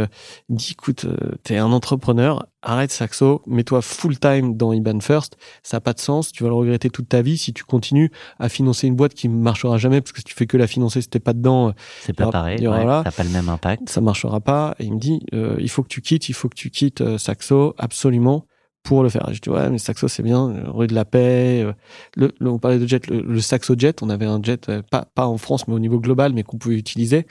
il 0.49 0.55
dit, 0.55 0.69
écoute, 0.71 1.05
t'es 1.43 1.57
un 1.57 1.71
entrepreneur, 1.71 2.45
arrête 2.61 2.91
Saxo, 2.91 3.41
mets-toi 3.47 3.81
full 3.81 4.19
time 4.19 4.57
dans 4.57 4.73
Iban 4.73 4.99
First, 4.99 5.37
ça 5.63 5.77
n'a 5.77 5.81
pas 5.81 5.93
de 5.93 5.99
sens, 5.99 6.31
tu 6.31 6.43
vas 6.43 6.49
le 6.49 6.55
regretter 6.55 6.89
toute 6.89 7.09
ta 7.09 7.21
vie 7.21 7.37
si 7.37 7.53
tu 7.53 7.63
continues 7.63 8.11
à 8.39 8.49
financer 8.49 8.87
une 8.87 8.95
boîte 8.95 9.13
qui 9.13 9.29
ne 9.29 9.35
marchera 9.35 9.77
jamais 9.77 10.01
parce 10.01 10.11
que 10.11 10.19
si 10.19 10.25
tu 10.25 10.33
fais 10.33 10.45
que 10.45 10.57
la 10.57 10.67
financer, 10.67 11.01
si 11.01 11.09
t'es 11.09 11.19
pas 11.19 11.33
dedans, 11.33 11.73
c'est 12.01 12.13
pas 12.13 12.29
pareil, 12.29 12.67
ouais, 12.67 12.81
ça 12.81 13.03
n'a 13.05 13.11
pas 13.11 13.23
le 13.23 13.29
même 13.29 13.49
impact, 13.49 13.89
ça 13.89 14.01
marchera 14.01 14.41
pas. 14.41 14.75
Et 14.79 14.85
il 14.85 14.93
me 14.93 14.99
dit, 14.99 15.21
il 15.31 15.69
faut 15.69 15.83
que 15.83 15.87
tu 15.87 16.01
quittes, 16.01 16.29
il 16.29 16.33
faut 16.33 16.49
que 16.49 16.55
tu 16.55 16.69
quittes 16.69 17.17
Saxo 17.17 17.75
absolument 17.77 18.45
pour 18.85 19.03
le 19.03 19.09
faire. 19.09 19.27
Je 19.33 19.41
dis 19.41 19.49
ouais, 19.49 19.69
mais 19.69 19.77
saxo 19.77 20.07
c'est 20.07 20.23
bien, 20.23 20.63
rue 20.67 20.87
de 20.87 20.93
la 20.95 21.03
Paix. 21.03 21.63
euh, 21.63 21.73
Le, 22.15 22.31
le- 22.39 22.49
on 22.49 22.59
parlait 22.59 22.79
de 22.79 22.87
jet, 22.87 23.07
le, 23.07 23.21
le 23.21 23.41
saxo 23.41 23.75
jet, 23.77 24.01
on 24.01 24.09
avait 24.09 24.25
un 24.25 24.39
jet 24.41 24.69
euh, 24.69 24.81
pas 24.89 25.05
pas 25.13 25.27
en 25.27 25.37
France 25.37 25.67
mais 25.67 25.73
au 25.73 25.79
niveau 25.79 25.99
global, 25.99 26.31
mais 26.33 26.43
qu'on 26.43 26.57
pouvait 26.57 26.77
utiliser. 26.77 27.25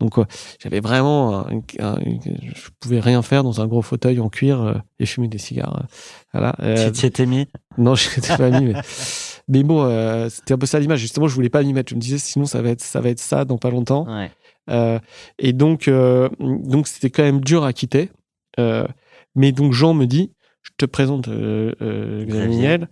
Donc 0.00 0.18
euh, 0.18 0.24
j'avais 0.60 0.80
vraiment, 0.80 1.46
un, 1.46 1.60
un- 1.78 1.98
je 2.00 2.68
pouvais 2.80 2.98
rien 3.00 3.22
faire 3.22 3.44
dans 3.44 3.60
un 3.60 3.66
gros 3.66 3.82
fauteuil 3.82 4.18
en 4.18 4.28
cuir 4.28 4.60
euh, 4.62 4.74
et 4.98 5.06
fumer 5.06 5.28
des 5.28 5.38
cigares. 5.38 5.76
euh, 5.80 5.86
voilà. 6.32 6.54
Euh, 6.60 6.86
Tu 6.86 6.92
t'y 7.00 7.06
étais 7.06 7.26
mis? 7.26 7.46
Non, 7.78 7.94
je 7.96 8.08
n'étais 8.08 8.36
pas 8.36 8.50
mis, 8.50 8.64
mais, 8.66 8.74
mais 9.48 9.62
bon, 9.62 9.82
euh, 9.84 10.28
c'était 10.30 10.54
un 10.54 10.58
peu 10.58 10.66
ça 10.66 10.80
l'image. 10.80 11.00
Justement, 11.00 11.28
je 11.28 11.34
voulais 11.34 11.50
pas 11.50 11.62
m'y 11.62 11.72
mettre. 11.72 11.90
Je 11.90 11.94
me 11.96 12.00
disais, 12.00 12.18
sinon, 12.18 12.46
ça 12.46 12.62
va 12.62 12.70
être, 12.70 12.80
ça 12.82 13.00
va 13.00 13.10
être 13.10 13.20
ça 13.20 13.44
dans 13.44 13.58
pas 13.58 13.70
longtemps. 13.70 14.06
Ouais. 14.08 14.30
Euh, 14.70 14.98
et 15.38 15.52
donc, 15.52 15.88
euh, 15.88 16.28
donc 16.40 16.88
c'était 16.88 17.10
quand 17.10 17.22
même 17.22 17.40
dur 17.42 17.64
à 17.64 17.72
quitter. 17.74 18.10
Euh, 18.58 18.86
mais 19.34 19.52
donc, 19.52 19.72
Jean 19.72 19.92
me 19.94 20.06
dit, 20.06 20.30
je 20.64 20.70
te 20.78 20.86
présente 20.86 21.28
euh, 21.28 21.72
euh, 21.80 22.24
Xavier. 22.24 22.56
Niel, 22.56 22.88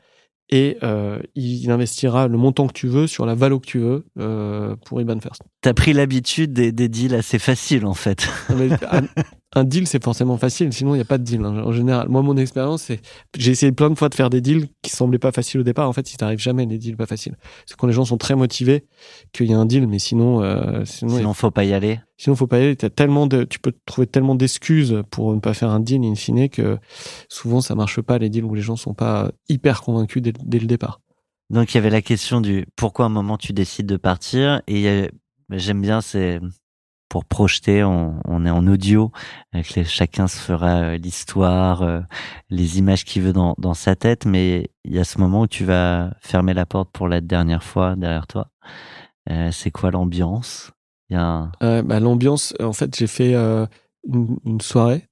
et 0.53 0.77
euh, 0.83 1.19
il 1.35 1.71
investira 1.71 2.29
le 2.29 2.37
montant 2.37 2.67
que 2.67 2.75
tu 2.75 2.87
veux 2.87 3.07
sur 3.07 3.25
la 3.25 3.35
valo 3.35 3.59
que 3.59 3.67
tu 3.67 3.79
veux 3.79 4.05
euh, 4.19 4.77
pour 4.85 5.01
Iban 5.01 5.19
First. 5.19 5.43
T'as 5.63 5.73
pris 5.73 5.95
l'habitude 5.95 6.53
des, 6.53 6.73
des 6.73 6.89
deals 6.89 7.15
assez 7.15 7.39
faciles 7.39 7.87
en 7.87 7.95
fait. 7.95 8.29
Un, 9.55 9.65
deal, 9.65 9.87
c'est 9.87 10.03
forcément 10.03 10.37
facile. 10.39 10.73
Sinon, 10.73 10.95
il 10.95 10.99
n'y 10.99 11.03
a 11.03 11.07
pas 11.07 11.19
de 11.19 11.25
deal. 11.25 11.43
hein. 11.45 11.63
En 11.65 11.73
général, 11.73 12.09
moi, 12.09 12.23
mon 12.23 12.37
expérience, 12.37 12.83
c'est 12.83 13.01
j'ai 13.37 13.51
essayé 13.51 13.71
plein 13.73 13.91
de 13.91 13.95
fois 13.95 14.09
de 14.09 14.15
faire 14.15 14.31
des 14.31 14.41
deals 14.41 14.69
qui 14.83 14.91
semblaient 14.91 15.19
pas 15.19 15.33
faciles 15.33 15.61
au 15.61 15.63
départ. 15.63 15.89
En 15.89 15.93
fait, 15.93 16.13
il 16.13 16.17
t'arrive 16.17 16.39
jamais 16.39 16.65
des 16.67 16.79
deals 16.79 16.97
pas 16.97 17.07
faciles. 17.07 17.37
C'est 17.67 17.77
quand 17.77 17.87
les 17.87 17.93
gens 17.93 18.05
sont 18.05 18.17
très 18.17 18.35
motivés 18.35 18.87
qu'il 19.33 19.47
y 19.51 19.55
a 19.55 19.59
un 19.59 19.67
deal, 19.67 19.87
mais 19.87 19.99
sinon, 19.99 20.43
euh, 20.43 20.85
sinon, 20.85 21.17
Sinon, 21.17 21.33
faut 21.35 21.51
pas 21.51 21.65
y 21.65 21.73
aller. 21.75 22.01
sinon, 22.17 22.35
faut 22.37 22.47
pas 22.47 22.59
y 22.61 22.63
aller. 22.63 22.77
T'as 22.77 22.91
tellement 22.91 23.27
de, 23.27 23.45
tu 23.45 23.59
peux 23.59 23.73
trouver 23.87 24.07
tellement 24.07 24.35
d'excuses 24.35 25.03
pour 25.11 25.35
ne 25.35 25.41
pas 25.41 25.55
faire 25.55 25.71
un 25.71 25.81
deal 25.81 26.03
in 26.05 26.15
fine 26.15 26.49
que 26.49 26.79
souvent 27.29 27.61
ça 27.61 27.75
marche 27.75 28.01
pas 28.01 28.19
les 28.19 28.31
deals 28.31 28.45
où 28.45 28.55
les 28.55 28.63
gens 28.63 28.77
sont 28.77 28.95
pas 28.95 29.33
hyper 29.49 29.83
convaincus 29.83 30.23
dès, 30.23 30.33
dès 30.45 30.59
le 30.59 30.67
départ. 30.67 31.01
Donc 31.51 31.73
il 31.73 31.77
y 31.77 31.79
avait 31.79 31.91
la 31.91 32.01
question 32.03 32.41
du 32.41 32.65
pourquoi 32.77 33.05
à 33.05 33.09
un 33.09 33.11
moment 33.11 33.37
tu 33.37 33.53
décides 33.53 33.87
de 33.87 33.97
partir 33.99 34.63
et 34.67 34.89
a- 34.89 35.09
j'aime 35.51 35.83
bien 35.83 36.01
c'est 36.01 36.41
pour 37.13 37.27
projeter 37.27 37.85
on, 37.85 38.47
est 38.47 38.51
en 38.51 38.67
audio 38.67 39.13
les- 39.53 39.85
chacun 39.85 40.29
se 40.29 40.39
fera 40.39 40.77
euh, 40.77 40.97
l'histoire 40.97 41.83
euh, 41.83 42.01
les 42.49 42.79
images 42.79 43.05
qu'il 43.05 43.21
veut 43.21 43.35
dans, 43.35 43.75
sa 43.75 43.95
tête 43.97 44.25
mais 44.25 44.71
il 44.87 44.95
y 44.95 44.99
a 44.99 45.05
ce 45.05 45.19
moment 45.19 45.43
où 45.43 45.47
tu 45.47 45.67
vas 45.67 46.15
fermer 46.23 46.55
la 46.55 46.65
porte 46.65 46.89
pour 46.91 47.09
la 47.09 47.21
dernière 47.21 47.65
fois 47.65 47.97
derrière 47.97 48.27
toi 48.27 48.49
Euh, 49.31 49.51
c'est 49.53 49.71
quoi 49.71 49.91
l'ambiance? 49.91 50.73
Un... 51.11 51.53
Euh, 51.63 51.83
bah, 51.83 52.01
L'ambiance, 52.01 52.55
en 52.61 52.73
fait, 52.73 52.97
j'ai 52.97 53.07
fait 53.07 53.35
une, 54.09 54.61
soirée 54.63 55.07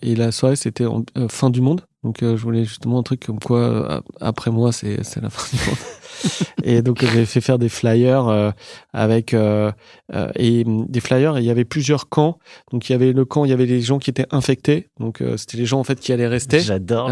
et 0.00 0.16
la 0.16 0.32
soirée 0.32 0.56
c'était 0.56 0.86
fin 1.28 1.50
du 1.50 1.60
monde. 1.60 1.82
Donc 2.02 2.16
je 2.22 2.42
voulais 2.42 2.64
justement 2.64 3.00
un 3.00 3.02
truc 3.02 3.26
comme 3.26 3.38
quoi 3.38 4.02
après 4.20 4.50
moi 4.50 4.72
c'est 4.72 4.96
la 5.20 5.30
fin 5.30 5.56
du 5.56 5.62
monde. 5.68 5.78
et 6.64 6.82
donc 6.82 7.04
j'ai 7.04 7.26
fait 7.26 7.40
faire 7.40 7.58
des 7.58 7.68
flyers 7.68 8.28
euh, 8.28 8.50
avec 8.92 9.34
euh, 9.34 9.72
euh, 10.14 10.30
et 10.36 10.64
hum, 10.66 10.86
des 10.88 11.00
flyers 11.00 11.36
et 11.36 11.40
il 11.40 11.46
y 11.46 11.50
avait 11.50 11.64
plusieurs 11.64 12.08
camps. 12.08 12.38
Donc 12.70 12.88
il 12.88 12.92
y 12.92 12.94
avait 12.94 13.12
le 13.12 13.24
camp, 13.24 13.44
il 13.44 13.50
y 13.50 13.54
avait 13.54 13.66
les 13.66 13.80
gens 13.80 13.98
qui 13.98 14.10
étaient 14.10 14.26
infectés. 14.30 14.88
Donc 14.98 15.20
euh, 15.20 15.36
c'était 15.36 15.56
les 15.56 15.66
gens 15.66 15.80
en 15.80 15.84
fait 15.84 15.98
qui 16.00 16.12
allaient 16.12 16.28
rester. 16.28 16.60
j'adore. 16.60 17.10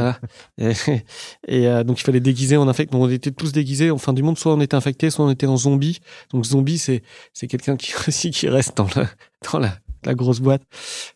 Et, 0.59 0.73
et, 1.49 1.67
euh, 1.67 1.85
donc 1.85 2.01
il 2.01 2.05
fallait 2.05 2.21
déguiser 2.21 2.57
en 2.57 2.69
infect. 2.69 2.93
Donc 2.93 3.03
on 3.03 3.11
était 3.11 3.31
tous 3.31 3.53
déguisés 3.53 3.91
en 3.91 3.99
fin 3.99 4.13
du 4.13 4.23
monde. 4.23 4.39
Soit 4.39 4.55
on 4.55 4.61
était 4.61 4.77
infecté, 4.77 5.11
soit 5.11 5.25
on 5.25 5.31
était 5.31 5.47
en 5.47 5.57
zombie. 5.57 6.01
Donc 6.33 6.45
zombie, 6.45 6.79
c'est 6.79 7.03
c'est 7.33 7.47
quelqu'un 7.47 7.77
qui 7.77 7.93
aussi 8.09 8.31
qui 8.31 8.49
reste 8.49 8.77
dans 8.77 8.89
la 8.97 9.07
dans 9.51 9.59
la, 9.59 9.73
la 10.05 10.15
grosse 10.15 10.41
boîte. 10.41 10.63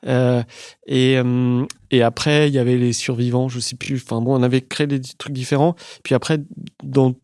Euh, 0.06 0.42
et 0.86 1.16
euh, 1.18 1.64
et 1.94 2.02
après 2.02 2.48
il 2.48 2.54
y 2.54 2.58
avait 2.58 2.76
les 2.76 2.92
survivants. 2.92 3.48
Je 3.48 3.60
sais 3.60 3.76
plus. 3.76 4.02
Enfin 4.04 4.20
bon, 4.20 4.38
on 4.38 4.42
avait 4.42 4.60
créé 4.60 4.86
des 4.86 5.00
trucs 5.00 5.32
différents. 5.32 5.74
Puis 6.02 6.14
après, 6.14 6.38
dans 6.82 7.14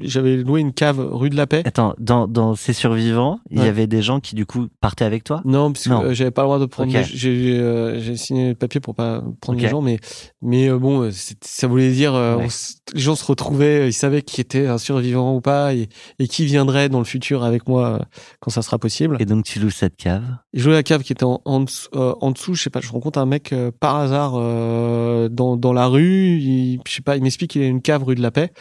j'avais 0.00 0.36
loué 0.36 0.60
une 0.60 0.72
cave 0.72 0.98
rue 1.00 1.30
de 1.30 1.36
la 1.36 1.46
Paix. 1.46 1.62
attends 1.64 1.94
dans, 1.98 2.26
dans 2.26 2.54
ces 2.54 2.72
survivants 2.72 3.38
il 3.50 3.58
y 3.58 3.62
avait 3.62 3.86
des 3.86 4.02
gens 4.02 4.20
qui 4.20 4.34
du 4.34 4.46
coup 4.46 4.68
partaient 4.80 5.04
avec 5.04 5.24
toi? 5.24 5.42
Non, 5.44 5.72
parce 5.72 5.84
que 5.88 5.92
euh, 5.92 6.14
j'avais 6.14 6.30
pas 6.30 6.42
le 6.42 6.46
droit 6.46 6.58
de 6.58 6.66
prendre. 6.66 6.90
Ok. 6.90 6.96
les- 6.96 7.04
J'ai 7.04 7.58
euh, 7.58 8.00
j'ai 8.00 8.16
signé 8.16 8.50
le 8.50 8.54
papier 8.54 8.80
pour 8.80 8.94
pas 8.94 9.22
prendre 9.40 9.58
les 9.58 9.64
Ok. 9.66 9.70
gens, 9.70 9.82
mais 9.82 9.98
mais 10.42 10.68
euh, 10.68 10.78
bon, 10.78 11.10
ça 11.40 11.66
voulait 11.66 11.92
dire 11.92 12.14
euh, 12.14 12.36
Ouais. 12.36 12.46
on 12.46 12.94
les 12.94 13.00
gens 13.00 13.14
se 13.16 13.24
retrouvaient, 13.24 13.88
ils 13.88 13.92
savaient 13.92 14.22
qui 14.22 14.40
était 14.40 14.66
un 14.66 14.78
survivant 14.78 15.34
ou 15.34 15.40
pas 15.40 15.74
et, 15.74 15.88
et 16.18 16.28
qui 16.28 16.44
viendrait 16.44 16.88
dans 16.88 16.98
le 16.98 17.04
futur 17.04 17.42
avec 17.44 17.66
moi 17.68 18.06
quand 18.40 18.50
ça 18.50 18.62
sera 18.62 18.78
possible. 18.78 19.16
et 19.20 19.24
donc 19.26 19.44
tu 19.44 19.58
loues 19.58 19.70
cette 19.70 19.96
cave? 19.96 20.22
Je 20.52 20.62
jouais 20.62 20.72
la 20.74 20.82
cave 20.82 21.02
qui 21.02 21.12
était 21.12 21.24
en, 21.24 21.40
en, 21.44 21.60
dessous, 21.60 21.88
en 21.94 22.30
dessous, 22.30 22.54
je 22.54 22.62
sais 22.62 22.70
pas, 22.70 22.80
je 22.80 22.90
rencontre 22.90 23.18
un 23.18 23.26
mec 23.26 23.54
par 23.80 23.96
hasard 24.04 24.34
euh, 24.36 25.28
dans, 25.28 25.56
dans 25.56 25.72
la 25.72 25.86
rue, 25.86 26.38
il, 26.38 26.80
je 26.86 26.92
sais 26.92 27.02
pas, 27.02 27.16
il 27.16 27.22
m'explique 27.22 27.50
qu'il 27.52 27.62
a 27.62 27.66
une 27.66 27.82
cave 27.82 28.04
rue 28.04 28.14
de 28.14 28.22
la 28.22 28.30
Paix. 28.30 28.52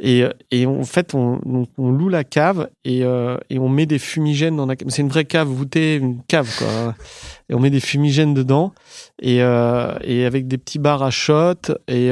Et, 0.00 0.22
euh, 0.22 0.30
et 0.50 0.66
en 0.66 0.84
fait, 0.84 1.14
on, 1.14 1.66
on, 1.76 1.90
loue 1.90 2.08
la 2.08 2.22
cave 2.22 2.70
et, 2.84 3.02
euh, 3.02 3.36
et 3.50 3.58
on 3.58 3.68
met 3.68 3.86
des 3.86 3.98
fumigènes 3.98 4.56
dans 4.56 4.66
la 4.66 4.76
cave. 4.76 4.88
C'est 4.90 5.02
une 5.02 5.08
vraie 5.08 5.24
cave 5.24 5.48
voûtée, 5.48 5.96
une 5.96 6.22
cave 6.22 6.48
quoi. 6.56 6.94
Et 7.48 7.54
on 7.54 7.58
met 7.58 7.70
des 7.70 7.80
fumigènes 7.80 8.34
dedans 8.34 8.72
et, 9.20 9.38
et 9.38 10.24
avec 10.24 10.46
des 10.46 10.58
petits 10.58 10.78
bars 10.78 11.02
à 11.02 11.10
shot 11.10 11.54
et, 11.88 12.10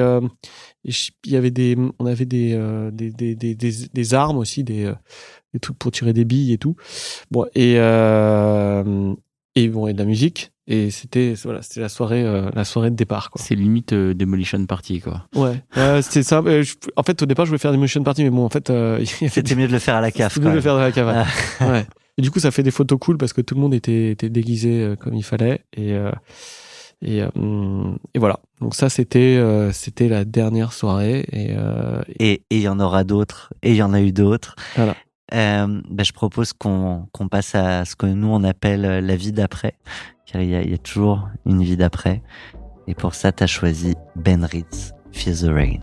il 0.84 1.32
y 1.32 1.36
avait 1.36 1.50
des, 1.50 1.76
on 1.98 2.06
avait 2.06 2.24
des, 2.24 2.58
des, 2.92 3.10
des, 3.10 3.34
des, 3.34 3.54
des, 3.54 4.14
armes 4.14 4.38
aussi, 4.38 4.64
des, 4.64 4.92
des 5.52 5.60
trucs 5.60 5.78
pour 5.78 5.92
tirer 5.92 6.12
des 6.12 6.24
billes 6.24 6.52
et 6.52 6.58
tout. 6.58 6.76
Bon 7.30 7.46
et 7.54 7.74
et 9.56 9.68
bon 9.68 9.86
et 9.86 9.92
de 9.92 9.98
la 9.98 10.04
musique 10.04 10.52
et 10.68 10.90
c'était 10.90 11.34
voilà 11.44 11.62
c'était 11.62 11.80
la 11.80 11.88
soirée 11.88 12.22
euh, 12.24 12.50
la 12.54 12.64
soirée 12.64 12.90
de 12.90 12.96
départ 12.96 13.30
quoi. 13.30 13.40
C'est 13.44 13.54
limite 13.54 13.92
euh, 13.92 14.14
Demolition 14.14 14.64
Party, 14.66 15.00
quoi. 15.00 15.24
Ouais, 15.34 15.62
ouais 15.76 16.02
c'était 16.02 16.22
ça. 16.22 16.38
Euh, 16.44 16.62
je- 16.62 16.74
en 16.96 17.02
fait 17.02 17.22
au 17.22 17.26
départ 17.26 17.44
je 17.46 17.50
voulais 17.50 17.58
faire 17.58 17.72
des 17.72 17.78
motion 17.78 18.02
party 18.02 18.24
mais 18.24 18.30
bon 18.30 18.44
en 18.44 18.48
fait 18.50 18.70
euh, 18.70 19.04
c'était 19.28 19.54
mieux 19.54 19.68
de 19.68 19.72
le 19.72 19.78
faire 19.78 19.96
à 19.96 20.00
la 20.00 20.10
cave 20.12 20.32
c'était 20.32 20.46
mieux 20.46 20.52
de 20.52 20.56
le 20.56 20.62
faire 20.62 20.74
dans 20.74 20.80
la 20.80 20.92
cave. 20.92 21.26
ouais. 21.60 21.66
Ouais. 21.68 21.86
Et 22.18 22.22
du 22.22 22.30
coup 22.30 22.40
ça 22.40 22.50
fait 22.50 22.62
des 22.62 22.70
photos 22.70 22.98
cool 22.98 23.18
parce 23.18 23.32
que 23.32 23.42
tout 23.42 23.54
le 23.54 23.60
monde 23.60 23.74
était 23.74 24.10
était 24.10 24.30
déguisé 24.30 24.82
euh, 24.82 24.96
comme 24.96 25.14
il 25.14 25.22
fallait 25.24 25.64
et 25.76 25.92
euh, 25.94 26.10
et, 27.02 27.22
euh, 27.22 27.28
et 28.14 28.18
voilà. 28.18 28.40
Donc 28.62 28.74
ça 28.74 28.88
c'était 28.88 29.36
euh, 29.36 29.70
c'était 29.70 30.08
la 30.08 30.24
dernière 30.24 30.72
soirée 30.72 31.26
et, 31.30 31.48
euh, 31.50 32.00
et- 32.18 32.42
il 32.50 32.60
y 32.60 32.68
en 32.68 32.80
aura 32.80 33.04
d'autres 33.04 33.52
et 33.62 33.72
il 33.72 33.76
y 33.76 33.82
en 33.82 33.92
a 33.92 34.00
eu 34.00 34.12
d'autres. 34.12 34.56
Voilà. 34.76 34.96
Euh, 35.34 35.82
ben, 35.90 36.04
je 36.04 36.12
propose 36.12 36.52
qu'on 36.54 37.06
qu'on 37.12 37.28
passe 37.28 37.54
à 37.54 37.84
ce 37.84 37.96
que 37.96 38.06
nous 38.06 38.28
on 38.28 38.44
appelle 38.44 38.84
euh, 38.86 39.00
la 39.02 39.16
vie 39.16 39.32
d'après, 39.32 39.74
car 40.26 40.42
il 40.42 40.50
y 40.50 40.74
a, 40.74 40.78
toujours 40.78 41.28
une 41.46 41.62
vie 41.62 41.76
d'après. 41.76 42.22
Et 42.88 42.94
pour 42.94 43.14
ça, 43.14 43.32
t'as 43.32 43.46
choisi 43.46 43.94
Ben 44.16 44.44
Ritz, 44.44 44.92
Feel 45.12 45.38
the 45.38 45.50
Rain. 45.50 45.80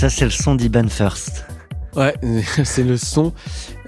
Ça, 0.00 0.08
c'est 0.10 0.24
le 0.24 0.30
son 0.30 0.54
d'Iban 0.54 0.88
First. 0.88 1.44
Ouais, 1.96 2.14
c'est 2.64 2.84
le 2.84 2.96
son. 2.96 3.32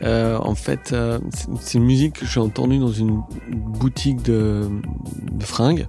Euh, 0.02 0.36
en 0.38 0.54
fait, 0.54 0.90
euh, 0.92 1.18
c'est- 1.60 1.78
une 1.78 1.84
musique 1.84 2.20
que 2.20 2.26
j'ai 2.26 2.40
entendue 2.40 2.78
dans 2.78 2.92
une 2.92 3.22
boutique 3.50 4.22
de, 4.22 4.68
de 5.32 5.44
fringues 5.44 5.86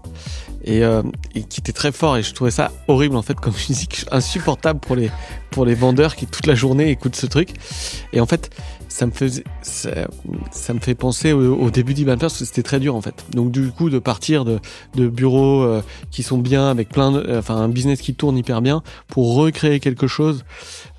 et, 0.63 0.83
euh, 0.83 1.01
et 1.35 1.43
qui 1.43 1.59
était 1.59 1.71
très 1.73 1.91
fort. 1.91 2.15
Et 2.17 2.23
je 2.23 2.33
trouvais 2.33 2.51
ça 2.51 2.71
horrible 2.87 3.15
en 3.15 3.21
fait 3.23 3.33
comme 3.39 3.53
musique 3.69 4.05
insupportable 4.11 4.79
pour 4.79 4.95
les 4.95 5.11
pour 5.51 5.65
les 5.65 5.75
vendeurs 5.75 6.15
qui 6.15 6.25
toute 6.27 6.45
la 6.47 6.55
journée 6.55 6.89
écoutent 6.89 7.15
ce 7.15 7.25
truc. 7.25 7.49
Et 8.13 8.21
en 8.21 8.25
fait, 8.27 8.49
ça 8.93 9.07
me 9.07 9.11
faisait 9.11 9.43
ça, 9.63 9.89
ça 10.51 10.73
me 10.75 10.79
fait 10.79 10.93
penser 10.93 11.33
au, 11.33 11.55
au 11.55 11.71
début 11.71 11.95
d'Iban 11.95 12.15
parce 12.17 12.37
que 12.37 12.45
c'était 12.45 12.61
très 12.61 12.79
dur 12.79 12.95
en 12.95 13.01
fait. 13.01 13.25
Donc 13.33 13.51
du 13.51 13.71
coup, 13.71 13.89
de 13.89 13.97
partir 13.99 14.45
de 14.45 14.59
de 14.95 15.07
bureaux 15.07 15.63
euh, 15.63 15.81
qui 16.11 16.21
sont 16.21 16.37
bien 16.37 16.69
avec 16.69 16.89
plein 16.89 17.11
de, 17.11 17.19
euh, 17.19 17.39
enfin 17.39 17.55
un 17.55 17.69
business 17.69 18.01
qui 18.01 18.13
tourne 18.13 18.37
hyper 18.37 18.61
bien 18.61 18.83
pour 19.07 19.35
recréer 19.35 19.79
quelque 19.79 20.05
chose. 20.05 20.43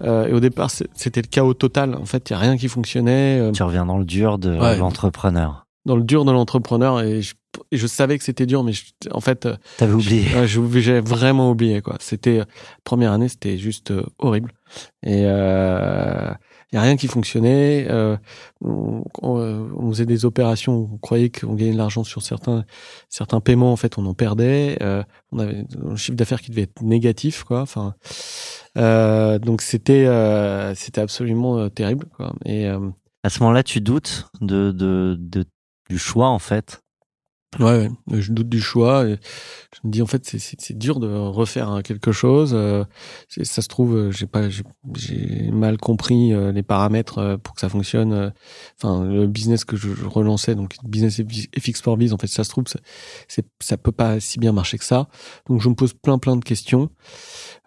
Euh, 0.03 0.27
et 0.27 0.33
au 0.33 0.41
départ, 0.41 0.71
c'était 0.71 1.23
le 1.23 1.29
chaos 1.29 1.55
total. 1.55 1.95
En 1.95 2.05
fait, 2.05 2.29
il 2.31 2.33
y 2.33 2.37
a 2.37 2.39
rien 2.41 2.57
qui 2.57 2.67
fonctionnait. 2.69 3.39
euh, 3.41 3.53
Tu 3.53 3.63
reviens 3.63 3.87
dans 3.87 3.99
le 3.99 4.05
dur 4.05 4.39
de 4.39 4.51
Ouais. 4.59 4.77
l'entrepreneur. 4.77 5.67
dans 5.87 5.97
le 5.97 6.03
dur 6.03 6.25
de 6.25 6.33
l'entrepreneur 6.33 7.03
et 7.03 7.21
je, 7.21 7.35
et 7.71 7.77
je 7.77 7.87
savais 7.87 8.17
que 8.19 8.25
c'était 8.25 8.47
dur, 8.47 8.65
mais 8.65 8.73
je- 8.73 8.85
en 9.13 9.21
fait, 9.21 9.45
euh, 9.47 9.55
T'avais 9.77 9.93
oublié. 9.93 10.25
J'ai 10.47 11.01
vraiment 11.01 11.51
oublié 11.51 11.83
quoi. 11.83 11.97
C'était 12.01 12.41
première 12.85 13.13
année, 13.13 13.29
c'était 13.29 13.59
juste 13.59 13.93
horrible. 14.19 14.53
Et 15.07 15.25
euh, 16.75 16.79
y 16.79 16.81
a 16.81 16.83
rien 16.83 16.97
qui 16.97 17.07
fonctionnait. 17.09 17.87
Euh, 17.91 18.17
on, 18.63 19.05
euh, 19.25 19.69
on 19.77 19.91
faisait 19.91 20.07
des 20.07 20.25
opérations, 20.25 20.89
on 20.93 20.99
croyait 20.99 21.31
qu'on 21.31 21.55
gagnait 21.55 21.73
de 21.73 21.79
l'argent 21.79 22.05
sur 22.05 22.23
certains 22.23 22.65
certains 23.09 23.41
paiements. 23.41 23.73
En 23.73 23.77
fait, 23.77 23.99
on 23.99 24.07
en 24.07 24.15
perdait. 24.15 24.79
Euh, 24.83 25.03
on 25.33 25.39
avait 25.39 25.65
un 25.85 25.97
chiffre 25.97 26.17
d'affaires 26.17 26.41
qui 26.41 26.51
devait 26.51 26.63
être 26.63 26.83
négatif 26.83 27.45
quoi. 27.45 27.61
Enfin, 27.63 27.95
euh, 28.79 29.39
donc 29.39 29.63
c'était 29.63 30.07
euh, 30.07 30.75
c'était 30.75 31.01
absolument 31.01 31.59
euh, 31.59 31.69
terrible 31.69 32.07
quoi. 32.17 32.35
Et 32.45 32.67
À 32.67 33.31
ce 33.31 33.41
moment-là, 33.41 33.63
tu 33.63 33.81
doutes 33.81 34.29
de, 34.43 34.71
de, 34.71 35.17
de- 35.19 35.47
du 35.91 35.99
choix, 35.99 36.29
en 36.29 36.39
fait. 36.39 36.84
Ouais, 37.61 37.89
ouais, 38.09 38.21
je 38.21 38.33
doute 38.33 38.49
du 38.49 38.61
choix. 38.61 39.07
Et 39.07 39.19
je 39.73 39.81
me 39.85 39.91
dis 39.93 40.03
en 40.03 40.07
fait 40.07 40.25
c'est 40.27 40.39
c'est 40.39 40.61
c'est 40.61 40.77
dur 40.79 41.01
de 41.01 41.09
refaire 41.09 41.69
hein, 41.69 41.83
quelque 41.83 42.13
chose. 42.13 42.53
Euh, 42.55 42.85
ça 43.43 43.63
se 43.63 43.69
trouve 43.69 43.97
euh, 43.97 44.11
j'ai 44.11 44.27
pas 44.27 44.49
j'ai 44.49 44.63
j'ai 44.97 45.51
mal 45.51 45.77
compris 45.79 46.33
euh, 46.33 46.53
les 46.53 46.63
paramètres 46.63 47.19
euh, 47.19 47.37
pour 47.37 47.55
que 47.55 47.61
ça 47.61 47.69
fonctionne. 47.69 48.13
euh. 48.13 48.31
Enfin 48.81 49.05
le 49.05 49.27
business 49.27 49.65
que 49.65 49.77
je, 49.77 49.95
je 49.95 50.05
relançais 50.07 50.55
donc 50.55 50.75
business 50.85 51.21
FX 51.59 51.81
for 51.83 51.97
Biz 51.97 52.13
en 52.13 52.19
fait 52.19 52.27
ça 52.27 52.45
se 52.45 52.51
trouve 52.51 52.65
ça, 52.67 52.79
c'est 53.29 53.47
ça 53.61 53.77
peut 53.77 53.93
pas 53.93 54.21
si 54.21 54.39
bien 54.39 54.53
marcher 54.53 54.79
que 54.79 54.85
ça. 54.85 55.09
Donc 55.49 55.61
je 55.61 55.69
me 55.69 55.75
pose 55.75 55.93
plein 55.93 56.19
plein 56.19 56.37
de 56.37 56.45
questions. 56.45 56.91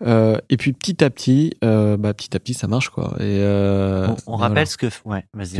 Euh, 0.05 0.37
et 0.49 0.57
puis 0.57 0.73
petit 0.73 1.03
à 1.03 1.09
petit 1.09 1.53
euh, 1.63 1.97
bah 1.97 2.13
petit 2.13 2.35
à 2.35 2.39
petit 2.39 2.53
ça 2.53 2.67
marche 2.67 2.89
quoi. 2.89 3.15
Et 3.19 3.23
euh, 3.41 4.07
on 4.27 4.33
on 4.33 4.35
rappelle 4.35 4.53
voilà. 4.53 4.65
ce 4.65 4.77
que... 4.77 4.87
Ouais, 5.05 5.25
vas-y. 5.33 5.57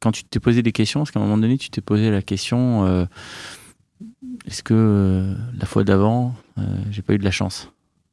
Quand 0.00 0.12
tu 0.12 0.24
t'es 0.24 0.40
posé 0.40 0.62
des 0.62 0.72
questions, 0.72 1.02
est-ce 1.02 1.12
qu'à 1.12 1.20
un 1.20 1.22
moment 1.22 1.38
donné, 1.38 1.56
tu 1.56 1.70
t'es 1.70 1.80
posé 1.80 2.10
la 2.10 2.20
question 2.22 2.84
euh, 2.86 3.06
est-ce 4.46 4.62
que 4.62 4.74
euh, 4.74 5.34
la 5.58 5.66
fois 5.66 5.84
d'avant, 5.84 6.34
euh, 6.58 6.62
j'ai 6.90 7.02
pas 7.02 7.14
eu 7.14 7.18
de 7.18 7.24
la 7.24 7.30
chance? 7.30 7.70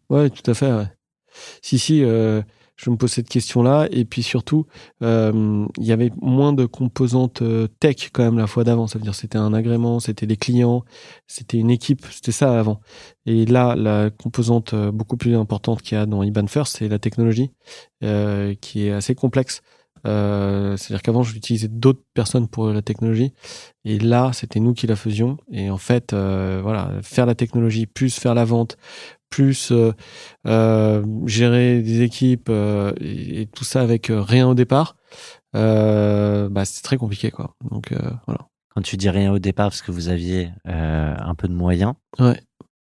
Ouais, 0.10 0.30
tout 0.30 0.50
à 0.50 0.54
fait. 0.54 0.88
Si, 1.62 1.80
si, 1.80 2.04
euh, 2.04 2.42
je 2.76 2.90
me 2.90 2.98
pose 2.98 3.12
cette 3.12 3.30
question-là. 3.30 3.88
Et 3.92 4.06
puis 4.06 4.24
surtout, 4.24 4.66
il 5.02 5.68
y 5.78 5.92
avait 5.92 6.12
moins 6.22 6.54
de 6.54 6.66
composantes 6.66 7.44
tech 7.80 8.10
quand 8.14 8.24
même 8.24 8.38
la 8.38 8.48
fois 8.48 8.64
d'avant. 8.64 8.88
Ça 8.88 8.98
veut 8.98 9.04
dire 9.04 9.16
c'était 9.16 9.38
un 9.38 9.54
agrément, 9.54 10.00
c'était 10.00 10.26
des 10.26 10.38
clients, 10.38 10.86
c'était 11.28 11.58
une 11.58 11.70
équipe, 11.70 12.06
c'était 12.10 12.32
ça 12.32 12.58
avant. 12.58 12.80
Et 13.26 13.46
là, 13.46 13.76
la 13.76 14.10
composante 14.10 14.74
beaucoup 14.94 15.18
plus 15.18 15.36
importante 15.36 15.82
qu'il 15.82 15.98
y 15.98 16.02
a 16.02 16.06
dans 16.06 16.24
IBAN 16.24 16.48
First, 16.48 16.78
c'est 16.78 16.88
la 16.88 17.00
technologie, 17.00 17.52
qui 18.02 18.88
est 18.88 18.92
assez 18.92 19.14
complexe. 19.14 19.62
Euh, 20.08 20.78
C'est-à-dire 20.78 21.02
qu'avant, 21.02 21.24
j'utilisais 21.24 21.68
d'autres 21.68 22.04
personnes 22.14 22.48
pour 22.48 22.70
la 22.70 22.82
technologie. 22.82 23.34
Et 23.86 24.00
là, 24.00 24.32
c'était 24.34 24.60
nous 24.60 24.74
qui 24.74 24.88
la 24.88 24.96
faisions. 24.96 25.38
Et 25.52 25.70
en 25.70 25.78
fait, 25.78 26.14
euh, 26.14 26.60
voilà, 26.62 26.92
faire 27.02 27.26
la 27.26 27.36
technologie, 27.36 27.86
plus 27.86 28.18
faire 28.18 28.34
la 28.36 28.46
vente, 28.46 28.78
plus 29.30 29.72
euh, 29.72 29.92
euh, 30.48 31.04
gérer 31.28 31.82
des 31.82 32.02
équipes 32.02 32.50
euh, 32.50 32.94
et, 33.00 33.42
et 33.42 33.46
tout 33.48 33.64
ça 33.64 33.82
avec 33.82 34.10
euh, 34.10 34.22
rien 34.22 34.48
au 34.48 34.54
départ, 34.56 34.96
euh, 35.56 36.50
bah, 36.50 36.66
c'est 36.66 36.82
très 36.84 36.98
compliqué, 36.98 37.32
quoi. 37.32 37.56
Donc, 37.70 37.92
euh, 37.92 37.98
voilà. 38.28 38.48
Quand 38.76 38.82
tu 38.82 38.98
dis 38.98 39.10
rien 39.10 39.32
au 39.32 39.40
départ, 39.40 39.70
parce 39.70 39.82
que 39.82 39.92
vous 39.92 40.10
aviez 40.10 40.52
euh, 40.68 41.16
un 41.18 41.36
peu 41.36 41.48
de 41.48 41.54
moyens, 41.54 41.94
Ouais. 42.20 42.40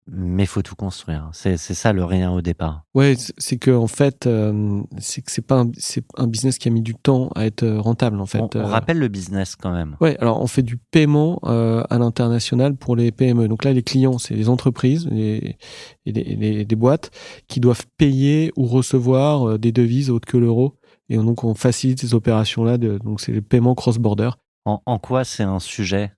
Mais 0.08 0.46
faut 0.46 0.62
tout 0.62 0.76
construire. 0.76 1.30
C'est 1.34 1.58
c'est 1.58 1.74
ça 1.74 1.94
le 1.94 2.04
rien 2.04 2.32
au 2.32 2.42
départ. 2.42 2.84
Ouais, 2.94 3.16
c'est- 3.18 3.58
que 3.58 3.72
en 3.72 3.88
fait, 3.88 4.26
euh, 4.28 4.82
c'est 4.98 5.22
que 5.22 5.32
c'est 5.32 5.42
pas 5.46 5.60
un, 5.62 5.72
c'est 5.78 6.04
un 6.18 6.28
business 6.28 6.58
qui 6.58 6.68
a 6.68 6.72
mis 6.72 6.82
du 6.82 6.96
temps 6.96 7.30
à 7.36 7.46
être 7.46 7.64
euh, 7.64 7.80
rentable, 7.80 8.20
en 8.20 8.26
fait. 8.26 8.40
on, 8.40 8.50
on 8.56 8.60
Euh, 8.60 8.66
rappelle 8.66 8.98
le 9.00 9.08
business 9.08 9.56
quand 9.56 9.72
même. 9.72 9.96
Ouais, 10.02 10.18
alors 10.20 10.42
on 10.42 10.48
fait 10.48 10.64
du 10.64 10.78
paiement 10.78 11.40
euh, 11.44 11.84
à 11.90 11.98
l'international 12.00 12.76
pour 12.76 12.96
les 12.96 13.12
PME. 13.12 13.48
Donc 13.48 13.64
là, 13.64 13.74
les 13.74 13.84
clients, 13.84 14.18
c'est 14.18 14.34
les 14.36 14.50
entreprises 14.50 15.08
les- 15.12 15.58
et 16.06 16.12
les, 16.12 16.24
les- 16.36 16.66
des 16.66 16.76
boîtes 16.76 17.12
qui 17.48 17.60
doivent 17.60 17.86
payer 17.98 18.52
ou 18.56 18.66
recevoir 18.66 19.48
euh, 19.48 19.58
des 19.58 19.72
devises 19.72 20.10
autres 20.10 20.28
que 20.28 20.38
l'euro. 20.38 20.78
Et 21.10 21.18
donc 21.18 21.44
on 21.44 21.54
facilite 21.56 22.00
ces 22.00 22.14
opérations-là. 22.14 22.78
de- 22.78 22.98
Donc 22.98 23.22
c'est 23.22 23.32
le 23.34 23.42
paiement 23.42 23.76
cross-border. 23.76 24.32
En, 24.66 24.82
en 24.86 24.98
quoi 25.00 25.24
c'est 25.24 25.44
un 25.44 25.60
sujet 25.60 26.12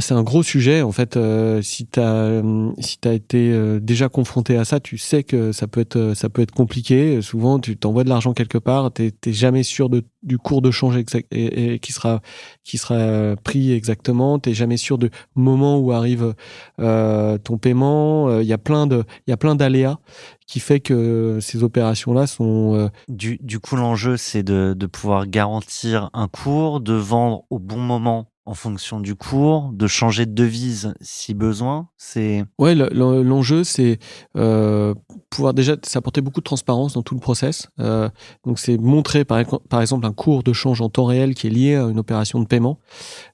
c'est 0.00 0.14
un 0.14 0.22
gros 0.22 0.42
sujet 0.42 0.82
en 0.82 0.92
fait. 0.92 1.16
euh, 1.16 1.62
si 1.62 1.86
tu 1.86 2.00
as 2.00 2.42
si 2.80 2.98
t'as 2.98 3.12
été 3.12 3.52
euh, 3.52 3.80
déjà 3.80 4.08
confronté 4.08 4.56
à 4.56 4.64
ça, 4.64 4.80
tu 4.80 4.98
sais 4.98 5.22
que 5.24 5.52
ça 5.52 5.66
peut 5.66 5.80
être 5.80 5.96
euh, 5.96 6.14
ça 6.14 6.28
peut 6.28 6.42
être 6.42 6.52
compliqué. 6.52 7.22
Souvent, 7.22 7.58
tu 7.60 7.76
t'envoies 7.76 8.04
de 8.04 8.08
l'argent 8.08 8.32
quelque 8.32 8.58
part, 8.58 8.92
t'es 8.92 9.10
t'es 9.12 9.32
jamais 9.32 9.62
sûr 9.62 9.88
de, 9.90 10.02
du 10.22 10.38
cours 10.38 10.62
de 10.62 10.70
change 10.70 10.96
exact 10.96 11.28
et, 11.32 11.78
qui 11.78 11.92
sera 11.92 12.20
qui 12.64 12.78
sera 12.78 12.94
euh, 12.96 13.36
pris 13.36 13.72
exactement. 13.72 14.38
T'es 14.38 14.54
jamais 14.54 14.76
sûr 14.76 14.98
du 14.98 15.10
moment 15.34 15.78
où 15.78 15.92
arrive 15.92 16.34
euh, 16.80 17.38
ton 17.38 17.58
paiement. 17.58 18.28
Euh, 18.28 18.42
Il 18.42 18.48
y 18.48 18.52
a 18.52 18.58
plein 18.58 18.86
de 18.86 19.04
il 19.26 19.30
y 19.30 19.32
a 19.32 19.36
plein 19.36 19.54
d'aléas 19.54 19.98
qui 20.46 20.60
fait 20.60 20.80
que 20.80 21.38
ces 21.40 21.62
opérations 21.62 22.12
là 22.12 22.26
sont 22.26 22.74
euh, 22.74 22.88
du, 23.08 23.38
du 23.42 23.60
coup, 23.60 23.76
l'enjeu, 23.76 24.16
c'est 24.16 24.42
de, 24.42 24.74
de 24.76 24.86
pouvoir 24.86 25.26
garantir 25.26 26.10
un 26.12 26.28
cours, 26.28 26.80
de 26.80 26.92
vendre 26.94 27.44
au 27.50 27.58
bon 27.58 27.78
moment 27.78 28.28
en 28.46 28.54
fonction 28.54 29.00
du 29.00 29.14
cours, 29.14 29.70
de 29.72 29.86
changer 29.86 30.26
de 30.26 30.32
devise 30.32 30.94
si 31.00 31.32
besoin. 31.34 31.88
C'est 31.96 32.44
Ouais, 32.58 32.74
le- 32.74 32.90
le- 32.92 33.22
l'enjeu, 33.22 33.64
c'est 33.64 33.98
euh, 34.36 34.94
pouvoir 35.30 35.54
déjà 35.54 35.76
s'apporter 35.82 36.20
beaucoup 36.20 36.40
de 36.40 36.44
transparence 36.44 36.92
dans 36.94 37.02
tout 37.02 37.14
le 37.14 37.20
process. 37.20 37.68
Euh, 37.80 38.10
donc, 38.44 38.58
c'est 38.58 38.76
montrer, 38.76 39.24
par, 39.24 39.42
par 39.70 39.80
exemple, 39.80 40.04
un 40.06 40.12
cours 40.12 40.42
de 40.42 40.52
change 40.52 40.80
en 40.82 40.88
temps 40.90 41.06
réel 41.06 41.34
qui 41.34 41.46
est 41.46 41.50
lié 41.50 41.74
à 41.76 41.84
une 41.84 41.98
opération 41.98 42.38
de 42.40 42.46
paiement. 42.46 42.78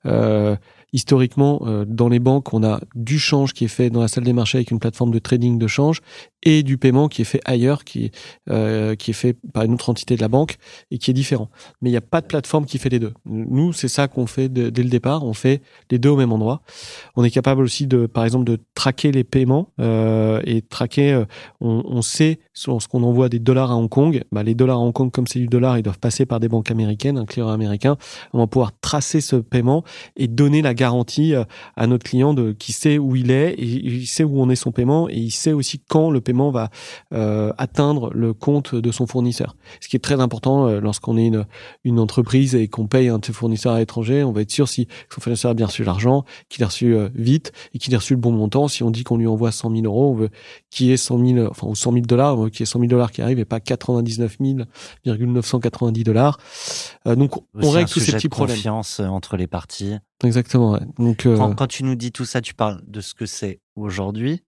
Euh, 0.06 0.56
historiquement, 0.92 1.62
euh, 1.66 1.84
dans 1.86 2.08
les 2.08 2.18
banques, 2.18 2.52
on 2.52 2.64
a 2.64 2.80
du 2.94 3.18
change 3.18 3.52
qui 3.52 3.64
est 3.64 3.68
fait 3.68 3.90
dans 3.90 4.00
la 4.00 4.08
salle 4.08 4.24
des 4.24 4.32
marchés 4.32 4.58
avec 4.58 4.70
une 4.70 4.80
plateforme 4.80 5.12
de 5.12 5.18
trading 5.20 5.56
de 5.58 5.66
change 5.66 6.00
et 6.42 6.62
du 6.62 6.78
paiement 6.78 7.08
qui 7.08 7.22
est 7.22 7.26
fait 7.26 7.40
ailleurs, 7.44 7.84
qui, 7.84 8.10
euh, 8.48 8.94
qui 8.94 9.10
est 9.10 9.14
fait 9.14 9.36
par 9.52 9.64
une 9.64 9.74
autre 9.74 9.90
entité 9.90 10.16
de 10.16 10.20
la 10.20 10.28
banque 10.28 10.56
et 10.90 10.98
qui 10.98 11.10
est 11.10 11.14
différent. 11.14 11.50
Mais 11.80 11.90
il 11.90 11.92
n'y 11.92 11.98
a 11.98 12.02
pas 12.02 12.20
de 12.20 12.26
plateforme 12.26 12.64
qui 12.66 12.78
fait 12.78 12.88
les 12.88 12.98
deux. 12.98 13.12
Nous, 13.26 13.72
c'est 13.72 13.88
ça 13.88 14.08
qu'on 14.08 14.26
fait 14.26 14.48
dès 14.48 14.82
le 14.82 14.88
départ. 14.88 15.24
On 15.24 15.34
fait 15.34 15.62
les 15.90 15.98
deux 15.98 16.10
au 16.10 16.16
même 16.16 16.32
endroit. 16.32 16.62
On 17.16 17.24
est 17.24 17.30
capable 17.30 17.62
aussi 17.62 17.86
de, 17.86 18.06
par 18.06 18.24
exemple, 18.24 18.44
de 18.44 18.58
traquer 18.74 19.12
les 19.12 19.24
paiements 19.24 19.68
euh, 19.80 20.40
et 20.44 20.62
traquer. 20.62 21.12
euh, 21.12 21.24
on, 21.60 21.82
on 21.86 22.02
sait 22.02 22.40
lorsqu'on 22.66 23.02
envoie 23.02 23.28
des 23.28 23.38
dollars 23.38 23.70
à 23.70 23.76
Hong 23.76 23.88
Kong, 23.88 24.22
bah, 24.32 24.42
les 24.42 24.54
dollars 24.54 24.78
à 24.78 24.80
Hong 24.80 24.92
Kong, 24.92 25.10
comme 25.10 25.26
c'est 25.26 25.38
du 25.38 25.46
dollar, 25.46 25.78
ils 25.78 25.82
doivent 25.82 25.98
passer 25.98 26.26
par 26.26 26.40
des 26.40 26.48
banques 26.48 26.70
américaines, 26.70 27.18
un 27.18 27.26
clearer 27.26 27.52
américain. 27.52 27.96
On 28.32 28.38
va 28.38 28.46
pouvoir 28.46 28.72
tracer 28.80 29.20
ce 29.20 29.36
paiement 29.36 29.84
et 30.16 30.28
donner 30.28 30.62
la 30.62 30.74
garantie 30.74 31.34
euh, 31.34 31.44
à 31.76 31.86
notre 31.86 32.04
client 32.04 32.34
de 32.34 32.52
qui 32.52 32.72
sait 32.72 32.98
où 32.98 33.16
il 33.16 33.30
est 33.30 33.52
et 33.52 33.64
il 33.64 34.06
sait 34.06 34.24
où 34.24 34.40
on 34.40 34.48
est 34.50 34.56
son 34.56 34.72
paiement 34.72 35.08
et 35.08 35.16
il 35.16 35.30
sait 35.30 35.52
aussi 35.52 35.80
quand 35.80 36.10
le 36.10 36.20
paiement 36.20 36.29
va 36.32 36.70
euh, 37.12 37.52
atteindre 37.58 38.10
le 38.14 38.32
compte 38.32 38.74
de 38.74 38.90
son 38.90 39.06
fournisseur. 39.06 39.56
Ce 39.80 39.88
qui 39.88 39.96
est 39.96 40.00
très 40.00 40.20
important 40.20 40.66
euh, 40.66 40.80
lorsqu'on 40.80 41.16
est 41.16 41.26
une, 41.26 41.46
une 41.84 41.98
entreprise 41.98 42.54
et 42.54 42.68
qu'on 42.68 42.86
paye 42.86 43.08
un 43.08 43.18
de 43.18 43.24
ses 43.24 43.32
fournisseurs 43.32 43.72
à 43.72 43.78
l'étranger, 43.78 44.24
on 44.24 44.32
va 44.32 44.42
être 44.42 44.50
sûr 44.50 44.68
si 44.68 44.88
son 45.12 45.20
fournisseur 45.20 45.50
a 45.50 45.54
bien 45.54 45.66
reçu 45.66 45.84
l'argent, 45.84 46.24
qu'il 46.48 46.64
a 46.64 46.66
reçu 46.66 46.94
euh, 46.94 47.08
vite 47.14 47.52
et 47.74 47.78
qu'il 47.78 47.94
a 47.94 47.98
reçu 47.98 48.14
le 48.14 48.20
bon 48.20 48.32
montant. 48.32 48.68
Si 48.68 48.82
on 48.82 48.90
dit 48.90 49.04
qu'on 49.04 49.16
lui 49.16 49.26
envoie 49.26 49.52
100 49.52 49.70
000 49.70 49.84
euros, 49.84 50.10
on 50.10 50.14
veut 50.14 50.30
qu'il 50.70 50.86
y 50.86 50.92
ait 50.92 50.96
100 50.96 51.26
000, 51.26 51.48
enfin, 51.50 51.66
ou 51.66 51.74
100 51.74 51.92
000 51.92 52.06
dollars, 52.06 52.38
on 52.38 52.44
veut 52.44 52.50
qu'il 52.50 52.60
y 52.60 52.62
ait 52.62 52.66
100 52.66 52.78
000 52.78 52.88
dollars 52.88 53.12
qui 53.12 53.22
arrivent 53.22 53.38
et 53.38 53.44
pas 53.44 53.60
99 53.60 54.38
990 55.04 56.04
dollars. 56.04 56.38
Donc, 57.04 57.36
on 57.36 57.60
aussi 57.60 57.70
règle 57.76 57.90
tous 57.90 58.00
ces 58.00 58.12
petits 58.12 58.28
problèmes. 58.28 58.56
confiance 58.56 59.00
entre 59.00 59.36
les 59.36 59.46
parties. 59.46 59.96
Exactement. 60.24 60.72
ouais. 60.72 60.80
Donc, 60.98 61.22
Quand, 61.24 61.54
quand 61.54 61.66
tu 61.66 61.84
nous 61.84 61.94
dis 61.94 62.12
tout 62.12 62.24
ça, 62.24 62.40
tu 62.40 62.54
parles 62.54 62.80
de 62.86 63.00
ce 63.00 63.14
que 63.14 63.26
c'est 63.26 63.60
aujourd'hui. 63.76 64.42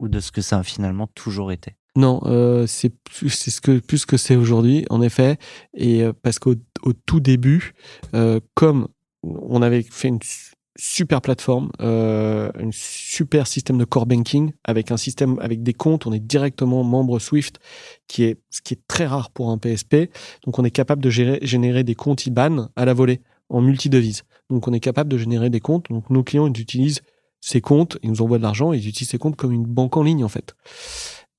Ou 0.00 0.08
de 0.08 0.18
ce 0.20 0.32
que 0.32 0.40
ça 0.40 0.58
a 0.58 0.62
finalement 0.62 1.06
toujours 1.14 1.52
été? 1.52 1.76
Non, 1.96 2.20
euh, 2.26 2.66
c'est 2.66 2.92
plus 3.04 3.30
ce 3.30 3.60
que 3.60 3.78
plus 3.80 4.06
que 4.06 4.16
c'est 4.16 4.36
aujourd'hui, 4.36 4.86
en 4.90 5.02
effet, 5.02 5.38
et 5.74 6.02
euh, 6.02 6.12
parce 6.12 6.38
qu'au 6.38 6.54
au 6.82 6.92
tout 6.92 7.20
début, 7.20 7.72
euh, 8.14 8.40
comme 8.54 8.88
on 9.22 9.60
avait 9.60 9.82
fait 9.82 10.08
une 10.08 10.22
su- 10.22 10.52
super 10.78 11.20
plateforme, 11.20 11.70
euh, 11.80 12.50
un 12.54 12.70
super 12.72 13.46
système 13.48 13.76
de 13.76 13.84
core 13.84 14.06
banking 14.06 14.52
avec 14.64 14.92
un 14.92 14.96
système 14.96 15.36
avec 15.40 15.62
des 15.62 15.74
comptes, 15.74 16.06
on 16.06 16.12
est 16.12 16.20
directement 16.20 16.84
membre 16.84 17.18
Swift, 17.18 17.58
qui 18.06 18.22
est 18.22 18.38
ce 18.50 18.62
qui 18.62 18.74
est 18.74 18.80
très 18.86 19.06
rare 19.06 19.30
pour 19.30 19.50
un 19.50 19.58
PSP. 19.58 20.10
Donc 20.44 20.58
on 20.58 20.64
est 20.64 20.70
capable 20.70 21.02
de 21.02 21.10
gérer, 21.10 21.38
générer 21.42 21.82
des 21.84 21.96
comptes 21.96 22.24
IBAN 22.24 22.68
à 22.76 22.84
la 22.84 22.94
volée 22.94 23.20
en 23.48 23.60
multidevise. 23.60 24.22
Donc 24.48 24.68
on 24.68 24.72
est 24.72 24.80
capable 24.80 25.10
de 25.10 25.18
générer 25.18 25.50
des 25.50 25.60
comptes. 25.60 25.86
Donc 25.90 26.08
nos 26.08 26.22
clients 26.22 26.46
ils 26.46 26.60
utilisent 26.60 27.00
ces 27.40 27.60
comptes, 27.60 27.98
ils 28.02 28.10
nous 28.10 28.22
envoient 28.22 28.38
de 28.38 28.42
l'argent, 28.42 28.72
ils 28.72 28.86
utilisent 28.86 29.10
ces 29.10 29.18
comptes 29.18 29.36
comme 29.36 29.52
une 29.52 29.66
banque 29.66 29.96
en 29.96 30.02
ligne 30.02 30.24
en 30.24 30.28
fait. 30.28 30.54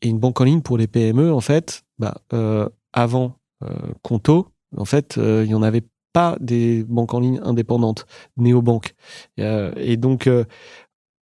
Et 0.02 0.10
une 0.10 0.20
banque 0.20 0.42
en 0.42 0.46
ligne 0.46 0.62
pour 0.62 0.78
les 0.78 0.88
PME, 0.88 1.32
en 1.32 1.42
fait, 1.42 1.84
bah, 2.00 2.22
euh, 2.34 2.68
avant 2.92 3.36
euh, 3.64 3.70
Conto, 4.02 4.48
en 4.76 4.86
fait, 4.86 5.18
euh, 5.18 5.44
il 5.46 5.52
y 5.52 5.54
en 5.54 5.62
avait 5.62 5.84
pas 6.14 6.38
des 6.40 6.84
banques 6.84 7.14
en 7.14 7.20
ligne 7.20 7.40
indépendantes, 7.44 8.06
néobanques. 8.36 8.96
Euh, 9.40 9.72
et 9.78 9.98
donc, 9.98 10.28
euh, 10.28 10.44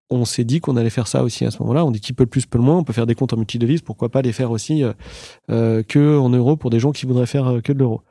on 0.10 0.26
s'est 0.26 0.44
dit 0.44 0.60
qu'on 0.60 0.76
allait 0.76 0.90
faire 0.90 1.08
ça 1.08 1.24
aussi 1.24 1.46
à 1.46 1.52
ce 1.52 1.60
moment-là. 1.62 1.86
On 1.86 1.92
dit 1.92 2.00
qui 2.00 2.14
peut 2.14 2.24
le 2.24 2.30
plus, 2.30 2.46
peut 2.46 2.58
le 2.58 2.64
moins. 2.64 2.78
On 2.78 2.84
peut 2.84 2.94
faire 2.94 3.06
des 3.06 3.16
comptes 3.16 3.34
en 3.34 3.38
multidevises. 3.38 3.82
Pourquoi 3.82 4.10
pas 4.10 4.22
les 4.22 4.34
faire 4.34 4.52
aussi 4.52 4.84
euh, 4.84 4.94
euh, 5.52 5.84
que 5.84 6.18
en 6.18 6.30
euros 6.30 6.58
pour 6.58 6.70
des 6.70 6.80
gens 6.80 6.92
qui 6.92 7.06
voudraient 7.06 7.28
faire 7.28 7.48
euh, 7.48 7.62
que 7.62 7.72
de 7.74 7.80
l'euro. 7.80 8.02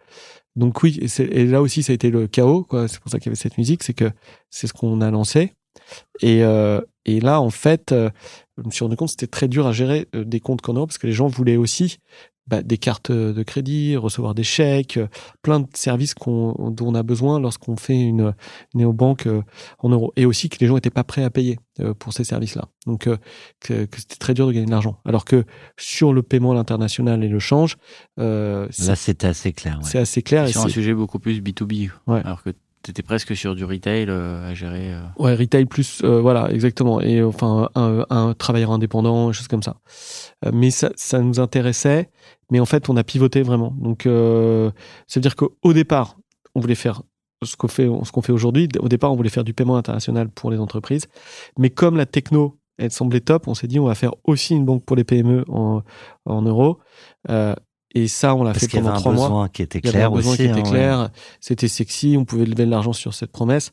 donc 0.56 0.82
oui, 0.82 0.98
et, 1.00 1.22
et, 1.22 1.46
là 1.46 1.60
aussi 1.60 1.82
ça 1.82 1.92
a 1.92 1.94
été 1.94 2.10
le 2.10 2.26
chaos. 2.26 2.66
C'est 2.86 3.00
pour 3.00 3.10
ça 3.10 3.18
qu'il 3.18 3.26
y 3.26 3.30
avait 3.30 3.36
cette 3.36 3.58
musique, 3.58 3.82
c'est 3.82 3.94
que 3.94 4.10
c'est 4.50 4.66
ce 4.66 4.72
qu'on 4.72 5.00
a 5.00 5.10
lancé. 5.10 5.52
Et, 6.20 6.42
euh, 6.42 6.80
et 7.04 7.20
là, 7.20 7.40
en 7.40 7.50
fait, 7.50 7.92
euh, 7.92 8.10
je 8.56 8.62
me 8.64 8.70
suis 8.70 8.84
rendu 8.84 8.96
compte 8.96 9.08
que 9.08 9.12
c'était 9.12 9.26
très 9.26 9.48
dur 9.48 9.66
à 9.66 9.72
gérer 9.72 10.08
euh, 10.14 10.24
des 10.24 10.40
comptes 10.40 10.60
qu'en 10.60 10.74
Europe 10.74 10.90
parce 10.90 10.98
que 10.98 11.06
les 11.06 11.12
gens 11.12 11.28
voulaient 11.28 11.56
aussi 11.56 11.98
bah, 12.48 12.62
des 12.62 12.78
cartes 12.78 13.12
de 13.12 13.42
crédit, 13.42 13.96
recevoir 13.96 14.34
des 14.34 14.42
chèques, 14.42 14.96
euh, 14.96 15.06
plein 15.42 15.60
de 15.60 15.66
services 15.74 16.14
dont 16.14 16.74
on 16.80 16.94
a 16.94 17.02
besoin 17.02 17.40
lorsqu'on 17.40 17.76
fait 17.76 18.00
une 18.00 18.34
néobanque 18.72 19.26
euh, 19.26 19.42
en 19.80 19.90
euros. 19.90 20.14
Et 20.16 20.24
aussi 20.24 20.48
que 20.48 20.56
les 20.60 20.66
gens 20.66 20.74
n'étaient 20.74 20.88
pas 20.88 21.04
prêts 21.04 21.24
à 21.24 21.30
payer 21.30 21.58
euh, 21.80 21.92
pour 21.92 22.14
ces 22.14 22.24
services-là. 22.24 22.64
Donc 22.86 23.06
que, 23.60 23.84
que 23.84 24.00
c'était 24.00 24.16
très 24.16 24.32
dur 24.32 24.46
de 24.46 24.52
gagner 24.52 24.64
de 24.64 24.70
l'argent. 24.70 24.98
Alors 25.04 25.26
que 25.26 25.44
sur 25.76 26.14
le 26.14 26.22
paiement 26.22 26.52
à 26.52 26.54
l'international 26.54 27.22
et 27.22 27.28
le 27.28 27.38
change, 27.38 27.76
là 28.16 28.68
c'était 28.70 29.26
assez 29.26 29.52
clair. 29.52 29.80
C'est 29.82 29.98
assez 29.98 30.22
clair. 30.22 30.48
Sur 30.48 30.62
un 30.62 30.68
sujet 30.68 30.94
beaucoup 30.94 31.18
plus 31.18 31.42
B2B. 31.42 31.90
Ouais. 32.06 32.22
Alors 32.24 32.42
que 32.42 32.50
T'étais 32.82 33.02
presque 33.02 33.36
sur 33.36 33.54
du 33.54 33.64
retail 33.64 34.06
euh, 34.08 34.50
à 34.50 34.54
gérer. 34.54 34.94
Euh. 34.94 35.00
Ouais, 35.18 35.34
retail 35.34 35.66
plus, 35.66 36.02
euh, 36.04 36.20
voilà, 36.20 36.50
exactement. 36.52 37.00
Et 37.00 37.22
enfin, 37.22 37.68
un, 37.74 38.04
un, 38.08 38.34
travailleur 38.34 38.70
indépendant, 38.70 39.32
choses 39.32 39.48
comme 39.48 39.62
ça. 39.62 39.76
mais 40.52 40.70
ça, 40.70 40.90
ça 40.96 41.20
nous 41.20 41.40
intéressait. 41.40 42.10
Mais 42.50 42.60
en 42.60 42.66
fait, 42.66 42.88
on 42.88 42.96
a 42.96 43.04
pivoté 43.04 43.42
vraiment. 43.42 43.74
Donc, 43.78 44.06
euh, 44.06 44.70
ça 45.06 45.20
veut 45.20 45.22
dire 45.22 45.36
qu'au 45.36 45.72
départ, 45.72 46.16
on 46.54 46.60
voulait 46.60 46.74
faire 46.74 47.02
ce 47.42 47.56
qu'on 47.56 47.68
fait, 47.68 47.88
ce 48.04 48.12
qu'on 48.12 48.22
fait 48.22 48.32
aujourd'hui. 48.32 48.68
Au 48.78 48.88
départ, 48.88 49.12
on 49.12 49.16
voulait 49.16 49.28
faire 49.28 49.44
du 49.44 49.54
paiement 49.54 49.76
international 49.76 50.28
pour 50.28 50.50
les 50.50 50.58
entreprises. 50.58 51.06
Mais 51.58 51.70
comme 51.70 51.96
la 51.96 52.06
techno, 52.06 52.58
elle 52.78 52.90
semblait 52.92 53.20
top, 53.20 53.48
on 53.48 53.54
s'est 53.54 53.66
dit, 53.66 53.80
on 53.80 53.86
va 53.86 53.94
faire 53.94 54.14
aussi 54.24 54.54
une 54.54 54.64
banque 54.64 54.84
pour 54.84 54.96
les 54.96 55.04
PME 55.04 55.44
en, 55.48 55.82
en 56.24 56.42
euros. 56.42 56.78
Et 57.94 58.06
ça, 58.08 58.34
on 58.34 58.42
l'a 58.42 58.54
fait 58.54 58.68
pendant 58.68 58.94
trois 58.94 59.12
mois. 59.12 59.48
Qui 59.48 59.62
était 59.62 59.80
clair 59.80 59.92
il 59.92 59.96
y 59.96 59.98
avait 59.98 60.12
un 60.12 60.16
besoin 60.16 60.36
qui 60.36 60.44
était 60.44 60.60
hein, 60.60 60.62
clair. 60.62 61.10
C'était 61.40 61.68
sexy. 61.68 62.16
On 62.18 62.24
pouvait 62.24 62.44
lever 62.44 62.66
de 62.66 62.70
l'argent 62.70 62.92
sur 62.92 63.14
cette 63.14 63.32
promesse. 63.32 63.72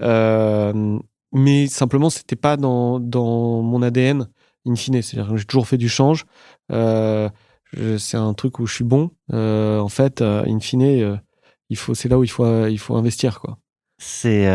Euh, 0.00 0.98
mais 1.32 1.66
simplement, 1.66 2.10
c'était 2.10 2.36
pas 2.36 2.56
dans, 2.56 3.00
dans 3.00 3.62
mon 3.62 3.82
ADN 3.82 4.28
in 4.66 4.76
fine. 4.76 5.00
C'est-à-dire 5.00 5.30
que 5.30 5.36
j'ai 5.38 5.44
toujours 5.44 5.66
fait 5.66 5.78
du 5.78 5.88
change. 5.88 6.26
Euh, 6.72 7.28
c'est 7.98 8.16
un 8.16 8.34
truc 8.34 8.58
où 8.58 8.66
je 8.66 8.74
suis 8.74 8.84
bon. 8.84 9.10
Euh, 9.32 9.78
en 9.78 9.88
fait, 9.88 10.20
in 10.20 10.60
fine, 10.60 11.18
il 11.70 11.76
faut, 11.76 11.94
c'est 11.94 12.08
là 12.08 12.18
où 12.18 12.24
il 12.24 12.30
faut, 12.30 12.66
il 12.66 12.78
faut 12.78 12.96
investir, 12.96 13.40
quoi. 13.40 13.58
C'est 13.98 14.46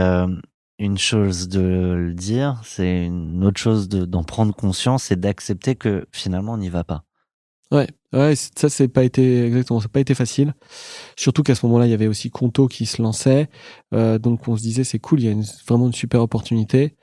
une 0.80 0.98
chose 0.98 1.49
de 1.49 1.60
le 1.60 2.14
dire, 2.14 2.61
c'est 2.64 3.06
une 3.06 3.44
autre 3.44 3.60
chose 3.60 3.90
d'en 3.90 4.23
prendre 4.23 4.56
conscience 4.56 5.11
et 5.11 5.18
d'accepter 5.18 5.76
que 5.76 6.07
finalement 6.11 6.53
on 6.53 6.57
n'y 6.57 6.69
va 6.69 6.86
pas. 6.86 7.03
Ouais, 7.72 7.88
ouais, 8.14 8.34
ça 8.36 8.68
c'est 8.68 8.88
pas 8.88 9.04
été 9.04 9.46
exactement, 9.46 9.80
ça 9.80 9.90
pas 9.90 10.00
été 10.00 10.16
facile. 10.16 10.54
Surtout 11.16 11.44
qu'à 11.44 11.54
ce 11.54 11.66
moment-là, 11.68 11.86
il 11.86 11.91
y 11.91 11.94
avait 11.94 12.08
aussi 12.08 12.32
Conto 12.32 12.68
qui 12.68 12.88
se 12.88 13.00
lançait, 13.02 13.48
euh, 13.94 14.18
donc 14.18 14.48
on 14.48 14.58
se 14.58 14.62
disait 14.64 14.84
c'est 14.84 14.98
cool, 14.98 15.22
il 15.22 15.26
y 15.26 15.30
a 15.32 15.36
vraiment 15.68 15.86
une 15.88 15.94
super 15.94 16.22
opportunité. 16.22 16.96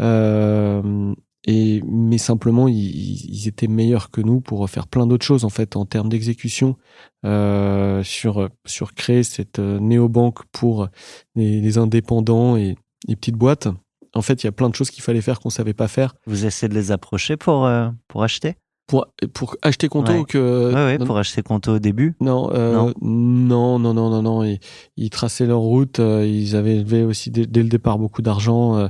Euh, 0.00 1.14
et 1.46 1.82
mais 1.86 2.18
simplement, 2.18 2.68
ils, 2.68 2.76
ils, 2.76 3.48
étaient 3.48 3.68
meilleurs 3.68 4.10
que 4.10 4.20
nous 4.20 4.40
pour 4.40 4.68
faire 4.68 4.86
plein 4.86 5.06
d'autres 5.06 5.24
choses 5.24 5.44
en 5.44 5.50
fait 5.50 5.76
en 5.76 5.86
termes 5.86 6.08
d'exécution 6.08 6.76
euh, 7.24 8.02
sur 8.02 8.48
sur 8.66 8.94
créer 8.94 9.22
cette 9.22 9.58
euh, 9.58 9.78
néobanque 9.78 10.44
pour 10.52 10.88
les, 11.36 11.60
les 11.60 11.78
indépendants 11.78 12.56
et 12.56 12.76
les 13.06 13.16
petites 13.16 13.36
boîtes. 13.36 13.68
En 14.14 14.22
fait, 14.22 14.42
il 14.42 14.46
y 14.46 14.48
a 14.48 14.52
plein 14.52 14.68
de 14.68 14.74
choses 14.74 14.90
qu'il 14.90 15.02
fallait 15.02 15.20
faire 15.20 15.40
qu'on 15.40 15.50
savait 15.50 15.74
pas 15.74 15.88
faire. 15.88 16.14
Vous 16.26 16.44
essayez 16.46 16.68
de 16.68 16.74
les 16.74 16.92
approcher 16.92 17.36
pour 17.36 17.66
euh, 17.66 17.90
pour 18.08 18.22
acheter? 18.22 18.56
Pour, 18.88 19.06
pour 19.34 19.56
acheter 19.62 19.88
Conto 19.88 20.24
que 20.24 20.72
ouais, 20.72 20.98
ouais, 20.98 21.06
pour 21.06 21.18
acheter 21.18 21.42
Conto 21.42 21.74
au 21.74 21.78
début 21.78 22.14
non 22.20 22.50
euh, 22.52 22.72
non. 22.72 22.94
non 23.00 23.78
non 23.78 23.94
non 23.94 24.10
non 24.10 24.22
non. 24.22 24.44
Ils, 24.44 24.58
ils 24.96 25.10
traçaient 25.10 25.46
leur 25.46 25.60
route 25.60 26.00
euh, 26.00 26.26
ils 26.26 26.56
avaient 26.56 26.78
levé 26.78 27.04
aussi 27.04 27.30
dès, 27.30 27.46
dès 27.46 27.62
le 27.62 27.68
départ 27.68 27.98
beaucoup 27.98 28.22
d'argent 28.22 28.76
euh, 28.76 28.88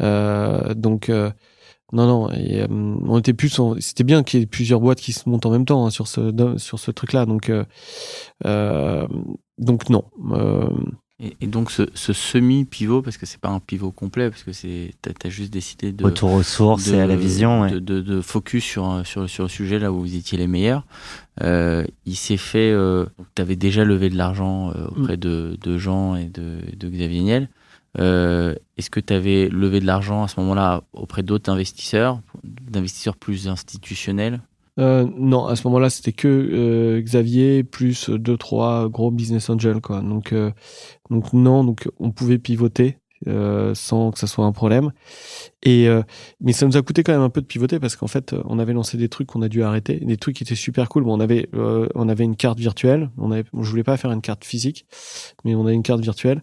euh 0.00 0.74
donc 0.74 1.08
euh, 1.08 1.30
non 1.92 2.06
non 2.06 2.30
et, 2.30 2.64
on 2.70 3.18
était 3.18 3.34
plus 3.34 3.60
c'était 3.80 4.04
bien 4.04 4.22
qu'il 4.22 4.40
y 4.40 4.42
ait 4.44 4.46
plusieurs 4.46 4.80
boîtes 4.80 5.00
qui 5.00 5.12
se 5.12 5.28
montent 5.28 5.44
en 5.44 5.50
même 5.50 5.66
temps 5.66 5.86
hein, 5.86 5.90
sur 5.90 6.06
ce 6.06 6.32
sur 6.58 6.78
ce 6.78 6.92
truc 6.92 7.12
là 7.12 7.26
donc 7.26 7.50
donc 9.58 9.90
non 9.90 10.04
et, 11.40 11.46
donc 11.46 11.70
ce, 11.70 11.86
semi-pivot, 11.94 13.00
parce 13.00 13.16
que 13.16 13.26
c'est 13.26 13.40
pas 13.40 13.48
un 13.48 13.60
pivot 13.60 13.92
complet, 13.92 14.28
parce 14.28 14.42
que 14.42 14.52
c'est 14.52 14.92
t'as 15.00 15.12
as 15.24 15.30
juste 15.30 15.52
décidé 15.52 15.92
de 15.92 16.04
retour 16.04 16.32
aux 16.32 16.42
sources 16.42 16.88
et 16.88 17.00
à 17.00 17.06
la 17.06 17.16
vision, 17.16 17.66
de, 17.66 17.78
de, 17.78 18.20
focus 18.20 18.64
sur, 18.64 19.02
sur 19.04 19.28
sur 19.30 19.44
le 19.44 19.48
sujet 19.48 19.78
là 19.78 19.92
où 19.92 20.00
vous 20.00 20.16
étiez 20.16 20.36
les 20.36 20.48
meilleurs. 20.48 20.84
Euh, 21.42 21.84
il 22.06 22.16
s'est 22.16 22.36
fait. 22.36 22.72
Euh, 22.72 23.06
tu 23.34 23.42
avais 23.42 23.56
déjà 23.56 23.84
levé 23.84 24.10
de 24.10 24.16
l'argent 24.16 24.70
euh, 24.70 24.86
auprès 24.88 25.16
mm. 25.16 25.20
de, 25.20 25.58
de 25.60 25.78
Jean 25.78 26.16
et 26.16 26.26
de, 26.26 26.58
de 26.76 26.88
Xavier 26.88 27.20
Niel. 27.20 27.48
Euh, 27.98 28.54
Est-ce 28.76 28.90
que 28.90 29.00
tu 29.00 29.12
avais 29.12 29.48
levé 29.48 29.80
de 29.80 29.86
l'argent 29.86 30.24
à 30.24 30.28
ce 30.28 30.40
moment-là 30.40 30.82
auprès 30.92 31.22
d'autres 31.22 31.50
investisseurs, 31.50 32.20
d'investisseurs 32.42 33.16
plus 33.16 33.48
institutionnels? 33.48 34.40
Euh, 34.78 35.06
non, 35.18 35.46
à 35.46 35.56
ce 35.56 35.66
moment-là, 35.68 35.90
c'était 35.90 36.12
que 36.12 36.28
euh, 36.28 37.02
Xavier 37.02 37.62
plus 37.62 38.08
deux 38.08 38.38
trois 38.38 38.88
gros 38.88 39.10
business 39.10 39.50
angels 39.50 39.82
quoi. 39.82 40.00
Donc 40.00 40.32
euh, 40.32 40.50
donc 41.12 41.32
non, 41.32 41.64
donc 41.64 41.88
on 41.98 42.10
pouvait 42.10 42.38
pivoter 42.38 42.98
euh, 43.28 43.72
sans 43.74 44.10
que 44.10 44.18
ça 44.18 44.26
soit 44.26 44.44
un 44.44 44.52
problème. 44.52 44.90
Et 45.62 45.88
mais 46.40 46.52
ça 46.52 46.66
nous 46.66 46.76
a 46.76 46.82
coûté 46.82 47.02
quand 47.04 47.12
même 47.12 47.22
un 47.22 47.30
peu 47.30 47.40
de 47.40 47.46
pivoter 47.46 47.78
parce 47.78 47.94
qu'en 47.94 48.08
fait, 48.08 48.34
on 48.46 48.58
avait 48.58 48.72
lancé 48.72 48.96
des 48.96 49.08
trucs 49.08 49.28
qu'on 49.28 49.42
a 49.42 49.48
dû 49.48 49.62
arrêter, 49.62 50.00
des 50.00 50.16
trucs 50.16 50.36
qui 50.36 50.42
étaient 50.42 50.54
super 50.54 50.88
cool. 50.88 51.04
Bon, 51.04 51.16
on 51.16 51.20
avait 51.20 51.48
on 51.52 52.08
avait 52.08 52.24
une 52.24 52.36
carte 52.36 52.58
virtuelle. 52.58 53.10
On 53.18 53.30
avait, 53.30 53.44
je 53.52 53.70
voulais 53.70 53.84
pas 53.84 53.96
faire 53.96 54.10
une 54.10 54.22
carte 54.22 54.44
physique, 54.44 54.86
mais 55.44 55.54
on 55.54 55.66
a 55.66 55.72
une 55.72 55.82
carte 55.84 56.00
virtuelle 56.00 56.42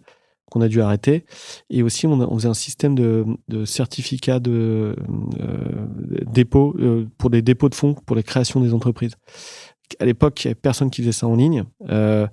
qu'on 0.50 0.60
a 0.60 0.68
dû 0.68 0.82
arrêter. 0.82 1.24
Et 1.70 1.82
aussi, 1.82 2.06
on, 2.06 2.20
a, 2.20 2.28
faisait 2.34 2.48
un 2.48 2.54
système 2.54 2.94
de, 2.94 3.24
de 3.48 3.64
certificat 3.64 4.40
de 4.40 4.96
euh, 5.40 5.86
dépôt 6.26 6.74
euh, 6.78 7.06
pour 7.16 7.30
des 7.30 7.40
dépôts 7.40 7.70
de 7.70 7.74
fonds 7.74 7.94
pour 7.94 8.16
les 8.16 8.22
créations 8.22 8.60
des 8.60 8.74
entreprises. 8.74 9.14
À 9.98 10.04
l'époque, 10.04 10.44
il 10.44 10.48
n'y 10.48 10.50
avait 10.50 10.60
personne 10.60 10.90
qui 10.90 11.02
faisait 11.02 11.12
ça 11.12 11.26
en 11.26 11.34
ligne. 11.34 11.64
Euh, 11.88 12.26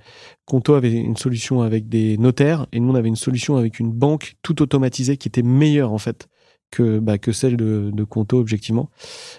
Conto 0.45 0.75
avait 0.75 0.91
une 0.91 1.17
solution 1.17 1.61
avec 1.61 1.89
des 1.89 2.17
notaires 2.17 2.67
et 2.71 2.79
nous, 2.79 2.91
on 2.91 2.95
avait 2.95 3.07
une 3.07 3.15
solution 3.15 3.57
avec 3.57 3.79
une 3.79 3.91
banque 3.91 4.35
tout 4.41 4.61
automatisée 4.61 5.17
qui 5.17 5.27
était 5.27 5.41
meilleure 5.41 5.91
en 5.91 5.97
fait 5.97 6.27
que 6.71 6.99
bah, 6.99 7.17
que 7.17 7.31
celle 7.31 7.57
de, 7.57 7.91
de 7.93 8.03
Conto 8.03 8.38
objectivement. 8.38 8.89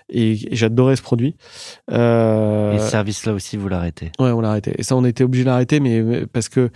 Et, 0.08 0.36
j'adorais 0.54 0.96
ce 0.96 1.02
produit. 1.02 1.36
Euh... 1.90 2.72
et 2.72 2.78
ce 2.78 2.88
service 2.88 3.26
là 3.26 3.34
aussi 3.34 3.56
vous 3.56 3.68
l'arrêtez. 3.68 4.10
Ouais 4.18 4.30
on 4.30 4.40
l'a 4.40 4.50
arrêté. 4.50 4.74
Et 4.78 4.82
ça 4.82 4.96
on 4.96 5.04
était 5.04 5.24
obligé 5.24 5.44
de 5.44 5.48
l'arrêter 5.50 5.80
mais 5.80 6.26
parce 6.26 6.48
que 6.48 6.70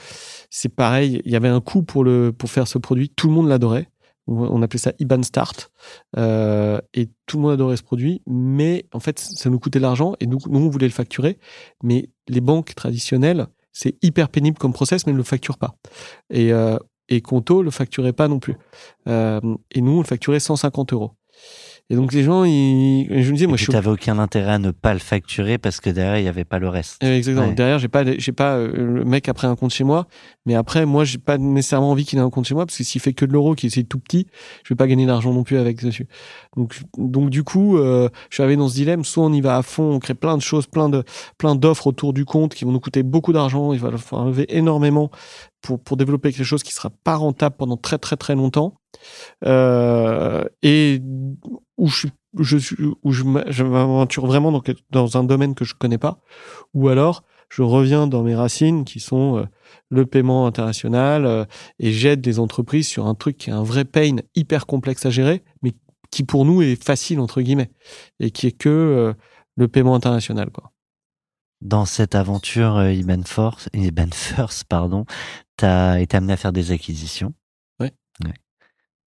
c'est 0.50 0.68
pareil 0.68 1.22
il 1.24 1.32
y 1.32 1.36
avait 1.36 1.48
un 1.48 1.60
coût 1.60 1.82
pour 1.82 2.04
le 2.04 2.32
pour 2.32 2.50
faire 2.50 2.68
ce 2.68 2.78
produit. 2.78 3.08
Tout 3.08 3.28
le 3.28 3.34
monde 3.34 3.48
l'adorait 3.48 3.88
on 4.26 4.62
appelait 4.62 4.78
ça 4.78 4.92
IBAN 4.98 5.22
Start 5.22 5.72
euh, 6.16 6.80
et 6.94 7.08
tout 7.26 7.38
le 7.38 7.42
monde 7.42 7.52
adorait 7.52 7.76
ce 7.76 7.82
produit 7.82 8.22
mais 8.26 8.86
en 8.92 9.00
fait 9.00 9.18
ça 9.18 9.50
nous 9.50 9.58
coûtait 9.58 9.78
de 9.78 9.82
l'argent 9.82 10.14
et 10.20 10.26
nous, 10.26 10.38
nous 10.48 10.60
on 10.60 10.68
voulait 10.68 10.86
le 10.86 10.92
facturer 10.92 11.38
mais 11.82 12.08
les 12.28 12.40
banques 12.40 12.74
traditionnelles 12.74 13.46
c'est 13.72 13.96
hyper 14.02 14.28
pénible 14.28 14.58
comme 14.58 14.72
process 14.72 15.06
mais 15.06 15.12
ne 15.12 15.18
le 15.18 15.24
facturent 15.24 15.58
pas 15.58 15.74
et 16.30 16.52
euh, 16.52 16.78
et 17.08 17.20
Conto 17.20 17.62
le 17.62 17.70
facturait 17.70 18.12
pas 18.12 18.28
non 18.28 18.38
plus. 18.38 18.56
Euh, 19.08 19.40
et 19.70 19.80
nous, 19.80 19.92
on 19.92 20.00
le 20.00 20.06
facturait 20.06 20.40
150 20.40 20.92
euros. 20.92 21.12
Et 21.92 21.94
donc 21.94 22.14
les 22.14 22.22
gens, 22.22 22.44
ils, 22.44 23.06
je 23.10 23.28
me 23.30 23.34
disais, 23.34 23.46
moi, 23.46 23.58
je 23.58 23.70
n'avais 23.70 23.90
aucun 23.90 24.18
intérêt 24.18 24.52
à 24.52 24.58
ne 24.58 24.70
pas 24.70 24.94
le 24.94 24.98
facturer 24.98 25.58
parce 25.58 25.78
que 25.78 25.90
derrière 25.90 26.16
il 26.16 26.22
n'y 26.22 26.28
avait 26.28 26.46
pas 26.46 26.58
le 26.58 26.70
reste. 26.70 27.04
Exactement. 27.04 27.52
Derrière, 27.52 27.78
j'ai 27.78 27.88
pas, 27.88 28.02
j'ai 28.16 28.32
pas 28.32 28.56
euh, 28.56 28.72
le 28.74 29.04
mec 29.04 29.28
après 29.28 29.46
un 29.46 29.56
compte 29.56 29.72
chez 29.72 29.84
moi, 29.84 30.06
mais 30.46 30.54
après, 30.54 30.86
moi, 30.86 31.04
j'ai 31.04 31.18
pas 31.18 31.36
nécessairement 31.36 31.90
envie 31.90 32.06
qu'il 32.06 32.18
ait 32.18 32.22
un 32.22 32.30
compte 32.30 32.46
chez 32.46 32.54
moi 32.54 32.64
parce 32.64 32.78
que 32.78 32.82
s'il 32.82 33.02
fait 33.02 33.12
que 33.12 33.26
de 33.26 33.32
l'euro, 33.34 33.54
qui 33.54 33.66
est 33.66 33.82
tout 33.86 33.98
petit, 33.98 34.26
je 34.64 34.72
vais 34.72 34.76
pas 34.76 34.86
gagner 34.86 35.04
d'argent 35.04 35.34
non 35.34 35.42
plus 35.42 35.58
avec 35.58 35.84
dessus. 35.84 36.06
Donc, 36.56 36.80
donc 36.96 37.28
du 37.28 37.44
coup, 37.44 37.76
euh, 37.76 38.08
je 38.30 38.36
suis 38.36 38.42
arrivé 38.42 38.56
dans 38.56 38.68
ce 38.68 38.74
dilemme. 38.74 39.04
Soit 39.04 39.26
on 39.26 39.32
y 39.34 39.42
va 39.42 39.58
à 39.58 39.62
fond, 39.62 39.92
on 39.92 39.98
crée 39.98 40.14
plein 40.14 40.38
de 40.38 40.42
choses, 40.42 40.66
plein 40.66 40.88
de, 40.88 41.04
plein 41.36 41.56
d'offres 41.56 41.88
autour 41.88 42.14
du 42.14 42.24
compte 42.24 42.54
qui 42.54 42.64
vont 42.64 42.72
nous 42.72 42.80
coûter 42.80 43.02
beaucoup 43.02 43.34
d'argent. 43.34 43.74
Il 43.74 43.80
va 43.80 43.94
falloir 43.98 44.26
enlever 44.28 44.46
énormément 44.48 45.10
pour 45.60 45.78
pour 45.78 45.98
développer 45.98 46.32
quelque 46.32 46.46
chose 46.46 46.62
qui 46.62 46.72
sera 46.72 46.88
pas 46.88 47.16
rentable 47.16 47.56
pendant 47.58 47.76
très 47.76 47.98
très 47.98 48.16
très 48.16 48.34
longtemps. 48.34 48.76
Euh, 49.44 50.44
et 50.62 51.00
où 51.78 51.88
je 51.88 52.08
je 52.38 52.56
où 53.02 53.12
je 53.12 53.24
m'aventure 53.24 54.26
vraiment 54.26 54.52
dans, 54.52 54.62
dans 54.90 55.16
un 55.16 55.24
domaine 55.24 55.54
que 55.54 55.64
je 55.64 55.74
connais 55.74 55.98
pas, 55.98 56.18
ou 56.74 56.88
alors 56.88 57.24
je 57.50 57.62
reviens 57.62 58.06
dans 58.06 58.22
mes 58.22 58.34
racines 58.34 58.84
qui 58.84 58.98
sont 58.98 59.38
euh, 59.38 59.44
le 59.90 60.06
paiement 60.06 60.46
international 60.46 61.26
euh, 61.26 61.44
et 61.78 61.92
j'aide 61.92 62.24
les 62.24 62.38
entreprises 62.38 62.88
sur 62.88 63.06
un 63.06 63.14
truc 63.14 63.36
qui 63.36 63.50
est 63.50 63.52
un 63.52 63.62
vrai 63.62 63.84
pain 63.84 64.16
hyper 64.34 64.64
complexe 64.64 65.04
à 65.04 65.10
gérer, 65.10 65.44
mais 65.62 65.72
qui 66.10 66.24
pour 66.24 66.46
nous 66.46 66.62
est 66.62 66.82
facile 66.82 67.20
entre 67.20 67.42
guillemets 67.42 67.70
et 68.20 68.30
qui 68.30 68.46
est 68.46 68.56
que 68.56 68.70
euh, 68.70 69.12
le 69.56 69.68
paiement 69.68 69.94
international 69.94 70.50
quoi. 70.50 70.72
Dans 71.60 71.84
cette 71.84 72.16
aventure 72.16 72.82
Iban 72.90 73.22
Force, 73.24 73.68
Iban 73.72 74.08
First, 74.12 74.64
pardon, 74.64 75.04
tu 75.58 75.66
été 75.66 76.16
amené 76.16 76.32
à 76.32 76.36
faire 76.36 76.52
des 76.52 76.72
acquisitions. 76.72 77.34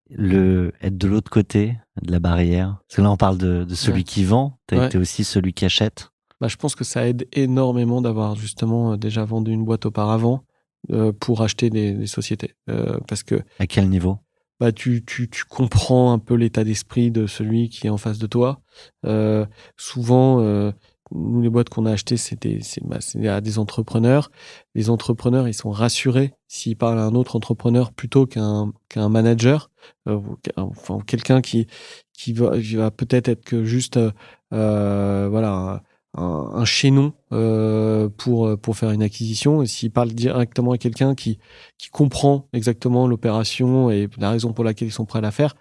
Le 0.09 0.71
être 0.81 0.97
de 0.97 1.07
l'autre 1.07 1.31
côté 1.31 1.75
de 2.01 2.11
la 2.11 2.19
barrière 2.19 2.77
Parce 2.87 2.97
que 2.97 3.01
là, 3.01 3.11
on 3.11 3.17
parle 3.17 3.37
de, 3.37 3.63
de 3.63 3.75
celui 3.75 4.03
qui 4.03 4.23
vend. 4.23 4.59
Tu 4.67 4.75
as 4.75 4.85
été 4.87 4.97
aussi 4.97 5.23
celui 5.23 5.53
qui 5.53 5.65
achète. 5.65 6.11
Bah, 6.41 6.47
je 6.47 6.57
pense 6.57 6.75
que 6.75 6.83
ça 6.83 7.07
aide 7.07 7.27
énormément 7.33 8.01
d'avoir 8.01 8.35
justement 8.35 8.93
euh, 8.93 8.97
déjà 8.97 9.23
vendu 9.23 9.51
une 9.51 9.63
boîte 9.63 9.85
auparavant 9.85 10.43
euh, 10.91 11.11
pour 11.11 11.41
acheter 11.41 11.69
des, 11.69 11.93
des 11.93 12.07
sociétés. 12.07 12.53
Euh, 12.69 12.99
parce 13.07 13.23
que 13.23 13.41
À 13.59 13.67
quel 13.67 13.89
niveau? 13.89 14.19
Bah, 14.59 14.71
tu, 14.71 15.03
tu, 15.05 15.29
tu 15.29 15.43
comprends 15.45 16.11
un 16.13 16.19
peu 16.19 16.35
l'état 16.35 16.63
d'esprit 16.63 17.09
de 17.09 17.25
celui 17.25 17.69
qui 17.69 17.87
est 17.87 17.89
en 17.89 17.97
face 17.97 18.19
de 18.19 18.27
toi. 18.27 18.61
Euh, 19.05 19.45
souvent, 19.77 20.39
nous, 21.11 21.41
les 21.41 21.49
boîtes 21.49 21.69
qu'on 21.69 21.85
a 21.85 21.91
achetées, 21.91 22.17
c'était 22.17 22.59
bah, 22.83 22.97
à 23.35 23.41
des 23.41 23.59
entrepreneurs. 23.59 24.31
Les 24.73 24.89
entrepreneurs, 24.89 25.47
ils 25.47 25.53
sont 25.53 25.69
rassurés 25.69 26.33
s'ils 26.47 26.77
parlent 26.77 26.99
à 26.99 27.03
un 27.05 27.15
autre 27.15 27.35
entrepreneur 27.35 27.93
plutôt 27.93 28.25
qu'un 28.25 28.73
qu'un 28.89 29.09
manager, 29.09 29.69
euh, 30.07 30.19
enfin 30.57 30.99
quelqu'un 31.05 31.41
qui 31.41 31.67
qui 32.13 32.33
va, 32.33 32.51
va 32.75 32.91
peut-être 32.91 33.27
être 33.29 33.45
que 33.45 33.63
juste 33.65 33.97
euh, 33.97 34.11
euh, 34.53 35.27
voilà 35.29 35.83
un, 36.17 36.23
un 36.53 36.65
chaînon 36.65 37.13
euh, 37.33 38.09
pour 38.17 38.57
pour 38.59 38.77
faire 38.77 38.91
une 38.91 39.03
acquisition. 39.03 39.61
Et 39.61 39.67
s'ils 39.67 39.91
parlent 39.91 40.13
directement 40.13 40.71
à 40.71 40.77
quelqu'un 40.77 41.13
qui 41.13 41.39
qui 41.77 41.89
comprend 41.89 42.47
exactement 42.53 43.07
l'opération 43.07 43.91
et 43.91 44.07
la 44.17 44.31
raison 44.31 44.53
pour 44.53 44.63
laquelle 44.63 44.87
ils 44.87 44.91
sont 44.91 45.05
prêts 45.05 45.19
à 45.19 45.21
la 45.21 45.31
faire, 45.31 45.55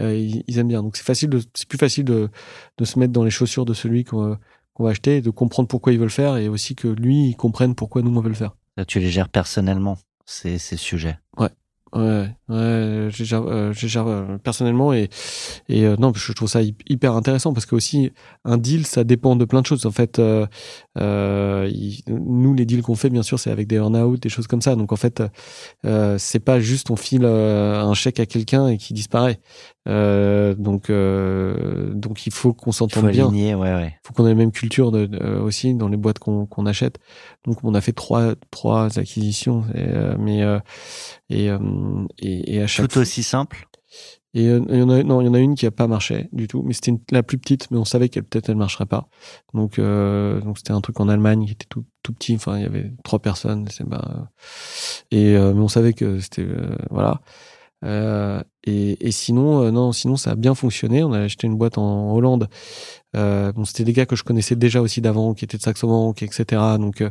euh, 0.00 0.14
ils, 0.16 0.42
ils 0.46 0.58
aiment 0.58 0.68
bien. 0.68 0.82
Donc 0.82 0.96
c'est 0.96 1.04
facile 1.04 1.30
c'est 1.54 1.68
plus 1.68 1.78
facile 1.78 2.04
de 2.04 2.28
de 2.78 2.84
se 2.84 2.98
mettre 2.98 3.12
dans 3.12 3.24
les 3.24 3.30
chaussures 3.30 3.64
de 3.64 3.74
celui 3.74 4.04
qu'on 4.04 4.38
qu'on 4.80 4.84
va 4.86 4.90
acheter, 4.92 5.18
et 5.18 5.20
de 5.20 5.28
comprendre 5.30 5.68
pourquoi 5.68 5.92
ils 5.92 5.98
veulent 5.98 6.06
le 6.08 6.10
faire 6.10 6.38
et 6.38 6.48
aussi 6.48 6.74
que 6.74 6.88
lui 6.88 7.28
il 7.28 7.36
comprenne 7.36 7.74
pourquoi 7.74 8.00
nous 8.00 8.16
on 8.16 8.20
veut 8.22 8.30
le 8.30 8.34
faire. 8.34 8.56
Là, 8.78 8.86
Tu 8.86 8.98
les 8.98 9.10
gères 9.10 9.28
personnellement, 9.28 9.98
ces, 10.24 10.56
ces 10.56 10.78
sujets. 10.78 11.18
Ouais, 11.92 12.28
ouais, 12.48 13.08
je 13.10 13.24
gère, 13.24 13.42
euh, 13.48 13.72
je 13.72 13.88
gère 13.88 14.06
euh, 14.06 14.38
personnellement 14.38 14.92
et 14.92 15.08
et 15.68 15.84
euh, 15.84 15.96
non, 15.98 16.12
je 16.14 16.32
trouve 16.32 16.48
ça 16.48 16.62
hy- 16.62 16.76
hyper 16.88 17.16
intéressant 17.16 17.52
parce 17.52 17.66
que 17.66 17.74
aussi 17.74 18.12
un 18.44 18.58
deal, 18.58 18.86
ça 18.86 19.02
dépend 19.02 19.34
de 19.34 19.44
plein 19.44 19.60
de 19.60 19.66
choses. 19.66 19.84
En 19.86 19.90
fait, 19.90 20.20
euh, 20.20 20.46
euh, 21.00 21.68
il- 21.72 22.02
nous 22.08 22.54
les 22.54 22.64
deals 22.64 22.82
qu'on 22.82 22.94
fait, 22.94 23.10
bien 23.10 23.24
sûr, 23.24 23.40
c'est 23.40 23.50
avec 23.50 23.66
des 23.66 23.74
earn-out, 23.76 24.22
des 24.22 24.28
choses 24.28 24.46
comme 24.46 24.62
ça. 24.62 24.76
Donc 24.76 24.92
en 24.92 24.96
fait, 24.96 25.20
euh, 25.84 26.16
c'est 26.16 26.38
pas 26.38 26.60
juste 26.60 26.90
on 26.92 26.96
file 26.96 27.24
un 27.24 27.92
chèque 27.94 28.20
à 28.20 28.26
quelqu'un 28.26 28.68
et 28.68 28.78
qui 28.78 28.94
disparaît. 28.94 29.40
Euh, 29.88 30.54
donc 30.54 30.90
euh, 30.90 31.94
donc 31.94 32.26
il 32.26 32.32
faut 32.32 32.52
qu'on 32.52 32.70
s'entende 32.70 33.08
bien. 33.10 33.28
aligner, 33.28 33.54
ouais, 33.54 33.72
ouais. 33.74 33.94
faut 34.04 34.12
qu'on 34.12 34.26
ait 34.26 34.30
la 34.30 34.34
même 34.34 34.52
culture 34.52 34.90
de, 34.92 35.06
de- 35.06 35.18
euh, 35.22 35.40
aussi 35.40 35.74
dans 35.74 35.88
les 35.88 35.96
boîtes 35.96 36.18
qu'on 36.18 36.44
qu'on 36.46 36.66
achète. 36.66 36.98
Donc 37.46 37.64
on 37.64 37.74
a 37.74 37.80
fait 37.80 37.92
trois 37.94 38.34
trois 38.50 38.98
acquisitions, 38.98 39.64
et, 39.74 39.78
euh, 39.88 40.16
mais 40.18 40.42
euh, 40.42 40.58
et, 41.30 41.48
euh, 41.50 41.58
et 42.18 42.56
et 42.56 42.62
à 42.62 42.66
chaque 42.66 42.88
Tout 42.88 42.98
aussi 42.98 43.22
simple? 43.22 43.66
et 44.32 44.46
euh, 44.46 44.60
il 44.68 44.78
y 44.78 44.82
en 44.82 44.90
a 44.90 45.02
non 45.02 45.20
il 45.22 45.26
y 45.26 45.28
en 45.28 45.34
a 45.34 45.40
une 45.40 45.54
qui 45.56 45.66
a 45.66 45.70
pas 45.70 45.88
marché 45.88 46.28
du 46.32 46.46
tout, 46.46 46.62
mais 46.62 46.74
c'était 46.74 46.92
la 47.10 47.22
plus 47.22 47.38
petite, 47.38 47.70
mais 47.70 47.78
on 47.78 47.84
savait 47.86 48.08
qu'elle 48.10 48.24
peut-être 48.24 48.50
elle 48.50 48.56
marcherait 48.56 48.86
pas. 48.86 49.08
Donc 49.54 49.78
euh, 49.78 50.40
donc 50.42 50.58
c'était 50.58 50.72
un 50.72 50.80
truc 50.82 51.00
en 51.00 51.08
Allemagne 51.08 51.46
qui 51.46 51.52
était 51.52 51.66
tout 51.68 51.84
tout 52.02 52.12
petit. 52.12 52.34
Enfin 52.34 52.58
il 52.58 52.62
y 52.62 52.66
avait 52.66 52.92
trois 53.02 53.18
personnes. 53.18 53.66
C'est 53.70 53.88
bah, 53.88 54.30
et 55.10 55.34
euh, 55.36 55.54
mais 55.54 55.60
on 55.62 55.68
savait 55.68 55.94
que 55.94 56.20
c'était 56.20 56.42
euh, 56.42 56.76
voilà. 56.90 57.22
Euh, 57.84 58.42
et, 58.64 59.06
et 59.06 59.10
sinon, 59.10 59.62
euh, 59.62 59.70
non, 59.70 59.92
sinon 59.92 60.16
ça 60.16 60.32
a 60.32 60.34
bien 60.34 60.54
fonctionné. 60.54 61.02
On 61.02 61.12
a 61.12 61.20
acheté 61.20 61.46
une 61.46 61.56
boîte 61.56 61.78
en 61.78 62.12
Hollande. 62.14 62.48
Euh, 63.16 63.52
bon, 63.52 63.64
c'était 63.64 63.84
des 63.84 63.92
gars 63.92 64.06
que 64.06 64.16
je 64.16 64.24
connaissais 64.24 64.56
déjà 64.56 64.80
aussi 64.80 65.00
d'avant, 65.00 65.34
qui 65.34 65.44
étaient 65.44 65.56
de 65.56 65.62
Saxo 65.62 65.88
Bank, 65.88 66.22
etc. 66.22 66.44
Donc 66.78 67.00
euh, 67.00 67.10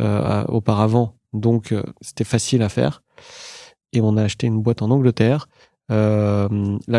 euh, 0.00 0.44
auparavant, 0.48 1.16
donc 1.32 1.74
c'était 2.00 2.24
facile 2.24 2.62
à 2.62 2.68
faire. 2.68 3.02
Et 3.92 4.00
on 4.00 4.16
a 4.16 4.22
acheté 4.22 4.46
une 4.46 4.60
boîte 4.62 4.82
en 4.82 4.90
Angleterre. 4.90 5.48
Là, 5.88 6.48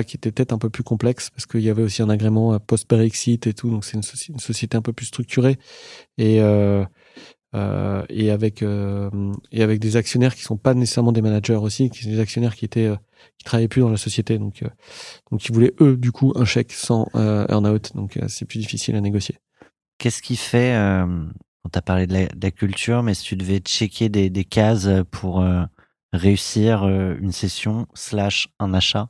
qui 0.06 0.16
était 0.16 0.32
peut-être 0.32 0.54
un 0.54 0.58
peu 0.58 0.70
plus 0.70 0.84
complexe 0.84 1.30
parce 1.30 1.46
qu'il 1.46 1.60
y 1.62 1.70
avait 1.70 1.84
aussi 1.84 2.02
un 2.02 2.10
agrément 2.10 2.58
post-Brexit 2.60 3.46
et 3.46 3.54
tout, 3.54 3.70
donc 3.70 3.84
c'est 3.84 3.96
une, 3.96 4.02
soci- 4.02 4.32
une 4.32 4.40
société 4.40 4.78
un 4.78 4.82
peu 4.82 4.94
plus 4.94 5.08
structurée 5.08 5.58
et 6.18 6.40
euh, 7.56 8.04
et 8.10 8.30
avec 8.30 8.62
euh, 8.62 9.10
et 9.52 9.64
avec 9.64 9.80
des 9.80 9.96
actionnaires 9.96 10.36
qui 10.36 10.44
sont 10.44 10.58
pas 10.58 10.74
nécessairement 10.74 11.12
des 11.14 11.22
managers 11.22 11.56
aussi, 11.56 11.90
qui 11.90 12.04
sont 12.04 12.10
des 12.10 12.20
actionnaires 12.20 12.56
qui 12.56 12.66
étaient 12.66 12.88
euh, 12.88 12.98
qui 13.38 13.46
travaillaient 13.46 13.68
plus 13.68 13.82
dans 13.82 13.90
la 13.90 13.98
société, 13.98 14.38
donc 14.38 14.64
euh, 14.64 14.70
donc 15.32 15.46
ils 15.46 15.54
voulaient 15.54 15.74
eux 15.82 15.98
du 15.98 16.12
coup 16.12 16.34
un 16.36 16.46
chèque 16.46 16.74
sans 16.74 17.08
euh, 17.16 17.46
earn-out, 17.50 17.96
donc 17.96 18.18
euh, 18.18 18.28
c'est 18.28 18.46
plus 18.46 18.60
difficile 18.60 18.96
à 18.96 19.02
négocier. 19.02 19.38
Qu'est-ce 19.98 20.22
qui 20.22 20.36
fait, 20.36 20.76
euh, 20.76 21.06
on 21.64 21.70
t'a 21.70 21.82
parlé 21.82 22.08
de 22.08 22.14
la, 22.14 22.28
de 22.28 22.44
la 22.44 22.52
culture, 22.52 23.04
mais 23.04 23.14
si 23.14 23.24
tu 23.24 23.36
devais 23.36 23.60
checker 23.60 24.10
des, 24.10 24.30
des 24.30 24.46
cases 24.46 24.90
pour 25.12 25.42
euh, 25.42 25.64
réussir 26.14 26.88
une 26.88 27.32
session 27.32 27.88
slash 27.94 28.48
un 28.60 28.74
achat, 28.74 29.10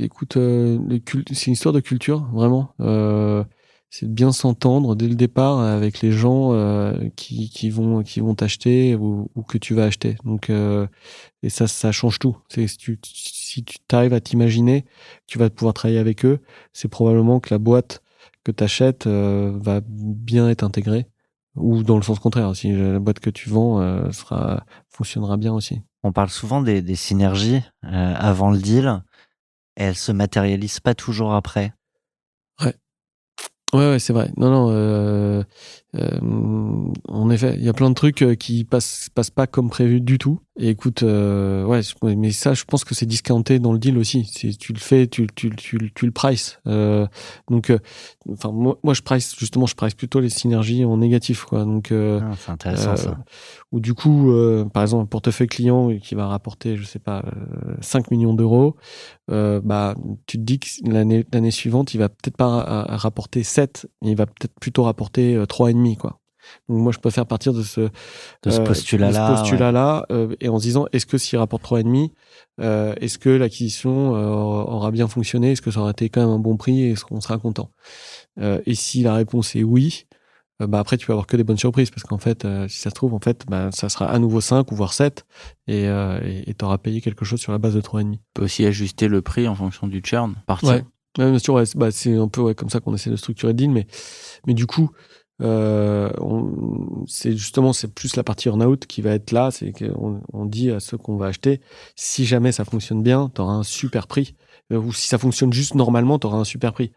Écoute, 0.00 0.36
euh, 0.36 0.78
c'est 1.32 1.48
une 1.48 1.54
histoire 1.54 1.72
de 1.72 1.80
culture, 1.80 2.28
vraiment. 2.32 2.72
Euh, 2.78 3.42
c'est 3.90 4.06
de 4.06 4.12
bien 4.12 4.32
s'entendre 4.32 4.94
dès 4.94 5.08
le 5.08 5.14
départ 5.14 5.60
avec 5.60 6.00
les 6.02 6.12
gens 6.12 6.52
euh, 6.52 7.08
qui, 7.16 7.48
qui 7.50 7.70
vont 7.70 8.02
qui 8.02 8.20
vont 8.20 8.34
t'acheter 8.34 8.94
ou, 8.96 9.30
ou 9.34 9.42
que 9.42 9.58
tu 9.58 9.74
vas 9.74 9.84
acheter. 9.84 10.16
Donc 10.24 10.50
euh, 10.50 10.86
et 11.42 11.48
ça 11.50 11.66
ça 11.66 11.92
change 11.92 12.18
tout. 12.18 12.36
C'est 12.48 12.66
si 12.66 12.76
tu 12.76 12.98
si 13.04 13.64
tu 13.64 13.78
à 13.90 14.20
t'imaginer, 14.20 14.84
tu 15.26 15.38
vas 15.38 15.50
pouvoir 15.50 15.74
travailler 15.74 15.98
avec 15.98 16.24
eux. 16.24 16.40
C'est 16.72 16.88
probablement 16.88 17.40
que 17.40 17.52
la 17.54 17.58
boîte 17.58 18.02
que 18.44 18.52
tu 18.52 18.64
achètes 18.64 19.06
va 19.06 19.80
bien 19.86 20.48
être 20.48 20.64
intégrée 20.64 21.06
ou 21.58 21.82
dans 21.82 21.96
le 21.96 22.02
sens 22.02 22.18
contraire. 22.18 22.54
Si 22.56 22.72
la 22.72 22.98
boîte 22.98 23.20
que 23.20 23.30
tu 23.30 23.48
vends 23.48 23.80
euh, 23.80 24.10
sera 24.10 24.64
fonctionnera 24.88 25.36
bien 25.36 25.52
aussi. 25.52 25.82
on 26.02 26.12
parle 26.12 26.30
souvent 26.30 26.62
des, 26.62 26.82
des 26.82 26.96
synergies 26.96 27.62
euh, 27.84 28.14
avant 28.16 28.50
le 28.50 28.58
deal. 28.58 29.02
Elles 29.76 29.96
se 29.96 30.12
matérialisent 30.12 30.80
pas 30.80 30.94
toujours 30.94 31.34
après. 31.34 31.72
Ouais, 33.74 33.90
ouais, 33.90 33.98
c'est 33.98 34.12
vrai. 34.12 34.30
Non, 34.36 34.50
non. 34.50 35.44
Euh, 35.94 36.18
en 37.08 37.30
effet, 37.30 37.54
il 37.58 37.64
y 37.64 37.68
a 37.68 37.72
plein 37.72 37.88
de 37.88 37.94
trucs 37.94 38.20
euh, 38.22 38.34
qui 38.34 38.64
passent, 38.64 39.08
passent 39.14 39.30
pas 39.30 39.46
comme 39.46 39.70
prévu 39.70 40.00
du 40.02 40.18
tout. 40.18 40.40
Et 40.60 40.68
écoute, 40.70 41.02
euh, 41.04 41.64
ouais, 41.64 41.80
mais 42.16 42.30
ça, 42.32 42.52
je 42.52 42.64
pense 42.64 42.84
que 42.84 42.94
c'est 42.94 43.06
discounté 43.06 43.58
dans 43.60 43.72
le 43.72 43.78
deal 43.78 43.96
aussi. 43.96 44.24
Si 44.24 44.56
tu 44.58 44.72
le 44.72 44.78
fais, 44.80 45.06
tu, 45.06 45.26
tu, 45.34 45.50
tu, 45.56 45.92
tu 45.94 46.04
le 46.04 46.10
price. 46.12 46.58
Euh, 46.66 47.06
donc, 47.48 47.70
euh, 47.70 47.78
enfin, 48.30 48.50
moi, 48.52 48.76
moi, 48.82 48.92
je 48.92 49.02
price 49.02 49.34
justement, 49.38 49.66
je 49.66 49.76
price 49.76 49.94
plutôt 49.94 50.18
les 50.20 50.28
synergies 50.30 50.84
en 50.84 50.96
négatif, 50.98 51.44
quoi. 51.44 51.64
Donc, 51.64 51.92
euh, 51.92 52.20
Ah, 52.22 52.34
c'est 52.38 52.50
intéressant 52.50 52.96
ça. 52.96 53.16
ou 53.72 53.78
du 53.80 53.94
coup, 53.94 54.32
euh, 54.32 54.64
par 54.64 54.82
exemple, 54.82 55.04
un 55.04 55.06
portefeuille 55.06 55.46
client 55.46 55.96
qui 56.02 56.14
va 56.16 56.26
rapporter, 56.26 56.76
je 56.76 56.84
sais 56.84 56.98
pas, 56.98 57.22
euh, 57.26 57.74
5 57.80 58.10
millions 58.10 58.34
d'euros, 58.34 58.76
bah, 59.28 59.94
tu 60.26 60.38
te 60.38 60.42
dis 60.42 60.58
que 60.58 60.66
l'année, 60.90 61.24
l'année 61.32 61.50
suivante, 61.50 61.94
il 61.94 61.98
va 61.98 62.08
peut-être 62.08 62.36
pas 62.36 62.48
ra- 62.48 62.96
rapporter 62.96 63.42
7, 63.42 63.86
mais 64.02 64.10
il 64.10 64.16
va 64.16 64.26
peut-être 64.26 64.54
plutôt 64.60 64.82
rapporter 64.84 65.36
euh, 65.36 65.46
trois 65.46 65.70
et 65.70 65.74
demi, 65.78 65.96
quoi. 65.96 66.20
Donc 66.68 66.78
moi, 66.78 66.92
je 66.92 66.98
préfère 66.98 67.26
partir 67.26 67.52
de 67.52 67.62
ce, 67.62 67.80
De 67.82 67.90
ce 68.50 68.60
euh, 68.60 68.64
postulat-là. 68.64 70.06
euh, 70.10 70.34
et 70.40 70.48
en 70.48 70.58
se 70.58 70.62
disant, 70.64 70.86
est-ce 70.92 71.04
que 71.06 71.18
s'il 71.18 71.38
rapporte 71.38 71.62
trois 71.62 71.80
et 71.80 71.82
demi, 71.84 72.12
euh, 72.60 72.94
est-ce 73.00 73.18
que 73.18 73.28
l'acquisition 73.28 74.14
euh, 74.16 74.28
aura 74.28 74.90
bien 74.90 75.08
fonctionné, 75.08 75.52
est-ce 75.52 75.62
que 75.62 75.70
ça 75.70 75.80
aura 75.80 75.90
été 75.90 76.08
quand 76.08 76.20
même 76.20 76.30
un 76.30 76.38
bon 76.38 76.56
prix, 76.56 76.82
et 76.84 76.90
est-ce 76.92 77.04
qu'on 77.04 77.20
sera 77.20 77.38
content? 77.38 77.70
Et 78.40 78.74
si 78.74 79.02
la 79.02 79.14
réponse 79.14 79.56
est 79.56 79.64
oui, 79.64 80.06
bah 80.60 80.78
après 80.80 80.96
tu 80.96 81.06
peux 81.06 81.12
avoir 81.12 81.26
que 81.26 81.36
des 81.36 81.44
bonnes 81.44 81.58
surprises 81.58 81.90
parce 81.90 82.02
qu'en 82.02 82.18
fait 82.18 82.46
si 82.68 82.78
ça 82.78 82.90
se 82.90 82.94
trouve 82.94 83.14
en 83.14 83.20
fait 83.20 83.44
bah, 83.48 83.70
ça 83.72 83.88
sera 83.88 84.06
à 84.06 84.18
nouveau 84.18 84.40
5 84.40 84.70
ou 84.72 84.74
voire 84.76 84.92
7 84.92 85.24
et 85.66 85.84
et 85.86 86.54
t'auras 86.54 86.78
payé 86.78 87.00
quelque 87.00 87.24
chose 87.24 87.40
sur 87.40 87.52
la 87.52 87.58
base 87.58 87.74
de 87.74 87.80
3,5. 87.80 88.12
Tu 88.12 88.18
peux 88.34 88.44
aussi 88.44 88.64
ajuster 88.64 89.08
le 89.08 89.22
prix 89.22 89.46
en 89.48 89.54
fonction 89.54 89.86
du 89.86 90.00
churn. 90.04 90.34
Partir. 90.46 90.68
Ouais. 90.68 90.84
Bien 91.16 91.38
sûr 91.38 91.54
ouais, 91.54 91.64
bah, 91.74 91.90
c'est 91.90 92.16
un 92.16 92.28
peu 92.28 92.40
ouais, 92.42 92.54
comme 92.54 92.70
ça 92.70 92.78
qu'on 92.80 92.94
essaie 92.94 93.10
de 93.10 93.16
structurer 93.16 93.52
le 93.52 93.56
deal 93.56 93.70
mais 93.70 93.86
mais 94.46 94.54
du 94.54 94.66
coup 94.66 94.90
euh, 95.40 96.10
c'est 97.06 97.36
justement 97.36 97.72
c'est 97.72 97.92
plus 97.92 98.16
la 98.16 98.24
partie 98.24 98.48
earn-out 98.48 98.86
qui 98.86 99.02
va 99.02 99.10
être 99.10 99.30
là 99.30 99.50
c'est 99.50 99.72
qu'on 99.72 100.20
on 100.32 100.46
dit 100.46 100.70
à 100.70 100.80
ceux 100.80 100.98
qu'on 100.98 101.16
va 101.16 101.26
acheter 101.26 101.60
si 101.94 102.24
jamais 102.24 102.50
ça 102.52 102.64
fonctionne 102.64 103.02
bien 103.02 103.30
t'auras 103.32 103.52
un 103.52 103.62
super 103.62 104.06
prix. 104.06 104.34
Euh, 104.72 104.78
ou 104.78 104.92
si 104.92 105.08
ça 105.08 105.18
fonctionne 105.18 105.52
juste 105.52 105.74
normalement 105.74 106.18
t'auras 106.18 106.38
un 106.38 106.44
super 106.44 106.72
prix. 106.72 106.92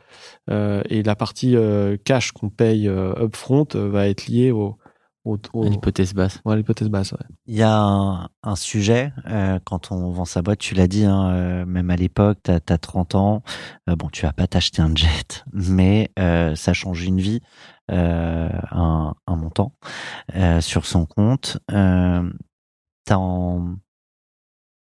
Euh, 0.49 0.81
et 0.89 1.03
la 1.03 1.15
partie 1.15 1.55
euh, 1.55 1.97
cash 2.03 2.31
qu'on 2.31 2.49
paye 2.49 2.87
euh, 2.87 3.13
upfront 3.25 3.67
va 3.73 4.07
être 4.07 4.27
liée 4.27 4.51
au, 4.51 4.77
au, 5.23 5.37
au- 5.53 5.65
À 5.65 5.69
l'hypothèse 5.69 6.13
basse. 6.13 6.39
ouais, 6.45 6.53
à 6.53 6.55
l'hypothèse 6.55 6.89
basse 6.89 7.11
ouais. 7.11 7.25
Il 7.45 7.55
y 7.55 7.61
a 7.63 7.75
un, 7.77 8.29
un 8.43 8.55
sujet, 8.55 9.13
euh, 9.27 9.59
quand 9.65 9.91
on 9.91 10.11
vend 10.11 10.25
sa 10.25 10.41
boîte, 10.41 10.59
tu 10.59 10.75
l'as 10.75 10.87
dit, 10.87 11.05
hein, 11.05 11.29
euh, 11.31 11.65
même 11.65 11.89
à 11.89 11.95
l'époque, 11.95 12.39
tu 12.43 12.51
as, 12.51 12.59
30 12.59 13.15
ans, 13.15 13.43
euh, 13.89 13.95
bon, 13.95 14.09
tu 14.09 14.25
vas 14.25 14.33
pas 14.33 14.47
t'acheter 14.47 14.81
un 14.81 14.95
jet, 14.95 15.43
mais 15.53 16.11
euh, 16.19 16.55
ça 16.55 16.73
change 16.73 17.03
une 17.03 17.19
vie, 17.19 17.41
euh, 17.91 18.49
un, 18.71 19.13
un 19.27 19.35
montant 19.35 19.73
euh, 20.35 20.61
sur 20.61 20.85
son 20.85 21.05
compte. 21.05 21.57
Euh, 21.71 22.29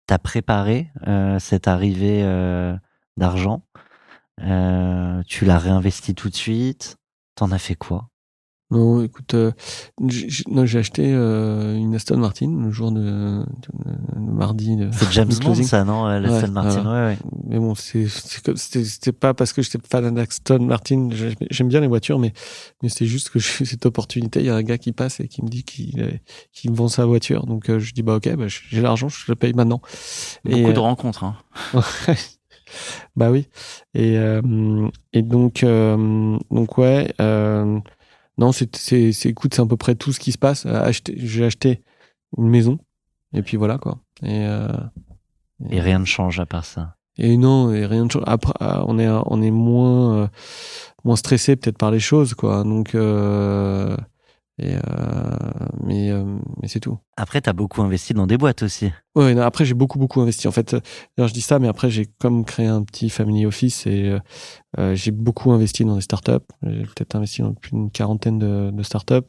T'as 0.07 0.19
préparé 0.19 0.91
euh, 1.07 1.39
cette 1.39 1.69
arrivée 1.69 2.23
euh, 2.23 2.77
d'argent, 3.17 3.65
euh, 4.43 5.23
tu 5.27 5.45
l'as 5.45 5.59
réinvesti 5.59 6.15
tout 6.15 6.29
de 6.29 6.35
suite, 6.37 6.97
t'en 7.35 7.51
as 7.53 7.59
fait 7.59 7.75
quoi? 7.77 8.09
Non, 8.73 9.03
écoute, 9.05 9.35
euh, 9.35 9.53
j'ai 10.09 10.45
non, 10.51 10.65
j'ai 10.65 10.79
acheté 10.79 11.13
euh, 11.13 11.77
une 11.77 11.95
Aston 11.95 12.17
Martin 12.17 12.51
le 12.65 12.71
jour 12.71 12.91
de, 12.91 13.01
de- 13.01 13.45
de 14.17 14.33
mardi. 14.33 14.77
de- 14.77 14.89
C'est 14.93 15.13
James 15.13 15.29
de 15.29 15.35
Bond, 15.35 15.41
closing. 15.41 15.65
ça, 15.67 15.85
non 15.85 16.07
euh, 16.07 16.19
L'Aston 16.21 16.47
Ouais, 16.47 16.53
Martin, 16.53 16.85
ouais, 16.85 17.07
ouais. 17.13 17.19
Mais 17.49 17.59
bon, 17.59 17.75
c'était 17.75 19.13
pas 19.13 19.35
parce 19.35 19.53
que 19.53 19.61
j'étais 19.61 19.79
fan 19.87 20.15
d'Aston 20.15 20.61
Martin. 20.61 21.09
J'ai- 21.13 21.37
J'aime 21.51 21.69
bien 21.69 21.81
les 21.81 21.87
voitures, 21.87 22.19
mais 22.19 22.33
mais 22.83 22.89
c'est 22.89 23.05
juste 23.07 23.29
que 23.29 23.39
j'ai 23.39 23.65
cette 23.67 23.85
opportunité. 23.85 24.41
Il 24.41 24.47
y 24.47 24.51
a 24.51 24.55
un 24.55 24.63
gars 24.63 24.79
qui 24.79 24.93
passe 24.93 25.21
et 25.21 25.29
qui 25.29 25.43
me 25.45 25.49
dit 25.49 25.65
qu'il 25.65 26.01
euh, 26.01 26.11
qu'il 26.53 26.71
me 26.71 26.77
vend 26.77 26.89
sa 26.89 27.05
voiture. 27.05 27.45
Donc 27.47 27.69
euh, 27.69 27.79
je 27.79 27.93
dis 27.93 28.03
bah 28.03 28.15
ok, 28.17 28.35
bah, 28.37 28.47
j'ai 28.49 28.81
l'argent, 28.81 29.09
je 29.11 29.25
le 29.29 29.35
paye 29.37 29.53
maintenant. 29.53 29.83
Beaucoup 30.45 30.57
Et, 30.57 30.73
de 30.73 30.79
euh, 30.79 30.81
rencontres. 30.81 31.25
Hein. 31.25 31.37
bah 33.17 33.31
oui. 33.31 33.49
Et, 33.95 34.17
euh, 34.17 34.89
et 35.13 35.21
donc, 35.23 35.63
euh, 35.63 36.39
donc 36.51 36.79
ouais. 36.79 37.13
Non, 38.39 38.53
c'est, 38.53 38.75
c'est, 38.77 39.13
c'est, 39.13 39.29
écoute, 39.29 39.55
c'est 39.55 39.63
à 39.63 39.67
peu 39.67 39.77
près 39.77 39.95
tout 39.95 40.13
ce 40.13 40.21
qui 40.21 40.33
se 40.33 40.39
passe. 40.39 40.67
Euh, 40.67 40.83
Acheter, 40.83 41.15
j'ai 41.19 41.45
acheté 41.45 41.83
une 42.39 42.49
maison. 42.49 42.79
Et 43.35 43.43
puis 43.43 43.57
voilà, 43.57 43.79
quoi. 43.79 43.99
Et, 44.23 44.45
euh, 44.47 44.69
Et 45.71 45.81
rien 45.81 45.99
ne 45.99 46.05
change 46.05 46.41
à 46.41 46.47
part 46.47 46.65
ça. 46.65 46.97
et 47.19 47.37
non, 47.37 47.73
et 47.73 47.85
rien 47.87 48.07
de 48.07 48.11
chose. 48.13 48.23
Après, 48.27 48.55
euh, 48.63 48.83
on 48.87 48.99
est, 48.99 49.09
on 49.09 49.43
est 49.43 49.51
moins, 49.51 50.17
euh, 50.17 50.29
moins 51.05 51.17
stressé 51.17 51.57
peut-être 51.57 51.79
par 51.79 51.91
les 51.91 52.01
choses, 52.01 52.35
quoi. 52.35 52.65
Donc, 52.65 52.95
euh, 52.95 53.97
et, 54.59 54.75
euh, 54.75 54.81
mais, 55.83 56.11
euh, 56.11 56.25
mais 56.61 56.69
c'est 56.69 56.81
tout. 56.81 56.99
Après, 57.17 57.41
t'as 57.41 57.55
beaucoup 57.55 57.83
investi 57.83 58.13
dans 58.13 58.27
des 58.27 58.37
boîtes 58.37 58.63
aussi. 58.63 58.91
Ouais, 59.15 59.35
non, 59.35 59.43
après 59.43 59.65
j'ai 59.65 59.75
beaucoup 59.75 59.99
beaucoup 59.99 60.21
investi. 60.21 60.47
En 60.47 60.53
fait, 60.53 60.75
euh, 60.75 60.81
d'ailleurs, 61.17 61.29
je 61.29 61.35
dis 61.35 61.41
ça, 61.41 61.59
mais 61.59 61.69
après 61.69 61.91
j'ai 61.91 62.07
comme 62.07 62.45
créé 62.45 62.67
un 62.67 62.83
petit 62.83 63.09
family 63.11 63.47
office 63.47 63.87
et 63.87 64.11
euh, 64.11 64.19
euh, 64.79 64.95
j'ai 64.95 65.11
beaucoup 65.11 65.53
investi 65.53 65.85
dans 65.85 65.97
des 65.97 66.03
startups. 66.03 66.47
J'ai 66.63 66.83
peut-être 66.83 67.17
investi 67.17 67.43
dans 67.43 67.55
plus 67.55 67.71
d'une 67.73 67.91
quarantaine 67.91 68.39
de, 68.39 68.71
de 68.71 68.83
startups. 68.83 69.27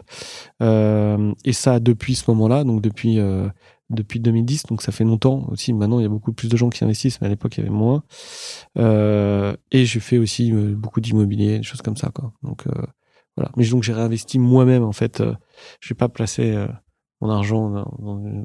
Euh, 0.61 1.33
et 1.45 1.53
ça 1.53 1.79
depuis 1.79 2.15
ce 2.15 2.29
moment-là, 2.31 2.63
donc 2.65 2.81
depuis 2.81 3.19
euh, 3.19 3.47
depuis 3.89 4.19
2010, 4.19 4.63
donc 4.63 4.81
ça 4.81 4.91
fait 4.91 5.03
longtemps 5.03 5.45
aussi. 5.49 5.71
Maintenant, 5.71 5.99
il 5.99 6.03
y 6.03 6.05
a 6.05 6.09
beaucoup 6.09 6.33
plus 6.33 6.49
de 6.49 6.57
gens 6.57 6.69
qui 6.69 6.83
investissent, 6.83 7.21
mais 7.21 7.27
à 7.27 7.29
l'époque 7.29 7.55
il 7.57 7.61
y 7.61 7.63
avait 7.63 7.75
moins. 7.75 8.03
Euh, 8.77 9.55
et 9.71 9.85
j'ai 9.85 9.99
fait 9.99 10.17
aussi 10.17 10.51
beaucoup 10.51 10.99
d'immobilier, 10.99 11.59
des 11.59 11.63
choses 11.63 11.81
comme 11.81 11.97
ça, 11.97 12.09
quoi. 12.13 12.33
Donc 12.43 12.67
euh, 12.67 12.71
voilà. 13.35 13.51
Mais 13.57 13.67
donc 13.67 13.83
j'ai 13.83 13.93
réinvesti 13.93 14.39
moi-même 14.39 14.83
en 14.83 14.91
fait. 14.91 15.21
Euh, 15.21 15.33
je 15.79 15.89
vais 15.89 15.97
pas 15.97 16.09
placer 16.09 16.51
euh, 16.51 16.67
mon 17.21 17.29
argent 17.29 17.85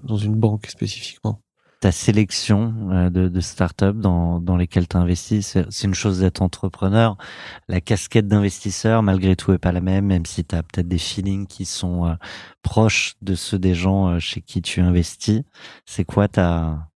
dans, 0.03 0.17
une 0.17 0.35
banque 0.35 0.67
spécifiquement. 0.67 1.41
Ta 1.81 1.93
sélection 1.93 2.75
euh, 2.91 3.11
de, 3.11 3.29
de 3.29 3.41
startups 3.41 3.95
dans, 3.95 4.41
dans 4.41 4.57
lesquelles 4.57 4.89
tu 4.89 4.97
investis, 4.97 5.57
c'est 5.71 5.87
une 5.87 5.95
chose 5.95 6.21
d'être 6.21 6.43
entrepreneur. 6.43 7.17
La 7.69 7.81
casquette 7.81 8.27
d'investisseur, 8.27 9.03
malgré 9.03 9.37
tout, 9.37 9.53
est 9.53 9.59
pas 9.59 9.73
la 9.73 9.81
même, 9.81 10.07
même 10.07 10.27
si 10.27 10.45
tu 10.45 10.57
as 10.57 10.63
peut-être 10.63 10.89
des 10.89 10.99
feelings 10.99 11.47
qui 11.47 11.65
sont 11.65 12.17
proches 12.63 13.15
de 13.23 13.37
ceux 13.37 13.61
des 13.61 13.75
gens 13.75 14.19
chez 14.19 14.41
qui 14.41 14.61
tu 14.61 14.81
investis. 14.81 15.43
C'est 15.87 16.05
quoi 16.05 16.27
ta... 16.27 16.89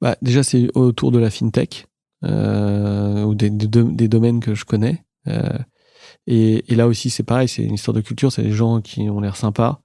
Bah, 0.00 0.16
déjà, 0.20 0.42
c'est 0.42 0.68
autour 0.74 1.12
de 1.12 1.18
la 1.18 1.30
fintech 1.30 1.86
euh, 2.24 3.22
ou 3.24 3.34
des, 3.34 3.50
des, 3.50 3.68
do- 3.68 3.90
des 3.90 4.08
domaines 4.08 4.40
que 4.40 4.54
je 4.54 4.64
connais. 4.64 5.04
Euh, 5.28 5.58
et, 6.30 6.72
et 6.72 6.76
là 6.76 6.86
aussi, 6.86 7.10
c'est 7.10 7.24
pareil, 7.24 7.48
c'est 7.48 7.64
une 7.64 7.74
histoire 7.74 7.92
de 7.92 8.00
culture. 8.00 8.30
C'est 8.30 8.42
des 8.42 8.52
gens 8.52 8.80
qui 8.80 9.10
ont 9.10 9.20
l'air 9.20 9.34
sympas, 9.34 9.80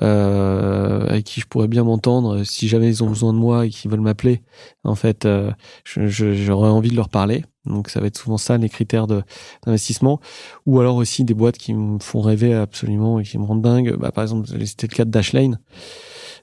euh, 0.00 1.04
avec 1.08 1.24
qui 1.24 1.40
je 1.40 1.46
pourrais 1.46 1.66
bien 1.66 1.82
m'entendre. 1.82 2.44
Si 2.44 2.68
jamais 2.68 2.86
ils 2.88 3.02
ont 3.02 3.08
besoin 3.08 3.32
de 3.32 3.38
moi 3.38 3.66
et 3.66 3.70
qu'ils 3.70 3.90
veulent 3.90 4.00
m'appeler, 4.00 4.42
en 4.84 4.94
fait, 4.94 5.26
euh, 5.26 5.50
j'aurais 5.84 6.68
envie 6.68 6.90
de 6.90 6.96
leur 6.96 7.08
parler. 7.08 7.44
Donc, 7.64 7.88
ça 7.88 8.00
va 8.00 8.06
être 8.06 8.16
souvent 8.16 8.38
ça 8.38 8.56
les 8.58 8.68
critères 8.68 9.08
d'investissement. 9.08 10.20
Ou 10.66 10.78
alors 10.78 10.94
aussi 10.94 11.24
des 11.24 11.34
boîtes 11.34 11.58
qui 11.58 11.74
me 11.74 11.98
font 11.98 12.20
rêver 12.20 12.54
absolument 12.54 13.18
et 13.18 13.24
qui 13.24 13.36
me 13.36 13.44
rendent 13.44 13.62
dingue. 13.62 13.96
Bah, 13.96 14.12
par 14.12 14.22
exemple, 14.22 14.46
c'était 14.64 14.86
le 14.86 14.94
cas 14.94 15.04
de 15.04 15.10
Dashlane. 15.10 15.58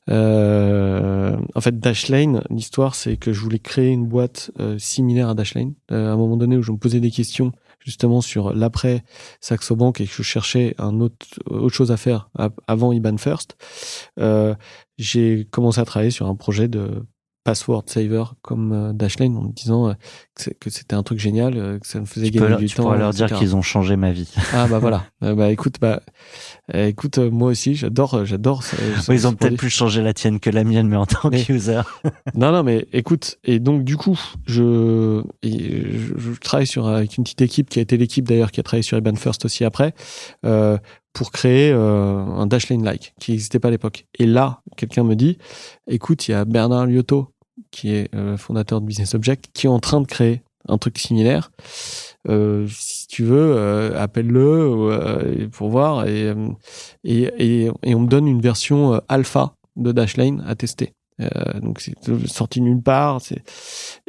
Euh, 0.10 1.38
en 1.56 1.62
fait, 1.62 1.80
Dashlane, 1.80 2.44
l'histoire, 2.50 2.94
c'est 2.96 3.16
que 3.16 3.32
je 3.32 3.40
voulais 3.40 3.60
créer 3.60 3.90
une 3.90 4.06
boîte 4.06 4.52
euh, 4.60 4.78
similaire 4.78 5.30
à 5.30 5.34
Dashlane. 5.34 5.74
Euh, 5.92 6.10
à 6.10 6.14
un 6.14 6.18
moment 6.18 6.38
donné 6.38 6.58
où 6.58 6.62
je 6.62 6.72
me 6.72 6.78
posais 6.78 7.00
des 7.00 7.12
questions 7.12 7.54
justement 7.86 8.20
sur 8.20 8.54
l'après 8.54 9.04
Saxo 9.40 9.76
Bank 9.76 10.02
et 10.02 10.08
que 10.08 10.14
je 10.14 10.24
cherchais 10.24 10.76
un 10.78 11.00
autre 11.00 11.28
autre 11.46 11.76
chose 11.76 11.92
à 11.92 11.98
faire 11.98 12.30
avant 12.68 12.92
IBAN 12.92 13.18
First, 13.18 13.56
euh, 14.20 14.56
j'ai 14.98 15.48
commencé 15.52 15.80
à 15.80 15.86
travailler 15.86 16.12
sur 16.12 16.28
un 16.28 16.36
projet 16.36 16.68
de 16.68 17.06
password 17.46 17.84
saver 17.86 18.24
comme 18.42 18.74
euh, 18.74 18.92
Dashlane 18.92 19.38
en 19.38 19.44
me 19.44 19.54
disant 19.54 19.88
euh, 19.90 19.94
que 20.60 20.70
c'était 20.70 20.96
un 20.96 21.04
truc 21.04 21.20
génial, 21.20 21.54
euh, 21.58 21.80
que 21.80 21.88
ça 21.88 22.00
me 22.02 22.06
faisait 22.06 22.30
Tu, 22.32 22.38
gagner 22.40 22.58
du 22.58 22.66
tu 22.66 22.76
temps. 22.76 22.84
pourras 22.84 22.98
leur 22.98 23.12
dire 23.12 23.28
qu'ils 23.32 23.56
ont 23.56 23.62
changé 23.62 23.96
ma 23.96 24.12
vie. 24.12 24.30
Ah 24.52 24.68
bah 24.68 24.80
voilà. 24.80 25.06
Bah 25.22 25.50
écoute, 25.52 25.76
bah 25.80 26.02
écoute, 26.74 27.18
moi 27.18 27.50
aussi, 27.50 27.74
j'adore, 27.76 28.26
j'adore. 28.26 28.62
Oui, 29.08 29.16
ils 29.16 29.28
ont 29.28 29.34
peut-être 29.34 29.58
plus 29.58 29.70
changé 29.70 30.02
la 30.02 30.14
tienne 30.14 30.40
que 30.40 30.50
la 30.50 30.64
mienne, 30.64 30.88
mais 30.88 30.98
en 30.98 31.06
tant 31.06 31.30
Mais- 31.30 31.44
que 31.44 31.54
user. 31.54 31.82
Non, 32.36 32.52
non, 32.52 32.64
mais 32.64 32.88
écoute, 32.94 33.38
et 33.44 33.60
donc 33.60 33.84
du 33.84 33.96
coup, 33.98 34.20
je, 34.46 35.24
je, 35.44 35.50
je 36.18 36.40
travaille 36.42 36.68
sur 36.68 36.88
avec 36.88 37.18
une 37.18 37.24
petite 37.24 37.42
équipe 37.42 37.70
qui 37.70 37.80
a 37.80 37.82
été 37.84 37.96
l'équipe 37.98 38.28
d'ailleurs 38.28 38.52
qui 38.52 38.60
a 38.60 38.64
travaillé 38.64 38.84
sur 38.84 38.98
Eban 38.98 39.16
First 39.16 39.46
aussi 39.46 39.64
après, 39.64 39.94
euh, 40.46 40.78
pour 41.14 41.32
créer 41.32 41.72
euh, 41.72 42.18
un 42.26 42.46
Dashlane-like 42.48 43.14
qui 43.20 43.32
n'existait 43.32 43.60
pas 43.60 43.70
à 43.70 43.72
l'époque. 43.72 44.06
Et 44.20 44.26
là, 44.26 44.62
quelqu'un 44.76 45.04
me 45.04 45.16
dit, 45.16 45.38
écoute, 45.88 46.28
il 46.28 46.32
y 46.32 46.34
a 46.34 46.44
Bernard 46.46 46.88
Liotto 46.88 47.32
qui 47.72 47.94
est 47.94 48.14
euh, 48.16 48.38
fondateur 48.38 48.82
de 48.82 48.86
Business 48.86 49.14
Object 49.16 49.50
qui 49.54 49.68
est 49.68 49.70
en 49.70 49.80
train 49.80 50.02
de 50.02 50.08
créer 50.08 50.42
un 50.68 50.78
truc 50.78 50.98
similaire. 50.98 51.52
Euh, 52.28 52.68
si 52.70 53.08
tu 53.08 53.24
veux, 53.24 53.54
euh, 53.56 54.02
appelle-le 54.02 54.42
euh, 54.42 55.48
pour 55.50 55.70
voir 55.70 56.08
et, 56.08 56.24
euh, 56.24 56.50
et, 57.04 57.30
et, 57.38 57.72
et 57.84 57.96
on 57.96 58.02
me 58.02 58.08
donne 58.08 58.28
une 58.28 58.42
version 58.42 58.96
euh, 58.96 59.00
alpha 59.08 59.56
de 59.76 59.92
Dashlane 59.92 60.44
à 60.48 60.56
tester. 60.56 60.94
Donc 61.62 61.80
c'est 61.80 61.96
sorti 62.28 62.60
nulle 62.60 62.82
part. 62.82 63.22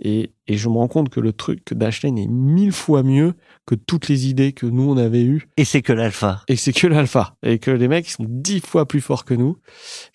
Et, 0.02 0.32
et 0.48 0.56
je 0.56 0.68
me 0.68 0.74
rends 0.74 0.88
compte 0.88 1.08
que 1.08 1.20
le 1.20 1.32
truc 1.32 1.64
que 1.64 1.74
Dashlane 1.74 2.18
est 2.18 2.26
mille 2.26 2.72
fois 2.72 3.04
mieux 3.04 3.34
que 3.66 3.74
toutes 3.74 4.08
les 4.08 4.28
idées 4.28 4.52
que 4.52 4.66
nous 4.66 4.90
on 4.90 4.96
avait 4.96 5.24
eues 5.24 5.48
Et 5.56 5.64
c'est 5.64 5.82
que 5.82 5.92
l'alpha. 5.92 6.42
et 6.48 6.56
c'est 6.56 6.72
que 6.72 6.86
l'alpha 6.86 7.36
et 7.42 7.58
que 7.58 7.70
les 7.70 7.88
mecs 7.88 8.08
ils 8.08 8.12
sont 8.12 8.26
dix 8.28 8.60
fois 8.60 8.86
plus 8.86 9.00
forts 9.00 9.24
que 9.24 9.34
nous. 9.34 9.54
que 9.54 9.60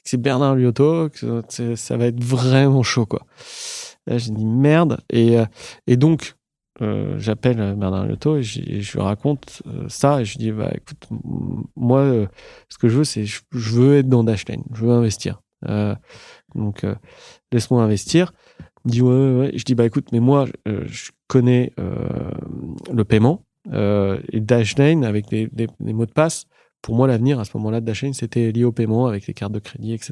C'est 0.03 0.17
Bernard 0.17 0.55
Liotto, 0.55 1.09
que 1.09 1.75
ça 1.75 1.97
va 1.97 2.05
être 2.05 2.23
vraiment 2.23 2.83
chaud 2.83 3.05
quoi. 3.05 3.25
Là 4.07 4.17
j'ai 4.17 4.31
dit 4.31 4.45
merde 4.45 4.99
et 5.09 5.37
euh, 5.37 5.45
et 5.87 5.97
donc 5.97 6.35
euh, 6.81 7.19
j'appelle 7.19 7.75
Bernard 7.77 8.07
Liotto 8.07 8.37
et, 8.37 8.43
je 8.43 8.93
lui 8.93 9.01
raconte 9.01 9.61
euh, 9.67 9.85
ça 9.89 10.21
et 10.21 10.25
je 10.25 10.37
lui 10.37 10.45
dis 10.45 10.51
bah 10.51 10.71
écoute 10.73 11.07
moi 11.75 11.99
euh, 11.99 12.27
ce 12.69 12.77
que 12.77 12.87
je 12.87 12.97
veux 12.97 13.03
c'est 13.03 13.25
je, 13.25 13.41
je 13.51 13.69
veux 13.71 13.97
être 13.97 14.09
dans 14.09 14.23
Dashlane, 14.23 14.63
je 14.73 14.85
veux 14.85 14.91
investir. 14.91 15.41
Euh, 15.67 15.95
donc 16.55 16.83
euh, 16.83 16.95
laisse-moi 17.51 17.83
investir. 17.83 18.33
Il 18.85 18.91
dit 18.91 19.01
ouais, 19.01 19.13
ouais, 19.13 19.39
ouais. 19.39 19.51
Je 19.55 19.63
dis 19.63 19.75
bah 19.75 19.85
écoute 19.85 20.07
mais 20.11 20.19
moi 20.19 20.47
euh, 20.67 20.83
je 20.87 21.11
connais 21.27 21.71
euh, 21.79 22.31
le 22.91 23.03
paiement 23.05 23.43
euh, 23.71 24.19
et 24.31 24.39
Dashlane 24.39 25.03
avec 25.05 25.29
des, 25.29 25.47
des, 25.47 25.67
des 25.79 25.93
mots 25.93 26.05
de 26.05 26.11
passe. 26.11 26.45
Pour 26.81 26.95
moi, 26.95 27.07
l'avenir 27.07 27.39
à 27.39 27.45
ce 27.45 27.55
moment-là 27.57 27.79
de 27.79 27.85
Dashlane, 27.85 28.13
c'était 28.13 28.51
lié 28.51 28.63
au 28.63 28.71
paiement 28.71 29.05
avec 29.05 29.27
les 29.27 29.35
cartes 29.35 29.51
de 29.51 29.59
crédit, 29.59 29.93
etc. 29.93 30.11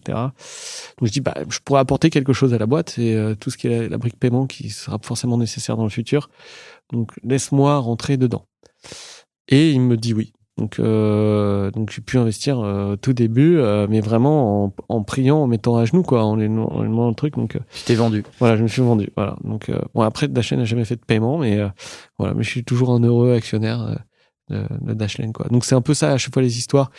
Donc 1.00 1.08
je 1.08 1.12
dis, 1.12 1.20
bah, 1.20 1.34
je 1.50 1.58
pourrais 1.66 1.80
apporter 1.80 2.12
quelque 2.12 2.32
chose 2.32 2.54
à 2.54 2.60
la 2.60 2.68
boîte 2.68 3.00
et 3.00 3.16
euh, 3.16 3.34
tout 3.34 3.50
ce 3.50 3.58
qui 3.58 3.66
est 3.66 3.80
la, 3.80 3.90
la 3.90 3.98
brique 3.98 4.20
paiement 4.20 4.46
qui 4.46 4.70
sera 4.70 5.00
forcément 5.02 5.38
nécessaire 5.38 5.78
dans 5.78 5.84
le 5.84 5.90
futur. 5.90 6.30
Donc 6.94 7.14
laisse-moi 7.24 7.78
rentrer 7.80 8.18
dedans. 8.18 8.46
Et 9.48 9.72
il 9.72 9.82
me 9.82 9.98
dit 9.98 10.14
oui. 10.14 10.32
Donc, 10.60 10.78
euh, 10.80 11.72
donc 11.72 11.90
j'ai 11.92 12.02
pu 12.02 12.18
investir 12.18 12.60
euh, 12.60 12.94
au 12.94 12.96
tout 12.98 13.14
début, 13.14 13.58
euh, 13.58 13.88
mais 13.90 14.02
vraiment 14.02 14.66
en, 14.66 14.74
en 14.90 15.04
priant, 15.04 15.38
en 15.38 15.48
mettant 15.48 15.78
à 15.78 15.86
genoux, 15.86 16.04
quoi, 16.04 16.24
en 16.26 16.36
lui 16.36 16.50
demandant 16.50 17.08
le 17.08 17.16
truc. 17.16 17.36
Donc, 17.36 17.56
euh, 17.56 17.60
Tu 17.74 17.86
t'es 17.86 17.96
vendu. 17.96 18.24
voilà, 18.40 18.58
je 18.58 18.64
me 18.64 18.68
suis 18.68 18.82
vendu. 18.82 19.10
Voilà. 19.16 19.38
Donc, 19.46 19.70
euh, 19.70 19.80
bon, 19.96 20.02
après, 20.02 20.28
Dashlane 20.28 20.60
n'a 20.60 20.66
jamais 20.66 20.84
fait 20.86 20.98
de 20.98 21.06
paiement, 21.06 21.38
mais 21.38 21.58
euh, 21.58 21.70
voilà, 22.18 22.34
mais 22.34 22.44
je 22.44 22.50
suis 22.50 22.64
toujours 22.66 22.92
un 22.92 23.02
heureux 23.02 23.34
actionnaire 23.34 23.82
euh, 23.82 23.96
de, 24.82 24.88
de 24.90 24.94
Dashlane, 24.94 25.32
quoi. 25.32 25.48
Donc, 25.50 25.64
c'est 25.64 25.76
un 25.76 25.82
peu 25.82 25.94
ça 25.94 26.12
à 26.12 26.18
chaque 26.18 26.34
fois 26.34 26.42
les 26.42 26.58
histoires 26.58 26.92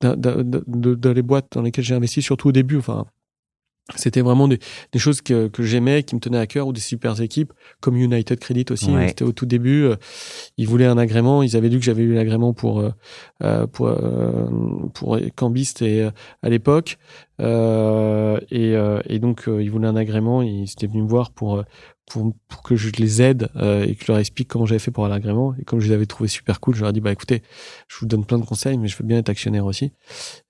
de, 0.00 0.14
de, 0.14 0.42
de, 0.42 0.64
de- 0.68 0.94
de 0.94 1.08
les 1.10 1.22
boîtes 1.22 1.48
dans 1.54 1.62
lesquelles 1.62 1.84
j'ai 1.84 1.94
investi, 1.96 2.22
surtout 2.22 2.48
au 2.50 2.52
début. 2.52 2.76
Enfin, 2.78 3.04
c'était 3.96 4.20
vraiment 4.20 4.48
des, 4.48 4.58
des 4.92 4.98
choses 4.98 5.20
que, 5.22 5.48
que 5.48 5.62
j'aimais, 5.62 6.02
qui 6.02 6.14
me 6.14 6.20
tenaient 6.20 6.38
à 6.38 6.46
cœur, 6.46 6.66
ou 6.66 6.72
des 6.72 6.80
super 6.80 7.20
équipes, 7.20 7.52
comme 7.80 7.96
United 7.96 8.38
Credit 8.38 8.66
aussi. 8.70 8.90
Ouais. 8.90 9.08
C'était 9.08 9.24
au 9.24 9.32
tout 9.32 9.46
début. 9.46 9.84
euh, 9.84 9.96
ils 10.56 10.68
voulaient 10.68 10.86
un 10.86 10.98
agrément. 10.98 11.42
Ils 11.42 11.56
avaient 11.56 11.68
lu 11.68 11.78
que 11.78 11.84
j'avais 11.84 12.02
eu 12.02 12.14
l'agrément 12.14 12.52
pour 12.52 12.80
euh, 12.80 12.90
euh, 13.42 13.66
pour 13.66 13.88
euh, 13.88 14.46
pour 14.94 15.18
Cambist 15.36 15.82
et 15.82 16.02
euh, 16.02 16.10
à 16.42 16.48
l'époque. 16.50 16.98
Euh, 17.40 18.38
et, 18.50 18.74
euh, 18.74 19.00
et 19.06 19.20
donc 19.20 19.48
euh, 19.48 19.62
ils 19.62 19.70
voulaient 19.70 19.88
un 19.88 19.96
agrément. 19.96 20.42
Ils 20.42 20.64
étaient 20.64 20.86
venus 20.86 21.04
me 21.04 21.08
voir 21.08 21.30
pour 21.30 21.64
pour, 22.10 22.32
pour 22.48 22.62
que 22.62 22.74
je 22.74 22.90
les 22.92 23.20
aide 23.22 23.48
euh, 23.56 23.84
et 23.84 23.94
que 23.94 24.04
je 24.04 24.10
leur 24.12 24.18
explique 24.18 24.48
comment 24.48 24.64
j'avais 24.66 24.78
fait 24.78 24.90
pour 24.90 25.04
avoir 25.04 25.18
l'agrément. 25.18 25.54
Et 25.60 25.64
comme 25.64 25.80
je 25.80 25.88
les 25.88 25.94
avais 25.94 26.06
trouvés 26.06 26.28
super 26.28 26.58
cool, 26.60 26.74
je 26.74 26.80
leur 26.80 26.90
ai 26.90 26.92
dit 26.92 27.00
bah 27.00 27.12
écoutez, 27.12 27.42
je 27.88 27.96
vous 28.00 28.06
donne 28.06 28.24
plein 28.24 28.38
de 28.38 28.44
conseils, 28.44 28.76
mais 28.78 28.88
je 28.88 28.96
veux 28.96 29.04
bien 29.04 29.18
être 29.18 29.28
actionnaire 29.28 29.64
aussi. 29.66 29.92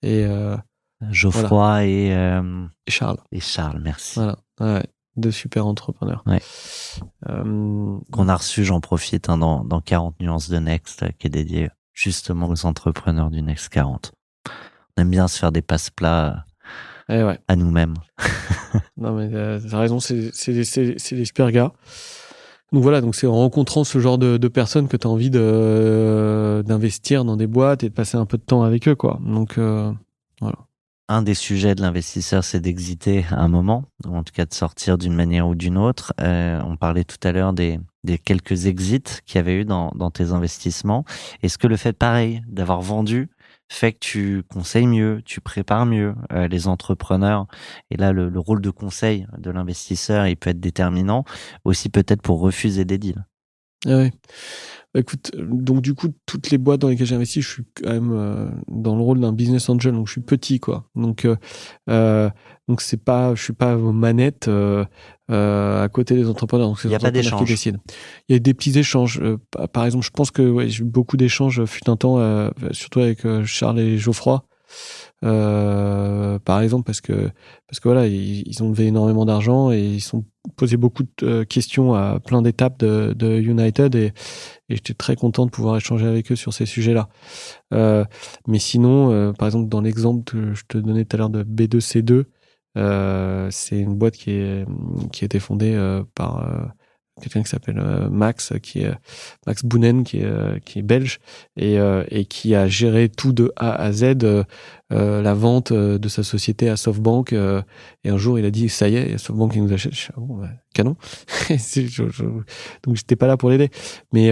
Et, 0.03 0.25
euh, 1.03 1.07
Geoffroy 1.11 1.85
et, 1.87 2.15
euh, 2.15 2.65
et 2.87 2.91
Charles, 2.91 3.19
et 3.33 3.41
Charles, 3.41 3.81
merci. 3.83 4.15
voilà, 4.19 4.37
ouais, 4.61 4.85
deux 5.17 5.31
super 5.31 5.67
entrepreneurs. 5.67 6.23
Ouais. 6.27 6.41
Euh, 7.29 7.99
Qu'on 8.13 8.29
a 8.29 8.37
reçu, 8.37 8.65
j'en 8.65 8.81
profite, 8.81 9.29
hein, 9.29 9.39
dans, 9.39 9.65
dans 9.65 9.81
40 9.81 10.19
nuances 10.21 10.49
de 10.51 10.59
Next, 10.59 11.03
euh, 11.03 11.09
qui 11.19 11.27
est 11.27 11.31
dédié 11.31 11.71
justement 11.93 12.49
aux 12.49 12.67
entrepreneurs 12.67 13.31
du 13.31 13.43
Next 13.43 13.69
40. 13.71 14.13
On 14.97 15.03
aime 15.03 15.11
bien 15.11 15.29
se 15.29 15.39
faire 15.39 15.53
des 15.53 15.63
passe-plats 15.63 16.45
Eh 17.09 17.23
ouais. 17.23 17.39
à 17.49 17.57
nous-mêmes. 17.57 17.95
Non, 18.99 19.13
mais 19.15 19.31
euh, 19.33 19.61
t'as 19.71 19.79
raison, 19.79 20.01
c'est 20.01 20.31
c'est 20.35 20.53
des, 20.53 20.65
c'est- 20.65 20.99
c'est 20.99 21.15
des 21.15 21.25
super 21.25 21.51
gars. 21.53 21.73
Donc 22.73 22.83
voilà, 22.83 23.01
donc 23.01 23.15
c'est 23.15 23.27
en 23.29 23.33
rencontrant 23.35 23.85
ce 23.85 23.99
genre 24.01 24.19
de, 24.19 24.37
de 24.37 24.49
personnes 24.49 24.89
que 24.89 24.97
tu 24.97 25.07
as 25.07 25.11
envie 25.11 25.31
de 25.31 25.39
euh, 25.41 26.63
d'investir 26.65 27.25
dans 27.25 27.37
des 27.37 27.47
boîtes 27.47 27.85
et 27.85 27.89
de 27.91 27.95
passer 27.95 28.17
un 28.17 28.27
peu 28.27 28.37
de 28.39 28.43
temps 28.43 28.63
avec 28.65 28.89
eux, 28.89 28.97
quoi. 28.97 29.21
Donc 29.25 29.57
euh, 29.57 29.93
Un 31.11 31.23
des 31.23 31.33
sujets 31.33 31.75
de 31.75 31.81
l'investisseur, 31.81 32.45
c'est 32.45 32.61
d'exiter 32.61 33.25
un 33.31 33.49
moment, 33.49 33.85
ou 34.07 34.15
en 34.15 34.23
tout 34.23 34.35
cas 34.35 34.45
de 34.45 34.53
sortir 34.53 34.99
d'une 34.99 35.15
manière 35.15 35.49
ou 35.49 35.55
d'une 35.55 35.79
autre. 35.79 36.13
Euh, 36.21 36.61
on 36.67 36.77
parlait 36.77 37.05
tout 37.05 37.17
à 37.23 37.33
l'heure 37.33 37.55
des, 37.55 37.81
des 38.05 38.19
quelques 38.19 38.67
exits 38.67 39.23
qu'il 39.25 39.37
y 39.37 39.39
avait 39.39 39.63
eu 39.63 39.65
dans, 39.65 39.91
dans 39.95 40.11
tes 40.11 40.33
investissements. 40.33 41.07
Est-ce 41.43 41.57
que 41.57 41.67
le 41.67 41.79
fait, 41.79 41.95
pareil, 41.95 42.43
d'avoir 42.47 42.83
vendu, 42.83 43.31
fait 43.71 43.93
que 43.93 44.01
tu 44.01 44.43
conseilles 44.53 44.87
mieux, 44.87 45.23
tu 45.25 45.41
prépares 45.41 45.87
mieux 45.87 46.15
euh, 46.33 46.47
les 46.47 46.69
entrepreneurs? 46.69 47.47
Et 47.91 47.97
là, 47.97 48.13
le, 48.13 48.29
le 48.29 48.39
rôle 48.39 48.61
de 48.61 48.71
conseil 48.71 49.27
de 49.39 49.51
l'investisseur, 49.51 50.27
il 50.27 50.37
peut 50.37 50.51
être 50.51 50.61
déterminant, 50.61 51.25
aussi 51.65 51.89
peut-être 51.89 52.21
pour 52.21 52.41
refuser 52.41 52.85
des 52.85 52.99
deals. 52.99 53.25
Ah 53.87 53.97
ouais. 53.97 54.13
Bah, 54.95 55.01
écoute, 55.01 55.31
euh, 55.37 55.47
donc 55.49 55.83
du 55.83 55.95
coup, 55.95 56.09
toutes 56.27 56.51
les 56.51 56.59
boîtes 56.59 56.81
dans 56.81 56.89
lesquelles 56.89 57.07
j'ai 57.07 57.15
investi, 57.15 57.43
je 57.43 57.49
suis 57.49 57.63
quand 57.77 57.91
même 57.91 58.13
euh, 58.13 58.51
dans 58.69 58.97
le 58.97 59.03
rôle 59.03 59.21
d'un 59.21 59.33
business 59.33 59.69
angel, 59.69 59.93
donc 59.93 60.07
je 60.07 60.13
suis 60.13 60.21
petit, 60.21 60.61
quoi. 60.61 60.89
Donc, 60.97 61.25
euh, 61.25 61.37
euh, 61.91 62.31
donc 62.69 62.81
c'est 62.81 62.97
pas, 63.03 63.35
je 63.35 63.43
suis 63.43 63.53
pas 63.53 63.77
aux 63.77 63.93
manettes 63.93 64.49
euh, 64.49 64.85
euh, 65.31 65.85
à 65.85 65.89
côté 65.89 66.15
des 66.15 66.29
entrepreneurs. 66.29 66.69
Donc 66.69 66.81
c'est 66.81 66.89
les 66.89 66.95
a 66.95 66.99
pas 66.99 67.09
entrepreneurs 67.09 67.47
qui 67.47 67.53
décident. 67.53 67.79
Il 68.29 68.33
y 68.33 68.37
a 68.37 68.39
des 68.39 68.55
petits 68.55 68.79
échanges. 68.79 69.23
Pa- 69.51 69.69
par 69.69 69.85
exemple, 69.85 70.05
je 70.05 70.11
pense 70.11 70.31
que 70.31 70.43
ouais, 70.43 70.69
j'ai 70.69 70.81
eu 70.81 70.85
beaucoup 70.85 71.17
d'échanges, 71.17 71.65
fut 71.67 71.89
un 71.89 71.97
temps, 71.97 72.19
euh, 72.19 72.51
surtout 72.73 73.01
avec 73.01 73.27
Charles 73.45 73.79
et 73.81 73.99
Geoffroy. 73.99 74.45
Euh, 75.25 76.39
par 76.39 76.61
exemple, 76.61 76.85
parce 76.85 77.01
que 77.01 77.31
parce 77.67 77.81
que 77.81 77.89
voilà, 77.89 78.07
ils, 78.07 78.63
ont 78.63 78.71
levé 78.71 78.87
énormément 78.87 79.25
d'argent 79.25 79.73
et 79.73 79.81
ils 79.81 80.01
sont 80.01 80.25
posé 80.57 80.77
beaucoup 80.77 81.03
de 81.03 81.11
euh, 81.23 81.45
questions 81.45 81.95
à 81.95 82.21
plein 82.21 82.43
d'étapes 82.43 82.79
de, 82.79 83.41
United 83.41 83.95
et, 83.95 84.13
j'étais 84.69 84.95
très 84.95 85.17
content 85.17 85.47
de 85.47 85.51
pouvoir 85.51 85.77
échanger 85.77 86.07
avec 86.07 86.31
eux 86.33 86.37
sur 86.37 86.53
ces 86.53 86.67
sujets-là. 86.67 87.09
Euh, 87.73 88.05
mais 88.47 88.59
sinon, 88.59 89.33
par 89.35 89.49
exemple, 89.49 89.69
dans 89.69 89.81
l'exemple 89.81 90.25
que 90.25 90.55
je 90.55 90.65
te 90.69 90.79
donnais 90.79 91.05
tout 91.05 91.17
à 91.17 91.19
l'heure 91.19 91.31
de 91.31 91.43
B2C2, 91.43 92.25
euh, 92.77 93.49
c'est 93.51 93.79
une 93.79 93.95
boîte 93.95 94.15
qui, 94.15 94.31
est, 94.33 94.67
qui 95.11 95.25
a 95.25 95.27
été 95.27 95.41
fondée 95.41 95.75
par 96.15 96.47
quelqu'un 97.19 97.43
qui 97.43 97.49
s'appelle 97.49 97.79
euh, 97.79 98.09
Max, 98.09 98.53
qui 98.63 98.81
est 98.81 98.93
Max 99.47 99.65
Bounen, 99.65 100.05
qui 100.05 100.19
est, 100.19 100.25
euh, 100.25 100.59
qui 100.65 100.79
est 100.81 100.83
belge 100.83 101.21
et, 101.57 101.79
euh, 101.79 102.05
et 102.11 102.25
qui 102.25 102.55
a 102.55 102.69
géré 102.69 103.09
tout 103.09 103.33
de 103.33 103.53
A 103.57 103.75
à 103.75 103.93
Z 103.93 104.15
euh, 104.93 105.21
la 105.23 105.35
vente 105.35 105.73
euh, 105.73 105.99
de 105.99 106.09
sa 106.09 106.23
société 106.23 106.69
à 106.71 106.77
SoftBank. 106.77 107.33
euh, 107.33 107.61
et 108.05 108.11
un 108.11 108.17
jour, 108.17 108.39
il 108.39 108.45
a 108.45 108.51
dit 108.51 108.69
ça 108.69 108.89
y 108.89 108.97
est, 108.97 109.11
il 109.13 109.19
SoftBank 109.19 109.53
qui 109.53 109.61
nous 109.61 109.73
achète. 109.73 109.93
Je 109.93 109.99
suis, 109.99 110.11
ah 110.17 110.21
bon, 110.21 110.37
bah, 110.39 110.49
canon. 110.75 110.97
C'est- 111.59 111.87
je- 111.89 112.09
je- 112.09 112.25
donc 112.25 112.97
j'étais 112.97 113.17
pas 113.17 113.27
là 113.27 113.37
pour 113.37 113.51
l'aider, 113.51 113.71
mais 114.13 114.31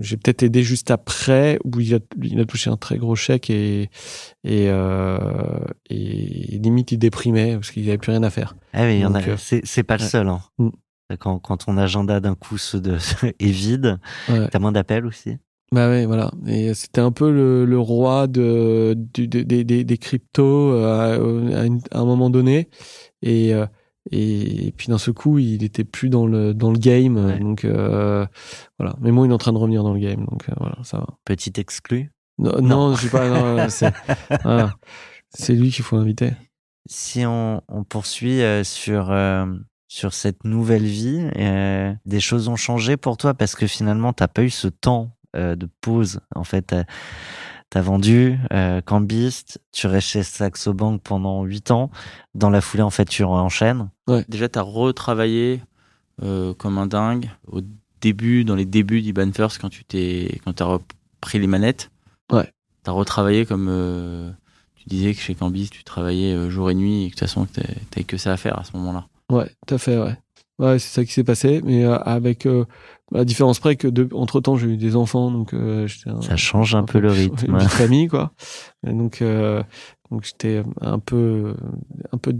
j'ai 0.00 0.16
peut-être 0.16 0.42
aidé 0.42 0.62
juste 0.62 0.90
après 0.90 1.58
où 1.64 1.80
il 1.80 1.94
a, 1.94 1.98
il 2.22 2.38
a 2.40 2.44
touché 2.44 2.70
un 2.70 2.76
très 2.76 2.98
gros 2.98 3.16
chèque 3.16 3.50
et 3.50 3.88
et, 4.44 4.66
et 5.90 6.58
limite 6.58 6.92
il 6.92 6.98
déprimait 6.98 7.54
parce 7.54 7.70
qu'il 7.70 7.88
avait 7.88 7.98
plus 7.98 8.12
rien 8.12 8.22
à 8.22 8.30
faire. 8.30 8.54
Ah 8.72 8.84
oui, 8.84 9.00
il 9.00 9.38
c'est, 9.38 9.82
pas 9.82 9.96
le 9.96 10.02
seul. 10.04 10.28
Hein. 10.28 10.40
Mm. 10.58 10.68
Quand, 11.18 11.40
quand 11.40 11.56
ton 11.56 11.76
agenda 11.76 12.20
d'un 12.20 12.36
coup 12.36 12.56
se 12.56 12.76
de, 12.76 12.96
est 13.40 13.50
vide, 13.50 13.98
Ouais. 14.28 14.46
t'as 14.48 14.60
moins 14.60 14.70
d'appels 14.72 15.06
aussi? 15.06 15.38
Bah 15.72 15.88
ouais, 15.88 16.04
voilà. 16.04 16.32
Et 16.46 16.74
c'était 16.74 17.00
un 17.00 17.12
peu 17.12 17.30
le, 17.30 17.64
le 17.64 17.78
roi 17.78 18.26
de, 18.26 18.94
du- 19.14 19.28
des- 19.28 19.44
des, 19.44 19.62
des, 19.62 19.84
des 19.84 19.98
cryptos 19.98 20.72
euh, 20.72 21.54
à, 21.56 21.64
une- 21.64 21.80
à 21.92 22.00
un 22.00 22.04
moment 22.04 22.28
donné. 22.28 22.68
Et, 23.22 23.54
euh, 23.54 23.66
et, 24.10 24.66
et 24.68 24.72
puis 24.72 24.88
d'un 24.88 24.98
seul 24.98 25.14
coup, 25.14 25.38
il 25.38 25.62
était 25.62 25.84
plus 25.84 26.08
dans 26.08 26.26
le, 26.26 26.54
dans 26.54 26.72
le 26.72 26.78
game. 26.78 27.16
Ouais. 27.24 27.38
Donc 27.38 27.64
euh, 27.64 28.26
voilà. 28.80 28.96
Mais 29.00 29.12
moi, 29.12 29.26
il 29.26 29.30
est 29.30 29.34
en 29.34 29.38
train 29.38 29.52
de 29.52 29.58
revenir 29.58 29.84
dans 29.84 29.94
le 29.94 30.00
game. 30.00 30.24
Donc 30.24 30.48
euh, 30.48 30.52
voilà, 30.58 30.76
ça 30.82 30.98
va. 30.98 31.06
Petit 31.24 31.52
exclu? 31.58 32.10
Non, 32.38 32.52
Non. 32.60 32.88
non, 32.90 32.94
je 32.96 33.02
sais 33.02 33.10
pas. 33.10 33.28
non, 33.28 33.66
c'est 33.68 33.92
voilà. 34.42 34.74
C'est 35.28 35.54
lui 35.54 35.70
qu'il 35.70 35.84
faut 35.84 35.96
inviter. 35.96 36.32
Si 36.86 37.24
on, 37.26 37.62
on 37.68 37.84
poursuit 37.84 38.42
euh, 38.42 38.64
sur 38.64 39.12
euh, 39.12 39.46
sur 39.86 40.14
cette 40.14 40.42
nouvelle 40.44 40.82
vie, 40.84 41.28
euh, 41.36 41.92
des 42.06 42.18
choses 42.20 42.48
ont 42.48 42.56
changé 42.56 42.96
pour 42.96 43.16
toi? 43.16 43.34
Parce 43.34 43.54
que 43.54 43.68
finalement 43.68 44.12
t'as 44.12 44.26
pas 44.26 44.42
eu 44.42 44.50
ce 44.50 44.66
temps 44.66 45.16
euh, 45.36 45.56
de 45.56 45.68
pause. 45.80 46.20
En 46.34 46.44
fait, 46.44 46.62
t'as, 46.62 46.84
t'as 47.70 47.80
vendu 47.80 48.38
euh, 48.52 48.80
Cambist, 48.80 49.60
tu 49.72 49.86
restes 49.86 50.08
chez 50.08 50.22
Saxo 50.22 50.72
Bank 50.72 51.00
pendant 51.02 51.44
huit 51.44 51.70
ans. 51.70 51.90
Dans 52.34 52.50
la 52.50 52.60
foulée, 52.60 52.82
en 52.82 52.90
fait, 52.90 53.06
tu 53.06 53.24
enchaînes. 53.24 53.90
Déjà, 54.28 54.48
tu 54.48 54.58
as 54.58 54.62
retravaillé 54.62 55.62
euh, 56.22 56.52
comme 56.54 56.78
un 56.78 56.86
dingue 56.86 57.30
au 57.46 57.60
début, 58.00 58.44
dans 58.44 58.54
les 58.54 58.66
débuts 58.66 59.00
d'Iban 59.00 59.32
First, 59.32 59.58
quand 59.58 59.68
tu 59.68 59.84
t'es, 59.84 60.40
quand 60.44 60.60
as 60.60 60.64
repris 60.64 61.38
les 61.38 61.46
manettes. 61.46 61.90
Ouais. 62.30 62.52
Tu 62.84 62.90
as 62.90 62.92
retravaillé 62.92 63.46
comme 63.46 63.68
euh, 63.68 64.30
tu 64.74 64.88
disais 64.88 65.14
que 65.14 65.20
chez 65.20 65.34
Cambis, 65.34 65.70
tu 65.70 65.84
travaillais 65.84 66.34
euh, 66.34 66.50
jour 66.50 66.70
et 66.70 66.74
nuit 66.74 67.04
et 67.04 67.10
que 67.10 67.14
de 67.14 67.18
toute 67.20 67.28
façon, 67.28 67.46
tu 67.46 67.60
n'avais 67.60 68.04
que 68.04 68.16
ça 68.16 68.32
à 68.32 68.36
faire 68.36 68.58
à 68.58 68.64
ce 68.64 68.76
moment-là. 68.76 69.06
Ouais, 69.30 69.50
tout 69.66 69.74
à 69.74 69.78
fait, 69.78 69.98
ouais. 69.98 70.16
Ouais, 70.60 70.78
c'est 70.78 70.88
ça 70.94 71.04
qui 71.04 71.12
s'est 71.12 71.24
passé, 71.24 71.60
mais 71.64 71.84
euh, 71.84 71.96
avec 71.98 72.44
euh, 72.46 72.66
la 73.12 73.24
différence 73.24 73.58
près 73.58 73.76
que 73.76 73.88
de, 73.88 74.08
entre 74.14 74.40
temps 74.40 74.56
j'ai 74.56 74.68
eu 74.68 74.76
des 74.76 74.94
enfants, 74.94 75.30
donc 75.30 75.54
euh, 75.54 75.86
j'étais 75.86 76.10
un- 76.10 76.20
Ça 76.20 76.36
change 76.36 76.74
un 76.74 76.84
peu 76.84 76.98
le 77.00 77.10
rythme. 77.10 77.54
Une 77.62 77.68
famille, 77.68 78.08
quoi. 78.08 78.32
Et 78.86 78.92
donc, 78.92 79.22
euh, 79.22 79.62
donc 80.10 80.24
j'étais 80.24 80.62
un 80.82 80.98
peu, 80.98 81.54
un 82.12 82.18
peu, 82.18 82.34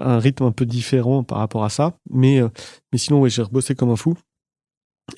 un 0.00 0.18
rythme 0.18 0.44
un 0.44 0.52
peu 0.52 0.66
différent 0.66 1.22
par 1.22 1.38
rapport 1.38 1.62
à 1.64 1.68
ça. 1.70 1.94
Mais, 2.10 2.42
euh, 2.42 2.48
mais 2.92 2.98
sinon, 2.98 3.20
ouais, 3.20 3.30
j'ai 3.30 3.42
rebossé 3.42 3.74
comme 3.76 3.90
un 3.90 3.96
fou. 3.96 4.14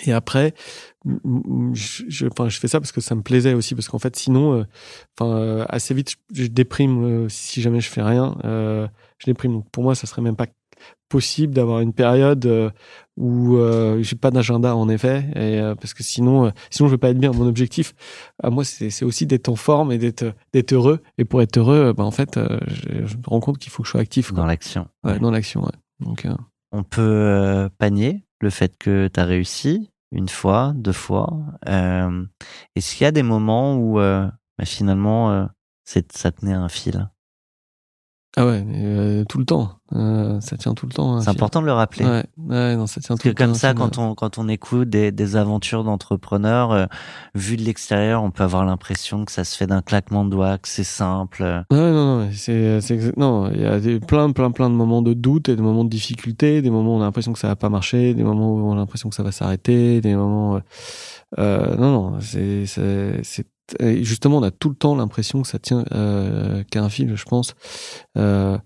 Et 0.07 0.13
après, 0.13 0.55
je, 1.05 2.05
je, 2.09 2.27
enfin, 2.27 2.49
je 2.49 2.59
fais 2.59 2.69
ça 2.69 2.81
parce 2.81 2.93
que 2.93 3.01
ça 3.01 3.15
me 3.15 3.23
plaisait 3.23 3.55
aussi, 3.55 3.75
parce 3.75 3.89
qu'en 3.89 3.99
fait, 3.99 4.17
sinon, 4.17 4.55
euh, 4.61 4.65
enfin, 5.19 5.33
euh, 5.37 5.65
assez 5.69 5.95
vite, 5.95 6.17
je, 6.33 6.43
je 6.45 6.49
déprime 6.49 7.05
euh, 7.05 7.29
si 7.29 7.61
jamais 7.63 7.81
je 7.81 7.89
fais 7.89 8.03
rien. 8.03 8.37
Euh, 8.45 8.89
je 9.19 9.27
déprime. 9.27 9.53
Donc, 9.53 9.71
pour 9.71 9.83
moi, 9.83 9.95
ça 9.95 10.07
serait 10.07 10.23
même 10.23 10.37
pas 10.37 10.47
possible 11.13 11.53
d'avoir 11.55 11.81
une 11.81 11.93
période 11.93 12.45
euh, 12.47 12.71
où 13.17 13.57
euh, 13.59 14.03
j'ai 14.03 14.17
pas 14.17 14.31
d'agenda 14.31 14.75
en 14.75 14.89
effet, 14.89 15.19
et, 15.37 15.61
euh, 15.61 15.75
parce 15.75 15.93
que 15.95 16.03
sinon, 16.03 16.47
euh, 16.47 16.51
sinon 16.71 16.89
je 16.89 16.95
vais 16.95 16.99
pas 17.05 17.11
être 17.11 17.19
bien. 17.19 17.33
Mon 17.33 17.47
objectif, 17.47 17.95
à 18.43 18.49
moi, 18.51 18.65
c'est 18.65 19.05
aussi 19.05 19.27
d'être 19.27 19.49
en 19.51 19.57
forme 19.57 19.93
et 19.93 19.99
d'être 19.99 20.25
d'être 20.55 20.73
heureux. 20.73 20.99
Et 21.19 21.25
pour 21.25 21.43
être 21.43 21.59
heureux, 21.59 21.93
bah, 21.93 22.05
en 22.05 22.11
fait, 22.11 22.41
je, 22.69 23.07
je 23.07 23.17
me 23.17 23.23
rends 23.27 23.41
compte 23.41 23.59
qu'il 23.59 23.71
faut 23.71 23.83
que 23.83 23.87
je 23.89 23.93
sois 23.93 24.01
actif 24.01 24.29
quoi. 24.31 24.39
Dans 24.39 24.47
l'action. 24.47 24.89
Ouais, 25.05 25.19
dans 25.19 25.31
l'action. 25.31 25.61
Ouais. 25.63 25.77
Donc, 26.01 26.27
On 26.73 26.83
peut 26.83 27.69
panier 27.79 28.25
le 28.41 28.51
fait 28.51 28.73
que 28.79 29.09
tu 29.13 29.21
as 29.21 29.25
réussi 29.25 29.91
une 30.11 30.29
fois, 30.29 30.73
deux 30.75 30.93
fois. 31.07 31.29
Est-ce 32.75 32.95
qu'il 32.97 33.05
y 33.05 33.09
a 33.09 33.13
des 33.13 33.23
moments 33.23 33.77
où 33.77 33.97
bah, 33.97 34.65
finalement 34.65 35.49
c'est- 35.85 36.13
ça 36.17 36.31
tenait 36.31 36.55
un 36.67 36.69
fil? 36.69 37.09
Ah 38.37 38.47
ouais, 38.47 38.65
euh, 38.67 39.25
tout 39.29 39.39
le 39.39 39.45
temps. 39.45 39.73
Euh, 39.95 40.41
ça 40.41 40.57
tient 40.57 40.73
tout 40.73 40.87
le 40.87 40.93
temps. 40.93 41.17
un 41.17 41.21
C'est 41.21 41.29
important 41.29 41.61
de 41.61 41.67
le 41.67 41.73
rappeler. 41.73 42.07
Ouais, 42.07 42.25
ouais, 42.39 42.77
non, 42.77 42.87
ça 42.87 43.01
tient 43.03 43.15
Parce 43.15 43.21
tout 43.21 43.25
que 43.25 43.29
le 43.29 43.35
temps. 43.35 43.45
comme 43.45 43.55
ça, 43.55 43.75
quand 43.75 43.99
on, 43.99 44.15
quand 44.15 44.39
on 44.39 44.49
écoute 44.49 44.89
des, 44.89 45.13
des 45.13 45.37
aventures 45.37 45.85
d'entrepreneurs, 45.85 46.73
euh, 46.73 46.87
vu 47.35 47.59
de 47.59 47.63
l'extérieur, 47.63 48.23
on 48.23 48.31
peut 48.31 48.43
avoir 48.43 48.65
l'impression 48.65 49.27
que 49.27 49.33
ça 49.33 49.45
se 49.45 49.55
fait 49.55 49.67
d'un 49.67 49.83
claquement 49.83 50.25
de 50.25 50.31
doigts, 50.31 50.57
que 50.57 50.69
c'est 50.69 50.83
simple. 50.83 51.43
Ouais, 51.71 51.77
non, 51.77 52.21
non, 52.21 52.31
c'est, 52.33 52.81
non, 53.19 53.51
il 53.53 53.61
y 53.61 53.67
a 53.67 53.79
des, 53.81 54.01
plein, 54.01 54.31
plein, 54.33 54.51
plein 54.51 54.71
de 54.71 54.75
moments 54.75 55.03
de 55.03 55.13
doute 55.13 55.51
et 55.51 55.57
des 55.57 55.63
moments 55.63 55.85
de 55.85 55.91
difficulté, 55.91 56.63
des 56.63 56.71
moments 56.71 56.95
où 56.95 56.99
on 56.99 57.03
a 57.03 57.05
l'impression 57.05 57.35
que 57.35 57.39
ça 57.39 57.49
va 57.49 57.57
pas 57.57 57.69
marcher, 57.69 58.15
des 58.15 58.25
moments 58.25 58.55
où 58.55 58.61
on 58.67 58.73
a 58.73 58.77
l'impression 58.77 59.11
que 59.11 59.15
ça 59.15 59.23
va 59.23 59.33
s'arrêter, 59.33 60.01
des 60.01 60.15
moments, 60.15 60.57
euh, 60.57 60.61
euh, 61.39 61.77
non, 61.77 62.13
non, 62.13 62.21
c'est, 62.21 62.65
c'est, 62.67 63.47
et 63.81 64.05
justement, 64.05 64.39
on 64.39 64.43
a 64.43 64.51
tout 64.51 64.69
le 64.69 64.75
temps 64.75 64.95
l'impression 64.97 65.43
que 65.43 65.49
ça 65.49 65.59
tient 65.59 65.85
euh, 65.93 66.63
qu'à 66.71 66.83
un 66.83 66.89
fil, 66.89 67.15
je 67.17 67.25
pense. 67.25 67.55
Euh, 68.17 68.59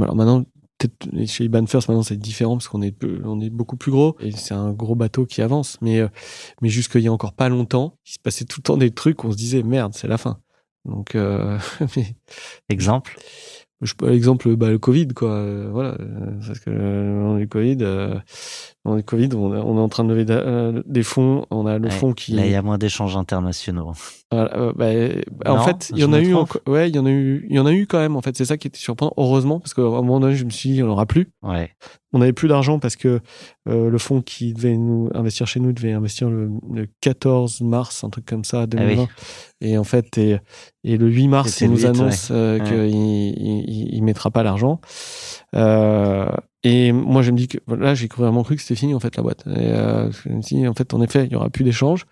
alors 0.00 0.16
maintenant, 0.16 0.44
peut-être 0.78 1.26
chez 1.26 1.44
Iban 1.44 1.66
First, 1.66 1.88
maintenant 1.88 2.02
c'est 2.02 2.16
différent 2.16 2.56
parce 2.56 2.68
qu'on 2.68 2.82
est, 2.82 2.92
peu- 2.92 3.20
on 3.24 3.40
est 3.40 3.50
beaucoup 3.50 3.76
plus 3.76 3.90
gros 3.92 4.16
et 4.20 4.32
c'est 4.32 4.54
un 4.54 4.72
gros 4.72 4.94
bateau 4.94 5.26
qui 5.26 5.42
avance. 5.42 5.78
Mais, 5.80 6.00
euh, 6.00 6.08
mais 6.62 6.68
jusqu'il 6.68 7.02
y 7.02 7.08
a 7.08 7.12
encore 7.12 7.34
pas 7.34 7.48
longtemps, 7.48 7.98
il 8.06 8.12
se 8.12 8.18
passait 8.18 8.44
tout 8.44 8.60
le 8.60 8.64
temps 8.64 8.76
des 8.76 8.90
trucs 8.92 9.24
où 9.24 9.28
on 9.28 9.32
se 9.32 9.36
disait 9.36 9.62
merde, 9.62 9.94
c'est 9.94 10.08
la 10.08 10.18
fin. 10.18 10.40
Donc, 10.84 11.14
euh, 11.14 11.58
mais 11.96 12.16
Exemple? 12.68 13.18
je 13.82 13.92
exemple 14.10 14.56
bah, 14.56 14.70
le 14.70 14.78
Covid 14.78 15.08
quoi 15.08 15.32
euh, 15.32 15.68
voilà 15.70 15.96
euh, 16.00 16.38
parce 16.46 16.60
que 16.60 16.70
euh, 16.70 17.38
le 17.38 17.46
Covid 17.46 17.76
euh, 17.82 18.18
on 18.86 18.96
est 18.96 19.02
Covid, 19.02 19.30
on, 19.34 19.52
on, 19.52 19.76
est 19.76 19.80
en 19.80 19.88
train 19.88 20.04
de 20.04 20.14
lever 20.14 20.26
euh, 20.30 20.82
des 20.86 21.02
fonds. 21.02 21.44
On 21.50 21.66
a 21.66 21.78
le 21.78 21.90
fonds 21.90 22.12
qui. 22.12 22.32
Là, 22.32 22.46
il 22.46 22.52
y 22.52 22.54
a 22.54 22.62
moins 22.62 22.78
d'échanges 22.78 23.16
internationaux. 23.16 23.92
Voilà, 24.30 24.72
bah, 24.74 24.86
en 25.46 25.62
fait, 25.62 25.90
il 25.92 25.98
y 25.98 26.04
en 26.04 26.12
a 26.12 26.20
eu. 26.20 26.34
Ouais, 26.66 26.88
il 26.88 26.94
y 26.94 26.98
en 26.98 27.06
a 27.06 27.10
eu. 27.10 27.46
Il 27.50 27.56
y 27.56 27.58
en 27.58 27.66
a 27.66 27.72
eu 27.72 27.86
quand 27.86 27.98
même. 27.98 28.16
En 28.16 28.22
fait, 28.22 28.36
c'est 28.36 28.44
ça 28.44 28.56
qui 28.56 28.68
était 28.68 28.78
surprenant. 28.78 29.12
Heureusement, 29.16 29.58
parce 29.58 29.74
qu'à 29.74 29.82
un 29.82 30.02
moment 30.02 30.20
donné, 30.20 30.36
je 30.36 30.44
me 30.44 30.50
suis 30.50 30.70
dit, 30.70 30.82
on 30.82 30.86
n'aura 30.86 31.06
plus. 31.06 31.32
Ouais. 31.42 31.70
On 32.12 32.20
n'avait 32.20 32.32
plus 32.32 32.48
d'argent 32.48 32.78
parce 32.78 32.96
que 32.96 33.20
euh, 33.68 33.90
le 33.90 33.98
fonds 33.98 34.22
qui 34.22 34.54
devait 34.54 34.76
nous 34.76 35.10
investir 35.14 35.46
chez 35.46 35.60
nous 35.60 35.72
devait 35.72 35.92
investir 35.92 36.30
le, 36.30 36.50
14 37.00 37.60
mars, 37.62 38.04
un 38.04 38.10
truc 38.10 38.24
comme 38.24 38.44
ça, 38.44 38.66
2020. 38.66 39.02
Ah 39.08 39.22
et 39.60 39.76
en 39.78 39.84
fait, 39.84 40.16
et, 40.16 40.38
et 40.84 40.96
le 40.96 41.08
8 41.08 41.28
mars, 41.28 41.60
il 41.60 41.70
nous 41.70 41.86
annonce 41.86 42.28
qu'il 42.28 42.86
il, 42.86 43.94
il, 43.94 44.02
mettra 44.02 44.30
pas 44.30 44.42
l'argent. 44.42 44.80
Euh, 45.54 46.28
et 46.68 46.90
moi, 46.90 47.22
je 47.22 47.30
me 47.30 47.36
dis 47.36 47.46
que 47.46 47.58
là, 47.72 47.94
j'ai 47.94 48.08
vraiment 48.08 48.42
cru 48.42 48.56
que 48.56 48.62
c'était 48.62 48.74
fini 48.74 48.92
en 48.92 48.98
fait 48.98 49.16
la 49.16 49.22
boîte. 49.22 49.44
Et, 49.46 49.70
euh, 49.70 50.10
je 50.10 50.28
me 50.30 50.40
dis 50.40 50.66
en 50.66 50.74
fait, 50.74 50.94
en 50.94 51.00
effet, 51.00 51.24
il 51.26 51.32
y 51.32 51.36
aura 51.36 51.48
plus 51.48 51.62
d'échanges, 51.62 52.06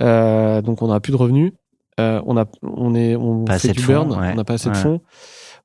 euh, 0.00 0.60
donc 0.60 0.82
on 0.82 0.86
n'aura 0.86 0.98
plus 0.98 1.12
de 1.12 1.16
revenus. 1.16 1.52
Euh, 2.00 2.20
on 2.26 2.36
a, 2.36 2.46
on 2.62 2.96
est, 2.96 3.14
on 3.14 3.46
fait 3.46 3.72
du 3.72 3.86
burn, 3.86 4.10
on 4.12 4.34
n'a 4.34 4.44
pas 4.44 4.54
assez 4.54 4.70
de 4.70 4.76
fonds. 4.76 5.00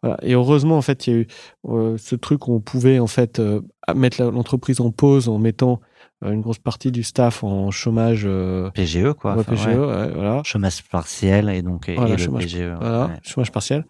Voilà. 0.04 0.18
Et 0.22 0.34
heureusement, 0.34 0.78
en 0.78 0.82
fait, 0.84 1.08
il 1.08 1.14
y 1.14 1.16
a 1.16 1.20
eu 1.20 1.28
euh, 1.68 1.98
ce 1.98 2.16
truc 2.16 2.48
où 2.48 2.54
on 2.54 2.60
pouvait 2.60 3.00
en 3.00 3.08
fait 3.08 3.40
euh, 3.40 3.62
mettre 3.96 4.24
l'entreprise 4.24 4.82
en 4.82 4.92
pause 4.92 5.28
en 5.28 5.40
mettant 5.40 5.80
euh, 6.24 6.32
une 6.32 6.42
grosse 6.42 6.60
partie 6.60 6.92
du 6.92 7.02
staff 7.02 7.44
en 7.44 7.72
chômage 7.72 8.28
PGE 8.76 9.14
quoi 9.14 9.36
ouais, 9.36 9.44
PGE 9.44 9.66
ouais. 9.66 10.12
voilà 10.14 10.42
chômage 10.44 10.84
partiel 10.84 11.50
et 11.50 11.64
donc 11.64 11.90
et, 11.90 11.96
le 11.96 12.18
chômage, 12.18 12.44
PGE 12.44 12.74
voilà 12.80 13.12
chômage 13.24 13.52
partiel 13.52 13.86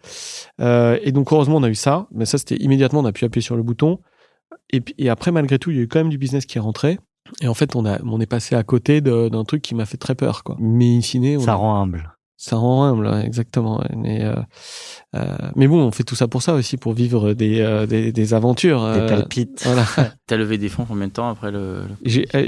euh, 0.60 0.98
et 1.02 1.12
donc 1.12 1.30
heureusement 1.32 1.56
on 1.56 1.62
a 1.62 1.68
eu 1.68 1.74
ça 1.74 2.06
mais 2.10 2.24
ça 2.24 2.38
c'était 2.38 2.56
immédiatement 2.56 3.00
on 3.00 3.04
a 3.04 3.12
pu 3.12 3.26
appuyer 3.26 3.42
sur 3.42 3.56
le 3.56 3.62
bouton 3.62 4.00
et, 4.70 4.82
et 4.98 5.08
après 5.08 5.32
malgré 5.32 5.58
tout 5.58 5.70
il 5.70 5.76
y 5.76 5.80
a 5.80 5.82
eu 5.82 5.88
quand 5.88 6.00
même 6.00 6.08
du 6.08 6.18
business 6.18 6.46
qui 6.46 6.58
est 6.58 6.60
rentré 6.60 6.98
et 7.40 7.48
en 7.48 7.54
fait 7.54 7.76
on 7.76 7.86
a 7.86 7.98
on 8.04 8.20
est 8.20 8.26
passé 8.26 8.54
à 8.54 8.62
côté 8.62 9.00
d'un 9.00 9.44
truc 9.44 9.62
qui 9.62 9.74
m'a 9.74 9.86
fait 9.86 9.96
très 9.96 10.14
peur 10.14 10.44
quoi 10.44 10.56
mais 10.58 10.96
in 10.96 11.00
fine 11.00 11.40
ça 11.40 11.54
rend 11.54 11.80
humble 11.80 12.12
ça 12.42 12.56
rend 12.56 12.82
humble, 12.82 13.08
exactement. 13.24 13.84
Mais, 13.94 14.24
euh, 14.24 14.34
euh, 15.14 15.36
mais 15.54 15.68
bon, 15.68 15.80
on 15.80 15.92
fait 15.92 16.02
tout 16.02 16.16
ça 16.16 16.26
pour 16.26 16.42
ça 16.42 16.54
aussi, 16.54 16.76
pour 16.76 16.92
vivre 16.92 17.34
des, 17.34 17.60
euh, 17.60 17.86
des, 17.86 18.10
des, 18.10 18.34
aventures. 18.34 18.80
Des 18.80 18.98
euh, 18.98 19.08
palpites. 19.08 19.62
Voilà. 19.64 19.86
T'as 20.26 20.36
levé 20.36 20.58
des 20.58 20.68
fonds 20.68 20.84
combien 20.84 21.06
de 21.06 21.12
temps 21.12 21.28
après 21.28 21.52
le, 21.52 21.82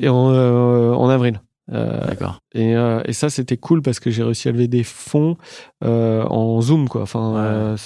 en, 0.09 0.33
euh, 0.33 0.93
en, 0.93 1.09
avril. 1.09 1.41
D'accord. 1.69 2.41
Et, 2.55 2.73
et, 2.73 3.13
ça, 3.13 3.31
c'était 3.31 3.57
cool 3.57 3.83
parce 3.83 4.01
que 4.01 4.11
j'ai 4.11 4.25
réussi 4.25 4.49
à 4.49 4.53
lever 4.53 4.67
des 4.67 4.83
fonds 4.83 5.37
en 5.81 6.61
Zoom, 6.61 6.89
quoi. 6.89 7.03
Enfin, 7.03 7.77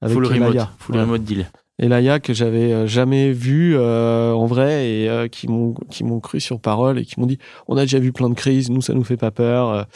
avec 0.00 0.14
full 0.14 0.24
remote, 0.24 0.66
full 0.78 0.96
remote 0.96 1.24
deal 1.24 1.46
et 1.80 1.88
Laïa 1.88 2.20
que 2.20 2.34
j'avais 2.34 2.72
euh, 2.72 2.86
jamais 2.86 3.32
vu 3.32 3.74
euh, 3.76 4.32
en 4.32 4.46
vrai 4.46 4.88
et 4.90 5.08
euh, 5.08 5.28
qui 5.28 5.48
m'ont 5.48 5.72
qui 5.90 6.04
m'ont 6.04 6.20
cru 6.20 6.38
sur 6.38 6.60
parole 6.60 6.98
et 6.98 7.04
qui 7.04 7.18
m'ont 7.18 7.26
dit 7.26 7.38
on 7.66 7.76
a 7.76 7.82
déjà 7.82 7.98
vu 7.98 8.12
plein 8.12 8.28
de 8.28 8.34
crises 8.34 8.70
nous 8.70 8.82
ça 8.82 8.92
nous 8.92 9.02
fait 9.02 9.16
pas 9.16 9.30
peur 9.30 9.86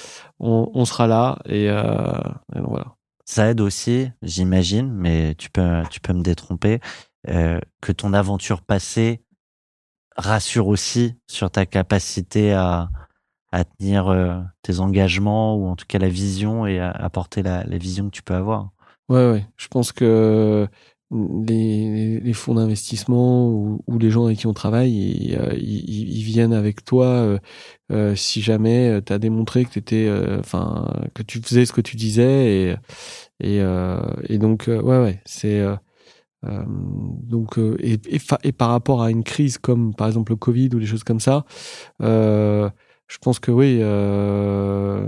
on, 0.41 0.71
on 0.73 0.85
sera 0.87 1.07
là 1.07 1.39
et, 1.47 1.67
et 1.67 2.61
voilà 2.61 2.97
ça 3.27 3.51
aide 3.51 3.61
aussi 3.61 4.11
j'imagine 4.23 4.91
mais 4.91 5.35
tu 5.37 5.51
peux 5.51 5.83
tu 5.91 6.01
peux 6.01 6.15
me 6.15 6.23
détromper 6.23 6.81
que 7.27 7.93
ton 7.93 8.13
aventure 8.13 8.63
passée 8.63 9.23
rassure 10.17 10.69
aussi 10.69 11.15
sur 11.27 11.51
ta 11.51 11.67
capacité 11.67 12.53
à 12.53 12.89
à 13.53 13.65
tenir 13.65 14.13
tes 14.63 14.81
engagements 14.81 15.55
ou 15.57 15.69
en 15.69 15.77
tout 15.77 15.87
cas 15.87 15.99
la 15.99 16.09
vision 16.09 16.67
et 16.67 16.81
à 16.81 16.91
apporter 16.91 17.43
la, 17.43 17.63
la 17.65 17.79
vision 17.79 18.07
que 18.07 18.11
tu 18.11 18.23
peux 18.23 18.35
avoir. 18.35 18.71
Ouais, 19.09 19.31
ouais. 19.31 19.47
Je 19.57 19.69
pense 19.69 19.93
que 19.93 20.67
les, 21.11 22.21
les 22.21 22.33
fonds 22.33 22.55
d'investissement 22.55 23.49
ou, 23.49 23.81
ou, 23.87 23.99
les 23.99 24.11
gens 24.11 24.27
avec 24.27 24.39
qui 24.39 24.47
on 24.47 24.55
travaille, 24.55 25.37
euh, 25.39 25.55
ils, 25.57 26.19
ils, 26.19 26.23
viennent 26.23 26.53
avec 26.53 26.85
toi 26.85 27.07
euh, 27.07 27.39
euh 27.93 28.17
si 28.17 28.41
jamais 28.43 28.89
euh, 28.89 29.01
tu 29.05 29.13
as 29.13 29.19
démontré 29.19 29.65
que 29.65 29.71
t'étais, 29.71 30.11
enfin, 30.39 30.91
que 31.15 31.23
tu 31.23 31.41
faisais 31.41 31.67
ce 31.67 31.73
que 31.73 31.81
tu 31.81 31.97
disais 31.97 32.75
et 33.43 33.57
et, 33.59 33.61
et 34.29 34.39
donc 34.39 34.65
ouais 34.69 34.81
ouais 34.81 35.21
c'est 35.25 35.63
donc 36.43 37.59
et, 37.79 37.95
et, 38.09 38.21
et, 38.43 38.53
par 38.53 38.71
rapport 38.71 39.03
à 39.03 39.11
une 39.11 39.25
crise 39.25 39.59
comme 39.59 39.95
par 39.95 40.07
exemple 40.09 40.33
le 40.33 40.37
Covid 40.37 40.71
ou 40.75 40.81
des 40.81 40.87
choses 40.87 41.05
comme 41.05 41.21
ça. 41.21 41.45
Euh, 42.03 42.69
je 43.15 43.19
pense 43.21 43.39
que 43.39 43.53
oui, 43.53 43.79
euh, 43.81 45.07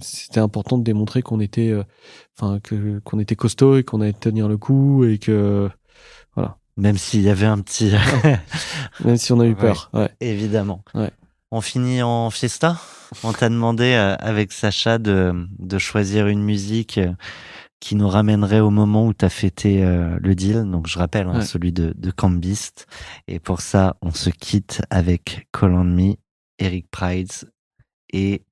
c'était 0.00 0.40
important 0.40 0.78
de 0.78 0.82
démontrer 0.82 1.20
qu'on 1.20 1.40
était, 1.40 1.68
euh, 1.68 1.82
enfin 2.38 2.58
que 2.58 3.00
qu'on 3.00 3.18
était 3.18 3.36
costaud 3.36 3.76
et 3.76 3.84
qu'on 3.84 4.00
allait 4.00 4.14
tenir 4.14 4.48
le 4.48 4.56
coup 4.56 5.04
et 5.04 5.18
que 5.18 5.68
voilà. 6.34 6.56
Même 6.78 6.96
s'il 6.96 7.20
y 7.20 7.28
avait 7.28 7.44
un 7.44 7.60
petit, 7.60 7.92
même 9.04 9.18
si 9.18 9.30
on 9.32 9.40
a 9.40 9.46
eu 9.46 9.54
peur, 9.56 9.90
ouais. 9.92 10.08
évidemment. 10.20 10.82
Ouais. 10.94 11.10
On 11.50 11.60
finit 11.60 12.02
en 12.02 12.30
fiesta? 12.30 12.78
On 13.22 13.34
t'a 13.34 13.50
demandé 13.50 13.92
euh, 13.92 14.16
avec 14.20 14.50
Sacha 14.50 14.96
de 14.96 15.34
de 15.58 15.78
choisir 15.78 16.28
une 16.28 16.42
musique 16.42 16.98
qui 17.78 17.94
nous 17.94 18.08
ramènerait 18.08 18.60
au 18.60 18.70
moment 18.70 19.06
où 19.06 19.12
tu 19.12 19.26
as 19.26 19.28
fêté 19.28 19.82
le 19.84 20.34
deal. 20.34 20.64
Donc 20.64 20.86
je 20.86 20.98
rappelle 20.98 21.26
hein, 21.26 21.42
celui 21.42 21.70
de, 21.70 21.92
de 21.94 22.10
Cambist. 22.10 22.86
Et 23.28 23.38
pour 23.38 23.60
ça, 23.60 23.96
on 24.00 24.10
se 24.10 24.30
quitte 24.30 24.80
avec 24.88 25.46
Call 25.52 25.74
on 25.74 25.84
Me 25.84 26.14
Eric 26.58 26.90
Prides 26.90 27.50
et 28.12 28.42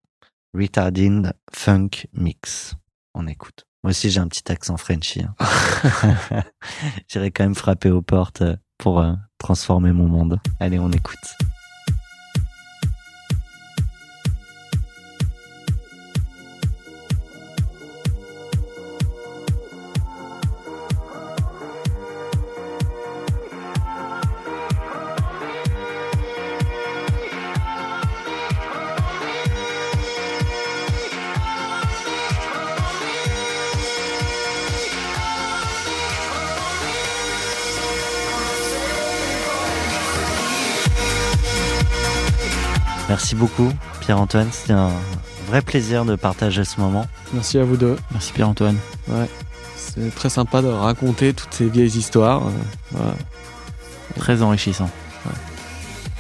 Retarding 0.55 1.31
Funk 1.53 1.91
Mix. 2.13 2.75
On 3.15 3.27
écoute. 3.27 3.67
Moi 3.83 3.91
aussi, 3.91 4.11
j'ai 4.11 4.21
un 4.21 4.29
petit 4.29 4.51
accent 4.51 4.77
Frenchy. 4.77 5.23
Hein. 5.23 5.35
J'irai 7.09 7.31
quand 7.31 7.45
même 7.45 7.55
frapper 7.55 7.91
aux 7.91 8.03
portes 8.03 8.43
pour 8.79 9.01
euh, 9.01 9.13
transformer 9.39 9.93
mon 9.93 10.09
monde. 10.09 10.41
Allez, 10.61 10.79
on 10.79 10.91
écoute. 10.91 11.19
Merci 43.13 43.35
beaucoup, 43.35 43.71
Pierre-Antoine. 44.01 44.49
C'était 44.53 44.73
un 44.73 44.91
vrai 45.47 45.61
plaisir 45.61 46.07
de 46.07 46.17
partager 46.17 46.65
ce 46.65 46.81
moment. 46.81 47.07
Merci 47.35 47.59
à 47.59 47.63
vous 47.63 47.77
deux. 47.77 47.99
Merci, 48.11 48.33
Pierre-Antoine. 48.33 48.79
Ouais. 49.07 49.29
C'est 49.77 50.15
très 50.15 50.31
sympa 50.31 50.63
de 50.63 50.69
raconter 50.69 51.35
toutes 51.35 51.53
ces 51.53 51.69
vieilles 51.69 51.99
histoires. 51.99 52.45
Voilà. 52.91 53.13
Très 54.19 54.41
enrichissant. 54.41 54.89
Ouais. 55.27 55.33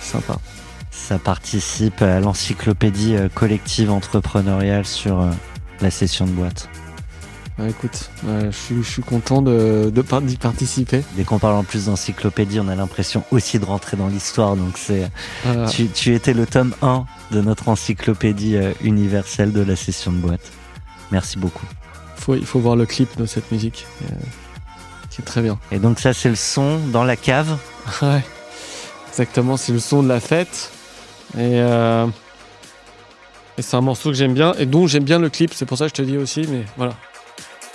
Sympa. 0.03 0.37
Ça 0.91 1.19
participe 1.19 2.03
à 2.03 2.21
l'encyclopédie 2.21 3.17
euh, 3.17 3.31
collective 3.31 3.91
entrepreneuriale 3.91 4.85
sur 4.85 5.23
euh, 5.23 5.31
la 5.81 5.91
session 5.91 6.27
de 6.27 6.33
boîte. 6.33 6.69
Ah, 7.59 7.69
écoute, 7.69 8.11
je, 8.27 8.51
suis, 8.51 8.83
je, 8.83 8.91
suis, 8.91 9.03
content 9.03 9.43
de, 9.43 9.93
de 9.95 10.21
d'y 10.21 10.37
participer. 10.37 11.03
Dès 11.17 11.25
qu'on 11.25 11.39
parle 11.39 11.55
en 11.55 11.65
plus 11.65 11.87
d'encyclopédie, 11.87 12.61
on 12.61 12.69
a 12.69 12.75
l'impression 12.75 13.25
aussi 13.31 13.59
de 13.59 13.65
rentrer 13.65 13.97
dans 13.97 14.09
l'histoire. 14.09 14.57
Donc 14.57 14.79
c'est, 14.79 15.11
tu, 15.71 15.89
tu, 15.89 16.15
étais 16.15 16.33
le 16.33 16.47
tome 16.47 16.75
1 16.81 17.05
de 17.31 17.41
notre 17.43 17.69
encyclopédie 17.69 18.57
euh, 18.57 18.73
universelle 18.83 19.53
de 19.53 19.61
la 19.61 19.77
session 19.77 20.13
de 20.13 20.17
boîte. 20.17 20.51
Merci 21.11 21.39
beaucoup. 21.39 21.67
Faut, 22.17 22.35
il 22.35 22.47
faut 22.47 22.59
voir 22.59 22.75
le 22.75 22.87
clip 22.87 23.19
de 23.19 23.27
cette 23.27 23.53
musique, 23.53 23.87
euh, 24.05 24.15
qui 25.11 25.21
est 25.21 25.25
très 25.25 25.43
bien. 25.43 25.59
Et 25.71 25.79
donc 25.79 26.01
ça, 26.01 26.15
c'est 26.15 26.31
le 26.31 26.37
son 26.37 26.79
dans 26.79 27.05
la 27.05 27.17
cave. 27.17 27.59
ouais, 28.03 28.25
exactement. 29.11 29.59
C'est 29.59 29.73
le 29.73 29.81
son 29.81 30.03
de 30.03 30.09
la 30.09 30.21
fête. 30.21 30.71
Et 31.35 31.61
euh, 31.61 32.07
et 33.59 33.63
c'est 33.63 33.77
un 33.77 33.83
morceau 33.83 34.11
que 34.11 34.17
j'aime 34.17 34.33
bien 34.33 34.55
et 34.59 34.65
dont 34.65 34.87
j'aime 34.87 35.05
bien 35.05 35.19
le 35.19 35.29
clip, 35.29 35.53
c'est 35.53 35.67
pour 35.67 35.77
ça 35.77 35.85
que 35.85 35.91
je 35.91 36.03
te 36.03 36.03
dis 36.03 36.17
aussi, 36.17 36.47
mais 36.49 36.65
voilà. 36.77 36.95